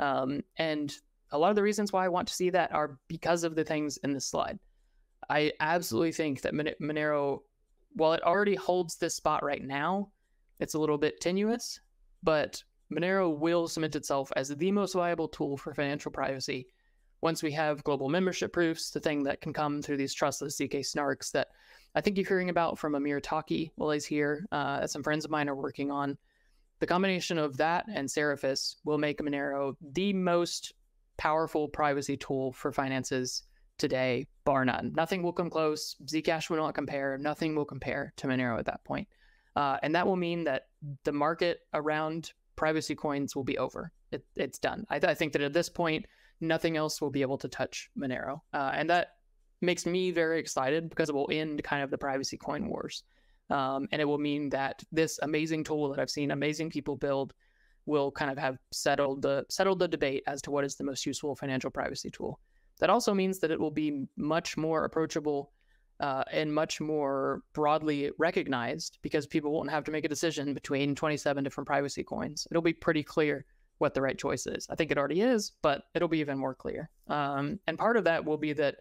Um, 0.00 0.42
and 0.56 0.92
a 1.32 1.38
lot 1.38 1.50
of 1.50 1.56
the 1.56 1.62
reasons 1.62 1.92
why 1.92 2.04
I 2.04 2.08
want 2.08 2.28
to 2.28 2.34
see 2.34 2.50
that 2.50 2.72
are 2.72 2.98
because 3.08 3.44
of 3.44 3.54
the 3.54 3.64
things 3.64 3.96
in 3.98 4.12
this 4.12 4.26
slide. 4.26 4.58
I 5.28 5.52
absolutely 5.60 6.12
think 6.12 6.42
that 6.42 6.54
Monero, 6.54 7.40
while 7.94 8.12
it 8.12 8.22
already 8.22 8.54
holds 8.54 8.96
this 8.96 9.16
spot 9.16 9.42
right 9.42 9.62
now, 9.62 10.10
it's 10.60 10.74
a 10.74 10.78
little 10.78 10.98
bit 10.98 11.20
tenuous, 11.20 11.80
but 12.22 12.62
Monero 12.92 13.36
will 13.36 13.66
cement 13.66 13.96
itself 13.96 14.32
as 14.36 14.48
the 14.48 14.70
most 14.70 14.94
viable 14.94 15.28
tool 15.28 15.56
for 15.56 15.74
financial 15.74 16.12
privacy 16.12 16.68
once 17.20 17.42
we 17.42 17.50
have 17.52 17.82
global 17.84 18.08
membership 18.08 18.52
proofs, 18.52 18.90
the 18.90 19.00
thing 19.00 19.22
that 19.24 19.40
can 19.40 19.52
come 19.52 19.82
through 19.82 19.96
these 19.96 20.14
trustless 20.14 20.56
ZK 20.58 20.80
snarks 20.80 21.30
that 21.32 21.48
I 21.94 22.00
think 22.00 22.16
you're 22.16 22.28
hearing 22.28 22.50
about 22.50 22.78
from 22.78 22.94
Amir 22.94 23.20
Taaki 23.20 23.70
while 23.76 23.90
he's 23.90 24.04
here, 24.04 24.46
uh, 24.52 24.80
that 24.80 24.90
some 24.90 25.02
friends 25.02 25.24
of 25.24 25.30
mine 25.30 25.48
are 25.48 25.56
working 25.56 25.90
on. 25.90 26.18
The 26.78 26.86
combination 26.86 27.38
of 27.38 27.56
that 27.56 27.86
and 27.92 28.06
Seraphis 28.06 28.76
will 28.84 28.98
make 28.98 29.18
Monero 29.18 29.74
the 29.80 30.12
most 30.12 30.74
powerful 31.16 31.68
privacy 31.68 32.16
tool 32.16 32.52
for 32.52 32.72
finances 32.72 33.42
today, 33.78 34.26
bar 34.44 34.64
none. 34.64 34.92
Nothing 34.94 35.22
will 35.22 35.32
come 35.32 35.50
close. 35.50 35.96
Zcash 36.04 36.48
will 36.50 36.58
not 36.58 36.74
compare. 36.74 37.18
Nothing 37.18 37.54
will 37.54 37.64
compare 37.64 38.12
to 38.16 38.26
Monero 38.26 38.58
at 38.58 38.66
that 38.66 38.84
point. 38.84 39.08
Uh, 39.54 39.78
and 39.82 39.94
that 39.94 40.06
will 40.06 40.16
mean 40.16 40.44
that 40.44 40.68
the 41.04 41.12
market 41.12 41.60
around 41.72 42.32
privacy 42.56 42.94
coins 42.94 43.34
will 43.34 43.44
be 43.44 43.58
over. 43.58 43.92
It, 44.12 44.24
it's 44.34 44.58
done. 44.58 44.86
I, 44.90 44.98
th- 44.98 45.10
I, 45.10 45.14
think 45.14 45.32
that 45.32 45.42
at 45.42 45.52
this 45.52 45.68
point, 45.68 46.06
nothing 46.40 46.76
else 46.76 47.00
will 47.00 47.10
be 47.10 47.22
able 47.22 47.38
to 47.38 47.48
touch 47.48 47.90
Monero. 47.98 48.40
Uh, 48.52 48.70
and 48.74 48.90
that 48.90 49.12
makes 49.62 49.86
me 49.86 50.10
very 50.10 50.38
excited 50.38 50.90
because 50.90 51.08
it 51.08 51.14
will 51.14 51.28
end 51.32 51.62
kind 51.64 51.82
of 51.82 51.90
the 51.90 51.98
privacy 51.98 52.36
coin 52.36 52.68
wars. 52.68 53.02
Um, 53.48 53.88
and 53.92 54.02
it 54.02 54.04
will 54.04 54.18
mean 54.18 54.50
that 54.50 54.82
this 54.92 55.18
amazing 55.22 55.64
tool 55.64 55.88
that 55.90 56.00
I've 56.00 56.10
seen 56.10 56.30
amazing 56.30 56.70
people 56.70 56.96
build 56.96 57.32
will 57.86 58.10
kind 58.10 58.30
of 58.30 58.38
have 58.38 58.58
settled 58.72 59.22
the 59.22 59.46
settled 59.48 59.78
the 59.78 59.88
debate 59.88 60.22
as 60.26 60.42
to 60.42 60.50
what 60.50 60.64
is 60.64 60.76
the 60.76 60.84
most 60.84 61.06
useful 61.06 61.34
financial 61.34 61.70
privacy 61.70 62.10
tool. 62.10 62.38
That 62.80 62.90
also 62.90 63.14
means 63.14 63.38
that 63.38 63.50
it 63.50 63.58
will 63.58 63.70
be 63.70 64.06
much 64.16 64.56
more 64.56 64.84
approachable 64.84 65.52
uh, 66.00 66.24
and 66.30 66.52
much 66.52 66.80
more 66.80 67.42
broadly 67.54 68.10
recognized 68.18 68.98
because 69.00 69.26
people 69.26 69.52
won't 69.52 69.70
have 69.70 69.84
to 69.84 69.90
make 69.90 70.04
a 70.04 70.08
decision 70.08 70.52
between 70.52 70.94
27 70.94 71.42
different 71.42 71.66
privacy 71.66 72.04
coins. 72.04 72.46
It'll 72.50 72.62
be 72.62 72.74
pretty 72.74 73.02
clear 73.02 73.46
what 73.78 73.94
the 73.94 74.02
right 74.02 74.18
choice 74.18 74.46
is. 74.46 74.66
I 74.70 74.74
think 74.74 74.90
it 74.90 74.98
already 74.98 75.22
is, 75.22 75.52
but 75.62 75.84
it'll 75.94 76.08
be 76.08 76.18
even 76.18 76.38
more 76.38 76.54
clear. 76.54 76.90
Um, 77.08 77.60
and 77.66 77.78
part 77.78 77.96
of 77.96 78.04
that 78.04 78.24
will 78.24 78.36
be 78.36 78.52
that 78.54 78.76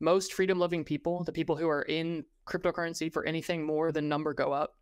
most 0.00 0.34
freedom 0.34 0.58
loving 0.58 0.84
people, 0.84 1.24
the 1.24 1.32
people 1.32 1.56
who 1.56 1.68
are 1.68 1.82
in 1.82 2.24
cryptocurrency 2.46 3.12
for 3.12 3.24
anything 3.24 3.64
more 3.64 3.92
than 3.92 4.08
number 4.08 4.34
go 4.34 4.52
up, 4.52 4.74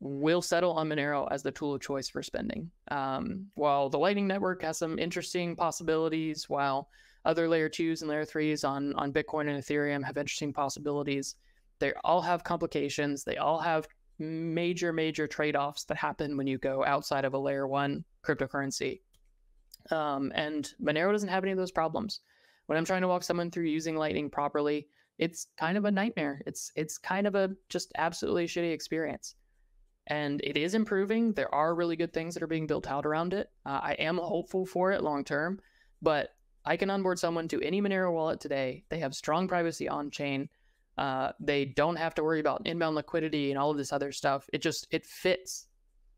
will 0.00 0.42
settle 0.42 0.72
on 0.72 0.88
Monero 0.88 1.26
as 1.30 1.42
the 1.42 1.50
tool 1.50 1.74
of 1.74 1.80
choice 1.80 2.08
for 2.08 2.22
spending. 2.22 2.70
Um, 2.90 3.46
while 3.54 3.88
the 3.88 3.98
Lightning 3.98 4.26
Network 4.26 4.62
has 4.62 4.78
some 4.78 4.98
interesting 4.98 5.56
possibilities, 5.56 6.48
while 6.48 6.88
other 7.24 7.48
layer 7.48 7.68
twos 7.68 8.02
and 8.02 8.10
layer 8.10 8.24
threes 8.24 8.62
on, 8.62 8.92
on 8.94 9.12
Bitcoin 9.12 9.48
and 9.48 9.62
Ethereum 9.62 10.04
have 10.04 10.16
interesting 10.16 10.52
possibilities, 10.52 11.36
they 11.78 11.92
all 12.04 12.20
have 12.20 12.44
complications. 12.44 13.24
They 13.24 13.36
all 13.36 13.58
have 13.58 13.88
major, 14.18 14.92
major 14.92 15.26
trade 15.26 15.56
offs 15.56 15.84
that 15.84 15.96
happen 15.96 16.36
when 16.36 16.46
you 16.46 16.58
go 16.58 16.84
outside 16.84 17.24
of 17.24 17.34
a 17.34 17.38
layer 17.38 17.66
one 17.66 18.04
cryptocurrency. 18.24 19.00
Um, 19.90 20.32
and 20.34 20.72
Monero 20.82 21.12
doesn't 21.12 21.28
have 21.28 21.44
any 21.44 21.52
of 21.52 21.58
those 21.58 21.70
problems. 21.72 22.20
When 22.66 22.76
I'm 22.76 22.84
trying 22.84 23.02
to 23.02 23.08
walk 23.08 23.22
someone 23.22 23.50
through 23.50 23.64
using 23.64 23.96
Lightning 23.96 24.28
properly, 24.30 24.88
it's 25.18 25.46
kind 25.56 25.78
of 25.78 25.84
a 25.84 25.90
nightmare. 25.90 26.42
It's 26.46 26.72
it's 26.74 26.98
kind 26.98 27.26
of 27.26 27.34
a 27.34 27.54
just 27.68 27.92
absolutely 27.96 28.46
shitty 28.46 28.72
experience. 28.72 29.34
And 30.08 30.40
it 30.44 30.56
is 30.56 30.74
improving. 30.74 31.32
There 31.32 31.52
are 31.54 31.74
really 31.74 31.96
good 31.96 32.12
things 32.12 32.34
that 32.34 32.42
are 32.42 32.48
being 32.48 32.66
built 32.66 32.86
out 32.86 33.06
around 33.06 33.34
it. 33.34 33.50
Uh, 33.64 33.80
I 33.82 33.92
am 33.94 34.18
hopeful 34.18 34.64
for 34.64 34.92
it 34.92 35.02
long 35.02 35.24
term, 35.24 35.60
but 36.00 36.30
I 36.64 36.76
can 36.76 36.90
onboard 36.90 37.18
someone 37.18 37.48
to 37.48 37.62
any 37.62 37.80
Monero 37.80 38.12
wallet 38.12 38.40
today. 38.40 38.84
They 38.88 38.98
have 38.98 39.14
strong 39.14 39.48
privacy 39.48 39.88
on 39.88 40.10
chain. 40.10 40.48
Uh, 40.98 41.32
they 41.38 41.64
don't 41.64 41.96
have 41.96 42.14
to 42.16 42.24
worry 42.24 42.40
about 42.40 42.66
inbound 42.66 42.96
liquidity 42.96 43.50
and 43.50 43.58
all 43.58 43.70
of 43.70 43.76
this 43.76 43.92
other 43.92 44.12
stuff. 44.12 44.48
It 44.52 44.62
just 44.62 44.86
it 44.90 45.04
fits. 45.04 45.66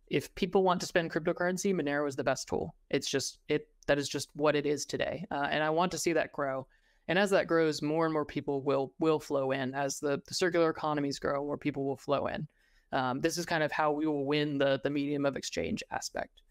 If 0.09 0.35
people 0.35 0.63
want 0.63 0.81
to 0.81 0.87
spend 0.87 1.11
cryptocurrency, 1.11 1.75
Monero 1.75 2.09
is 2.09 2.17
the 2.17 2.25
best 2.25 2.49
tool. 2.49 2.75
It's 2.89 3.11
just 3.11 3.39
it 3.49 3.69
that 3.87 3.99
is 3.99 4.09
just 4.09 4.29
what 4.35 4.57
it 4.57 4.67
is 4.67 4.87
today, 4.87 5.27
uh, 5.31 5.49
and 5.51 5.63
I 5.63 5.71
want 5.71 5.93
to 5.93 5.99
see 5.99 6.13
that 6.13 6.33
grow. 6.33 6.67
And 7.09 7.19
as 7.19 7.31
that 7.31 7.47
grows, 7.47 7.81
more 7.83 8.05
and 8.05 8.13
more 8.13 8.25
people 8.25 8.63
will 8.63 8.93
will 8.99 9.19
flow 9.19 9.51
in. 9.51 9.75
As 9.75 9.99
the, 9.99 10.23
the 10.29 10.35
circular 10.35 10.71
economies 10.71 11.19
grow, 11.19 11.45
more 11.45 11.59
people 11.59 11.85
will 11.85 11.97
flow 11.97 12.27
in. 12.27 12.47
Um, 12.93 13.21
this 13.21 13.39
is 13.39 13.47
kind 13.47 13.63
of 13.63 13.71
how 13.71 13.93
we 13.93 14.07
will 14.07 14.25
win 14.25 14.59
the 14.59 14.81
the 14.83 14.91
medium 14.91 15.27
of 15.27 15.37
exchange 15.37 15.83
aspect. 15.91 16.43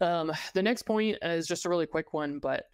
Um, 0.00 0.32
the 0.54 0.62
next 0.62 0.82
point 0.82 1.18
is 1.22 1.46
just 1.46 1.66
a 1.66 1.68
really 1.68 1.86
quick 1.86 2.12
one, 2.12 2.38
but 2.38 2.64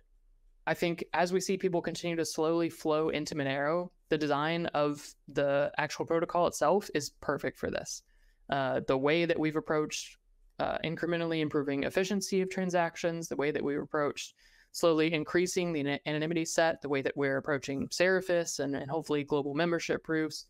I 0.66 0.74
think 0.74 1.04
as 1.12 1.32
we 1.32 1.40
see 1.40 1.56
people 1.56 1.82
continue 1.82 2.16
to 2.16 2.24
slowly 2.24 2.70
flow 2.70 3.08
into 3.08 3.34
Monero, 3.34 3.90
the 4.08 4.18
design 4.18 4.66
of 4.66 5.06
the 5.28 5.72
actual 5.78 6.06
protocol 6.06 6.46
itself 6.46 6.88
is 6.94 7.10
perfect 7.20 7.58
for 7.58 7.70
this. 7.70 8.02
Uh, 8.48 8.80
the 8.86 8.96
way 8.96 9.24
that 9.24 9.38
we've 9.38 9.56
approached 9.56 10.16
uh, 10.58 10.78
incrementally 10.84 11.40
improving 11.40 11.84
efficiency 11.84 12.42
of 12.42 12.50
transactions, 12.50 13.28
the 13.28 13.36
way 13.36 13.50
that 13.50 13.62
we've 13.62 13.80
approached 13.80 14.34
slowly 14.72 15.12
increasing 15.12 15.72
the 15.72 15.98
anonymity 16.06 16.44
set, 16.44 16.80
the 16.82 16.88
way 16.88 17.02
that 17.02 17.16
we're 17.16 17.38
approaching 17.38 17.88
Seraphis 17.88 18.60
and, 18.60 18.76
and 18.76 18.90
hopefully 18.90 19.24
global 19.24 19.54
membership 19.54 20.04
proofs, 20.04 20.46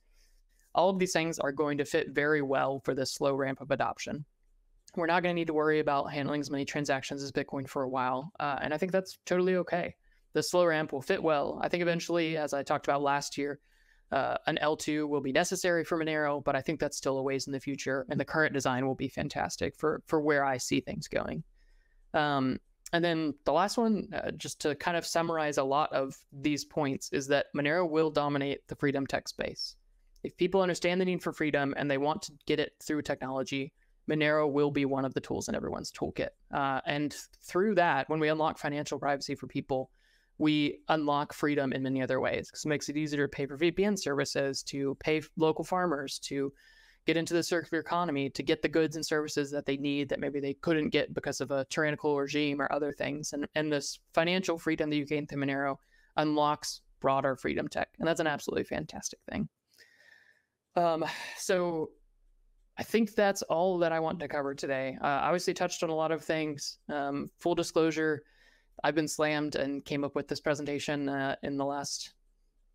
all 0.74 0.90
of 0.90 0.98
these 0.98 1.12
things 1.12 1.38
are 1.38 1.52
going 1.52 1.78
to 1.78 1.84
fit 1.84 2.10
very 2.10 2.42
well 2.42 2.80
for 2.84 2.94
this 2.94 3.12
slow 3.12 3.34
ramp 3.34 3.60
of 3.60 3.70
adoption. 3.70 4.24
We're 4.96 5.06
not 5.06 5.22
going 5.22 5.34
to 5.34 5.38
need 5.40 5.46
to 5.46 5.54
worry 5.54 5.80
about 5.80 6.12
handling 6.12 6.40
as 6.40 6.50
many 6.50 6.64
transactions 6.64 7.22
as 7.22 7.32
Bitcoin 7.32 7.68
for 7.68 7.82
a 7.82 7.88
while. 7.88 8.32
Uh, 8.40 8.58
and 8.60 8.74
I 8.74 8.78
think 8.78 8.92
that's 8.92 9.18
totally 9.24 9.56
okay. 9.56 9.94
The 10.32 10.42
slow 10.42 10.64
ramp 10.64 10.92
will 10.92 11.02
fit 11.02 11.22
well. 11.22 11.60
I 11.62 11.68
think 11.68 11.82
eventually, 11.82 12.36
as 12.36 12.52
I 12.52 12.62
talked 12.62 12.86
about 12.86 13.02
last 13.02 13.38
year, 13.38 13.60
uh, 14.12 14.36
an 14.46 14.58
L2 14.60 15.08
will 15.08 15.20
be 15.20 15.32
necessary 15.32 15.84
for 15.84 15.96
Monero, 15.96 16.42
but 16.42 16.56
I 16.56 16.60
think 16.60 16.80
that's 16.80 16.96
still 16.96 17.18
a 17.18 17.22
ways 17.22 17.46
in 17.46 17.52
the 17.52 17.60
future. 17.60 18.06
And 18.08 18.18
the 18.18 18.24
current 18.24 18.52
design 18.52 18.86
will 18.86 18.96
be 18.96 19.08
fantastic 19.08 19.76
for, 19.76 20.02
for 20.06 20.20
where 20.20 20.44
I 20.44 20.56
see 20.56 20.80
things 20.80 21.06
going. 21.06 21.44
Um, 22.12 22.58
and 22.92 23.04
then 23.04 23.34
the 23.44 23.52
last 23.52 23.78
one, 23.78 24.08
uh, 24.12 24.32
just 24.32 24.60
to 24.62 24.74
kind 24.74 24.96
of 24.96 25.06
summarize 25.06 25.58
a 25.58 25.64
lot 25.64 25.92
of 25.92 26.16
these 26.32 26.64
points, 26.64 27.10
is 27.12 27.28
that 27.28 27.46
Monero 27.54 27.88
will 27.88 28.10
dominate 28.10 28.66
the 28.66 28.74
freedom 28.74 29.06
tech 29.06 29.28
space. 29.28 29.76
If 30.22 30.36
people 30.36 30.62
understand 30.62 31.00
the 31.00 31.04
need 31.04 31.22
for 31.22 31.32
freedom 31.32 31.74
and 31.76 31.90
they 31.90 31.98
want 31.98 32.22
to 32.22 32.32
get 32.46 32.60
it 32.60 32.72
through 32.82 33.02
technology, 33.02 33.72
Monero 34.08 34.50
will 34.50 34.70
be 34.70 34.84
one 34.84 35.04
of 35.04 35.14
the 35.14 35.20
tools 35.20 35.48
in 35.48 35.54
everyone's 35.54 35.92
toolkit. 35.92 36.30
Uh, 36.52 36.80
and 36.86 37.14
through 37.42 37.76
that, 37.76 38.08
when 38.08 38.20
we 38.20 38.28
unlock 38.28 38.58
financial 38.58 38.98
privacy 38.98 39.34
for 39.34 39.46
people, 39.46 39.90
we 40.38 40.80
unlock 40.88 41.32
freedom 41.32 41.72
in 41.72 41.82
many 41.82 42.02
other 42.02 42.18
ways 42.18 42.48
because 42.48 42.64
it 42.64 42.68
makes 42.68 42.88
it 42.88 42.96
easier 42.96 43.26
to 43.26 43.30
pay 43.30 43.46
for 43.46 43.58
VPN 43.58 43.98
services, 43.98 44.62
to 44.64 44.96
pay 45.00 45.22
local 45.36 45.64
farmers, 45.64 46.18
to 46.20 46.52
get 47.06 47.16
into 47.16 47.34
the 47.34 47.42
circular 47.42 47.80
economy, 47.80 48.30
to 48.30 48.42
get 48.42 48.62
the 48.62 48.68
goods 48.68 48.96
and 48.96 49.04
services 49.04 49.50
that 49.50 49.66
they 49.66 49.76
need 49.76 50.08
that 50.08 50.20
maybe 50.20 50.40
they 50.40 50.54
couldn't 50.54 50.88
get 50.90 51.14
because 51.14 51.40
of 51.40 51.50
a 51.50 51.64
tyrannical 51.66 52.18
regime 52.18 52.60
or 52.60 52.72
other 52.72 52.92
things. 52.92 53.32
And, 53.32 53.46
and 53.54 53.70
this 53.70 54.00
financial 54.14 54.58
freedom 54.58 54.90
that 54.90 54.96
you 54.96 55.06
gain 55.06 55.26
through 55.26 55.44
Monero 55.44 55.76
unlocks 56.16 56.80
broader 57.00 57.36
freedom 57.36 57.68
tech. 57.68 57.88
And 57.98 58.08
that's 58.08 58.20
an 58.20 58.26
absolutely 58.26 58.64
fantastic 58.64 59.18
thing. 59.30 59.48
Um, 60.76 61.04
so 61.36 61.90
I 62.78 62.82
think 62.82 63.14
that's 63.14 63.42
all 63.42 63.78
that 63.78 63.92
I 63.92 64.00
want 64.00 64.20
to 64.20 64.28
cover 64.28 64.54
today. 64.54 64.96
Uh, 65.00 65.06
obviously, 65.06 65.54
touched 65.54 65.82
on 65.82 65.90
a 65.90 65.94
lot 65.94 66.12
of 66.12 66.24
things. 66.24 66.78
Um, 66.88 67.28
full 67.38 67.54
disclosure, 67.54 68.22
I've 68.82 68.94
been 68.94 69.08
slammed 69.08 69.56
and 69.56 69.84
came 69.84 70.04
up 70.04 70.14
with 70.14 70.28
this 70.28 70.40
presentation 70.40 71.08
uh, 71.08 71.36
in 71.42 71.56
the 71.56 71.64
last 71.64 72.14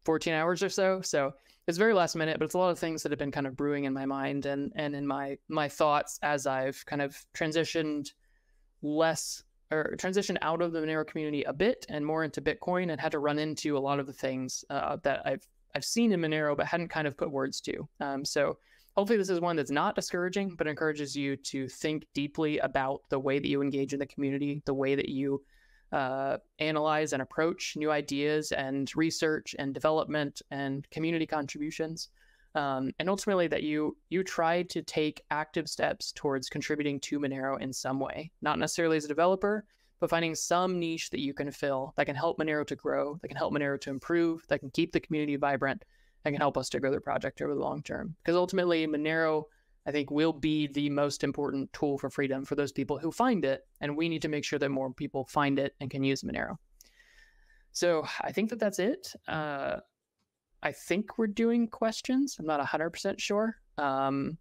14 0.05 0.33
hours 0.33 0.61
or 0.61 0.69
so. 0.69 1.01
So 1.01 1.33
it's 1.67 1.77
very 1.77 1.93
last 1.93 2.15
minute, 2.15 2.37
but 2.37 2.45
it's 2.45 2.53
a 2.53 2.59
lot 2.59 2.69
of 2.69 2.79
things 2.79 3.01
that 3.03 3.11
have 3.11 3.19
been 3.19 3.31
kind 3.31 3.47
of 3.47 3.57
brewing 3.57 3.85
in 3.85 3.93
my 3.93 4.05
mind 4.05 4.45
and 4.45 4.71
and 4.75 4.95
in 4.95 5.05
my 5.07 5.37
my 5.47 5.67
thoughts 5.67 6.19
as 6.21 6.45
I've 6.45 6.85
kind 6.85 7.01
of 7.01 7.17
transitioned 7.35 8.11
less 8.83 9.43
or 9.71 9.95
transitioned 9.97 10.37
out 10.43 10.61
of 10.61 10.71
the 10.71 10.79
Monero 10.79 11.07
community 11.07 11.43
a 11.43 11.53
bit 11.53 11.85
and 11.89 12.05
more 12.05 12.23
into 12.23 12.41
Bitcoin 12.41 12.91
and 12.91 13.01
had 13.01 13.13
to 13.13 13.19
run 13.19 13.39
into 13.39 13.77
a 13.77 13.79
lot 13.79 13.99
of 13.99 14.05
the 14.05 14.13
things 14.13 14.63
uh, 14.69 14.97
that 15.01 15.25
I've 15.25 15.47
I've 15.75 15.85
seen 15.85 16.11
in 16.11 16.21
Monero, 16.21 16.55
but 16.55 16.65
hadn't 16.65 16.87
kind 16.87 17.07
of 17.07 17.17
put 17.17 17.31
words 17.31 17.59
to. 17.61 17.87
Um, 17.99 18.23
so 18.25 18.57
hopefully 18.95 19.17
this 19.17 19.29
is 19.29 19.41
one 19.41 19.55
that's 19.55 19.71
not 19.71 19.95
discouraging, 19.95 20.55
but 20.55 20.67
encourages 20.67 21.15
you 21.15 21.35
to 21.37 21.67
think 21.67 22.05
deeply 22.13 22.59
about 22.59 23.01
the 23.09 23.19
way 23.19 23.39
that 23.39 23.47
you 23.47 23.61
engage 23.61 23.93
in 23.93 23.99
the 23.99 24.05
community, 24.05 24.61
the 24.65 24.73
way 24.73 24.95
that 24.95 25.09
you 25.09 25.43
uh, 25.91 26.37
analyze 26.59 27.13
and 27.13 27.21
approach 27.21 27.75
new 27.75 27.91
ideas 27.91 28.51
and 28.51 28.91
research 28.95 29.55
and 29.59 29.73
development 29.73 30.41
and 30.51 30.89
community 30.89 31.25
contributions. 31.25 32.09
Um, 32.55 32.91
and 32.99 33.09
ultimately 33.09 33.47
that 33.47 33.63
you 33.63 33.97
you 34.09 34.23
try 34.23 34.63
to 34.63 34.81
take 34.81 35.23
active 35.29 35.67
steps 35.67 36.13
towards 36.13 36.47
contributing 36.47 37.01
to 37.01 37.19
Monero 37.19 37.59
in 37.59 37.73
some 37.73 37.99
way, 37.99 38.31
not 38.41 38.59
necessarily 38.59 38.95
as 38.95 39.03
a 39.03 39.09
developer, 39.09 39.65
but 39.99 40.09
finding 40.09 40.35
some 40.35 40.79
niche 40.79 41.09
that 41.09 41.21
you 41.21 41.33
can 41.33 41.51
fill 41.51 41.93
that 41.95 42.05
can 42.05 42.15
help 42.15 42.37
Monero 42.37 42.65
to 42.67 42.75
grow, 42.75 43.17
that 43.21 43.27
can 43.27 43.37
help 43.37 43.53
Monero 43.53 43.79
to 43.81 43.89
improve, 43.89 44.45
that 44.47 44.59
can 44.59 44.69
keep 44.71 44.91
the 44.91 44.99
community 44.99 45.35
vibrant, 45.35 45.83
and 46.23 46.33
can 46.33 46.41
help 46.41 46.57
us 46.57 46.69
to 46.69 46.79
grow 46.79 46.91
the 46.91 46.99
project 46.99 47.41
over 47.41 47.53
the 47.53 47.59
long 47.59 47.81
term. 47.81 48.15
Because 48.23 48.35
ultimately, 48.35 48.85
Monero, 48.87 49.43
I 49.85 49.91
think, 49.91 50.11
will 50.11 50.33
be 50.33 50.67
the 50.67 50.89
most 50.89 51.23
important 51.23 51.71
tool 51.71 51.97
for 51.97 52.09
freedom 52.09 52.43
for 52.43 52.55
those 52.55 52.71
people 52.71 52.97
who 52.97 53.11
find 53.11 53.45
it, 53.45 53.65
and 53.81 53.95
we 53.95 54.09
need 54.09 54.21
to 54.23 54.27
make 54.27 54.43
sure 54.43 54.59
that 54.59 54.69
more 54.69 54.91
people 54.93 55.25
find 55.25 55.59
it 55.59 55.75
and 55.79 55.89
can 55.89 56.03
use 56.03 56.23
Monero. 56.23 56.57
So 57.71 58.05
I 58.21 58.31
think 58.31 58.49
that 58.49 58.59
that's 58.59 58.79
it. 58.79 59.13
Uh, 59.27 59.77
I 60.63 60.71
think 60.71 61.17
we're 61.17 61.27
doing 61.27 61.67
questions. 61.67 62.37
I'm 62.39 62.45
not 62.45 62.65
100% 62.65 63.19
sure. 63.19 63.57
Um, 63.77 64.37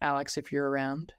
Alex, 0.00 0.36
if 0.36 0.50
you're 0.50 0.68
around. 0.68 1.12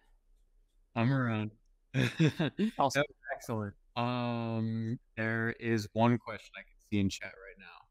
I'm 0.95 1.13
around. 1.13 1.51
awesome. 2.79 3.03
Excellent. 3.33 3.73
Um, 3.95 4.99
there 5.15 5.55
is 5.59 5.87
one 5.93 6.17
question 6.17 6.51
I 6.55 6.61
can 6.61 6.89
see 6.89 6.99
in 6.99 7.09
chat 7.09 7.33
right 7.33 7.59
now. 7.59 7.85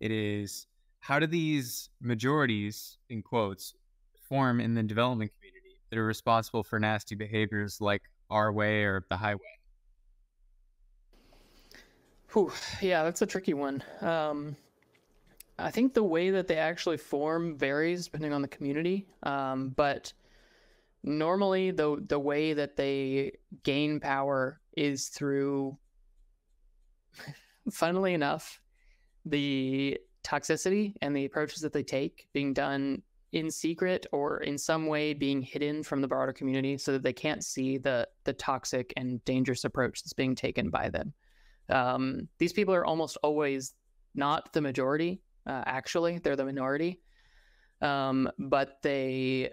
It 0.00 0.10
is 0.10 0.66
how 1.00 1.18
do 1.18 1.26
these 1.26 1.90
majorities, 2.00 2.96
in 3.10 3.22
quotes, 3.22 3.74
form 4.28 4.60
in 4.60 4.74
the 4.74 4.82
development 4.82 5.30
community 5.36 5.78
that 5.90 5.98
are 5.98 6.04
responsible 6.04 6.62
for 6.62 6.80
nasty 6.80 7.14
behaviors 7.14 7.80
like 7.80 8.02
our 8.30 8.52
way 8.52 8.84
or 8.84 9.04
the 9.10 9.16
highway? 9.16 9.40
Whew, 12.32 12.50
yeah, 12.80 13.04
that's 13.04 13.22
a 13.22 13.26
tricky 13.26 13.54
one. 13.54 13.82
Um, 14.00 14.56
I 15.58 15.70
think 15.70 15.94
the 15.94 16.02
way 16.02 16.30
that 16.30 16.48
they 16.48 16.56
actually 16.56 16.96
form 16.96 17.56
varies 17.56 18.06
depending 18.06 18.32
on 18.32 18.42
the 18.42 18.48
community, 18.48 19.06
um, 19.22 19.68
but 19.76 20.12
normally 21.04 21.70
the 21.70 22.02
the 22.08 22.18
way 22.18 22.54
that 22.54 22.76
they 22.76 23.32
gain 23.62 24.00
power 24.00 24.60
is 24.76 25.08
through, 25.08 25.78
funnily 27.70 28.14
enough, 28.14 28.60
the 29.24 29.98
toxicity 30.24 30.94
and 31.02 31.14
the 31.14 31.26
approaches 31.26 31.60
that 31.60 31.72
they 31.72 31.82
take 31.82 32.26
being 32.32 32.54
done 32.54 33.02
in 33.32 33.50
secret 33.50 34.06
or 34.12 34.38
in 34.38 34.56
some 34.56 34.86
way 34.86 35.12
being 35.12 35.42
hidden 35.42 35.82
from 35.82 36.00
the 36.00 36.08
broader 36.08 36.32
community 36.32 36.78
so 36.78 36.92
that 36.92 37.02
they 37.02 37.12
can't 37.12 37.44
see 37.44 37.76
the 37.76 38.08
the 38.24 38.32
toxic 38.32 38.92
and 38.96 39.22
dangerous 39.24 39.64
approach 39.64 40.02
that's 40.02 40.14
being 40.14 40.34
taken 40.34 40.70
by 40.70 40.88
them. 40.88 41.12
Um, 41.68 42.28
these 42.38 42.52
people 42.52 42.74
are 42.74 42.84
almost 42.84 43.18
always 43.22 43.74
not 44.14 44.52
the 44.52 44.60
majority. 44.60 45.20
Uh, 45.46 45.62
actually, 45.66 46.18
they're 46.18 46.36
the 46.36 46.44
minority, 46.44 47.02
um, 47.82 48.30
but 48.38 48.78
they 48.82 49.52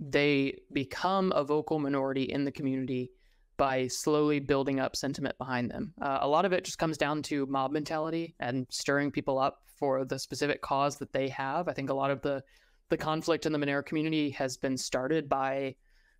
they 0.00 0.58
become 0.72 1.32
a 1.34 1.44
vocal 1.44 1.78
minority 1.78 2.24
in 2.24 2.44
the 2.44 2.52
community 2.52 3.10
by 3.56 3.88
slowly 3.88 4.38
building 4.38 4.78
up 4.78 4.94
sentiment 4.94 5.36
behind 5.36 5.70
them. 5.70 5.92
Uh, 6.00 6.18
a 6.20 6.28
lot 6.28 6.44
of 6.44 6.52
it 6.52 6.64
just 6.64 6.78
comes 6.78 6.96
down 6.96 7.22
to 7.22 7.44
mob 7.46 7.72
mentality 7.72 8.34
and 8.38 8.66
stirring 8.70 9.10
people 9.10 9.38
up 9.38 9.62
for 9.76 10.04
the 10.04 10.18
specific 10.18 10.62
cause 10.62 10.96
that 10.96 11.12
they 11.12 11.28
have. 11.28 11.68
I 11.68 11.72
think 11.72 11.90
a 11.90 11.94
lot 11.94 12.10
of 12.10 12.22
the 12.22 12.42
the 12.90 12.96
conflict 12.96 13.44
in 13.44 13.52
the 13.52 13.58
Monero 13.58 13.84
community 13.84 14.30
has 14.30 14.56
been 14.56 14.78
started 14.78 15.28
by 15.28 15.74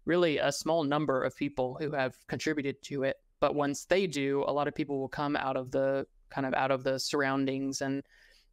really 0.05 0.37
a 0.37 0.53
small 0.53 0.85
number 0.85 1.22
of 1.22 1.35
people 1.35 1.79
who 1.81 1.93
have 1.93 2.14
contributed 2.26 2.83
to 2.83 3.05
it. 3.05 3.16
But 3.41 3.55
once 3.55 3.87
they 3.87 4.07
do, 4.07 4.45
a 4.47 4.53
lot 4.53 4.68
of 4.68 4.74
people 4.74 4.99
will 4.99 5.09
come 5.09 5.35
out 5.35 5.57
of 5.57 5.70
the 5.70 6.07
kind 6.29 6.47
of 6.47 6.53
out 6.53 6.70
of 6.70 6.85
the 6.85 6.99
surroundings 6.99 7.81
and 7.81 8.03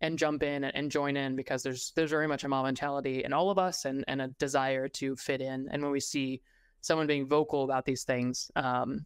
and 0.01 0.17
jump 0.17 0.43
in 0.43 0.63
and, 0.63 0.91
join 0.91 1.15
in 1.17 1.35
because 1.35 1.63
there's 1.63 1.91
there's 1.95 2.11
very 2.11 2.27
much 2.27 2.43
a 2.43 2.47
mob 2.47 2.65
mentality 2.65 3.23
in 3.23 3.33
all 3.33 3.49
of 3.49 3.57
us 3.57 3.85
and 3.85 4.03
and 4.07 4.21
a 4.21 4.27
desire 4.39 4.87
to 4.89 5.15
fit 5.15 5.41
in. 5.41 5.67
And 5.71 5.81
when 5.81 5.91
we 5.91 5.99
see 5.99 6.41
someone 6.81 7.07
being 7.07 7.27
vocal 7.27 7.63
about 7.63 7.85
these 7.85 8.03
things, 8.03 8.51
um, 8.55 9.05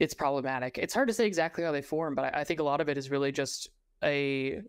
it's 0.00 0.14
problematic. 0.14 0.78
It's 0.78 0.94
hard 0.94 1.08
to 1.08 1.14
say 1.14 1.26
exactly 1.26 1.64
how 1.64 1.72
they 1.72 1.82
form, 1.82 2.14
but 2.14 2.34
I, 2.34 2.40
I 2.40 2.44
think 2.44 2.60
a 2.60 2.64
lot 2.64 2.80
of 2.80 2.88
it 2.88 2.98
is 2.98 3.10
really 3.10 3.32
just 3.32 3.68
a 4.02 4.62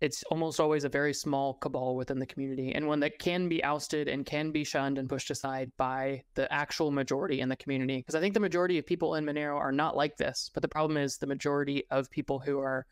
it's 0.00 0.22
almost 0.24 0.60
always 0.60 0.84
a 0.84 0.88
very 0.88 1.14
small 1.14 1.54
cabal 1.54 1.96
within 1.96 2.18
the 2.18 2.26
community 2.26 2.72
and 2.72 2.86
one 2.86 3.00
that 3.00 3.18
can 3.18 3.48
be 3.48 3.62
ousted 3.64 4.08
and 4.08 4.26
can 4.26 4.50
be 4.50 4.64
shunned 4.64 4.98
and 4.98 5.08
pushed 5.08 5.30
aside 5.30 5.70
by 5.76 6.22
the 6.34 6.52
actual 6.52 6.90
majority 6.90 7.40
in 7.40 7.48
the 7.48 7.56
community 7.56 7.98
because 7.98 8.14
i 8.14 8.20
think 8.20 8.34
the 8.34 8.40
majority 8.40 8.76
of 8.76 8.84
people 8.84 9.14
in 9.14 9.24
monero 9.24 9.56
are 9.56 9.72
not 9.72 9.96
like 9.96 10.16
this 10.16 10.50
but 10.52 10.62
the 10.62 10.68
problem 10.68 10.96
is 10.96 11.16
the 11.16 11.26
majority 11.26 11.84
of 11.90 12.10
people 12.10 12.38
who 12.38 12.58
are 12.58 12.84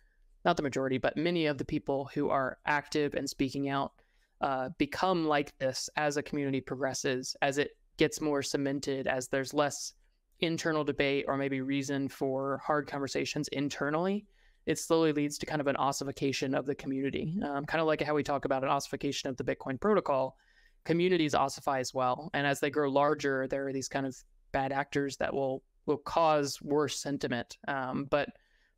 not 0.45 0.57
the 0.57 0.63
majority 0.63 0.99
but 0.99 1.17
many 1.17 1.47
of 1.47 1.59
the 1.59 1.65
people 1.65 2.11
who 2.15 2.31
are 2.31 2.59
active 2.67 3.15
and 3.15 3.29
speaking 3.29 3.69
out 3.69 3.93
uh, 4.41 4.69
become 4.79 5.27
like 5.27 5.57
this 5.59 5.89
as 5.97 6.17
a 6.17 6.23
community 6.23 6.61
progresses 6.61 7.37
as 7.43 7.59
it 7.59 7.77
gets 7.97 8.21
more 8.21 8.43
cemented 8.43 9.07
as 9.07 9.29
there's 9.29 9.55
less 9.55 9.93
internal 10.41 10.83
debate 10.83 11.25
or 11.29 11.37
maybe 11.37 11.61
reason 11.61 12.09
for 12.09 12.61
hard 12.65 12.87
conversations 12.87 13.47
internally 13.49 14.27
it 14.67 14.79
slowly 14.79 15.13
leads 15.13 15.39
to 15.39 15.47
kind 15.47 15.61
of 15.61 15.67
an 15.67 15.77
ossification 15.77 16.55
of 16.55 16.67
the 16.67 16.75
community. 16.75 17.37
Um, 17.43 17.65
kind 17.65 17.81
of 17.81 17.87
like 17.87 18.01
how 18.01 18.15
we 18.15 18.23
talk 18.23 18.45
about 18.45 18.63
an 18.63 18.71
ossification 18.71 19.29
of 19.29 19.37
the 19.37 19.45
Bitcoin 19.45 19.81
protocol, 19.81 20.37
communities 20.85 21.35
ossify 21.35 21.81
as 21.81 21.93
well. 21.93 22.31
And 22.35 22.47
as 22.47 22.61
they 22.61 22.71
grow 22.71 22.89
larger, 22.89 23.47
there 23.49 23.67
are 23.67 23.73
these 23.73 23.89
kind 23.89 24.07
of 24.07 24.17
bad 24.53 24.73
actors 24.73 25.17
that 25.19 25.35
will 25.35 25.63
will 25.87 25.99
cause 25.99 26.63
worse 26.63 27.01
sentiment. 27.01 27.59
Um, 27.67 28.05
but 28.05 28.29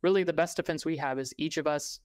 really, 0.01 0.23
the 0.23 0.33
best 0.33 0.57
defense 0.57 0.85
we 0.85 0.97
have 0.97 1.19
is 1.19 1.33
each 1.37 1.57
of 1.57 1.67
us 1.67 1.99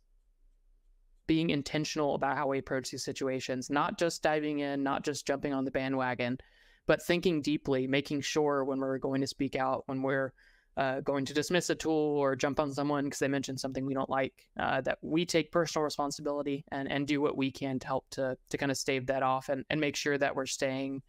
being 1.27 1.51
intentional 1.51 2.15
about 2.15 2.37
how 2.37 2.49
we 2.49 2.59
approach 2.59 2.91
these 2.91 3.05
situations, 3.05 3.71
not 3.71 3.99
just 3.99 4.23
diving 4.23 4.61
in, 4.61 4.83
not 4.83 5.05
just 5.05 5.27
jumping 5.27 5.55
on 5.55 5.65
the 5.65 5.71
bandwagon, 5.71 6.39
but 6.87 7.03
thinking 7.03 7.41
deeply, 7.41 7.87
making 7.87 8.21
sure 8.21 8.65
when 8.65 8.81
we're 8.81 8.99
going 8.99 9.21
to 9.21 9.27
speak 9.27 9.55
out, 9.55 9.85
when 9.87 10.03
we're 10.03 10.33
uh, 10.77 11.01
going 11.01 11.25
to 11.25 11.35
dismiss 11.35 11.71
a 11.71 11.75
tool 11.75 12.19
or 12.19 12.35
jump 12.35 12.59
on 12.59 12.73
someone 12.73 13.05
because 13.05 13.19
they 13.19 13.29
mentioned 13.29 13.61
something 13.61 13.87
we 13.87 13.95
don't 13.95 14.11
like, 14.11 14.49
uh, 14.59 14.81
that 14.81 14.99
we 15.03 15.25
take 15.25 15.53
personal 15.53 15.85
responsibility 15.85 16.65
and, 16.73 16.91
and 16.91 17.07
do 17.07 17.21
what 17.21 17.37
we 17.37 17.51
can 17.51 17.79
to 17.79 17.87
help 17.87 18.09
to, 18.11 18.37
to 18.49 18.59
kind 18.59 18.73
of 18.73 18.77
stave 18.79 19.07
that 19.07 19.23
off 19.23 19.49
and, 19.51 19.65
and 19.71 19.81
make 19.81 19.95
sure 19.95 20.19
that 20.19 20.35
we're 20.35 20.47
staying 20.47 21.03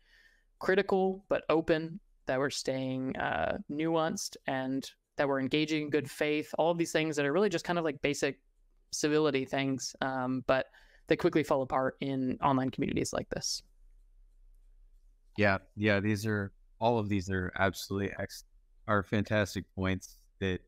critical 0.60 1.26
but 1.30 1.44
open, 1.50 2.00
that 2.28 2.38
we're 2.38 2.50
staying 2.50 3.16
uh, 3.18 3.58
nuanced, 3.72 4.38
and 4.46 4.92
that 5.18 5.28
we're 5.28 5.40
engaging 5.40 5.84
in 5.84 5.90
good 5.90 6.10
faith. 6.10 6.54
All 6.58 6.72
of 6.72 6.78
these 6.78 6.92
things 6.92 7.16
that 7.16 7.26
are 7.26 7.34
really 7.34 7.50
just 7.50 7.66
kind 7.66 7.80
of 7.80 7.86
like 7.86 8.02
basic 8.02 8.40
civility 8.92 9.46
things, 9.46 9.96
um, 10.02 10.44
but 10.48 10.68
they 11.08 11.16
quickly 11.16 11.44
fall 11.44 11.62
apart 11.62 11.98
in 12.02 12.38
online 12.42 12.70
communities 12.70 13.14
like 13.14 13.30
this. 13.30 13.64
Yeah, 15.38 15.60
yeah, 15.76 16.00
these 16.00 16.26
are 16.26 16.52
all 16.80 16.98
of 17.00 17.10
these 17.10 17.30
are 17.30 17.52
absolutely 17.58 18.12
ex- 18.20 18.44
are 18.88 19.04
fantastic 19.04 19.66
points 19.76 20.18
that 20.40 20.60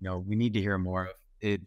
you 0.00 0.08
know 0.08 0.18
we 0.18 0.36
need 0.36 0.52
to 0.54 0.60
hear 0.60 0.78
more 0.78 1.06
of. 1.06 1.14
It 1.40 1.62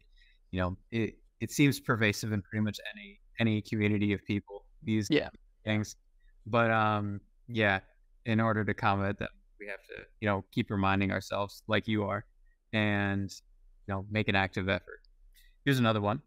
you 0.52 0.60
know 0.60 0.78
it 0.92 1.16
it 1.40 1.52
seems 1.52 1.80
pervasive 1.80 2.32
in 2.32 2.42
pretty 2.42 2.64
much 2.64 2.80
any 2.94 3.20
any 3.40 3.62
community 3.62 4.14
of 4.14 4.24
people 4.26 4.66
these 4.84 5.08
yeah 5.10 5.30
things, 5.66 5.96
but 6.46 6.72
um 6.72 7.22
yeah, 7.48 7.80
in 8.26 8.40
order 8.40 8.64
to 8.66 8.74
combat 8.74 9.18
them, 9.18 9.30
we 9.60 9.68
have 9.68 9.84
to 9.90 10.04
you 10.20 10.28
know 10.28 10.44
keep 10.52 10.70
reminding 10.70 11.12
ourselves 11.12 11.64
like 11.68 11.88
you 11.88 12.04
are, 12.04 12.26
and 12.74 13.32
you 13.88 13.94
know 13.94 14.06
make 14.10 14.28
an 14.28 14.36
active 14.36 14.70
effort. 14.70 15.02
Here's 15.66 15.80
another 15.80 16.02
one. 16.02 16.22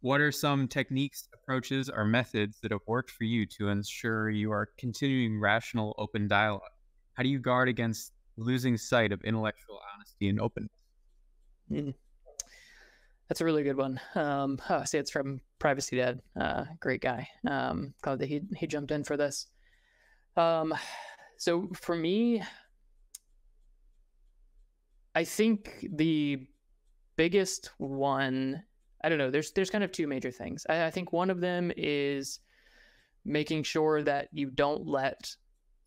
What 0.00 0.20
are 0.20 0.32
some 0.32 0.66
techniques, 0.66 1.28
approaches, 1.32 1.88
or 1.88 2.04
methods 2.04 2.58
that 2.62 2.72
have 2.72 2.80
worked 2.88 3.10
for 3.10 3.22
you 3.22 3.46
to 3.58 3.68
ensure 3.68 4.30
you 4.30 4.50
are 4.50 4.68
continuing 4.76 5.38
rational, 5.38 5.94
open 5.96 6.26
dialogue? 6.26 6.62
How 7.14 7.22
do 7.22 7.28
you 7.28 7.38
guard 7.38 7.68
against 7.68 8.12
losing 8.36 8.76
sight 8.76 9.12
of 9.12 9.22
intellectual 9.22 9.80
honesty 9.94 10.28
and 10.28 10.40
openness. 10.40 10.70
Mm. 11.70 11.94
That's 13.28 13.40
a 13.40 13.44
really 13.44 13.62
good 13.62 13.76
one. 13.76 14.00
Um, 14.14 14.58
oh, 14.68 14.78
I 14.78 14.84
see 14.84 14.98
it's 14.98 15.10
from 15.10 15.40
Privacy 15.58 15.96
Dad. 15.96 16.20
Uh, 16.38 16.64
great 16.80 17.00
guy. 17.00 17.28
Um, 17.48 17.94
glad 18.02 18.18
that 18.18 18.28
he 18.28 18.42
he 18.56 18.66
jumped 18.66 18.90
in 18.90 19.04
for 19.04 19.16
this. 19.16 19.46
Um, 20.36 20.74
so 21.38 21.70
for 21.74 21.96
me, 21.96 22.42
I 25.14 25.24
think 25.24 25.86
the 25.92 26.46
biggest 27.16 27.70
one. 27.78 28.62
I 29.04 29.08
don't 29.08 29.18
know. 29.18 29.30
There's 29.30 29.52
there's 29.52 29.70
kind 29.70 29.84
of 29.84 29.92
two 29.92 30.06
major 30.06 30.30
things. 30.30 30.66
I, 30.68 30.86
I 30.86 30.90
think 30.90 31.12
one 31.12 31.30
of 31.30 31.40
them 31.40 31.72
is 31.76 32.40
making 33.24 33.62
sure 33.64 34.02
that 34.02 34.28
you 34.32 34.50
don't 34.50 34.86
let 34.86 35.34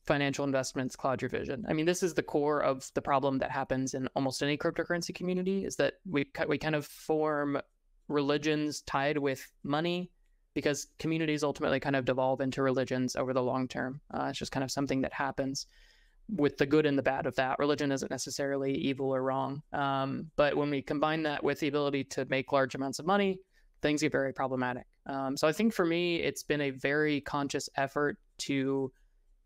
financial 0.05 0.45
investments 0.45 0.95
cloud 0.95 1.21
your 1.21 1.29
vision. 1.29 1.65
I 1.67 1.73
mean, 1.73 1.85
this 1.85 2.03
is 2.03 2.13
the 2.13 2.23
core 2.23 2.61
of 2.61 2.89
the 2.93 3.01
problem 3.01 3.39
that 3.39 3.51
happens 3.51 3.93
in 3.93 4.07
almost 4.15 4.43
any 4.43 4.57
cryptocurrency 4.57 5.13
community 5.15 5.65
is 5.65 5.75
that 5.77 5.95
we 6.09 6.25
we 6.47 6.57
kind 6.57 6.75
of 6.75 6.85
form 6.85 7.59
religions 8.07 8.81
tied 8.81 9.17
with 9.17 9.51
money 9.63 10.11
because 10.53 10.87
communities 10.99 11.43
ultimately 11.43 11.79
kind 11.79 11.95
of 11.95 12.05
devolve 12.05 12.39
into 12.39 12.61
religions 12.61 13.15
over 13.15 13.33
the 13.33 13.43
long 13.43 13.67
term. 13.67 13.99
Uh, 14.13 14.27
it's 14.29 14.39
just 14.39 14.51
kind 14.51 14.63
of 14.63 14.71
something 14.71 15.01
that 15.01 15.13
happens 15.13 15.67
with 16.27 16.57
the 16.57 16.65
good 16.65 16.85
and 16.85 16.97
the 16.97 17.03
bad 17.03 17.25
of 17.25 17.35
that. 17.35 17.59
Religion 17.59 17.91
isn't 17.91 18.09
necessarily 18.09 18.73
evil 18.73 19.13
or 19.13 19.21
wrong, 19.21 19.61
um, 19.73 20.31
but 20.35 20.55
when 20.55 20.69
we 20.69 20.81
combine 20.81 21.23
that 21.23 21.43
with 21.43 21.59
the 21.59 21.67
ability 21.67 22.03
to 22.03 22.25
make 22.29 22.51
large 22.51 22.75
amounts 22.75 22.99
of 22.99 23.05
money, 23.05 23.39
things 23.81 24.01
get 24.01 24.11
very 24.11 24.33
problematic. 24.33 24.85
Um, 25.05 25.37
so 25.37 25.47
I 25.47 25.51
think 25.51 25.73
for 25.73 25.85
me, 25.85 26.17
it's 26.17 26.41
been 26.41 26.61
a 26.61 26.71
very 26.71 27.21
conscious 27.21 27.69
effort 27.77 28.17
to 28.39 28.91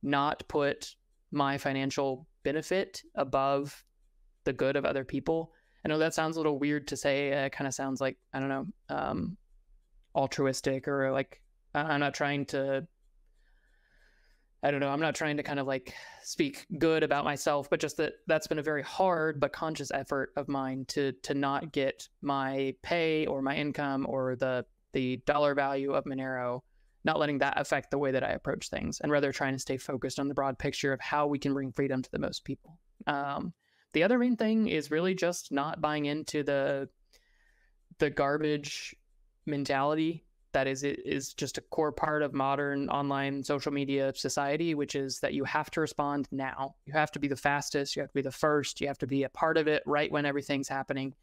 not 0.02 0.48
put 0.48 0.96
my 1.32 1.58
financial 1.58 2.26
benefit 2.44 3.04
above 3.16 3.84
the 4.46 4.54
good 4.54 4.78
of 4.78 4.86
other 4.86 5.04
people. 5.04 5.52
I 5.84 5.90
know 5.90 5.98
that 5.98 6.14
sounds 6.14 6.38
a 6.38 6.40
little 6.40 6.58
weird 6.58 6.88
to 6.88 6.98
say. 6.98 7.30
It 7.30 7.52
kind 7.52 7.68
of 7.68 7.74
sounds 7.74 8.00
like, 8.00 8.18
I 8.34 8.40
don't 8.40 8.50
know, 8.50 8.66
um, 8.90 9.38
altruistic 10.16 10.88
or 10.88 11.12
like, 11.12 11.42
I'm 11.76 12.00
not 12.00 12.14
trying 12.14 12.46
to, 12.48 12.88
I 14.62 14.72
don't 14.72 14.82
know, 14.82 14.90
I'm 14.90 15.00
not 15.00 15.16
trying 15.16 15.38
to 15.38 15.44
kind 15.44 15.60
of 15.60 15.68
like 15.68 15.94
speak 16.24 16.66
good 16.78 17.04
about 17.04 17.24
myself, 17.24 17.70
but 17.70 17.80
just 17.80 17.98
that 17.98 18.14
that's 18.28 18.48
been 18.48 18.60
a 18.60 18.64
very 18.64 18.84
hard 18.84 19.40
but 19.40 19.54
conscious 19.54 19.92
effort 19.92 20.32
of 20.36 20.48
mine 20.48 20.86
to 20.90 21.14
to 21.24 21.34
not 21.34 21.72
get 21.72 22.10
my 22.22 22.76
pay 22.82 23.26
or 23.26 23.42
my 23.42 23.56
income 23.56 24.06
or 24.10 24.36
the 24.36 24.66
the 24.94 25.18
dollar 25.26 25.56
value 25.56 25.94
of 25.94 26.04
Monero 26.06 26.62
not 27.04 27.20
letting 27.20 27.38
that 27.40 27.60
affect 27.60 27.92
the 27.92 27.98
way 27.98 28.12
that 28.12 28.24
I 28.24 28.32
approach 28.32 28.70
things, 28.70 29.00
and 29.00 29.12
rather 29.12 29.32
trying 29.32 29.54
to 29.54 29.60
stay 29.60 29.78
focused 29.78 30.20
on 30.20 30.28
the 30.28 30.34
broad 30.34 30.60
picture 30.60 30.94
of 30.94 31.00
how 31.00 31.28
we 31.28 31.40
can 31.40 31.54
bring 31.54 31.72
freedom 31.72 32.02
to 32.02 32.12
the 32.12 32.20
most 32.20 32.44
people. 32.44 32.78
Um, 33.08 33.54
the 33.94 34.04
other 34.04 34.20
main 34.20 34.36
thing 34.36 34.68
is 34.68 34.92
really 34.92 35.16
just 35.16 35.52
not 35.52 35.82
buying 35.82 36.06
into 36.06 36.44
the 36.44 36.90
the 37.98 38.10
garbage 38.10 38.96
mentality 39.46 40.24
that 40.60 40.68
is 40.68 40.84
is 40.84 41.34
just 41.34 41.58
a 41.58 41.62
core 41.62 41.94
part 41.94 42.22
of 42.22 42.34
modern 42.34 42.90
online 42.90 43.42
social 43.42 43.72
media 43.72 44.12
society 44.14 44.76
which 44.76 44.94
is 44.94 45.22
that 45.22 45.34
you 45.34 45.46
have 45.46 45.72
to 45.72 45.80
respond 45.80 46.28
now. 46.34 46.76
You 46.86 46.92
have 46.92 47.12
to 47.12 47.20
be 47.20 47.30
the 47.30 47.38
fastest. 47.38 47.96
You 47.96 48.02
have 48.02 48.10
to 48.10 48.14
be 48.14 48.22
the 48.22 48.32
first. 48.32 48.82
You 48.82 48.88
have 48.88 48.98
to 48.98 49.08
be 49.08 49.24
a 49.24 49.30
part 49.30 49.56
of 49.56 49.70
it 49.70 49.82
right 49.86 50.12
when 50.12 50.26
everything's 50.26 50.68
happening. 50.68 51.16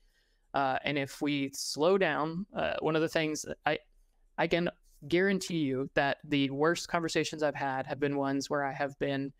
Uh, 0.54 0.78
and 0.84 0.96
if 0.96 1.20
we 1.20 1.50
slow 1.52 1.98
down 1.98 2.46
uh, 2.56 2.76
one 2.80 2.96
of 2.96 3.02
the 3.02 3.08
things 3.08 3.44
i 3.66 3.78
i 4.38 4.46
can 4.46 4.70
guarantee 5.06 5.58
you 5.58 5.90
that 5.92 6.16
the 6.24 6.48
worst 6.48 6.88
conversations 6.88 7.42
i've 7.42 7.54
had 7.54 7.86
have 7.86 8.00
been 8.00 8.16
ones 8.16 8.48
where 8.48 8.64
i 8.64 8.72
have 8.72 8.98
been 8.98 9.30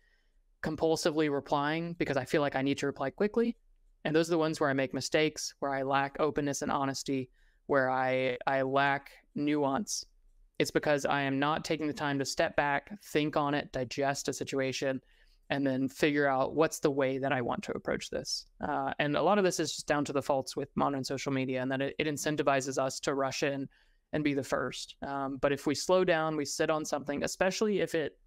compulsively 0.61 1.31
replying 1.31 1.93
because 1.93 2.17
i 2.17 2.25
feel 2.25 2.41
like 2.41 2.55
i 2.55 2.61
need 2.61 2.77
to 2.77 2.85
reply 2.85 3.09
quickly. 3.09 3.57
And 4.05 4.15
those 4.15 4.29
are 4.29 4.35
the 4.35 4.45
ones 4.45 4.59
where 4.59 4.69
i 4.69 4.73
make 4.73 4.93
mistakes 4.93 5.55
where 5.59 5.73
i 5.73 5.81
lack 5.81 6.17
openness 6.19 6.61
and 6.61 6.71
honesty 6.71 7.31
where 7.67 7.89
I 7.89 8.37
I 8.45 8.63
lack 8.63 9.11
nuance. 9.35 10.05
It's 10.59 10.71
because 10.71 11.05
I 11.05 11.21
am 11.21 11.37
not 11.37 11.63
taking 11.63 11.87
the 11.87 11.93
time 11.93 12.17
to 12.17 12.25
step 12.25 12.55
back, 12.55 12.91
think 13.03 13.37
on 13.37 13.53
it, 13.53 13.71
digest 13.71 14.27
a 14.27 14.33
situation, 14.33 14.99
and 15.51 15.65
then 15.65 15.87
figure 15.87 16.27
out 16.27 16.55
what's 16.55 16.79
the 16.79 16.89
way 16.89 17.19
that 17.19 17.31
I 17.31 17.41
want 17.41 17.63
to 17.63 17.73
approach 17.73 18.09
this. 18.09 18.47
Uh, 18.67 18.91
and 18.97 19.15
a 19.15 19.21
lot 19.21 19.37
of 19.37 19.43
this 19.43 19.59
is 19.59 19.71
just 19.71 19.87
down 19.87 20.03
to 20.05 20.13
the 20.13 20.21
faults 20.21 20.55
with 20.55 20.75
modern 20.75 21.03
social 21.03 21.31
media, 21.31 21.61
and 21.61 21.71
that 21.71 21.81
it, 21.81 21.95
it 21.99 22.07
incentivizes 22.07 22.77
us 22.77 22.99
to 23.01 23.13
rush 23.13 23.43
in 23.43 23.69
and 24.13 24.23
be 24.23 24.33
the 24.33 24.43
first. 24.43 24.95
Um, 25.05 25.37
but 25.37 25.51
if 25.51 25.67
we 25.67 25.75
slow 25.75 26.03
down, 26.03 26.35
we 26.35 26.45
sit 26.45 26.69
on 26.69 26.85
something, 26.85 27.23
especially 27.23 27.81
if 27.81 27.93
it 27.93 28.17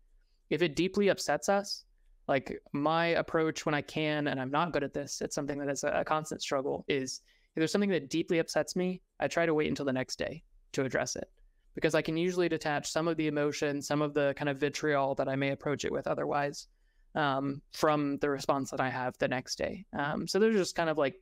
if 0.51 0.63
it 0.63 0.77
deeply 0.77 1.09
upsets 1.09 1.49
us. 1.49 1.85
Like 2.29 2.61
my 2.73 3.07
approach 3.07 3.67
when 3.67 3.75
I 3.75 3.81
can, 3.83 4.29
and 4.29 4.41
I'm 4.41 4.53
not 4.53 4.73
good 4.73 4.85
at 4.85 4.95
this. 4.95 5.21
It's 5.21 5.35
something 5.35 5.59
that 5.59 5.69
is 5.69 5.83
a, 5.83 5.89
a 5.89 6.05
constant 6.05 6.43
struggle. 6.43 6.85
Is 6.87 7.23
there's 7.61 7.73
something 7.73 7.91
that 7.91 8.11
deeply 8.11 8.39
upsets 8.39 8.75
me, 8.75 9.03
I 9.21 9.29
try 9.29 9.47
to 9.47 9.55
wait 9.55 9.69
until 9.69 9.85
the 9.85 9.93
next 9.93 10.19
day 10.19 10.43
to 10.73 10.85
address 10.85 11.17
it 11.17 11.29
because 11.75 11.95
I 11.95 12.03
can 12.03 12.17
usually 12.17 12.49
detach 12.49 12.91
some 12.91 13.09
of 13.09 13.17
the 13.17 13.29
emotion, 13.29 13.81
some 13.81 14.03
of 14.03 14.15
the 14.15 14.35
kind 14.37 14.49
of 14.49 14.59
vitriol 14.59 15.15
that 15.17 15.29
I 15.29 15.37
may 15.37 15.51
approach 15.51 15.85
it 15.85 15.93
with 15.93 16.07
otherwise 16.07 16.67
um, 17.15 17.63
from 17.73 18.19
the 18.19 18.31
response 18.31 18.71
that 18.71 18.81
I 18.81 18.91
have 18.91 19.17
the 19.19 19.29
next 19.29 19.57
day. 19.57 19.85
Um, 19.97 20.27
so 20.27 20.39
there's 20.39 20.57
just 20.57 20.75
kind 20.75 20.91
of 20.91 20.99
like, 20.99 21.15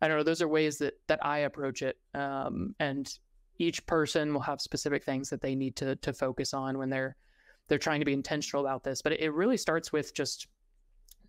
I 0.00 0.08
don't 0.08 0.16
know, 0.16 0.22
those 0.22 0.42
are 0.42 0.48
ways 0.48 0.78
that 0.78 0.94
that 1.06 1.24
I 1.24 1.38
approach 1.38 1.82
it. 1.82 1.96
Um, 2.14 2.74
and 2.80 3.10
each 3.58 3.86
person 3.86 4.32
will 4.32 4.40
have 4.40 4.60
specific 4.60 5.04
things 5.04 5.30
that 5.30 5.40
they 5.40 5.54
need 5.54 5.76
to 5.76 5.96
to 5.96 6.12
focus 6.12 6.52
on 6.54 6.78
when 6.78 6.90
they're 6.90 7.16
they're 7.68 7.78
trying 7.78 8.00
to 8.00 8.06
be 8.06 8.12
intentional 8.12 8.64
about 8.64 8.84
this. 8.84 9.02
But 9.02 9.12
it 9.20 9.32
really 9.32 9.56
starts 9.56 9.92
with 9.92 10.14
just 10.14 10.48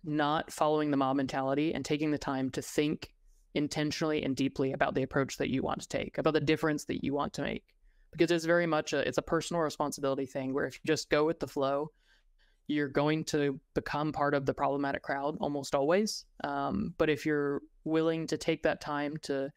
not 0.04 0.52
following 0.52 0.90
the 0.90 0.96
mob 0.96 1.16
mentality 1.16 1.74
and 1.74 1.84
taking 1.84 2.10
the 2.10 2.18
time 2.18 2.50
to 2.50 2.62
think 2.62 3.12
intentionally 3.56 4.22
and 4.22 4.36
deeply 4.36 4.72
about 4.72 4.94
the 4.94 5.02
approach 5.02 5.38
that 5.38 5.50
you 5.50 5.62
want 5.62 5.80
to 5.80 5.88
take, 5.88 6.18
about 6.18 6.34
the 6.34 6.40
difference 6.40 6.84
that 6.84 7.02
you 7.02 7.14
want 7.14 7.32
to 7.34 7.42
make. 7.42 7.64
Because 8.12 8.30
it's 8.30 8.44
very 8.44 8.66
much 8.66 8.92
a 8.92 9.06
it's 9.06 9.18
a 9.18 9.22
personal 9.22 9.62
responsibility 9.62 10.26
thing 10.26 10.54
where 10.54 10.66
if 10.66 10.74
you 10.74 10.80
just 10.86 11.10
go 11.10 11.24
with 11.24 11.40
the 11.40 11.46
flow, 11.46 11.90
you're 12.66 12.88
going 12.88 13.24
to 13.24 13.60
become 13.74 14.12
part 14.12 14.34
of 14.34 14.46
the 14.46 14.54
problematic 14.54 15.02
crowd 15.02 15.36
almost 15.40 15.74
always. 15.74 16.24
Um, 16.44 16.94
but 16.98 17.10
if 17.10 17.26
you're 17.26 17.62
willing 17.84 18.26
to 18.28 18.36
take 18.36 18.62
that 18.62 18.80
time 18.80 19.16
to 19.22 19.50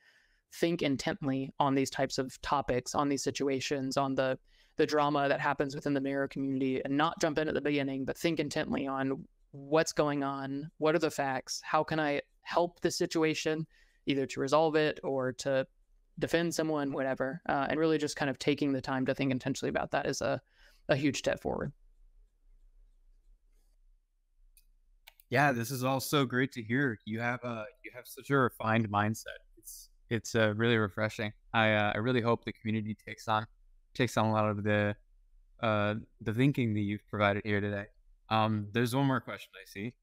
think 0.55 0.81
intently 0.81 1.51
on 1.59 1.75
these 1.75 1.89
types 1.89 2.17
of 2.17 2.39
topics, 2.41 2.95
on 2.95 3.09
these 3.09 3.23
situations, 3.23 3.97
on 3.97 4.15
the 4.15 4.37
the 4.77 4.85
drama 4.85 5.27
that 5.27 5.41
happens 5.41 5.75
within 5.75 5.93
the 5.93 6.01
mirror 6.01 6.27
community, 6.27 6.81
and 6.83 6.95
not 6.95 7.19
jump 7.19 7.37
in 7.37 7.49
at 7.49 7.53
the 7.53 7.61
beginning, 7.61 8.05
but 8.05 8.17
think 8.17 8.39
intently 8.39 8.87
on 8.87 9.25
what's 9.51 9.91
going 9.91 10.23
on, 10.23 10.69
what 10.77 10.95
are 10.95 10.99
the 10.99 11.11
facts, 11.11 11.61
how 11.65 11.83
can 11.83 11.99
I 11.99 12.21
help 12.43 12.79
the 12.79 12.91
situation, 12.91 13.67
either 14.09 14.25
to 14.25 14.39
resolve 14.39 14.75
it 14.75 14.99
or 15.03 15.31
to 15.31 15.65
defend 16.17 16.53
someone, 16.53 16.91
whatever. 16.91 17.41
Uh, 17.47 17.67
and 17.69 17.79
really 17.79 17.97
just 17.97 18.15
kind 18.15 18.29
of 18.29 18.39
taking 18.39 18.73
the 18.73 18.81
time 18.81 19.05
to 19.05 19.13
think 19.13 19.31
intentionally 19.31 19.69
about 19.69 19.91
that 19.91 20.05
is 20.05 20.21
a, 20.21 20.41
a 20.89 20.95
huge 20.95 21.17
step 21.17 21.39
forward. 21.39 21.71
Yeah, 25.29 25.51
this 25.51 25.69
is 25.69 25.83
all 25.83 25.99
so 25.99 26.25
great 26.25 26.51
to 26.53 26.63
hear. 26.63 26.97
You 27.05 27.19
have 27.19 27.43
a 27.43 27.65
you 27.83 27.91
have 27.93 28.07
such 28.07 28.31
a 28.31 28.37
refined 28.37 28.89
mindset. 28.89 29.37
It's 29.57 29.89
it's 30.09 30.33
uh, 30.33 30.55
really 30.55 30.77
refreshing. 30.77 31.31
I 31.53 31.73
uh, 31.73 31.91
I 31.93 31.97
really 31.99 32.21
hope 32.21 32.43
the 32.43 32.51
community 32.51 32.97
takes 33.07 33.27
on 33.27 33.45
takes 33.93 34.17
on 34.17 34.25
a 34.25 34.31
lot 34.31 34.49
of 34.49 34.63
the 34.63 34.95
uh, 35.61 35.95
the 36.21 36.33
thinking 36.33 36.73
that 36.73 36.79
you've 36.79 37.05
provided 37.07 37.43
here 37.45 37.61
today. 37.61 37.85
Um, 38.31 38.69
there's 38.71 38.95
one 38.95 39.05
more 39.05 39.19
question 39.19 39.51
I 39.53 39.69
see. 39.69 39.93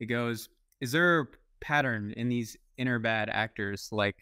It 0.00 0.06
goes: 0.06 0.48
Is 0.80 0.90
there 0.90 1.28
pattern 1.62 2.12
in 2.16 2.28
these 2.28 2.56
inner 2.76 2.98
bad 2.98 3.30
actors, 3.30 3.88
like 3.92 4.16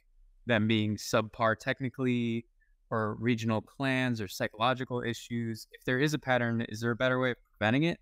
them 0.46 0.68
being 0.68 0.96
subpar 0.96 1.58
technically, 1.58 2.46
or 2.90 3.14
regional 3.14 3.60
clans, 3.60 4.20
or 4.20 4.28
psychological 4.28 5.02
issues? 5.02 5.66
If 5.72 5.84
there 5.84 5.98
is 5.98 6.14
a 6.14 6.18
pattern, 6.18 6.64
is 6.68 6.80
there 6.80 6.90
a 6.92 6.96
better 6.96 7.18
way 7.18 7.32
of 7.32 7.36
preventing 7.58 7.84
it? 7.84 7.98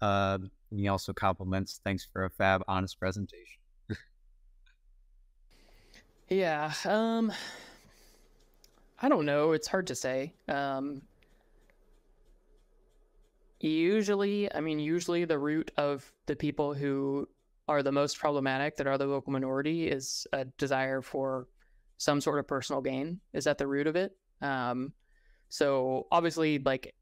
Uh, 0.00 0.38
he 0.70 0.88
also 0.88 1.12
compliments. 1.12 1.80
Thanks 1.84 2.06
for 2.12 2.24
a 2.24 2.30
fab, 2.30 2.62
honest 2.68 2.98
presentation. 2.98 3.60
yeah. 6.28 6.72
Um. 6.84 7.32
I 9.04 9.08
don't 9.08 9.26
know. 9.26 9.52
It's 9.52 9.68
hard 9.68 9.88
to 9.88 9.94
say. 9.94 10.32
Um, 10.48 11.02
usually, 13.60 14.52
I 14.54 14.60
mean, 14.60 14.78
usually 14.78 15.26
the 15.26 15.38
root 15.38 15.70
of 15.76 16.10
the 16.24 16.36
people 16.36 16.72
who 16.72 17.28
are 17.68 17.82
the 17.82 17.92
most 17.92 18.18
problematic 18.18 18.76
that 18.76 18.86
are 18.86 18.98
the 18.98 19.06
vocal 19.06 19.32
minority 19.32 19.88
is 19.88 20.26
a 20.32 20.44
desire 20.44 21.00
for 21.02 21.48
some 21.96 22.20
sort 22.20 22.38
of 22.38 22.46
personal 22.46 22.82
gain 22.82 23.20
is 23.32 23.46
at 23.46 23.58
the 23.58 23.66
root 23.66 23.86
of 23.86 23.96
it. 23.96 24.12
Um, 24.42 24.92
so 25.48 26.06
obviously 26.10 26.58
like 26.58 26.94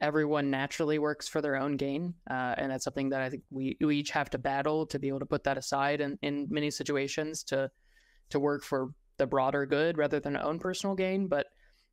everyone 0.00 0.50
naturally 0.50 0.98
works 0.98 1.28
for 1.28 1.42
their 1.42 1.56
own 1.56 1.76
gain 1.76 2.14
uh, 2.30 2.54
and 2.56 2.72
that's 2.72 2.84
something 2.84 3.10
that 3.10 3.20
i 3.20 3.28
think 3.28 3.42
we, 3.50 3.76
we 3.82 3.98
each 3.98 4.10
have 4.12 4.30
to 4.30 4.38
battle 4.38 4.86
to 4.86 4.98
be 4.98 5.08
able 5.08 5.18
to 5.18 5.26
put 5.26 5.44
that 5.44 5.58
aside 5.58 6.00
in, 6.00 6.18
in 6.22 6.46
many 6.48 6.70
situations 6.70 7.42
to 7.42 7.70
to 8.30 8.40
work 8.40 8.64
for 8.64 8.94
the 9.20 9.26
broader 9.26 9.66
good 9.66 9.98
rather 9.98 10.18
than 10.18 10.36
own 10.36 10.58
personal 10.58 10.96
gain. 10.96 11.28
But 11.28 11.46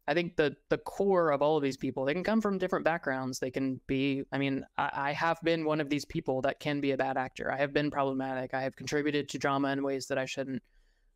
I 0.08 0.14
think 0.14 0.38
the 0.38 0.56
the 0.70 0.78
core 0.78 1.32
of 1.32 1.42
all 1.42 1.58
of 1.58 1.64
these 1.64 1.78
people, 1.78 2.06
they 2.06 2.14
can 2.14 2.24
come 2.24 2.40
from 2.40 2.58
different 2.58 2.86
backgrounds. 2.86 3.40
They 3.40 3.52
can 3.52 3.82
be, 3.88 4.24
I 4.32 4.38
mean, 4.38 4.66
I, 4.78 4.90
I, 4.94 5.12
have 5.12 5.38
been 5.44 5.66
one 5.66 5.82
of 5.82 5.90
these 5.90 6.06
people 6.06 6.42
that 6.44 6.60
can 6.60 6.80
be 6.80 6.92
a 6.92 6.98
bad 6.98 7.18
actor. 7.18 7.52
I 7.52 7.58
have 7.58 7.74
been 7.74 7.92
problematic. 7.92 8.54
I 8.54 8.62
have 8.62 8.76
contributed 8.76 9.28
to 9.30 9.38
drama 9.38 9.70
in 9.70 9.84
ways 9.84 10.08
that 10.08 10.18
I 10.18 10.26
shouldn't. 10.26 10.64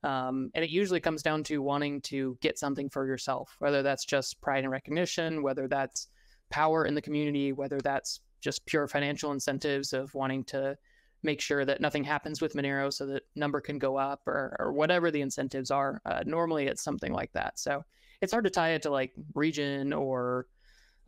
Um, 0.04 0.52
and 0.56 0.66
it 0.66 0.72
usually 0.72 1.00
comes 1.00 1.22
down 1.22 1.44
to 1.46 1.60
wanting 1.60 2.02
to 2.02 2.38
get 2.42 2.60
something 2.60 2.90
for 2.90 3.06
yourself, 3.06 3.56
whether 3.60 3.82
that's 3.82 4.04
just 4.04 4.42
pride 4.42 4.64
and 4.64 4.72
recognition, 4.72 5.42
whether 5.42 5.68
that's 5.68 6.10
power 6.50 6.86
in 6.86 6.96
the 6.96 7.02
community, 7.02 7.54
whether 7.54 7.80
that's 7.80 8.20
just 8.42 8.66
pure 8.66 8.88
financial 8.88 9.32
incentives 9.32 9.94
of 9.94 10.14
wanting 10.14 10.44
to 10.46 10.76
make 11.24 11.40
sure 11.40 11.64
that 11.66 11.82
nothing 11.82 12.04
happens 12.04 12.42
with 12.42 12.56
Monero 12.56 12.92
so 12.92 13.06
that 13.06 13.24
number 13.36 13.62
can 13.62 13.78
go 13.78 13.96
up 13.96 14.22
or, 14.28 14.56
or 14.60 14.74
whatever 14.74 15.12
the 15.12 15.22
incentives 15.22 15.70
are. 15.70 16.02
Uh, 16.06 16.24
normally 16.26 16.66
it's 16.66 16.84
something 16.84 17.14
like 17.14 17.32
that. 17.34 17.60
So 17.60 17.86
it's 18.22 18.32
hard 18.32 18.46
to 18.46 18.50
tie 18.50 18.72
it 18.72 18.84
to 18.84 18.90
like 18.90 19.14
region 19.34 19.94
or 19.94 20.48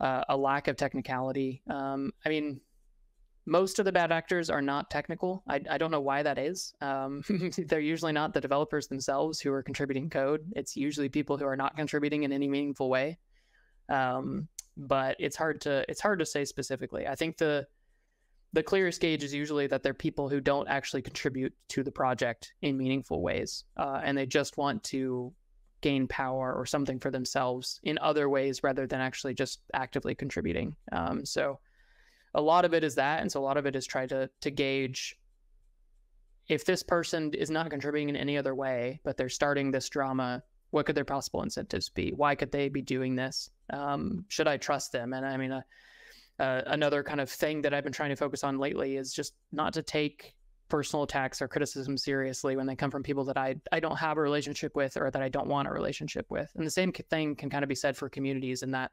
uh, 0.00 0.24
a 0.28 0.36
lack 0.36 0.68
of 0.68 0.76
technicality. 0.76 1.62
Um, 1.70 2.12
I 2.24 2.28
mean, 2.28 2.60
most 3.46 3.78
of 3.78 3.84
the 3.84 3.92
bad 3.92 4.10
actors 4.10 4.50
are 4.50 4.62
not 4.62 4.90
technical. 4.90 5.42
I, 5.48 5.60
I 5.70 5.78
don't 5.78 5.90
know 5.90 6.00
why 6.00 6.22
that 6.22 6.38
is. 6.38 6.74
Um, 6.80 7.22
they're 7.58 7.80
usually 7.80 8.12
not 8.12 8.32
the 8.32 8.40
developers 8.40 8.88
themselves 8.88 9.40
who 9.40 9.52
are 9.52 9.62
contributing 9.62 10.10
code. 10.10 10.40
It's 10.56 10.76
usually 10.76 11.08
people 11.08 11.36
who 11.36 11.44
are 11.44 11.56
not 11.56 11.76
contributing 11.76 12.22
in 12.22 12.32
any 12.32 12.48
meaningful 12.48 12.88
way. 12.88 13.18
Um, 13.88 14.48
but 14.76 15.16
it's 15.20 15.36
hard 15.36 15.60
to 15.62 15.84
it's 15.88 16.00
hard 16.00 16.18
to 16.18 16.26
say 16.26 16.44
specifically. 16.44 17.06
I 17.06 17.14
think 17.14 17.36
the 17.36 17.66
the 18.54 18.62
clearest 18.62 19.00
gauge 19.00 19.22
is 19.22 19.34
usually 19.34 19.66
that 19.66 19.82
they're 19.82 19.94
people 19.94 20.28
who 20.28 20.40
don't 20.40 20.68
actually 20.68 21.02
contribute 21.02 21.52
to 21.68 21.82
the 21.82 21.90
project 21.90 22.54
in 22.62 22.78
meaningful 22.78 23.20
ways, 23.20 23.64
uh, 23.76 24.00
and 24.02 24.16
they 24.16 24.26
just 24.26 24.56
want 24.56 24.82
to 24.84 25.32
gain 25.84 26.08
power 26.08 26.54
or 26.54 26.64
something 26.64 26.98
for 26.98 27.10
themselves 27.10 27.78
in 27.82 27.98
other 27.98 28.30
ways 28.30 28.62
rather 28.62 28.86
than 28.86 29.02
actually 29.02 29.34
just 29.34 29.60
actively 29.74 30.14
contributing. 30.14 30.74
Um, 30.92 31.26
so 31.26 31.58
a 32.32 32.40
lot 32.40 32.64
of 32.64 32.72
it 32.72 32.82
is 32.82 32.94
that, 32.94 33.20
and 33.20 33.30
so 33.30 33.38
a 33.38 33.44
lot 33.44 33.58
of 33.58 33.66
it 33.66 33.76
is 33.76 33.84
try 33.86 34.06
to 34.06 34.30
to 34.40 34.50
gauge 34.50 35.18
if 36.48 36.64
this 36.64 36.82
person 36.82 37.34
is 37.34 37.50
not 37.50 37.70
contributing 37.70 38.08
in 38.08 38.16
any 38.16 38.38
other 38.38 38.54
way, 38.54 38.98
but 39.04 39.18
they're 39.18 39.28
starting 39.28 39.70
this 39.70 39.90
drama. 39.90 40.42
What 40.70 40.86
could 40.86 40.96
their 40.96 41.04
possible 41.04 41.42
incentives 41.42 41.90
be? 41.90 42.12
Why 42.16 42.34
could 42.34 42.50
they 42.50 42.68
be 42.70 42.82
doing 42.82 43.14
this? 43.14 43.50
Um, 43.70 44.24
should 44.28 44.48
I 44.48 44.56
trust 44.56 44.90
them? 44.90 45.12
And 45.12 45.24
I 45.24 45.36
mean, 45.36 45.52
uh, 45.52 45.62
uh, 46.40 46.62
another 46.66 47.02
kind 47.02 47.20
of 47.20 47.30
thing 47.30 47.62
that 47.62 47.74
I've 47.74 47.84
been 47.84 47.92
trying 47.92 48.10
to 48.10 48.16
focus 48.16 48.42
on 48.42 48.58
lately 48.58 48.96
is 48.96 49.12
just 49.12 49.34
not 49.52 49.74
to 49.74 49.82
take 49.82 50.34
personal 50.68 51.02
attacks 51.02 51.42
or 51.42 51.48
criticism 51.48 51.96
seriously 51.96 52.56
when 52.56 52.66
they 52.66 52.76
come 52.76 52.90
from 52.90 53.02
people 53.02 53.24
that 53.24 53.36
I, 53.36 53.56
I 53.70 53.80
don't 53.80 53.96
have 53.96 54.16
a 54.16 54.22
relationship 54.22 54.74
with 54.74 54.96
or 54.96 55.10
that 55.10 55.22
I 55.22 55.28
don't 55.28 55.46
want 55.46 55.68
a 55.68 55.72
relationship 55.72 56.26
with. 56.30 56.50
And 56.54 56.66
the 56.66 56.70
same 56.70 56.92
thing 56.92 57.36
can 57.36 57.50
kind 57.50 57.62
of 57.62 57.68
be 57.68 57.74
said 57.74 57.96
for 57.96 58.08
communities 58.08 58.62
in 58.62 58.70
that 58.72 58.92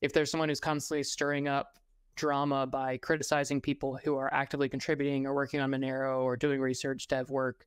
if 0.00 0.12
there's 0.12 0.30
someone 0.30 0.48
who's 0.48 0.60
constantly 0.60 1.02
stirring 1.02 1.48
up 1.48 1.78
drama 2.16 2.66
by 2.66 2.96
criticizing 2.98 3.60
people 3.60 3.98
who 4.02 4.16
are 4.16 4.32
actively 4.32 4.68
contributing 4.68 5.26
or 5.26 5.34
working 5.34 5.60
on 5.60 5.70
Monero 5.70 6.20
or 6.20 6.36
doing 6.36 6.60
research 6.60 7.08
dev 7.08 7.28
work, 7.30 7.66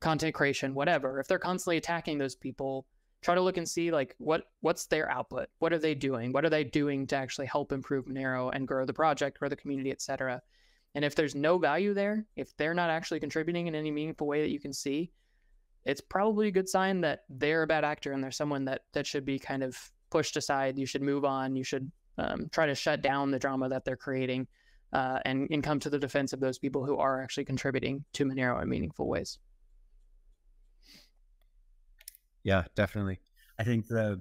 content 0.00 0.34
creation, 0.34 0.74
whatever, 0.74 1.20
if 1.20 1.28
they're 1.28 1.38
constantly 1.38 1.76
attacking 1.76 2.18
those 2.18 2.34
people, 2.34 2.86
try 3.22 3.34
to 3.34 3.40
look 3.40 3.56
and 3.56 3.68
see 3.68 3.90
like 3.90 4.14
what 4.18 4.44
what's 4.62 4.86
their 4.86 5.10
output? 5.10 5.48
What 5.58 5.72
are 5.72 5.78
they 5.78 5.94
doing? 5.94 6.32
What 6.32 6.44
are 6.44 6.50
they 6.50 6.64
doing 6.64 7.06
to 7.08 7.16
actually 7.16 7.46
help 7.46 7.70
improve 7.72 8.06
monero 8.06 8.50
and 8.52 8.66
grow 8.66 8.86
the 8.86 8.94
project 8.94 9.38
grow 9.38 9.48
the 9.48 9.56
community 9.56 9.90
etc 9.90 10.42
and 10.94 11.04
if 11.04 11.14
there's 11.14 11.34
no 11.34 11.58
value 11.58 11.94
there 11.94 12.24
if 12.36 12.56
they're 12.56 12.74
not 12.74 12.90
actually 12.90 13.20
contributing 13.20 13.66
in 13.66 13.74
any 13.74 13.90
meaningful 13.90 14.26
way 14.26 14.42
that 14.42 14.50
you 14.50 14.60
can 14.60 14.72
see 14.72 15.10
it's 15.84 16.00
probably 16.00 16.48
a 16.48 16.52
good 16.52 16.68
sign 16.68 17.00
that 17.00 17.20
they're 17.28 17.62
a 17.62 17.66
bad 17.66 17.84
actor 17.84 18.12
and 18.12 18.22
they're 18.22 18.30
someone 18.30 18.64
that 18.64 18.82
that 18.92 19.06
should 19.06 19.24
be 19.24 19.38
kind 19.38 19.62
of 19.62 19.76
pushed 20.10 20.36
aside 20.36 20.78
you 20.78 20.86
should 20.86 21.02
move 21.02 21.24
on 21.24 21.56
you 21.56 21.64
should 21.64 21.90
um, 22.18 22.48
try 22.52 22.66
to 22.66 22.74
shut 22.74 23.02
down 23.02 23.30
the 23.30 23.38
drama 23.38 23.68
that 23.68 23.84
they're 23.84 23.96
creating 23.96 24.46
uh, 24.92 25.20
and, 25.24 25.46
and 25.52 25.62
come 25.62 25.78
to 25.78 25.88
the 25.88 25.98
defense 25.98 26.32
of 26.32 26.40
those 26.40 26.58
people 26.58 26.84
who 26.84 26.96
are 26.96 27.22
actually 27.22 27.44
contributing 27.44 28.04
to 28.12 28.24
monero 28.24 28.60
in 28.60 28.68
meaningful 28.68 29.08
ways 29.08 29.38
yeah, 32.42 32.64
definitely. 32.74 33.20
I 33.58 33.64
think 33.64 33.86
the 33.88 34.20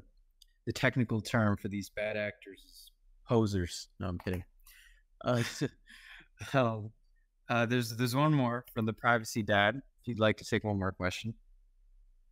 the 0.66 0.74
technical 0.74 1.22
term 1.22 1.58
for 1.58 1.68
these 1.68 1.90
bad 1.90 2.18
actors 2.18 2.62
is 2.66 2.92
posers. 3.28 3.88
No, 4.00 4.08
I'm 4.08 4.20
kidding. 4.20 4.44
Uh, 5.24 5.44
oh, 6.54 6.92
uh, 7.50 7.66
there's 7.66 7.96
there's 7.96 8.16
one 8.16 8.34
more 8.34 8.66
from 8.74 8.86
the 8.86 8.94
privacy 8.94 9.44
dad. 9.44 9.76
If 10.02 10.08
you'd 10.08 10.20
like 10.20 10.38
to 10.38 10.46
take 10.46 10.64
one 10.64 10.78
more 10.78 10.92
question, 10.92 11.34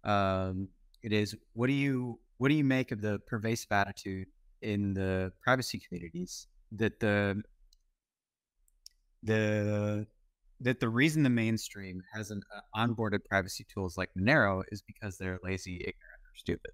um, 0.04 0.70
it 1.04 1.12
is 1.12 1.36
what 1.54 1.68
do 1.68 1.74
you 1.74 2.20
what 2.38 2.50
do 2.50 2.56
you 2.56 2.64
make 2.64 2.92
of 2.92 3.02
the 3.02 3.20
pervasive 3.28 3.72
attitude 3.72 4.28
in 4.62 4.94
the 4.94 5.32
privacy 5.44 5.80
communities 5.80 6.48
that 6.72 7.00
the 7.00 7.42
the 9.24 10.08
that 10.60 10.80
the 10.80 10.90
reason 10.90 11.24
the 11.24 11.30
mainstream 11.30 12.02
hasn't 12.14 12.44
uh, 12.56 12.62
onboarded 12.76 13.24
privacy 13.26 13.66
tools 13.72 13.98
like 13.98 14.10
Monero 14.18 14.64
is 14.72 14.82
because 14.82 15.18
they're 15.18 15.40
lazy, 15.44 15.76
ignorant, 15.76 16.22
or 16.26 16.36
stupid. 16.36 16.72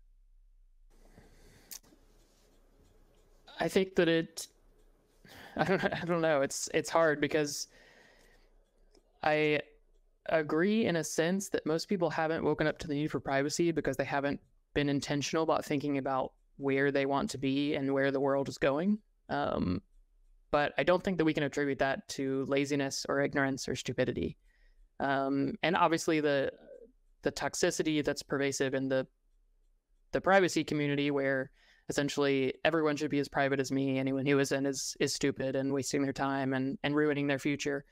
I 3.59 3.67
think 3.67 3.95
that 3.95 4.07
it. 4.07 4.47
I 5.57 5.63
don't. 5.63 5.83
I 5.83 6.05
don't 6.05 6.21
know. 6.21 6.41
It's 6.41 6.69
it's 6.73 6.89
hard 6.89 7.21
because 7.21 7.67
I 9.23 9.59
agree 10.27 10.85
in 10.85 10.95
a 10.95 11.03
sense 11.03 11.49
that 11.49 11.65
most 11.65 11.87
people 11.87 12.09
haven't 12.09 12.43
woken 12.43 12.67
up 12.67 12.79
to 12.79 12.87
the 12.87 12.93
need 12.93 13.11
for 13.11 13.19
privacy 13.19 13.71
because 13.71 13.97
they 13.97 14.05
haven't 14.05 14.39
been 14.73 14.89
intentional 14.89 15.43
about 15.43 15.65
thinking 15.65 15.97
about 15.97 16.33
where 16.57 16.91
they 16.91 17.05
want 17.05 17.29
to 17.31 17.37
be 17.37 17.75
and 17.75 17.93
where 17.93 18.11
the 18.11 18.19
world 18.19 18.47
is 18.47 18.57
going. 18.57 18.99
Um, 19.29 19.81
but 20.51 20.73
I 20.77 20.83
don't 20.83 21.03
think 21.03 21.17
that 21.17 21.25
we 21.25 21.33
can 21.33 21.43
attribute 21.43 21.79
that 21.79 22.07
to 22.09 22.45
laziness 22.47 23.05
or 23.09 23.21
ignorance 23.21 23.67
or 23.67 23.75
stupidity. 23.75 24.37
Um, 24.99 25.55
and 25.63 25.75
obviously, 25.75 26.19
the 26.19 26.51
the 27.23 27.31
toxicity 27.31 28.03
that's 28.03 28.23
pervasive 28.23 28.73
in 28.73 28.89
the 28.89 29.07
the 30.11 30.21
privacy 30.21 30.63
community, 30.63 31.11
where 31.11 31.49
essentially 31.89 32.53
everyone 32.63 32.95
should 32.95 33.11
be 33.11 33.19
as 33.19 33.27
private 33.27 33.59
as 33.59 33.71
me. 33.71 33.99
Anyone 33.99 34.25
who 34.25 34.39
isn't 34.39 34.65
is 34.65 34.95
is 34.99 35.13
stupid 35.13 35.55
and 35.55 35.73
wasting 35.73 36.03
their 36.03 36.13
time 36.13 36.53
and 36.53 36.77
and 36.83 36.95
ruining 36.95 37.27
their 37.27 37.39
future, 37.39 37.85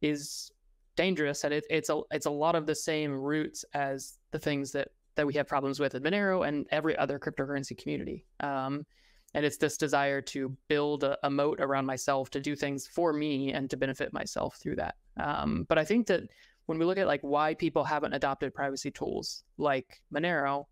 is 0.00 0.50
dangerous. 0.96 1.44
And 1.44 1.54
it, 1.54 1.64
it's 1.70 1.88
a 1.88 2.00
it's 2.10 2.26
a 2.26 2.30
lot 2.30 2.54
of 2.54 2.66
the 2.66 2.74
same 2.74 3.12
roots 3.12 3.64
as 3.74 4.18
the 4.30 4.38
things 4.38 4.72
that 4.72 4.88
that 5.14 5.26
we 5.26 5.34
have 5.34 5.46
problems 5.46 5.78
with 5.78 5.94
at 5.94 6.02
Monero 6.02 6.46
and 6.46 6.66
every 6.70 6.96
other 6.96 7.18
cryptocurrency 7.18 7.76
community. 7.76 8.24
Um, 8.40 8.86
and 9.34 9.46
it's 9.46 9.56
this 9.56 9.76
desire 9.76 10.20
to 10.20 10.56
build 10.68 11.04
a, 11.04 11.16
a, 11.22 11.30
moat 11.30 11.60
around 11.60 11.86
myself 11.86 12.30
to 12.30 12.40
do 12.40 12.54
things 12.54 12.86
for 12.86 13.12
me 13.12 13.52
and 13.52 13.70
to 13.70 13.76
benefit 13.76 14.12
myself 14.12 14.56
through 14.56 14.76
that 14.76 14.96
um, 15.18 15.64
but 15.68 15.78
i 15.78 15.84
think 15.84 16.06
that 16.06 16.22
when 16.66 16.78
we 16.78 16.84
look 16.84 16.98
at 16.98 17.06
like 17.06 17.20
why 17.22 17.54
people 17.54 17.84
haven't 17.84 18.12
adopted 18.12 18.54
privacy 18.54 18.90
tools 18.90 19.44
like 19.58 20.00
monero 20.14 20.66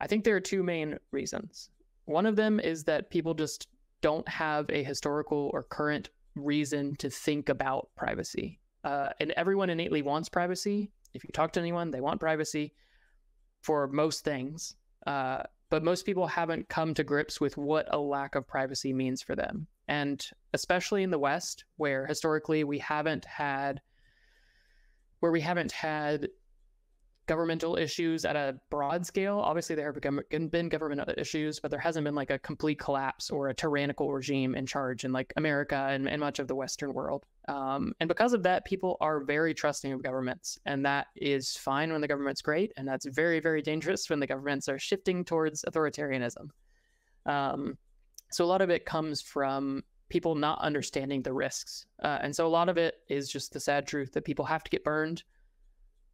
i 0.00 0.06
think 0.06 0.24
there 0.24 0.36
are 0.36 0.40
two 0.40 0.62
main 0.62 0.98
reasons. 1.10 1.70
One 2.04 2.24
of 2.24 2.36
them 2.36 2.58
is 2.58 2.84
that 2.84 3.10
people 3.10 3.34
just 3.34 3.68
don't 4.00 4.26
have 4.28 4.70
a 4.70 4.82
historical 4.82 5.50
or 5.52 5.62
current 5.64 6.08
reason 6.36 6.96
to 6.96 7.10
think 7.10 7.48
about 7.48 7.90
privacy. 7.96 8.60
Uh, 8.84 9.10
and 9.20 9.32
everyone 9.32 9.70
innately 9.70 10.02
wants 10.02 10.28
privacy. 10.28 10.90
If 11.12 11.24
you 11.24 11.30
talk 11.32 11.52
to 11.52 11.60
anyone 11.60 11.90
they 11.90 12.00
want 12.00 12.20
privacy 12.20 12.72
for 13.60 13.88
most 13.88 14.24
things. 14.24 14.76
Uh, 15.06 15.42
but 15.70 15.84
most 15.84 16.06
people 16.06 16.26
haven't 16.26 16.68
come 16.68 16.94
to 16.94 17.04
grips 17.04 17.40
with 17.40 17.56
what 17.56 17.92
a 17.92 17.98
lack 17.98 18.34
of 18.34 18.46
privacy 18.46 18.92
means 18.92 19.20
for 19.20 19.36
them. 19.36 19.66
And 19.86 20.24
especially 20.54 21.02
in 21.02 21.10
the 21.10 21.18
West, 21.18 21.64
where 21.76 22.06
historically 22.06 22.64
we 22.64 22.78
haven't 22.78 23.24
had 23.24 23.80
where 25.20 25.32
we 25.32 25.40
haven't 25.40 25.72
had 25.72 26.28
governmental 27.28 27.76
issues 27.76 28.24
at 28.24 28.34
a 28.34 28.58
broad 28.70 29.06
scale. 29.06 29.38
Obviously, 29.38 29.76
there 29.76 29.92
have 29.92 30.50
been 30.50 30.68
government 30.68 31.08
issues, 31.16 31.60
but 31.60 31.70
there 31.70 31.78
hasn't 31.78 32.04
been 32.04 32.14
like 32.14 32.30
a 32.30 32.38
complete 32.38 32.80
collapse 32.80 33.30
or 33.30 33.48
a 33.48 33.54
tyrannical 33.54 34.10
regime 34.10 34.54
in 34.54 34.66
charge 34.66 35.04
in 35.04 35.12
like 35.12 35.32
America 35.36 35.88
and, 35.90 36.08
and 36.08 36.20
much 36.20 36.38
of 36.38 36.48
the 36.48 36.54
Western 36.54 36.92
world. 36.94 37.26
Um, 37.46 37.92
and 38.00 38.08
because 38.08 38.32
of 38.32 38.42
that, 38.42 38.64
people 38.64 38.96
are 39.00 39.20
very 39.20 39.54
trusting 39.54 39.92
of 39.92 40.02
governments. 40.02 40.58
And 40.64 40.84
that 40.86 41.08
is 41.14 41.54
fine 41.56 41.92
when 41.92 42.00
the 42.00 42.08
government's 42.08 42.42
great. 42.42 42.72
And 42.76 42.88
that's 42.88 43.06
very, 43.06 43.40
very 43.40 43.62
dangerous 43.62 44.08
when 44.08 44.20
the 44.20 44.26
governments 44.26 44.68
are 44.68 44.78
shifting 44.78 45.24
towards 45.24 45.64
authoritarianism. 45.70 46.48
Um, 47.26 47.76
so 48.30 48.44
a 48.44 48.46
lot 48.46 48.62
of 48.62 48.70
it 48.70 48.86
comes 48.86 49.20
from 49.20 49.84
people 50.08 50.34
not 50.34 50.60
understanding 50.60 51.22
the 51.22 51.32
risks. 51.32 51.84
Uh, 52.02 52.18
and 52.22 52.34
so 52.34 52.46
a 52.46 52.48
lot 52.48 52.70
of 52.70 52.78
it 52.78 52.94
is 53.08 53.30
just 53.30 53.52
the 53.52 53.60
sad 53.60 53.86
truth 53.86 54.12
that 54.12 54.24
people 54.24 54.46
have 54.46 54.64
to 54.64 54.70
get 54.70 54.82
burned 54.82 55.22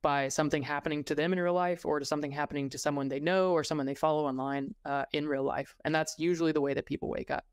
by 0.05 0.29
something 0.29 0.63
happening 0.63 1.03
to 1.03 1.15
them 1.15 1.33
in 1.33 1.41
real 1.41 1.55
life 1.55 1.87
or 1.87 1.99
to 1.99 2.05
something 2.05 2.31
happening 2.31 2.69
to 2.69 2.77
someone 2.77 3.09
they 3.09 3.21
know 3.21 3.53
or 3.53 3.65
someone 3.65 3.87
they 3.87 3.95
follow 3.95 4.27
online 4.27 4.75
uh, 4.85 5.07
in 5.15 5.27
real 5.27 5.43
life. 5.43 5.75
And 5.87 5.95
that's 5.95 6.17
usually 6.19 6.53
the 6.53 6.61
way 6.61 6.75
that 6.75 6.85
people 6.85 7.09
wake 7.09 7.31
up. 7.31 7.47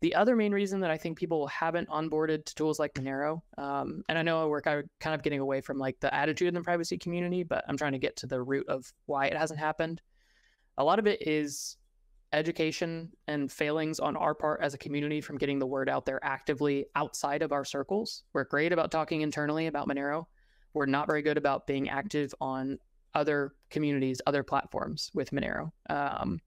The 0.00 0.14
other 0.14 0.36
main 0.36 0.52
reason 0.52 0.80
that 0.80 0.92
I 0.92 0.96
think 0.96 1.18
people 1.18 1.48
haven't 1.48 1.88
onboarded 1.88 2.44
to 2.44 2.54
tools 2.54 2.78
like 2.78 2.94
Monero, 2.94 3.42
um, 3.58 4.04
and 4.08 4.16
I 4.16 4.22
know 4.22 4.46
we're 4.46 4.60
kind 4.60 4.86
of 5.04 5.22
getting 5.22 5.40
away 5.40 5.62
from 5.62 5.78
like 5.78 5.98
the 5.98 6.14
attitude 6.14 6.46
in 6.46 6.54
the 6.54 6.60
privacy 6.60 6.96
community, 6.96 7.42
but 7.42 7.64
I'm 7.66 7.76
trying 7.76 7.92
to 7.92 7.98
get 7.98 8.14
to 8.18 8.28
the 8.28 8.40
root 8.40 8.68
of 8.68 8.92
why 9.06 9.26
it 9.26 9.36
hasn't 9.36 9.58
happened. 9.58 10.00
A 10.78 10.84
lot 10.84 11.00
of 11.00 11.08
it 11.08 11.26
is 11.26 11.76
education 12.32 13.10
and 13.26 13.50
failings 13.50 13.98
on 13.98 14.16
our 14.16 14.34
part 14.34 14.60
as 14.62 14.74
a 14.74 14.78
community 14.78 15.20
from 15.20 15.38
getting 15.38 15.58
the 15.58 15.66
word 15.66 15.88
out 15.88 16.06
there 16.06 16.20
actively 16.22 16.86
outside 16.94 17.42
of 17.42 17.50
our 17.50 17.64
circles. 17.64 18.22
We're 18.32 18.44
great 18.44 18.72
about 18.72 18.92
talking 18.92 19.22
internally 19.22 19.66
about 19.66 19.88
Monero, 19.88 20.26
we're 20.74 20.86
not 20.86 21.06
very 21.06 21.22
good 21.22 21.38
about 21.38 21.66
being 21.66 21.88
active 21.88 22.34
on 22.40 22.78
other 23.14 23.54
communities, 23.70 24.20
other 24.26 24.42
platforms 24.42 25.10
with 25.14 25.30
Monero. 25.30 25.70
Um, 25.88 26.40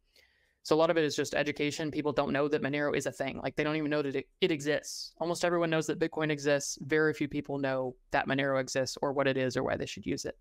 so 0.64 0.76
a 0.76 0.78
lot 0.78 0.90
of 0.90 0.98
it 0.98 1.06
is 1.06 1.16
just 1.16 1.34
education. 1.34 1.92
People 1.92 2.12
don't 2.12 2.34
know 2.34 2.50
that 2.50 2.62
Monero 2.62 2.94
is 2.94 3.06
a 3.06 3.12
thing. 3.12 3.40
Like 3.42 3.56
they 3.56 3.64
don't 3.64 3.78
even 3.78 3.90
know 3.90 4.02
that 4.02 4.18
it, 4.18 4.28
it 4.42 4.52
exists. 4.52 5.14
Almost 5.18 5.46
everyone 5.46 5.70
knows 5.70 5.88
that 5.88 5.98
Bitcoin 5.98 6.30
exists. 6.30 6.78
Very 6.82 7.14
few 7.14 7.30
people 7.30 7.58
know 7.58 7.96
that 8.12 8.28
Monero 8.28 8.60
exists 8.60 8.98
or 9.02 9.14
what 9.14 9.28
it 9.28 9.38
is 9.38 9.56
or 9.56 9.64
why 9.64 9.78
they 9.78 9.86
should 9.86 10.06
use 10.06 10.26
it. 10.26 10.38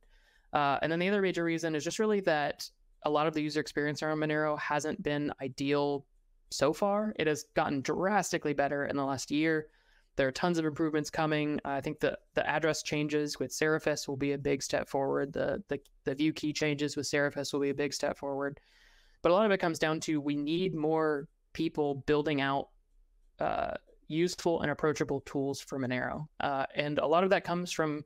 Uh, 0.52 0.78
and 0.82 0.90
then 0.90 0.98
the 0.98 1.08
other 1.08 1.22
major 1.22 1.44
reason 1.44 1.76
is 1.76 1.84
just 1.84 2.00
really 2.00 2.20
that 2.22 2.68
a 3.04 3.10
lot 3.10 3.28
of 3.28 3.34
the 3.34 3.42
user 3.42 3.60
experience 3.60 4.02
around 4.02 4.18
Monero 4.18 4.58
hasn't 4.58 5.00
been 5.00 5.32
ideal 5.40 6.04
so 6.50 6.72
far. 6.72 7.14
It 7.20 7.28
has 7.28 7.44
gotten 7.54 7.80
drastically 7.80 8.52
better 8.52 8.86
in 8.86 8.96
the 8.96 9.04
last 9.04 9.30
year. 9.30 9.68
There 10.16 10.26
are 10.26 10.32
tons 10.32 10.58
of 10.58 10.64
improvements 10.64 11.10
coming. 11.10 11.60
I 11.64 11.80
think 11.80 12.00
the 12.00 12.18
the 12.34 12.46
address 12.48 12.82
changes 12.82 13.38
with 13.38 13.50
Seraphis 13.50 14.08
will 14.08 14.16
be 14.16 14.32
a 14.32 14.38
big 14.38 14.62
step 14.62 14.88
forward. 14.88 15.32
The 15.32 15.62
the 15.68 15.78
the 16.04 16.14
view 16.14 16.32
key 16.32 16.52
changes 16.52 16.96
with 16.96 17.06
Seraphis 17.06 17.52
will 17.52 17.60
be 17.60 17.70
a 17.70 17.74
big 17.74 17.92
step 17.92 18.16
forward. 18.16 18.58
But 19.22 19.32
a 19.32 19.34
lot 19.34 19.46
of 19.46 19.52
it 19.52 19.58
comes 19.58 19.78
down 19.78 20.00
to 20.00 20.20
we 20.20 20.36
need 20.36 20.74
more 20.74 21.28
people 21.52 22.02
building 22.06 22.40
out 22.40 22.68
uh, 23.40 23.74
useful 24.08 24.62
and 24.62 24.70
approachable 24.70 25.20
tools 25.22 25.60
for 25.60 25.78
Monero, 25.78 26.26
uh, 26.40 26.66
and 26.74 26.98
a 26.98 27.06
lot 27.06 27.24
of 27.24 27.30
that 27.30 27.44
comes 27.44 27.72
from 27.72 28.02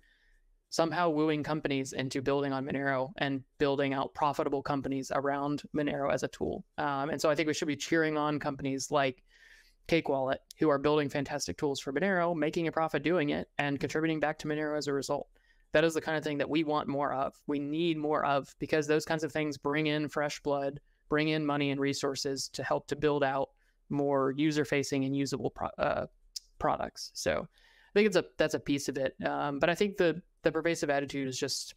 somehow 0.71 1.11
wooing 1.11 1.43
companies 1.43 1.93
into 1.93 2.23
building 2.23 2.53
on 2.53 2.65
Monero 2.65 3.11
and 3.19 3.43
building 3.59 3.93
out 3.93 4.15
profitable 4.15 4.63
companies 4.63 5.11
around 5.15 5.63
Monero 5.77 6.13
as 6.13 6.23
a 6.23 6.29
tool. 6.29 6.65
Um, 6.79 7.11
and 7.11 7.21
so 7.21 7.29
I 7.29 7.35
think 7.35 7.49
we 7.49 7.55
should 7.55 7.69
be 7.69 7.77
cheering 7.77 8.17
on 8.17 8.39
companies 8.39 8.91
like 8.91 9.23
Cake 9.91 10.09
Wallet, 10.09 10.41
who 10.61 10.69
are 10.69 10.79
building 10.79 11.09
fantastic 11.09 11.59
tools 11.59 11.81
for 11.81 11.93
Monero, 11.93 12.33
making 12.37 12.69
a 12.69 12.73
profit 12.73 13.03
doing 13.03 13.31
it, 13.31 13.49
and 13.59 13.81
contributing 13.81 14.21
back 14.21 14.39
to 14.39 14.47
Monero 14.47 14.79
as 14.79 14.87
a 14.87 14.93
result. 14.93 15.27
That 15.73 15.83
is 15.83 15.95
the 15.95 16.01
kind 16.01 16.17
of 16.17 16.23
thing 16.23 16.39
that 16.39 16.49
we 16.49 16.63
want 16.63 16.87
more 16.87 17.13
of. 17.13 17.35
We 17.49 17.59
need 17.59 17.99
more 17.99 18.25
of 18.25 18.55
because 18.61 18.87
those 18.87 19.05
kinds 19.05 19.25
of 19.25 19.33
things 19.33 19.59
bring 19.59 19.89
in 19.89 20.09
fresh 20.09 20.39
blood, 20.43 20.79
bring 21.09 21.31
in 21.31 21.45
money 21.45 21.73
and 21.73 21.81
resources 21.81 22.49
to 22.51 22.63
help 22.63 22.87
to 22.87 22.95
build 22.95 23.25
out 23.25 23.49
more 23.89 24.33
user-facing 24.37 25.05
and 25.05 25.17
usable 25.17 25.51
pro- 25.51 25.77
uh, 25.77 26.07
products. 26.61 27.11
So 27.15 27.41
I 27.41 27.93
think 27.93 28.07
it's 28.07 28.17
a 28.17 28.25
that's 28.39 28.55
a 28.55 28.61
piece 28.61 28.89
of 28.89 28.97
it. 28.97 29.17
Um, 29.27 29.59
but 29.59 29.71
I 29.71 29.75
think 29.75 29.97
the 29.97 30.23
the 30.45 30.53
pervasive 30.53 30.89
attitude 30.89 31.27
is 31.27 31.37
just 31.37 31.75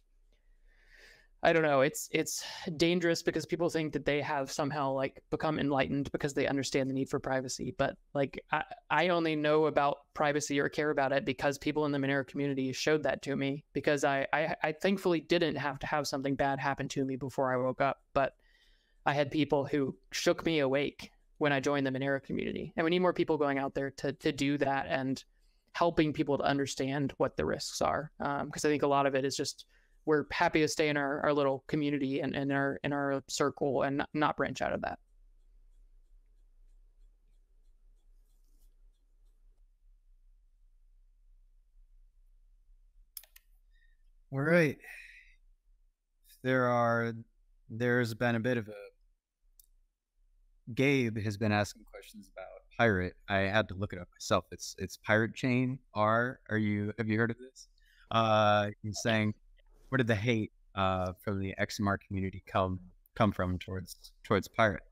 I 1.44 1.52
don't 1.52 1.62
know. 1.62 1.82
It's 1.82 2.08
it's 2.10 2.42
dangerous 2.78 3.22
because 3.22 3.44
people 3.44 3.68
think 3.68 3.92
that 3.92 4.06
they 4.06 4.22
have 4.22 4.50
somehow 4.50 4.92
like 4.92 5.22
become 5.30 5.58
enlightened 5.58 6.10
because 6.10 6.32
they 6.32 6.46
understand 6.46 6.88
the 6.88 6.94
need 6.94 7.10
for 7.10 7.20
privacy. 7.20 7.74
But 7.76 7.98
like 8.14 8.42
I, 8.50 8.64
I 8.90 9.08
only 9.08 9.36
know 9.36 9.66
about 9.66 9.98
privacy 10.14 10.58
or 10.58 10.70
care 10.70 10.88
about 10.88 11.12
it 11.12 11.26
because 11.26 11.58
people 11.58 11.84
in 11.84 11.92
the 11.92 11.98
Monero 11.98 12.26
community 12.26 12.72
showed 12.72 13.02
that 13.02 13.20
to 13.22 13.36
me. 13.36 13.62
Because 13.74 14.04
I, 14.04 14.26
I 14.32 14.56
I 14.62 14.72
thankfully 14.72 15.20
didn't 15.20 15.56
have 15.56 15.78
to 15.80 15.86
have 15.86 16.06
something 16.06 16.34
bad 16.34 16.58
happen 16.58 16.88
to 16.88 17.04
me 17.04 17.16
before 17.16 17.52
I 17.52 17.58
woke 17.58 17.82
up. 17.82 18.00
But 18.14 18.32
I 19.04 19.12
had 19.12 19.30
people 19.30 19.66
who 19.66 19.94
shook 20.12 20.46
me 20.46 20.60
awake 20.60 21.10
when 21.36 21.52
I 21.52 21.60
joined 21.60 21.86
the 21.86 21.90
Monero 21.90 22.22
community. 22.22 22.72
And 22.74 22.84
we 22.84 22.90
need 22.90 23.00
more 23.00 23.12
people 23.12 23.36
going 23.36 23.58
out 23.58 23.74
there 23.74 23.90
to 23.90 24.14
to 24.14 24.32
do 24.32 24.56
that 24.58 24.86
and 24.88 25.22
helping 25.72 26.14
people 26.14 26.38
to 26.38 26.44
understand 26.44 27.12
what 27.18 27.36
the 27.36 27.44
risks 27.44 27.82
are. 27.82 28.12
Because 28.18 28.64
um, 28.64 28.68
I 28.68 28.68
think 28.68 28.82
a 28.82 28.86
lot 28.86 29.04
of 29.04 29.14
it 29.14 29.26
is 29.26 29.36
just 29.36 29.66
we're 30.06 30.24
happy 30.30 30.60
to 30.60 30.68
stay 30.68 30.88
in 30.88 30.96
our, 30.96 31.20
our 31.20 31.32
little 31.32 31.64
community 31.66 32.20
and 32.20 32.34
in 32.34 32.50
our 32.52 32.78
in 32.84 32.92
our 32.92 33.22
circle 33.28 33.82
and 33.82 34.04
not, 34.14 34.36
branch 34.36 34.62
out 34.62 34.72
of 34.72 34.82
that. 34.82 34.98
All 44.32 44.40
right. 44.40 44.76
There 46.42 46.66
are 46.66 47.14
there's 47.70 48.14
been 48.14 48.34
a 48.34 48.40
bit 48.40 48.58
of 48.58 48.68
a 48.68 48.74
Gabe 50.74 51.18
has 51.18 51.36
been 51.36 51.52
asking 51.52 51.84
questions 51.90 52.28
about 52.32 52.46
pirate. 52.78 53.14
I 53.28 53.38
had 53.40 53.68
to 53.68 53.74
look 53.74 53.92
it 53.92 53.98
up 53.98 54.08
myself. 54.14 54.44
It's 54.50 54.74
it's 54.78 54.96
pirate 54.98 55.34
chain 55.34 55.78
R. 55.94 56.40
Are 56.50 56.58
you 56.58 56.92
have 56.98 57.08
you 57.08 57.18
heard 57.18 57.30
of 57.30 57.38
this? 57.38 57.68
Uh 58.10 58.70
he's 58.82 59.00
saying 59.02 59.34
where 59.88 59.98
did 59.98 60.06
the 60.06 60.14
hate 60.14 60.52
uh, 60.74 61.12
from 61.22 61.38
the 61.38 61.54
XMR 61.60 61.98
community 62.06 62.42
come 62.46 62.80
come 63.14 63.32
from 63.32 63.58
towards 63.58 64.12
towards 64.24 64.48
Pirate? 64.48 64.82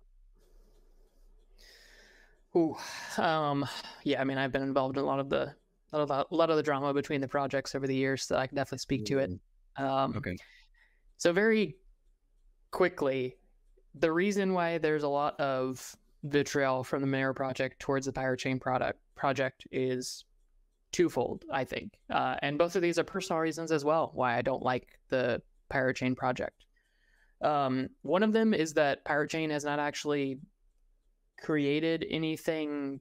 Ooh, 2.57 2.77
um, 3.19 3.67
yeah. 4.05 4.21
I 4.21 4.25
mean, 4.25 4.39
I've 4.39 4.53
been 4.53 4.63
involved 4.63 4.97
in 4.97 5.03
a 5.03 5.07
lot 5.07 5.21
of 5.21 5.29
the 5.29 5.55
a 5.93 5.99
lot 5.99 6.03
of 6.03 6.09
the, 6.09 6.35
a 6.35 6.37
lot 6.37 6.51
of 6.51 6.57
the 6.57 6.63
drama 6.63 6.95
between 6.95 7.21
the 7.21 7.29
projects 7.29 7.75
over 7.75 7.87
the 7.87 7.95
years, 7.95 8.25
so 8.25 8.37
I 8.37 8.47
can 8.47 8.57
definitely 8.57 8.79
speak 8.79 9.05
to 9.07 9.19
it. 9.19 9.31
Um, 9.77 10.15
okay. 10.17 10.37
So 11.19 11.33
very 11.33 11.77
quickly, 12.71 13.37
the 13.95 14.11
reason 14.11 14.55
why 14.55 14.79
there's 14.79 15.03
a 15.03 15.09
lot 15.09 15.39
of 15.41 15.95
vitriol 16.25 16.85
from 16.85 17.03
the 17.03 17.07
Monero 17.07 17.35
project 17.35 17.79
towards 17.81 18.07
the 18.07 18.13
Pirate 18.13 18.39
Chain 18.39 18.59
product 18.59 18.99
project 19.15 19.67
is 19.71 20.25
twofold, 20.93 21.45
I 21.51 21.65
think. 21.65 21.99
Uh, 22.11 22.37
and 22.43 22.59
both 22.59 22.77
of 22.77 22.83
these 22.83 22.99
are 22.99 23.05
personal 23.05 23.41
reasons 23.41 23.73
as 23.73 23.85
well 23.85 24.11
why 24.15 24.37
I 24.37 24.43
don't 24.43 24.63
like 24.63 24.99
the 25.09 25.43
Pirate 25.69 25.97
Chain 25.97 26.15
project. 26.15 26.65
Um, 27.41 27.89
one 28.03 28.23
of 28.23 28.33
them 28.33 28.55
is 28.55 28.75
that 28.75 29.05
Pirate 29.05 29.31
Chain 29.31 29.51
has 29.51 29.65
not 29.65 29.79
actually 29.79 30.39
created 31.41 32.07
anything 32.09 33.01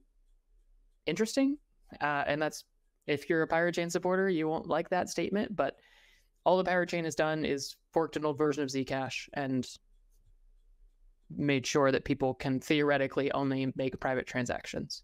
interesting. 1.06 1.58
Uh, 2.00 2.24
and 2.26 2.40
that's 2.40 2.64
if 3.06 3.28
you're 3.28 3.42
a 3.42 3.46
Pirate 3.46 3.74
Chain 3.74 3.90
supporter, 3.90 4.28
you 4.28 4.48
won't 4.48 4.68
like 4.68 4.88
that 4.90 5.08
statement. 5.08 5.54
But 5.54 5.76
all 6.44 6.56
the 6.56 6.64
Pirate 6.64 6.88
Chain 6.88 7.04
has 7.04 7.14
done 7.14 7.44
is 7.44 7.76
forked 7.92 8.16
an 8.16 8.24
old 8.24 8.38
version 8.38 8.62
of 8.62 8.70
Zcash 8.70 9.28
and 9.34 9.66
made 11.30 11.66
sure 11.66 11.92
that 11.92 12.04
people 12.04 12.34
can 12.34 12.60
theoretically 12.60 13.30
only 13.32 13.72
make 13.76 13.98
private 14.00 14.26
transactions. 14.26 15.02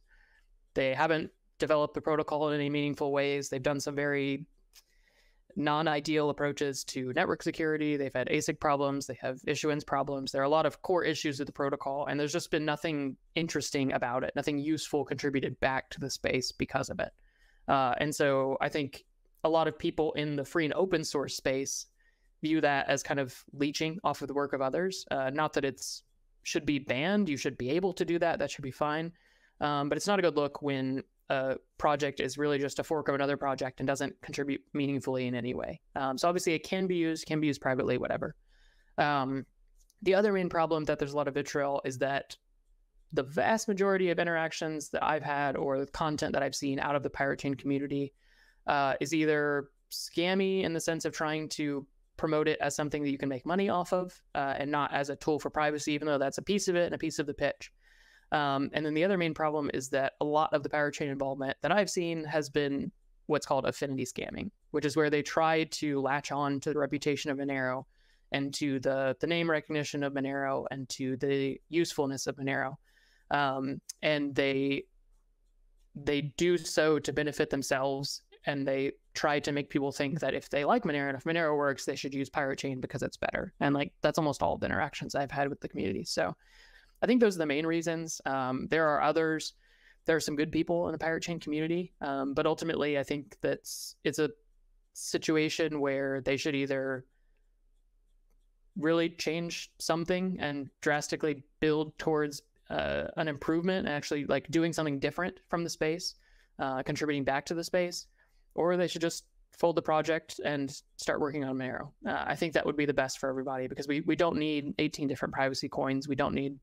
They 0.75 0.95
haven't 0.95 1.31
developed 1.59 1.95
the 1.95 2.01
protocol 2.01 2.49
in 2.49 2.55
any 2.55 2.71
meaningful 2.71 3.13
ways. 3.13 3.49
They've 3.49 3.63
done 3.63 3.81
some 3.81 3.95
very 3.95 4.47
non-ideal 5.57 6.31
approaches 6.31 6.85
to 6.85 7.13
network 7.15 7.43
security. 7.43 7.97
They've 7.97 8.15
had 8.15 8.29
ASIC 8.29 8.61
problems. 8.61 9.07
They 9.07 9.19
have 9.21 9.41
issuance 9.47 9.83
problems. 9.83 10.31
There 10.31 10.41
are 10.41 10.45
a 10.45 10.49
lot 10.49 10.67
of 10.67 10.83
core 10.83 11.05
issues 11.05 11.39
with 11.39 11.47
the 11.47 11.53
protocol, 11.53 12.07
and 12.07 12.19
there's 12.19 12.33
just 12.33 12.51
been 12.51 12.65
nothing 12.65 13.17
interesting 13.35 13.93
about 13.93 14.23
it. 14.23 14.33
Nothing 14.37 14.59
useful 14.59 15.05
contributed 15.05 15.59
back 15.61 15.91
to 15.91 16.01
the 16.01 16.11
space 16.11 16.53
because 16.53 16.91
of 16.91 17.01
it. 17.01 17.13
Uh, 17.67 17.95
and 17.99 18.15
so 18.15 18.57
I 18.61 18.69
think 18.69 19.05
a 19.45 19.49
lot 19.49 19.69
of 19.69 19.79
people 19.79 20.13
in 20.13 20.37
the 20.37 20.45
free 20.45 20.65
and 20.65 20.75
open 20.75 21.05
source 21.05 21.37
space 21.37 21.87
view 22.41 22.61
that 22.61 22.89
as 22.89 23.03
kind 23.03 23.19
of 23.19 23.45
leeching 23.53 23.99
off 24.05 24.23
of 24.23 24.29
the 24.29 24.35
work 24.35 24.53
of 24.53 24.61
others. 24.61 25.05
Uh, 25.11 25.31
not 25.31 25.53
that 25.55 25.65
it's 25.65 26.05
should 26.45 26.65
be 26.65 26.79
banned. 26.79 27.29
You 27.29 27.37
should 27.37 27.59
be 27.59 27.71
able 27.71 27.93
to 27.95 28.05
do 28.05 28.19
that. 28.21 28.39
That 28.39 28.51
should 28.51 28.63
be 28.63 28.71
fine. 28.71 29.13
Um, 29.61 29.89
but 29.89 29.97
it's 29.97 30.07
not 30.07 30.19
a 30.19 30.23
good 30.23 30.37
look 30.37 30.63
when 30.63 31.03
a 31.31 31.57
project 31.77 32.21
is 32.21 32.39
really 32.39 32.59
just 32.59 32.79
a 32.79 32.85
fork 32.85 33.09
of 33.09 33.15
another 33.15 33.37
project 33.37 33.81
and 33.81 33.87
doesn't 33.87 34.21
contribute 34.23 34.63
meaningfully 34.73 35.27
in 35.27 35.35
any 35.35 35.55
way. 35.55 35.81
Um, 35.95 36.17
so 36.17 36.29
obviously 36.29 36.55
it 36.55 36.65
can 36.65 36.87
be 36.87 36.97
used, 36.97 37.27
can 37.27 37.41
be 37.41 37.47
used 37.47 37.61
privately, 37.61 37.99
whatever. 37.99 38.35
Um, 38.97 39.45
the 40.03 40.15
other 40.15 40.33
main 40.33 40.49
problem 40.49 40.85
that 40.85 40.99
there's 40.99 41.13
a 41.13 41.17
lot 41.17 41.29
of 41.29 41.35
vitriol 41.35 41.83
is 41.85 41.99
that 41.99 42.37
the 43.13 43.23
vast 43.23 43.69
majority 43.69 44.11
of 44.11 44.19
interactions 44.19 44.91
that 44.91 45.03
I've 45.03 45.23
had 45.23 45.57
or 45.57 45.79
the 45.79 45.87
content 45.87 46.33
that 46.35 46.43
I've 46.43 46.55
seen 46.55 46.79
out 46.79 46.95
of 46.95 47.03
the 47.03 47.11
pirate 47.11 47.41
chain 47.41 47.55
community 47.55 48.13
uh, 48.67 48.95
is 49.01 49.15
either 49.15 49.71
scammy 49.91 50.63
in 50.63 50.75
the 50.75 50.81
sense 50.81 51.05
of 51.05 51.13
trying 51.13 51.49
to 51.51 51.87
promote 52.17 52.49
it 52.49 52.59
as 52.61 52.77
something 52.77 53.03
that 53.03 53.11
you 53.11 53.19
can 53.19 53.29
make 53.29 53.47
money 53.47 53.69
off 53.69 53.93
of 53.93 54.21
uh, 54.35 54.55
and 54.59 54.71
not 54.71 54.93
as 54.93 55.09
a 55.09 55.17
tool 55.17 55.39
for 55.39 55.51
privacy, 55.51 55.93
even 55.93 56.07
though 56.07 56.19
that's 56.19 56.39
a 56.39 56.43
piece 56.43 56.69
of 56.69 56.77
it 56.77 56.87
and 56.87 56.95
a 56.95 56.99
piece 56.99 57.19
of 57.19 57.27
the 57.27 57.35
pitch. 57.35 57.73
Um, 58.31 58.71
and 58.73 58.85
then 58.85 58.95
the 58.95 59.05
other 59.05 59.17
main 59.17 59.35
problem 59.35 59.71
is 59.73 59.89
that 59.91 60.15
a 60.21 60.25
lot 60.25 60.53
of 60.53 60.63
the 60.63 60.69
Pirate 60.69 60.95
Chain 60.95 61.09
involvement 61.09 61.57
that 61.63 61.73
I've 61.73 61.91
seen 61.91 62.25
has 62.25 62.51
been 62.51 62.93
what's 63.27 63.47
called 63.47 63.67
affinity 63.67 64.05
scamming, 64.05 64.51
which 64.71 64.85
is 64.85 64.97
where 64.97 65.11
they 65.11 65.23
try 65.23 65.65
to 65.65 66.01
latch 66.01 66.33
on 66.33 66.61
to 66.61 66.73
the 66.73 66.79
reputation 66.79 67.31
of 67.31 67.39
Monero 67.39 67.85
and 68.33 68.53
to 68.55 68.79
the 68.81 69.17
the 69.21 69.27
name 69.27 69.51
recognition 69.51 70.03
of 70.03 70.13
Monero 70.13 70.67
and 70.71 70.89
to 70.91 71.17
the 71.17 71.61
usefulness 71.69 72.27
of 72.27 72.37
Monero. 72.37 72.77
Um, 73.31 73.81
and 74.03 74.35
they 74.35 74.85
they 75.95 76.23
do 76.37 76.59
so 76.59 76.99
to 76.99 77.13
benefit 77.13 77.51
themselves 77.51 78.23
and 78.47 78.67
they 78.67 78.93
try 79.15 79.41
to 79.41 79.53
make 79.53 79.69
people 79.69 79.91
think 79.91 80.21
that 80.21 80.35
if 80.35 80.49
they 80.49 80.65
like 80.65 80.85
Monero 80.85 81.09
and 81.09 81.17
if 81.17 81.25
Monero 81.25 81.57
works, 81.57 81.85
they 81.85 81.97
should 81.97 82.15
use 82.15 82.31
Pirate 82.31 82.59
Chain 82.59 82.81
because 82.81 83.03
it's 83.03 83.17
better. 83.17 83.53
And 83.61 83.75
like 83.75 83.93
that's 84.01 84.19
almost 84.19 84.43
all 84.43 84.57
the 84.57 84.67
interactions 84.67 85.15
I've 85.15 85.31
had 85.31 85.49
with 85.49 85.61
the 85.61 85.69
community. 85.69 86.05
So 86.05 86.35
I 87.03 87.07
think 87.07 87.21
those 87.21 87.37
are 87.37 87.41
the 87.41 87.47
main 87.47 87.67
reasons. 87.67 88.21
Um, 88.27 88.67
there 88.71 88.89
are 88.89 89.03
others. 89.03 89.55
There 90.05 90.17
are 90.17 90.21
some 90.21 90.37
good 90.37 90.53
people 90.53 90.89
in 90.89 90.93
the 90.93 90.99
pirate 90.99 91.23
chain 91.23 91.39
community, 91.39 91.93
um, 92.01 92.35
but 92.35 92.47
ultimately, 92.47 92.99
I 92.99 93.03
think 93.03 93.37
that's 93.41 93.97
it's 94.05 94.19
a 94.19 94.31
situation 94.95 95.81
where 95.81 96.21
they 96.21 96.37
should 96.37 96.55
either 96.55 97.05
really 98.77 99.11
change 99.11 99.71
something 99.79 100.39
and 100.41 100.71
drastically 100.81 101.43
build 101.61 101.97
towards 101.99 102.43
uh, 102.71 103.05
an 103.17 103.29
improvement 103.29 103.89
actually 103.89 104.25
like 104.27 104.47
doing 104.51 104.73
something 104.73 104.99
different 104.99 105.41
from 105.49 105.65
the 105.65 105.71
space, 105.71 106.15
uh, 106.59 106.83
contributing 106.83 107.25
back 107.25 107.45
to 107.47 107.55
the 107.55 107.65
space, 107.65 108.07
or 108.55 108.77
they 108.77 108.87
should 108.87 109.01
just 109.01 109.25
fold 109.53 109.77
the 109.77 109.83
project 109.83 110.41
and 110.45 110.83
start 110.97 111.21
working 111.21 111.45
on 111.45 111.57
Monero. 111.57 111.91
Uh, 112.07 112.25
I 112.27 112.37
think 112.37 112.53
that 112.53 112.65
would 112.65 112.77
be 112.77 112.87
the 112.87 112.95
best 112.95 113.19
for 113.19 113.29
everybody 113.29 113.67
because 113.67 113.89
we, 113.89 114.01
we 114.03 114.15
don't 114.15 114.37
need 114.37 114.75
18 114.79 115.09
different 115.09 115.35
privacy 115.35 115.69
coins. 115.69 116.07
We 116.07 116.15
don't 116.15 116.35
need 116.35 116.57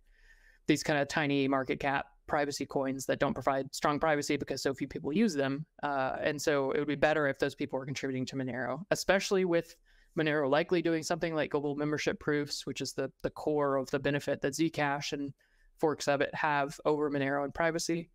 these 0.67 0.83
kind 0.83 0.99
of 0.99 1.07
tiny 1.07 1.47
market 1.47 1.79
cap 1.79 2.07
privacy 2.27 2.65
coins 2.65 3.05
that 3.05 3.19
don't 3.19 3.33
provide 3.33 3.73
strong 3.73 3.99
privacy 3.99 4.35
because 4.35 4.61
so 4.61 4.73
few 4.73 4.87
people 4.87 5.13
use 5.13 5.33
them. 5.33 5.65
Uh, 5.83 6.15
and 6.21 6.41
so 6.41 6.71
it 6.71 6.79
would 6.79 6.87
be 6.87 6.95
better 6.95 7.27
if 7.27 7.37
those 7.39 7.55
people 7.55 7.77
were 7.77 7.85
contributing 7.85 8.25
to 8.25 8.35
Monero, 8.35 8.83
especially 8.91 9.45
with 9.45 9.75
Monero 10.17 10.49
likely 10.49 10.81
doing 10.81 11.03
something 11.03 11.35
like 11.35 11.51
global 11.51 11.75
membership 11.75 12.19
proofs, 12.19 12.65
which 12.65 12.81
is 12.81 12.93
the, 12.93 13.11
the 13.21 13.29
core 13.29 13.75
of 13.75 13.89
the 13.91 13.99
benefit 13.99 14.41
that 14.41 14.53
Zcash 14.53 15.13
and 15.13 15.33
forks 15.77 16.07
of 16.07 16.21
it 16.21 16.33
have 16.33 16.79
over 16.85 17.11
Monero 17.11 17.43
and 17.43 17.53
privacy. 17.53 18.09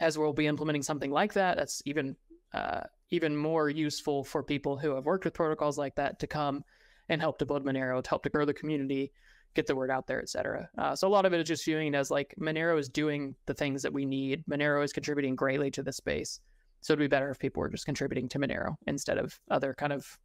As 0.00 0.16
we'll 0.16 0.32
be 0.32 0.46
implementing 0.46 0.82
something 0.82 1.10
like 1.10 1.34
that, 1.34 1.58
that's 1.58 1.82
even 1.84 2.16
uh, 2.54 2.80
even 3.10 3.36
more 3.36 3.68
useful 3.68 4.24
for 4.24 4.42
people 4.42 4.78
who 4.78 4.94
have 4.94 5.04
worked 5.04 5.24
with 5.24 5.34
protocols 5.34 5.78
like 5.78 5.94
that 5.96 6.18
to 6.20 6.26
come 6.26 6.64
and 7.08 7.20
help 7.20 7.38
to 7.38 7.46
build 7.46 7.64
Monero, 7.64 8.02
to 8.02 8.08
help 8.08 8.22
to 8.22 8.30
grow 8.30 8.44
the 8.44 8.54
community, 8.54 9.12
get 9.54 9.66
the 9.66 9.74
word 9.74 9.90
out 9.90 10.06
there, 10.06 10.20
etc. 10.20 10.68
Uh, 10.78 10.94
so 10.94 11.08
a 11.08 11.10
lot 11.10 11.26
of 11.26 11.32
it 11.32 11.40
is 11.40 11.48
just 11.48 11.64
viewing 11.64 11.94
it 11.94 11.96
as 11.96 12.10
like 12.10 12.34
Monero 12.40 12.78
is 12.78 12.88
doing 12.88 13.34
the 13.46 13.54
things 13.54 13.82
that 13.82 13.92
we 13.92 14.06
need. 14.06 14.44
Monero 14.48 14.84
is 14.84 14.92
contributing 14.92 15.34
greatly 15.34 15.70
to 15.72 15.82
the 15.82 15.92
space. 15.92 16.40
So 16.80 16.92
it'd 16.92 17.00
be 17.00 17.08
better 17.08 17.30
if 17.30 17.38
people 17.38 17.60
were 17.60 17.68
just 17.68 17.84
contributing 17.84 18.28
to 18.30 18.38
Monero 18.38 18.76
instead 18.86 19.18
of 19.18 19.38
other 19.50 19.74
kind 19.74 19.92
of 19.92 20.18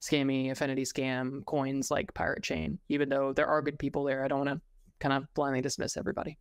scammy 0.00 0.50
affinity 0.50 0.84
scam 0.84 1.44
coins 1.44 1.90
like 1.90 2.14
Pirate 2.14 2.42
Chain. 2.42 2.78
Even 2.88 3.08
though 3.08 3.32
there 3.32 3.46
are 3.46 3.62
good 3.62 3.78
people 3.78 4.04
there, 4.04 4.24
I 4.24 4.28
don't 4.28 4.46
want 4.46 4.50
to 4.50 4.60
kind 5.00 5.12
of 5.12 5.32
blindly 5.34 5.60
dismiss 5.60 5.96
everybody. 5.96 6.38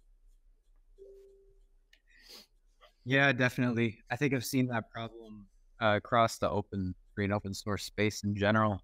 Yeah, 3.05 3.31
definitely. 3.31 3.99
I 4.11 4.17
think 4.17 4.33
I've 4.33 4.45
seen 4.45 4.67
that 4.67 4.89
problem 4.91 5.47
uh, 5.81 5.95
across 5.95 6.37
the 6.37 6.49
open 6.49 6.93
free 7.15 7.23
and 7.23 7.33
open 7.33 7.53
source 7.53 7.85
space 7.85 8.23
in 8.23 8.35
general, 8.35 8.81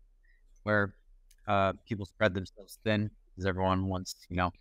where 0.63 0.95
uh, 1.47 1.73
people 1.85 2.05
spread 2.05 2.33
themselves 2.33 2.79
thin 2.85 3.11
because 3.35 3.45
everyone 3.45 3.87
wants 3.87 4.15
you 4.29 4.37
know 4.37 4.51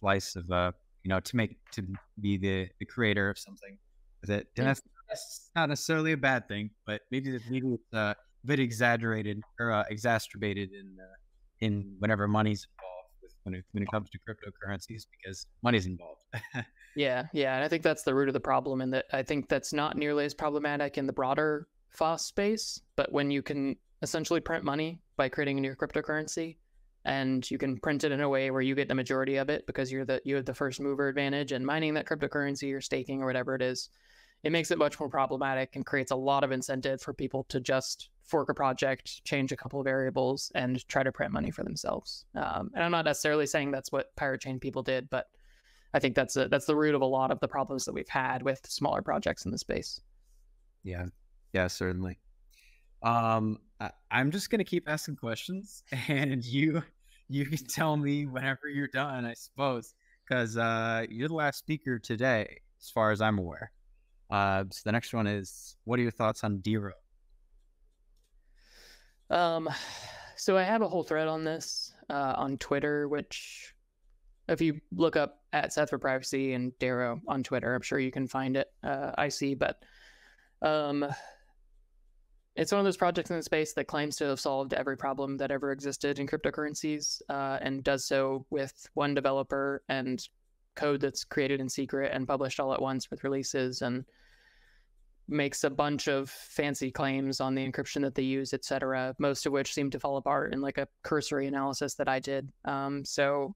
slice 0.00 0.36
of 0.36 0.50
uh 0.50 0.72
you 1.04 1.08
know 1.08 1.20
to 1.20 1.36
make 1.36 1.58
to 1.72 1.82
be 2.20 2.36
the 2.36 2.68
the 2.78 2.86
creator 2.86 3.30
of 3.30 3.38
something 3.38 3.78
with 4.20 4.30
it. 4.30 4.48
And 4.56 4.66
that's, 4.66 4.82
that's 5.08 5.50
not 5.54 5.68
necessarily 5.68 6.12
a 6.12 6.16
bad 6.16 6.48
thing, 6.48 6.70
but 6.86 7.02
maybe 7.10 7.38
maybe 7.50 7.68
it's 7.68 7.94
uh, 7.94 8.14
a 8.14 8.46
bit 8.46 8.60
exaggerated 8.60 9.42
or 9.58 9.72
uh, 9.72 9.84
exacerbated 9.90 10.70
in 10.72 10.96
the 10.96 11.66
in 11.66 11.96
whenever 11.98 12.28
money's 12.28 12.66
involved 12.78 13.14
with 13.22 13.32
when 13.42 13.54
it, 13.54 13.64
when 13.72 13.82
it 13.82 13.90
comes 13.90 14.08
to 14.10 14.18
cryptocurrencies 14.18 15.06
because 15.10 15.46
money's 15.62 15.86
involved. 15.86 16.20
yeah, 16.96 17.26
yeah, 17.32 17.56
and 17.56 17.64
I 17.64 17.68
think 17.68 17.82
that's 17.82 18.02
the 18.02 18.14
root 18.14 18.28
of 18.28 18.34
the 18.34 18.40
problem, 18.40 18.80
and 18.80 18.92
that 18.92 19.06
I 19.12 19.22
think 19.22 19.48
that's 19.48 19.72
not 19.72 19.96
nearly 19.96 20.24
as 20.24 20.34
problematic 20.34 20.98
in 20.98 21.06
the 21.06 21.12
broader 21.12 21.68
FOSS 21.90 22.24
space. 22.24 22.80
But 22.96 23.12
when 23.12 23.30
you 23.30 23.42
can 23.42 23.76
essentially 24.02 24.40
print 24.40 24.64
money 24.64 25.00
by 25.16 25.28
creating 25.28 25.58
a 25.58 25.60
new 25.60 25.74
cryptocurrency, 25.74 26.56
and 27.04 27.50
you 27.50 27.58
can 27.58 27.78
print 27.78 28.04
it 28.04 28.12
in 28.12 28.20
a 28.20 28.28
way 28.28 28.50
where 28.50 28.60
you 28.60 28.74
get 28.74 28.88
the 28.88 28.94
majority 28.94 29.36
of 29.36 29.48
it 29.48 29.66
because 29.66 29.90
you're 29.90 30.04
the 30.04 30.20
you 30.24 30.36
have 30.36 30.44
the 30.44 30.54
first 30.54 30.80
mover 30.80 31.08
advantage 31.08 31.52
and 31.52 31.64
mining 31.64 31.94
that 31.94 32.06
cryptocurrency 32.06 32.74
or 32.74 32.80
staking 32.80 33.22
or 33.22 33.26
whatever 33.26 33.54
it 33.54 33.62
is 33.62 33.88
it 34.44 34.52
makes 34.52 34.70
it 34.70 34.78
much 34.78 34.98
more 35.00 35.08
problematic 35.08 35.74
and 35.74 35.84
creates 35.84 36.10
a 36.10 36.16
lot 36.16 36.44
of 36.44 36.52
incentive 36.52 37.00
for 37.00 37.12
people 37.12 37.44
to 37.44 37.60
just 37.60 38.10
fork 38.22 38.48
a 38.48 38.54
project, 38.54 39.24
change 39.24 39.52
a 39.52 39.56
couple 39.56 39.80
of 39.80 39.84
variables, 39.84 40.52
and 40.54 40.86
try 40.88 41.02
to 41.02 41.10
print 41.10 41.32
money 41.32 41.50
for 41.50 41.64
themselves. 41.64 42.24
Um, 42.34 42.70
and 42.74 42.84
I'm 42.84 42.90
not 42.90 43.04
necessarily 43.04 43.46
saying 43.46 43.70
that's 43.70 43.90
what 43.90 44.14
Pirate 44.16 44.40
Chain 44.40 44.60
people 44.60 44.82
did, 44.82 45.10
but 45.10 45.26
I 45.92 45.98
think 45.98 46.14
that's 46.14 46.36
a, 46.36 46.46
that's 46.48 46.66
the 46.66 46.76
root 46.76 46.94
of 46.94 47.00
a 47.00 47.06
lot 47.06 47.30
of 47.30 47.40
the 47.40 47.48
problems 47.48 47.84
that 47.86 47.94
we've 47.94 48.08
had 48.08 48.42
with 48.42 48.60
smaller 48.68 49.02
projects 49.02 49.44
in 49.44 49.50
the 49.50 49.58
space. 49.58 50.00
Yeah, 50.84 51.06
yeah, 51.52 51.66
certainly. 51.66 52.18
Um, 53.02 53.58
I, 53.80 53.90
I'm 54.10 54.30
just 54.30 54.50
gonna 54.50 54.64
keep 54.64 54.88
asking 54.88 55.16
questions, 55.16 55.82
and 56.08 56.44
you 56.44 56.82
you 57.28 57.46
can 57.46 57.58
tell 57.66 57.96
me 57.96 58.26
whenever 58.26 58.68
you're 58.68 58.88
done, 58.88 59.24
I 59.24 59.34
suppose, 59.34 59.94
because 60.24 60.56
uh, 60.56 61.04
you're 61.10 61.28
the 61.28 61.34
last 61.34 61.58
speaker 61.58 61.98
today, 61.98 62.60
as 62.80 62.90
far 62.90 63.10
as 63.10 63.20
I'm 63.20 63.38
aware. 63.38 63.70
Uh, 64.30 64.64
so 64.70 64.82
the 64.84 64.92
next 64.92 65.12
one 65.12 65.26
is, 65.26 65.76
what 65.84 65.98
are 65.98 66.02
your 66.02 66.10
thoughts 66.10 66.44
on 66.44 66.58
Dero? 66.58 66.92
Um, 69.30 69.68
so 70.36 70.56
I 70.56 70.62
have 70.62 70.82
a 70.82 70.88
whole 70.88 71.02
thread 71.02 71.28
on 71.28 71.44
this 71.44 71.92
uh, 72.10 72.34
on 72.36 72.58
Twitter, 72.58 73.08
which 73.08 73.74
if 74.48 74.60
you 74.60 74.80
look 74.92 75.16
up 75.16 75.42
at 75.52 75.72
Seth 75.72 75.90
for 75.90 75.98
Privacy 75.98 76.54
and 76.54 76.72
Dero 76.78 77.20
on 77.28 77.42
Twitter, 77.42 77.74
I'm 77.74 77.82
sure 77.82 77.98
you 77.98 78.10
can 78.10 78.26
find 78.26 78.56
it. 78.56 78.68
Uh, 78.82 79.12
I 79.16 79.28
see, 79.28 79.54
but 79.54 79.82
um, 80.62 81.06
it's 82.58 82.72
one 82.72 82.80
of 82.80 82.84
those 82.84 82.96
projects 82.96 83.30
in 83.30 83.36
the 83.36 83.42
space 83.42 83.72
that 83.74 83.86
claims 83.86 84.16
to 84.16 84.24
have 84.24 84.40
solved 84.40 84.74
every 84.74 84.96
problem 84.96 85.36
that 85.36 85.52
ever 85.52 85.70
existed 85.70 86.18
in 86.18 86.26
cryptocurrencies, 86.26 87.22
uh, 87.28 87.58
and 87.62 87.84
does 87.84 88.04
so 88.04 88.44
with 88.50 88.88
one 88.94 89.14
developer 89.14 89.82
and 89.88 90.28
code 90.74 91.00
that's 91.00 91.22
created 91.22 91.60
in 91.60 91.68
secret 91.68 92.10
and 92.12 92.26
published 92.26 92.58
all 92.58 92.74
at 92.74 92.82
once 92.82 93.10
with 93.10 93.22
releases 93.22 93.82
and 93.82 94.04
makes 95.28 95.62
a 95.62 95.70
bunch 95.70 96.08
of 96.08 96.30
fancy 96.30 96.90
claims 96.90 97.40
on 97.40 97.54
the 97.54 97.64
encryption 97.64 98.02
that 98.02 98.16
they 98.16 98.22
use, 98.22 98.52
etc. 98.52 99.14
Most 99.20 99.46
of 99.46 99.52
which 99.52 99.72
seem 99.72 99.90
to 99.90 100.00
fall 100.00 100.16
apart 100.16 100.52
in 100.52 100.60
like 100.60 100.78
a 100.78 100.88
cursory 101.04 101.46
analysis 101.46 101.94
that 101.94 102.08
I 102.08 102.18
did. 102.18 102.50
Um, 102.64 103.04
so, 103.04 103.54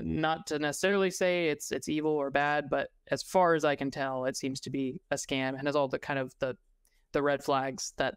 not 0.00 0.48
to 0.48 0.58
necessarily 0.58 1.12
say 1.12 1.48
it's 1.48 1.70
it's 1.70 1.88
evil 1.88 2.12
or 2.12 2.30
bad, 2.30 2.68
but 2.68 2.88
as 3.12 3.22
far 3.22 3.54
as 3.54 3.64
I 3.64 3.76
can 3.76 3.92
tell, 3.92 4.24
it 4.24 4.36
seems 4.36 4.58
to 4.62 4.70
be 4.70 5.00
a 5.12 5.14
scam 5.14 5.50
and 5.50 5.68
has 5.68 5.76
all 5.76 5.86
the 5.86 6.00
kind 6.00 6.18
of 6.18 6.34
the 6.40 6.56
the 7.12 7.22
red 7.22 7.44
flags 7.44 7.92
that 7.96 8.14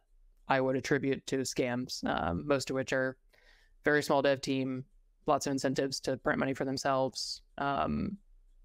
I 0.47 0.61
would 0.61 0.75
attribute 0.75 1.25
to 1.27 1.37
scams. 1.39 2.03
Um, 2.05 2.45
most 2.45 2.69
of 2.69 2.75
which 2.75 2.93
are 2.93 3.17
very 3.83 4.03
small 4.03 4.21
dev 4.21 4.41
team, 4.41 4.85
lots 5.25 5.47
of 5.47 5.51
incentives 5.51 5.99
to 6.01 6.17
print 6.17 6.39
money 6.39 6.53
for 6.53 6.65
themselves, 6.65 7.41
um, 7.57 8.17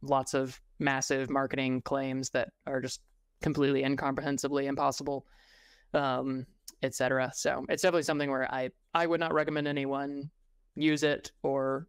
lots 0.03 0.35
of 0.35 0.61
massive 0.79 1.31
marketing 1.31 1.83
claims 1.83 2.31
that 2.31 2.51
are 2.67 2.81
just 2.81 3.01
completely 3.43 3.83
incomprehensibly 3.83 4.67
impossible, 4.67 5.27
um, 5.95 6.47
etc. 6.83 7.31
So 7.35 7.65
it's 7.69 7.83
definitely 7.83 8.03
something 8.03 8.31
where 8.31 8.53
I 8.53 8.71
I 8.95 9.07
would 9.07 9.21
not 9.21 9.33
recommend 9.33 9.69
anyone 9.69 10.31
use 10.75 11.03
it 11.03 11.33
or 11.43 11.87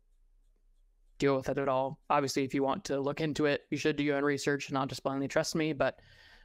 deal 1.20 1.36
with 1.36 1.50
it 1.50 1.58
at 1.58 1.68
all. 1.68 2.00
Obviously, 2.10 2.44
if 2.44 2.54
you 2.54 2.64
want 2.64 2.86
to 2.86 3.00
look 3.00 3.22
into 3.22 3.46
it, 3.46 3.62
you 3.70 3.78
should 3.78 3.96
do 3.96 4.04
your 4.04 4.18
own 4.18 4.24
research 4.24 4.70
and 4.70 4.74
not 4.74 4.88
just 4.88 5.04
blindly 5.04 5.28
trust 5.28 5.56
me. 5.56 5.74
But 5.74 6.00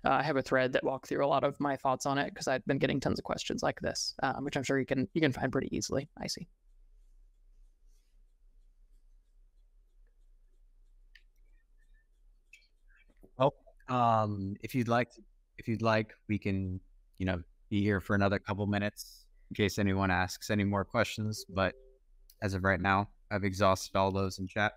uh, 0.05 0.11
I 0.11 0.23
have 0.23 0.37
a 0.37 0.43
thread 0.43 0.73
that 0.75 0.85
walked 0.85 1.09
through 1.09 1.25
a 1.25 1.29
lot 1.29 1.45
of 1.45 1.59
my 1.61 1.77
thoughts 1.77 2.07
on 2.07 2.19
it 2.19 2.33
because 2.33 2.49
I've 2.49 2.65
been 2.67 2.79
getting 2.79 3.01
tons 3.01 3.19
of 3.19 3.25
questions 3.25 3.63
like 3.63 3.81
this, 3.81 4.15
um, 4.23 4.45
which 4.45 4.57
I'm 4.57 4.63
sure 4.63 4.79
you 4.79 4.87
can 4.87 5.09
you 5.15 5.21
can 5.21 5.33
find 5.33 5.51
pretty 5.51 5.75
easily. 5.75 6.09
I 6.21 6.27
see. 6.27 6.47
Um, 13.89 14.57
if 14.63 14.75
you'd 14.75 14.89
like, 14.89 15.11
if 15.59 15.69
you'd 15.69 15.83
like, 15.83 16.15
we 16.29 16.39
can, 16.39 16.81
you 17.19 17.27
know, 17.27 17.43
be 17.71 17.83
here 17.83 18.01
for 18.01 18.15
another 18.15 18.39
couple 18.39 18.67
minutes 18.67 19.27
in 19.51 19.55
case 19.55 19.79
anyone 19.79 20.11
asks 20.11 20.51
any 20.51 20.65
more 20.65 20.85
questions. 20.85 21.45
But 21.49 21.75
as 22.43 22.55
of 22.55 22.65
right 22.65 22.81
now, 22.81 23.09
I've 23.31 23.45
exhausted 23.45 23.97
all 23.97 24.11
those 24.11 24.39
in 24.39 24.47
chat. 24.47 24.73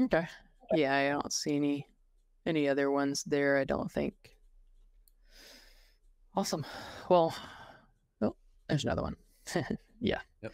Okay. 0.00 0.26
Yeah, 0.74 0.96
I 0.96 1.08
don't 1.10 1.32
see 1.32 1.56
any 1.56 1.86
any 2.46 2.68
other 2.68 2.90
ones 2.90 3.24
there. 3.24 3.58
I 3.58 3.64
don't 3.64 3.90
think. 3.90 4.14
Awesome. 6.34 6.64
Well, 7.08 7.34
oh, 8.22 8.36
there's 8.68 8.84
another 8.84 9.02
one. 9.02 9.16
yeah. 10.00 10.20
Yep. 10.42 10.52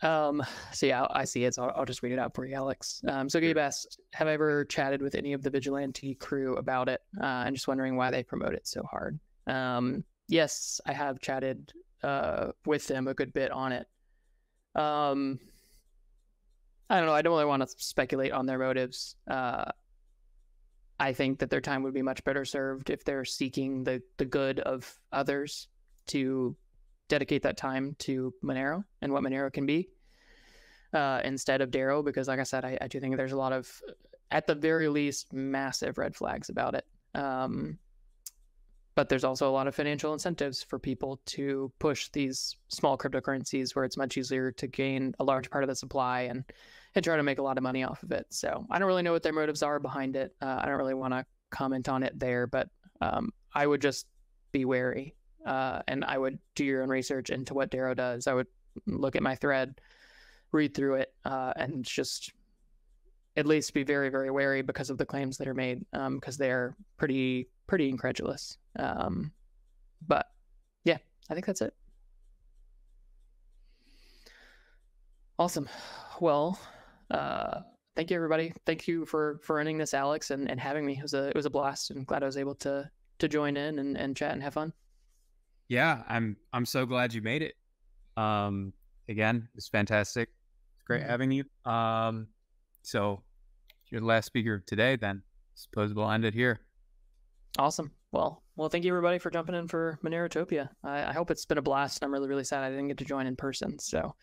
Um, 0.00 0.44
so 0.72 0.86
yeah, 0.86 1.06
I 1.10 1.24
see 1.24 1.44
it. 1.44 1.54
So 1.54 1.64
I'll, 1.64 1.72
I'll, 1.78 1.84
just 1.84 2.02
read 2.02 2.12
it 2.12 2.20
out 2.20 2.34
for 2.34 2.46
you, 2.46 2.54
Alex. 2.54 3.02
Um, 3.08 3.28
so 3.28 3.40
Gabe 3.40 3.58
asked, 3.58 3.98
have 4.12 4.28
I 4.28 4.32
ever 4.32 4.64
chatted 4.64 5.02
with 5.02 5.16
any 5.16 5.32
of 5.32 5.42
the 5.42 5.50
vigilante 5.50 6.14
crew 6.14 6.56
about 6.56 6.88
it? 6.88 7.00
Uh, 7.20 7.26
I'm 7.26 7.54
just 7.54 7.66
wondering 7.66 7.96
why 7.96 8.10
they 8.10 8.22
promote 8.22 8.54
it 8.54 8.66
so 8.66 8.82
hard. 8.84 9.18
Um, 9.48 10.04
yes, 10.28 10.80
I 10.86 10.92
have 10.92 11.20
chatted 11.20 11.72
uh, 12.04 12.52
with 12.64 12.86
them 12.86 13.08
a 13.08 13.14
good 13.14 13.32
bit 13.32 13.50
on 13.50 13.72
it. 13.72 13.86
Um, 14.76 15.40
I 16.88 16.98
don't 16.98 17.06
know. 17.06 17.14
I 17.14 17.22
don't 17.22 17.32
really 17.32 17.44
want 17.44 17.62
to 17.62 17.68
speculate 17.76 18.32
on 18.32 18.46
their 18.46 18.58
motives. 18.58 19.16
Uh, 19.28 19.64
I 21.00 21.12
think 21.12 21.38
that 21.38 21.50
their 21.50 21.60
time 21.60 21.82
would 21.82 21.94
be 21.94 22.02
much 22.02 22.24
better 22.24 22.44
served 22.44 22.90
if 22.90 23.04
they're 23.04 23.24
seeking 23.24 23.84
the 23.84 24.02
the 24.16 24.24
good 24.24 24.60
of 24.60 24.98
others 25.12 25.68
to 26.08 26.56
dedicate 27.08 27.42
that 27.42 27.56
time 27.56 27.96
to 28.00 28.32
Monero 28.42 28.84
and 29.02 29.12
what 29.12 29.22
Monero 29.22 29.52
can 29.52 29.66
be 29.66 29.88
uh, 30.92 31.20
instead 31.24 31.60
of 31.60 31.70
Dero, 31.70 32.04
because 32.04 32.28
like 32.28 32.40
I 32.40 32.44
said, 32.44 32.64
I, 32.64 32.78
I, 32.80 32.88
do 32.88 33.00
think 33.00 33.16
there's 33.16 33.32
a 33.32 33.36
lot 33.36 33.52
of, 33.52 33.70
at 34.30 34.46
the 34.46 34.54
very 34.54 34.88
least, 34.88 35.32
massive 35.32 35.98
red 35.98 36.14
flags 36.14 36.48
about 36.48 36.74
it. 36.74 36.86
Um, 37.14 37.78
but 38.94 39.08
there's 39.08 39.24
also 39.24 39.48
a 39.48 39.52
lot 39.52 39.68
of 39.68 39.74
financial 39.74 40.12
incentives 40.12 40.62
for 40.62 40.78
people 40.78 41.20
to 41.26 41.70
push 41.78 42.08
these 42.08 42.56
small 42.68 42.98
cryptocurrencies 42.98 43.76
where 43.76 43.84
it's 43.84 43.96
much 43.96 44.16
easier 44.16 44.50
to 44.52 44.66
gain 44.66 45.14
a 45.20 45.24
large 45.24 45.50
part 45.50 45.62
of 45.62 45.68
the 45.68 45.76
supply 45.76 46.22
and 46.22 46.44
and 46.98 47.04
try 47.04 47.16
to 47.16 47.22
make 47.22 47.38
a 47.38 47.42
lot 47.42 47.56
of 47.56 47.62
money 47.62 47.84
off 47.84 48.02
of 48.02 48.10
it. 48.10 48.26
So 48.30 48.66
I 48.72 48.80
don't 48.80 48.88
really 48.88 49.02
know 49.02 49.12
what 49.12 49.22
their 49.22 49.32
motives 49.32 49.62
are 49.62 49.78
behind 49.78 50.16
it. 50.16 50.34
Uh, 50.42 50.58
I 50.60 50.66
don't 50.66 50.78
really 50.78 50.94
want 50.94 51.14
to 51.14 51.24
comment 51.50 51.88
on 51.88 52.02
it 52.02 52.18
there, 52.18 52.48
but 52.48 52.68
um, 53.00 53.32
I 53.54 53.68
would 53.68 53.80
just 53.80 54.08
be 54.50 54.64
wary 54.64 55.14
uh, 55.46 55.80
and 55.86 56.04
I 56.04 56.18
would 56.18 56.40
do 56.56 56.64
your 56.64 56.82
own 56.82 56.88
research 56.88 57.30
into 57.30 57.54
what 57.54 57.70
Dero 57.70 57.94
does. 57.94 58.26
I 58.26 58.34
would 58.34 58.48
look 58.86 59.14
at 59.14 59.22
my 59.22 59.36
thread, 59.36 59.80
read 60.50 60.74
through 60.74 60.96
it, 60.96 61.14
uh, 61.24 61.52
and 61.54 61.84
just 61.84 62.32
at 63.36 63.46
least 63.46 63.74
be 63.74 63.84
very, 63.84 64.08
very 64.08 64.32
wary 64.32 64.62
because 64.62 64.90
of 64.90 64.98
the 64.98 65.06
claims 65.06 65.38
that 65.38 65.46
are 65.46 65.54
made, 65.54 65.86
because 65.92 66.34
um, 66.34 66.36
they're 66.36 66.74
pretty, 66.96 67.48
pretty 67.68 67.88
incredulous. 67.88 68.58
Um, 68.76 69.30
but 70.04 70.26
yeah, 70.82 70.98
I 71.30 71.34
think 71.34 71.46
that's 71.46 71.60
it. 71.60 71.74
Awesome. 75.38 75.68
Well, 76.20 76.58
uh, 77.10 77.60
thank 77.96 78.10
you 78.10 78.16
everybody. 78.16 78.52
Thank 78.66 78.86
you 78.86 79.04
for 79.06 79.40
for 79.42 79.56
running 79.56 79.78
this, 79.78 79.94
Alex, 79.94 80.30
and, 80.30 80.50
and 80.50 80.60
having 80.60 80.86
me. 80.86 80.98
It 80.98 81.02
was 81.02 81.14
a 81.14 81.28
it 81.28 81.36
was 81.36 81.46
a 81.46 81.50
blast, 81.50 81.90
and 81.90 82.06
glad 82.06 82.22
I 82.22 82.26
was 82.26 82.36
able 82.36 82.54
to 82.56 82.90
to 83.18 83.28
join 83.28 83.56
in 83.56 83.78
and, 83.78 83.96
and 83.96 84.16
chat 84.16 84.32
and 84.32 84.42
have 84.42 84.54
fun. 84.54 84.72
Yeah, 85.68 86.02
I'm 86.08 86.36
I'm 86.52 86.64
so 86.64 86.86
glad 86.86 87.12
you 87.12 87.22
made 87.22 87.42
it. 87.42 87.54
Um, 88.16 88.72
again, 89.08 89.48
it's 89.54 89.68
fantastic. 89.68 90.28
It's 90.76 90.84
great 90.84 91.02
mm-hmm. 91.02 91.10
having 91.10 91.30
you. 91.30 91.44
Um, 91.70 92.28
so 92.82 93.22
you're 93.90 94.00
the 94.00 94.06
last 94.06 94.26
speaker 94.26 94.54
of 94.54 94.66
today. 94.66 94.96
Then 94.96 95.22
suppose 95.54 95.94
we'll 95.94 96.10
end 96.10 96.24
it 96.24 96.34
here. 96.34 96.60
Awesome. 97.58 97.90
Well, 98.12 98.42
well, 98.56 98.68
thank 98.68 98.84
you 98.84 98.92
everybody 98.92 99.18
for 99.18 99.30
jumping 99.30 99.54
in 99.54 99.68
for 99.68 99.98
Monerotopia. 100.02 100.68
I, 100.82 101.04
I 101.04 101.12
hope 101.12 101.30
it's 101.30 101.44
been 101.44 101.58
a 101.58 101.62
blast. 101.62 102.02
I'm 102.02 102.12
really, 102.12 102.28
really 102.28 102.44
sad 102.44 102.64
I 102.64 102.70
didn't 102.70 102.88
get 102.88 102.98
to 102.98 103.04
join 103.04 103.26
in 103.26 103.36
person. 103.36 103.78
So, 103.78 104.14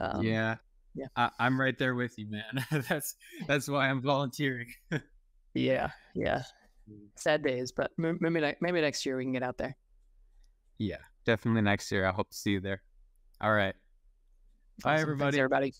um, 0.00 0.22
yeah, 0.22 0.56
yeah, 0.94 1.06
I, 1.16 1.30
am 1.40 1.60
right 1.60 1.76
there 1.78 1.94
with 1.94 2.14
you, 2.18 2.26
man. 2.30 2.84
that's 2.88 3.14
that's 3.46 3.68
why 3.68 3.88
I'm 3.88 4.02
volunteering. 4.02 4.68
yeah, 5.54 5.90
yeah. 6.14 6.42
Sad 7.16 7.42
days, 7.42 7.72
but 7.72 7.90
maybe 7.96 8.54
maybe 8.60 8.80
next 8.80 9.06
year 9.06 9.16
we 9.16 9.24
can 9.24 9.32
get 9.32 9.42
out 9.42 9.56
there. 9.56 9.76
Yeah, 10.78 10.96
definitely 11.24 11.62
next 11.62 11.90
year. 11.92 12.06
I 12.06 12.12
hope 12.12 12.30
to 12.30 12.36
see 12.36 12.50
you 12.52 12.60
there. 12.60 12.82
All 13.40 13.52
right. 13.52 13.74
Bye, 14.82 15.00
everybody. 15.00 15.36
Thanks, 15.36 15.38
everybody. 15.38 15.72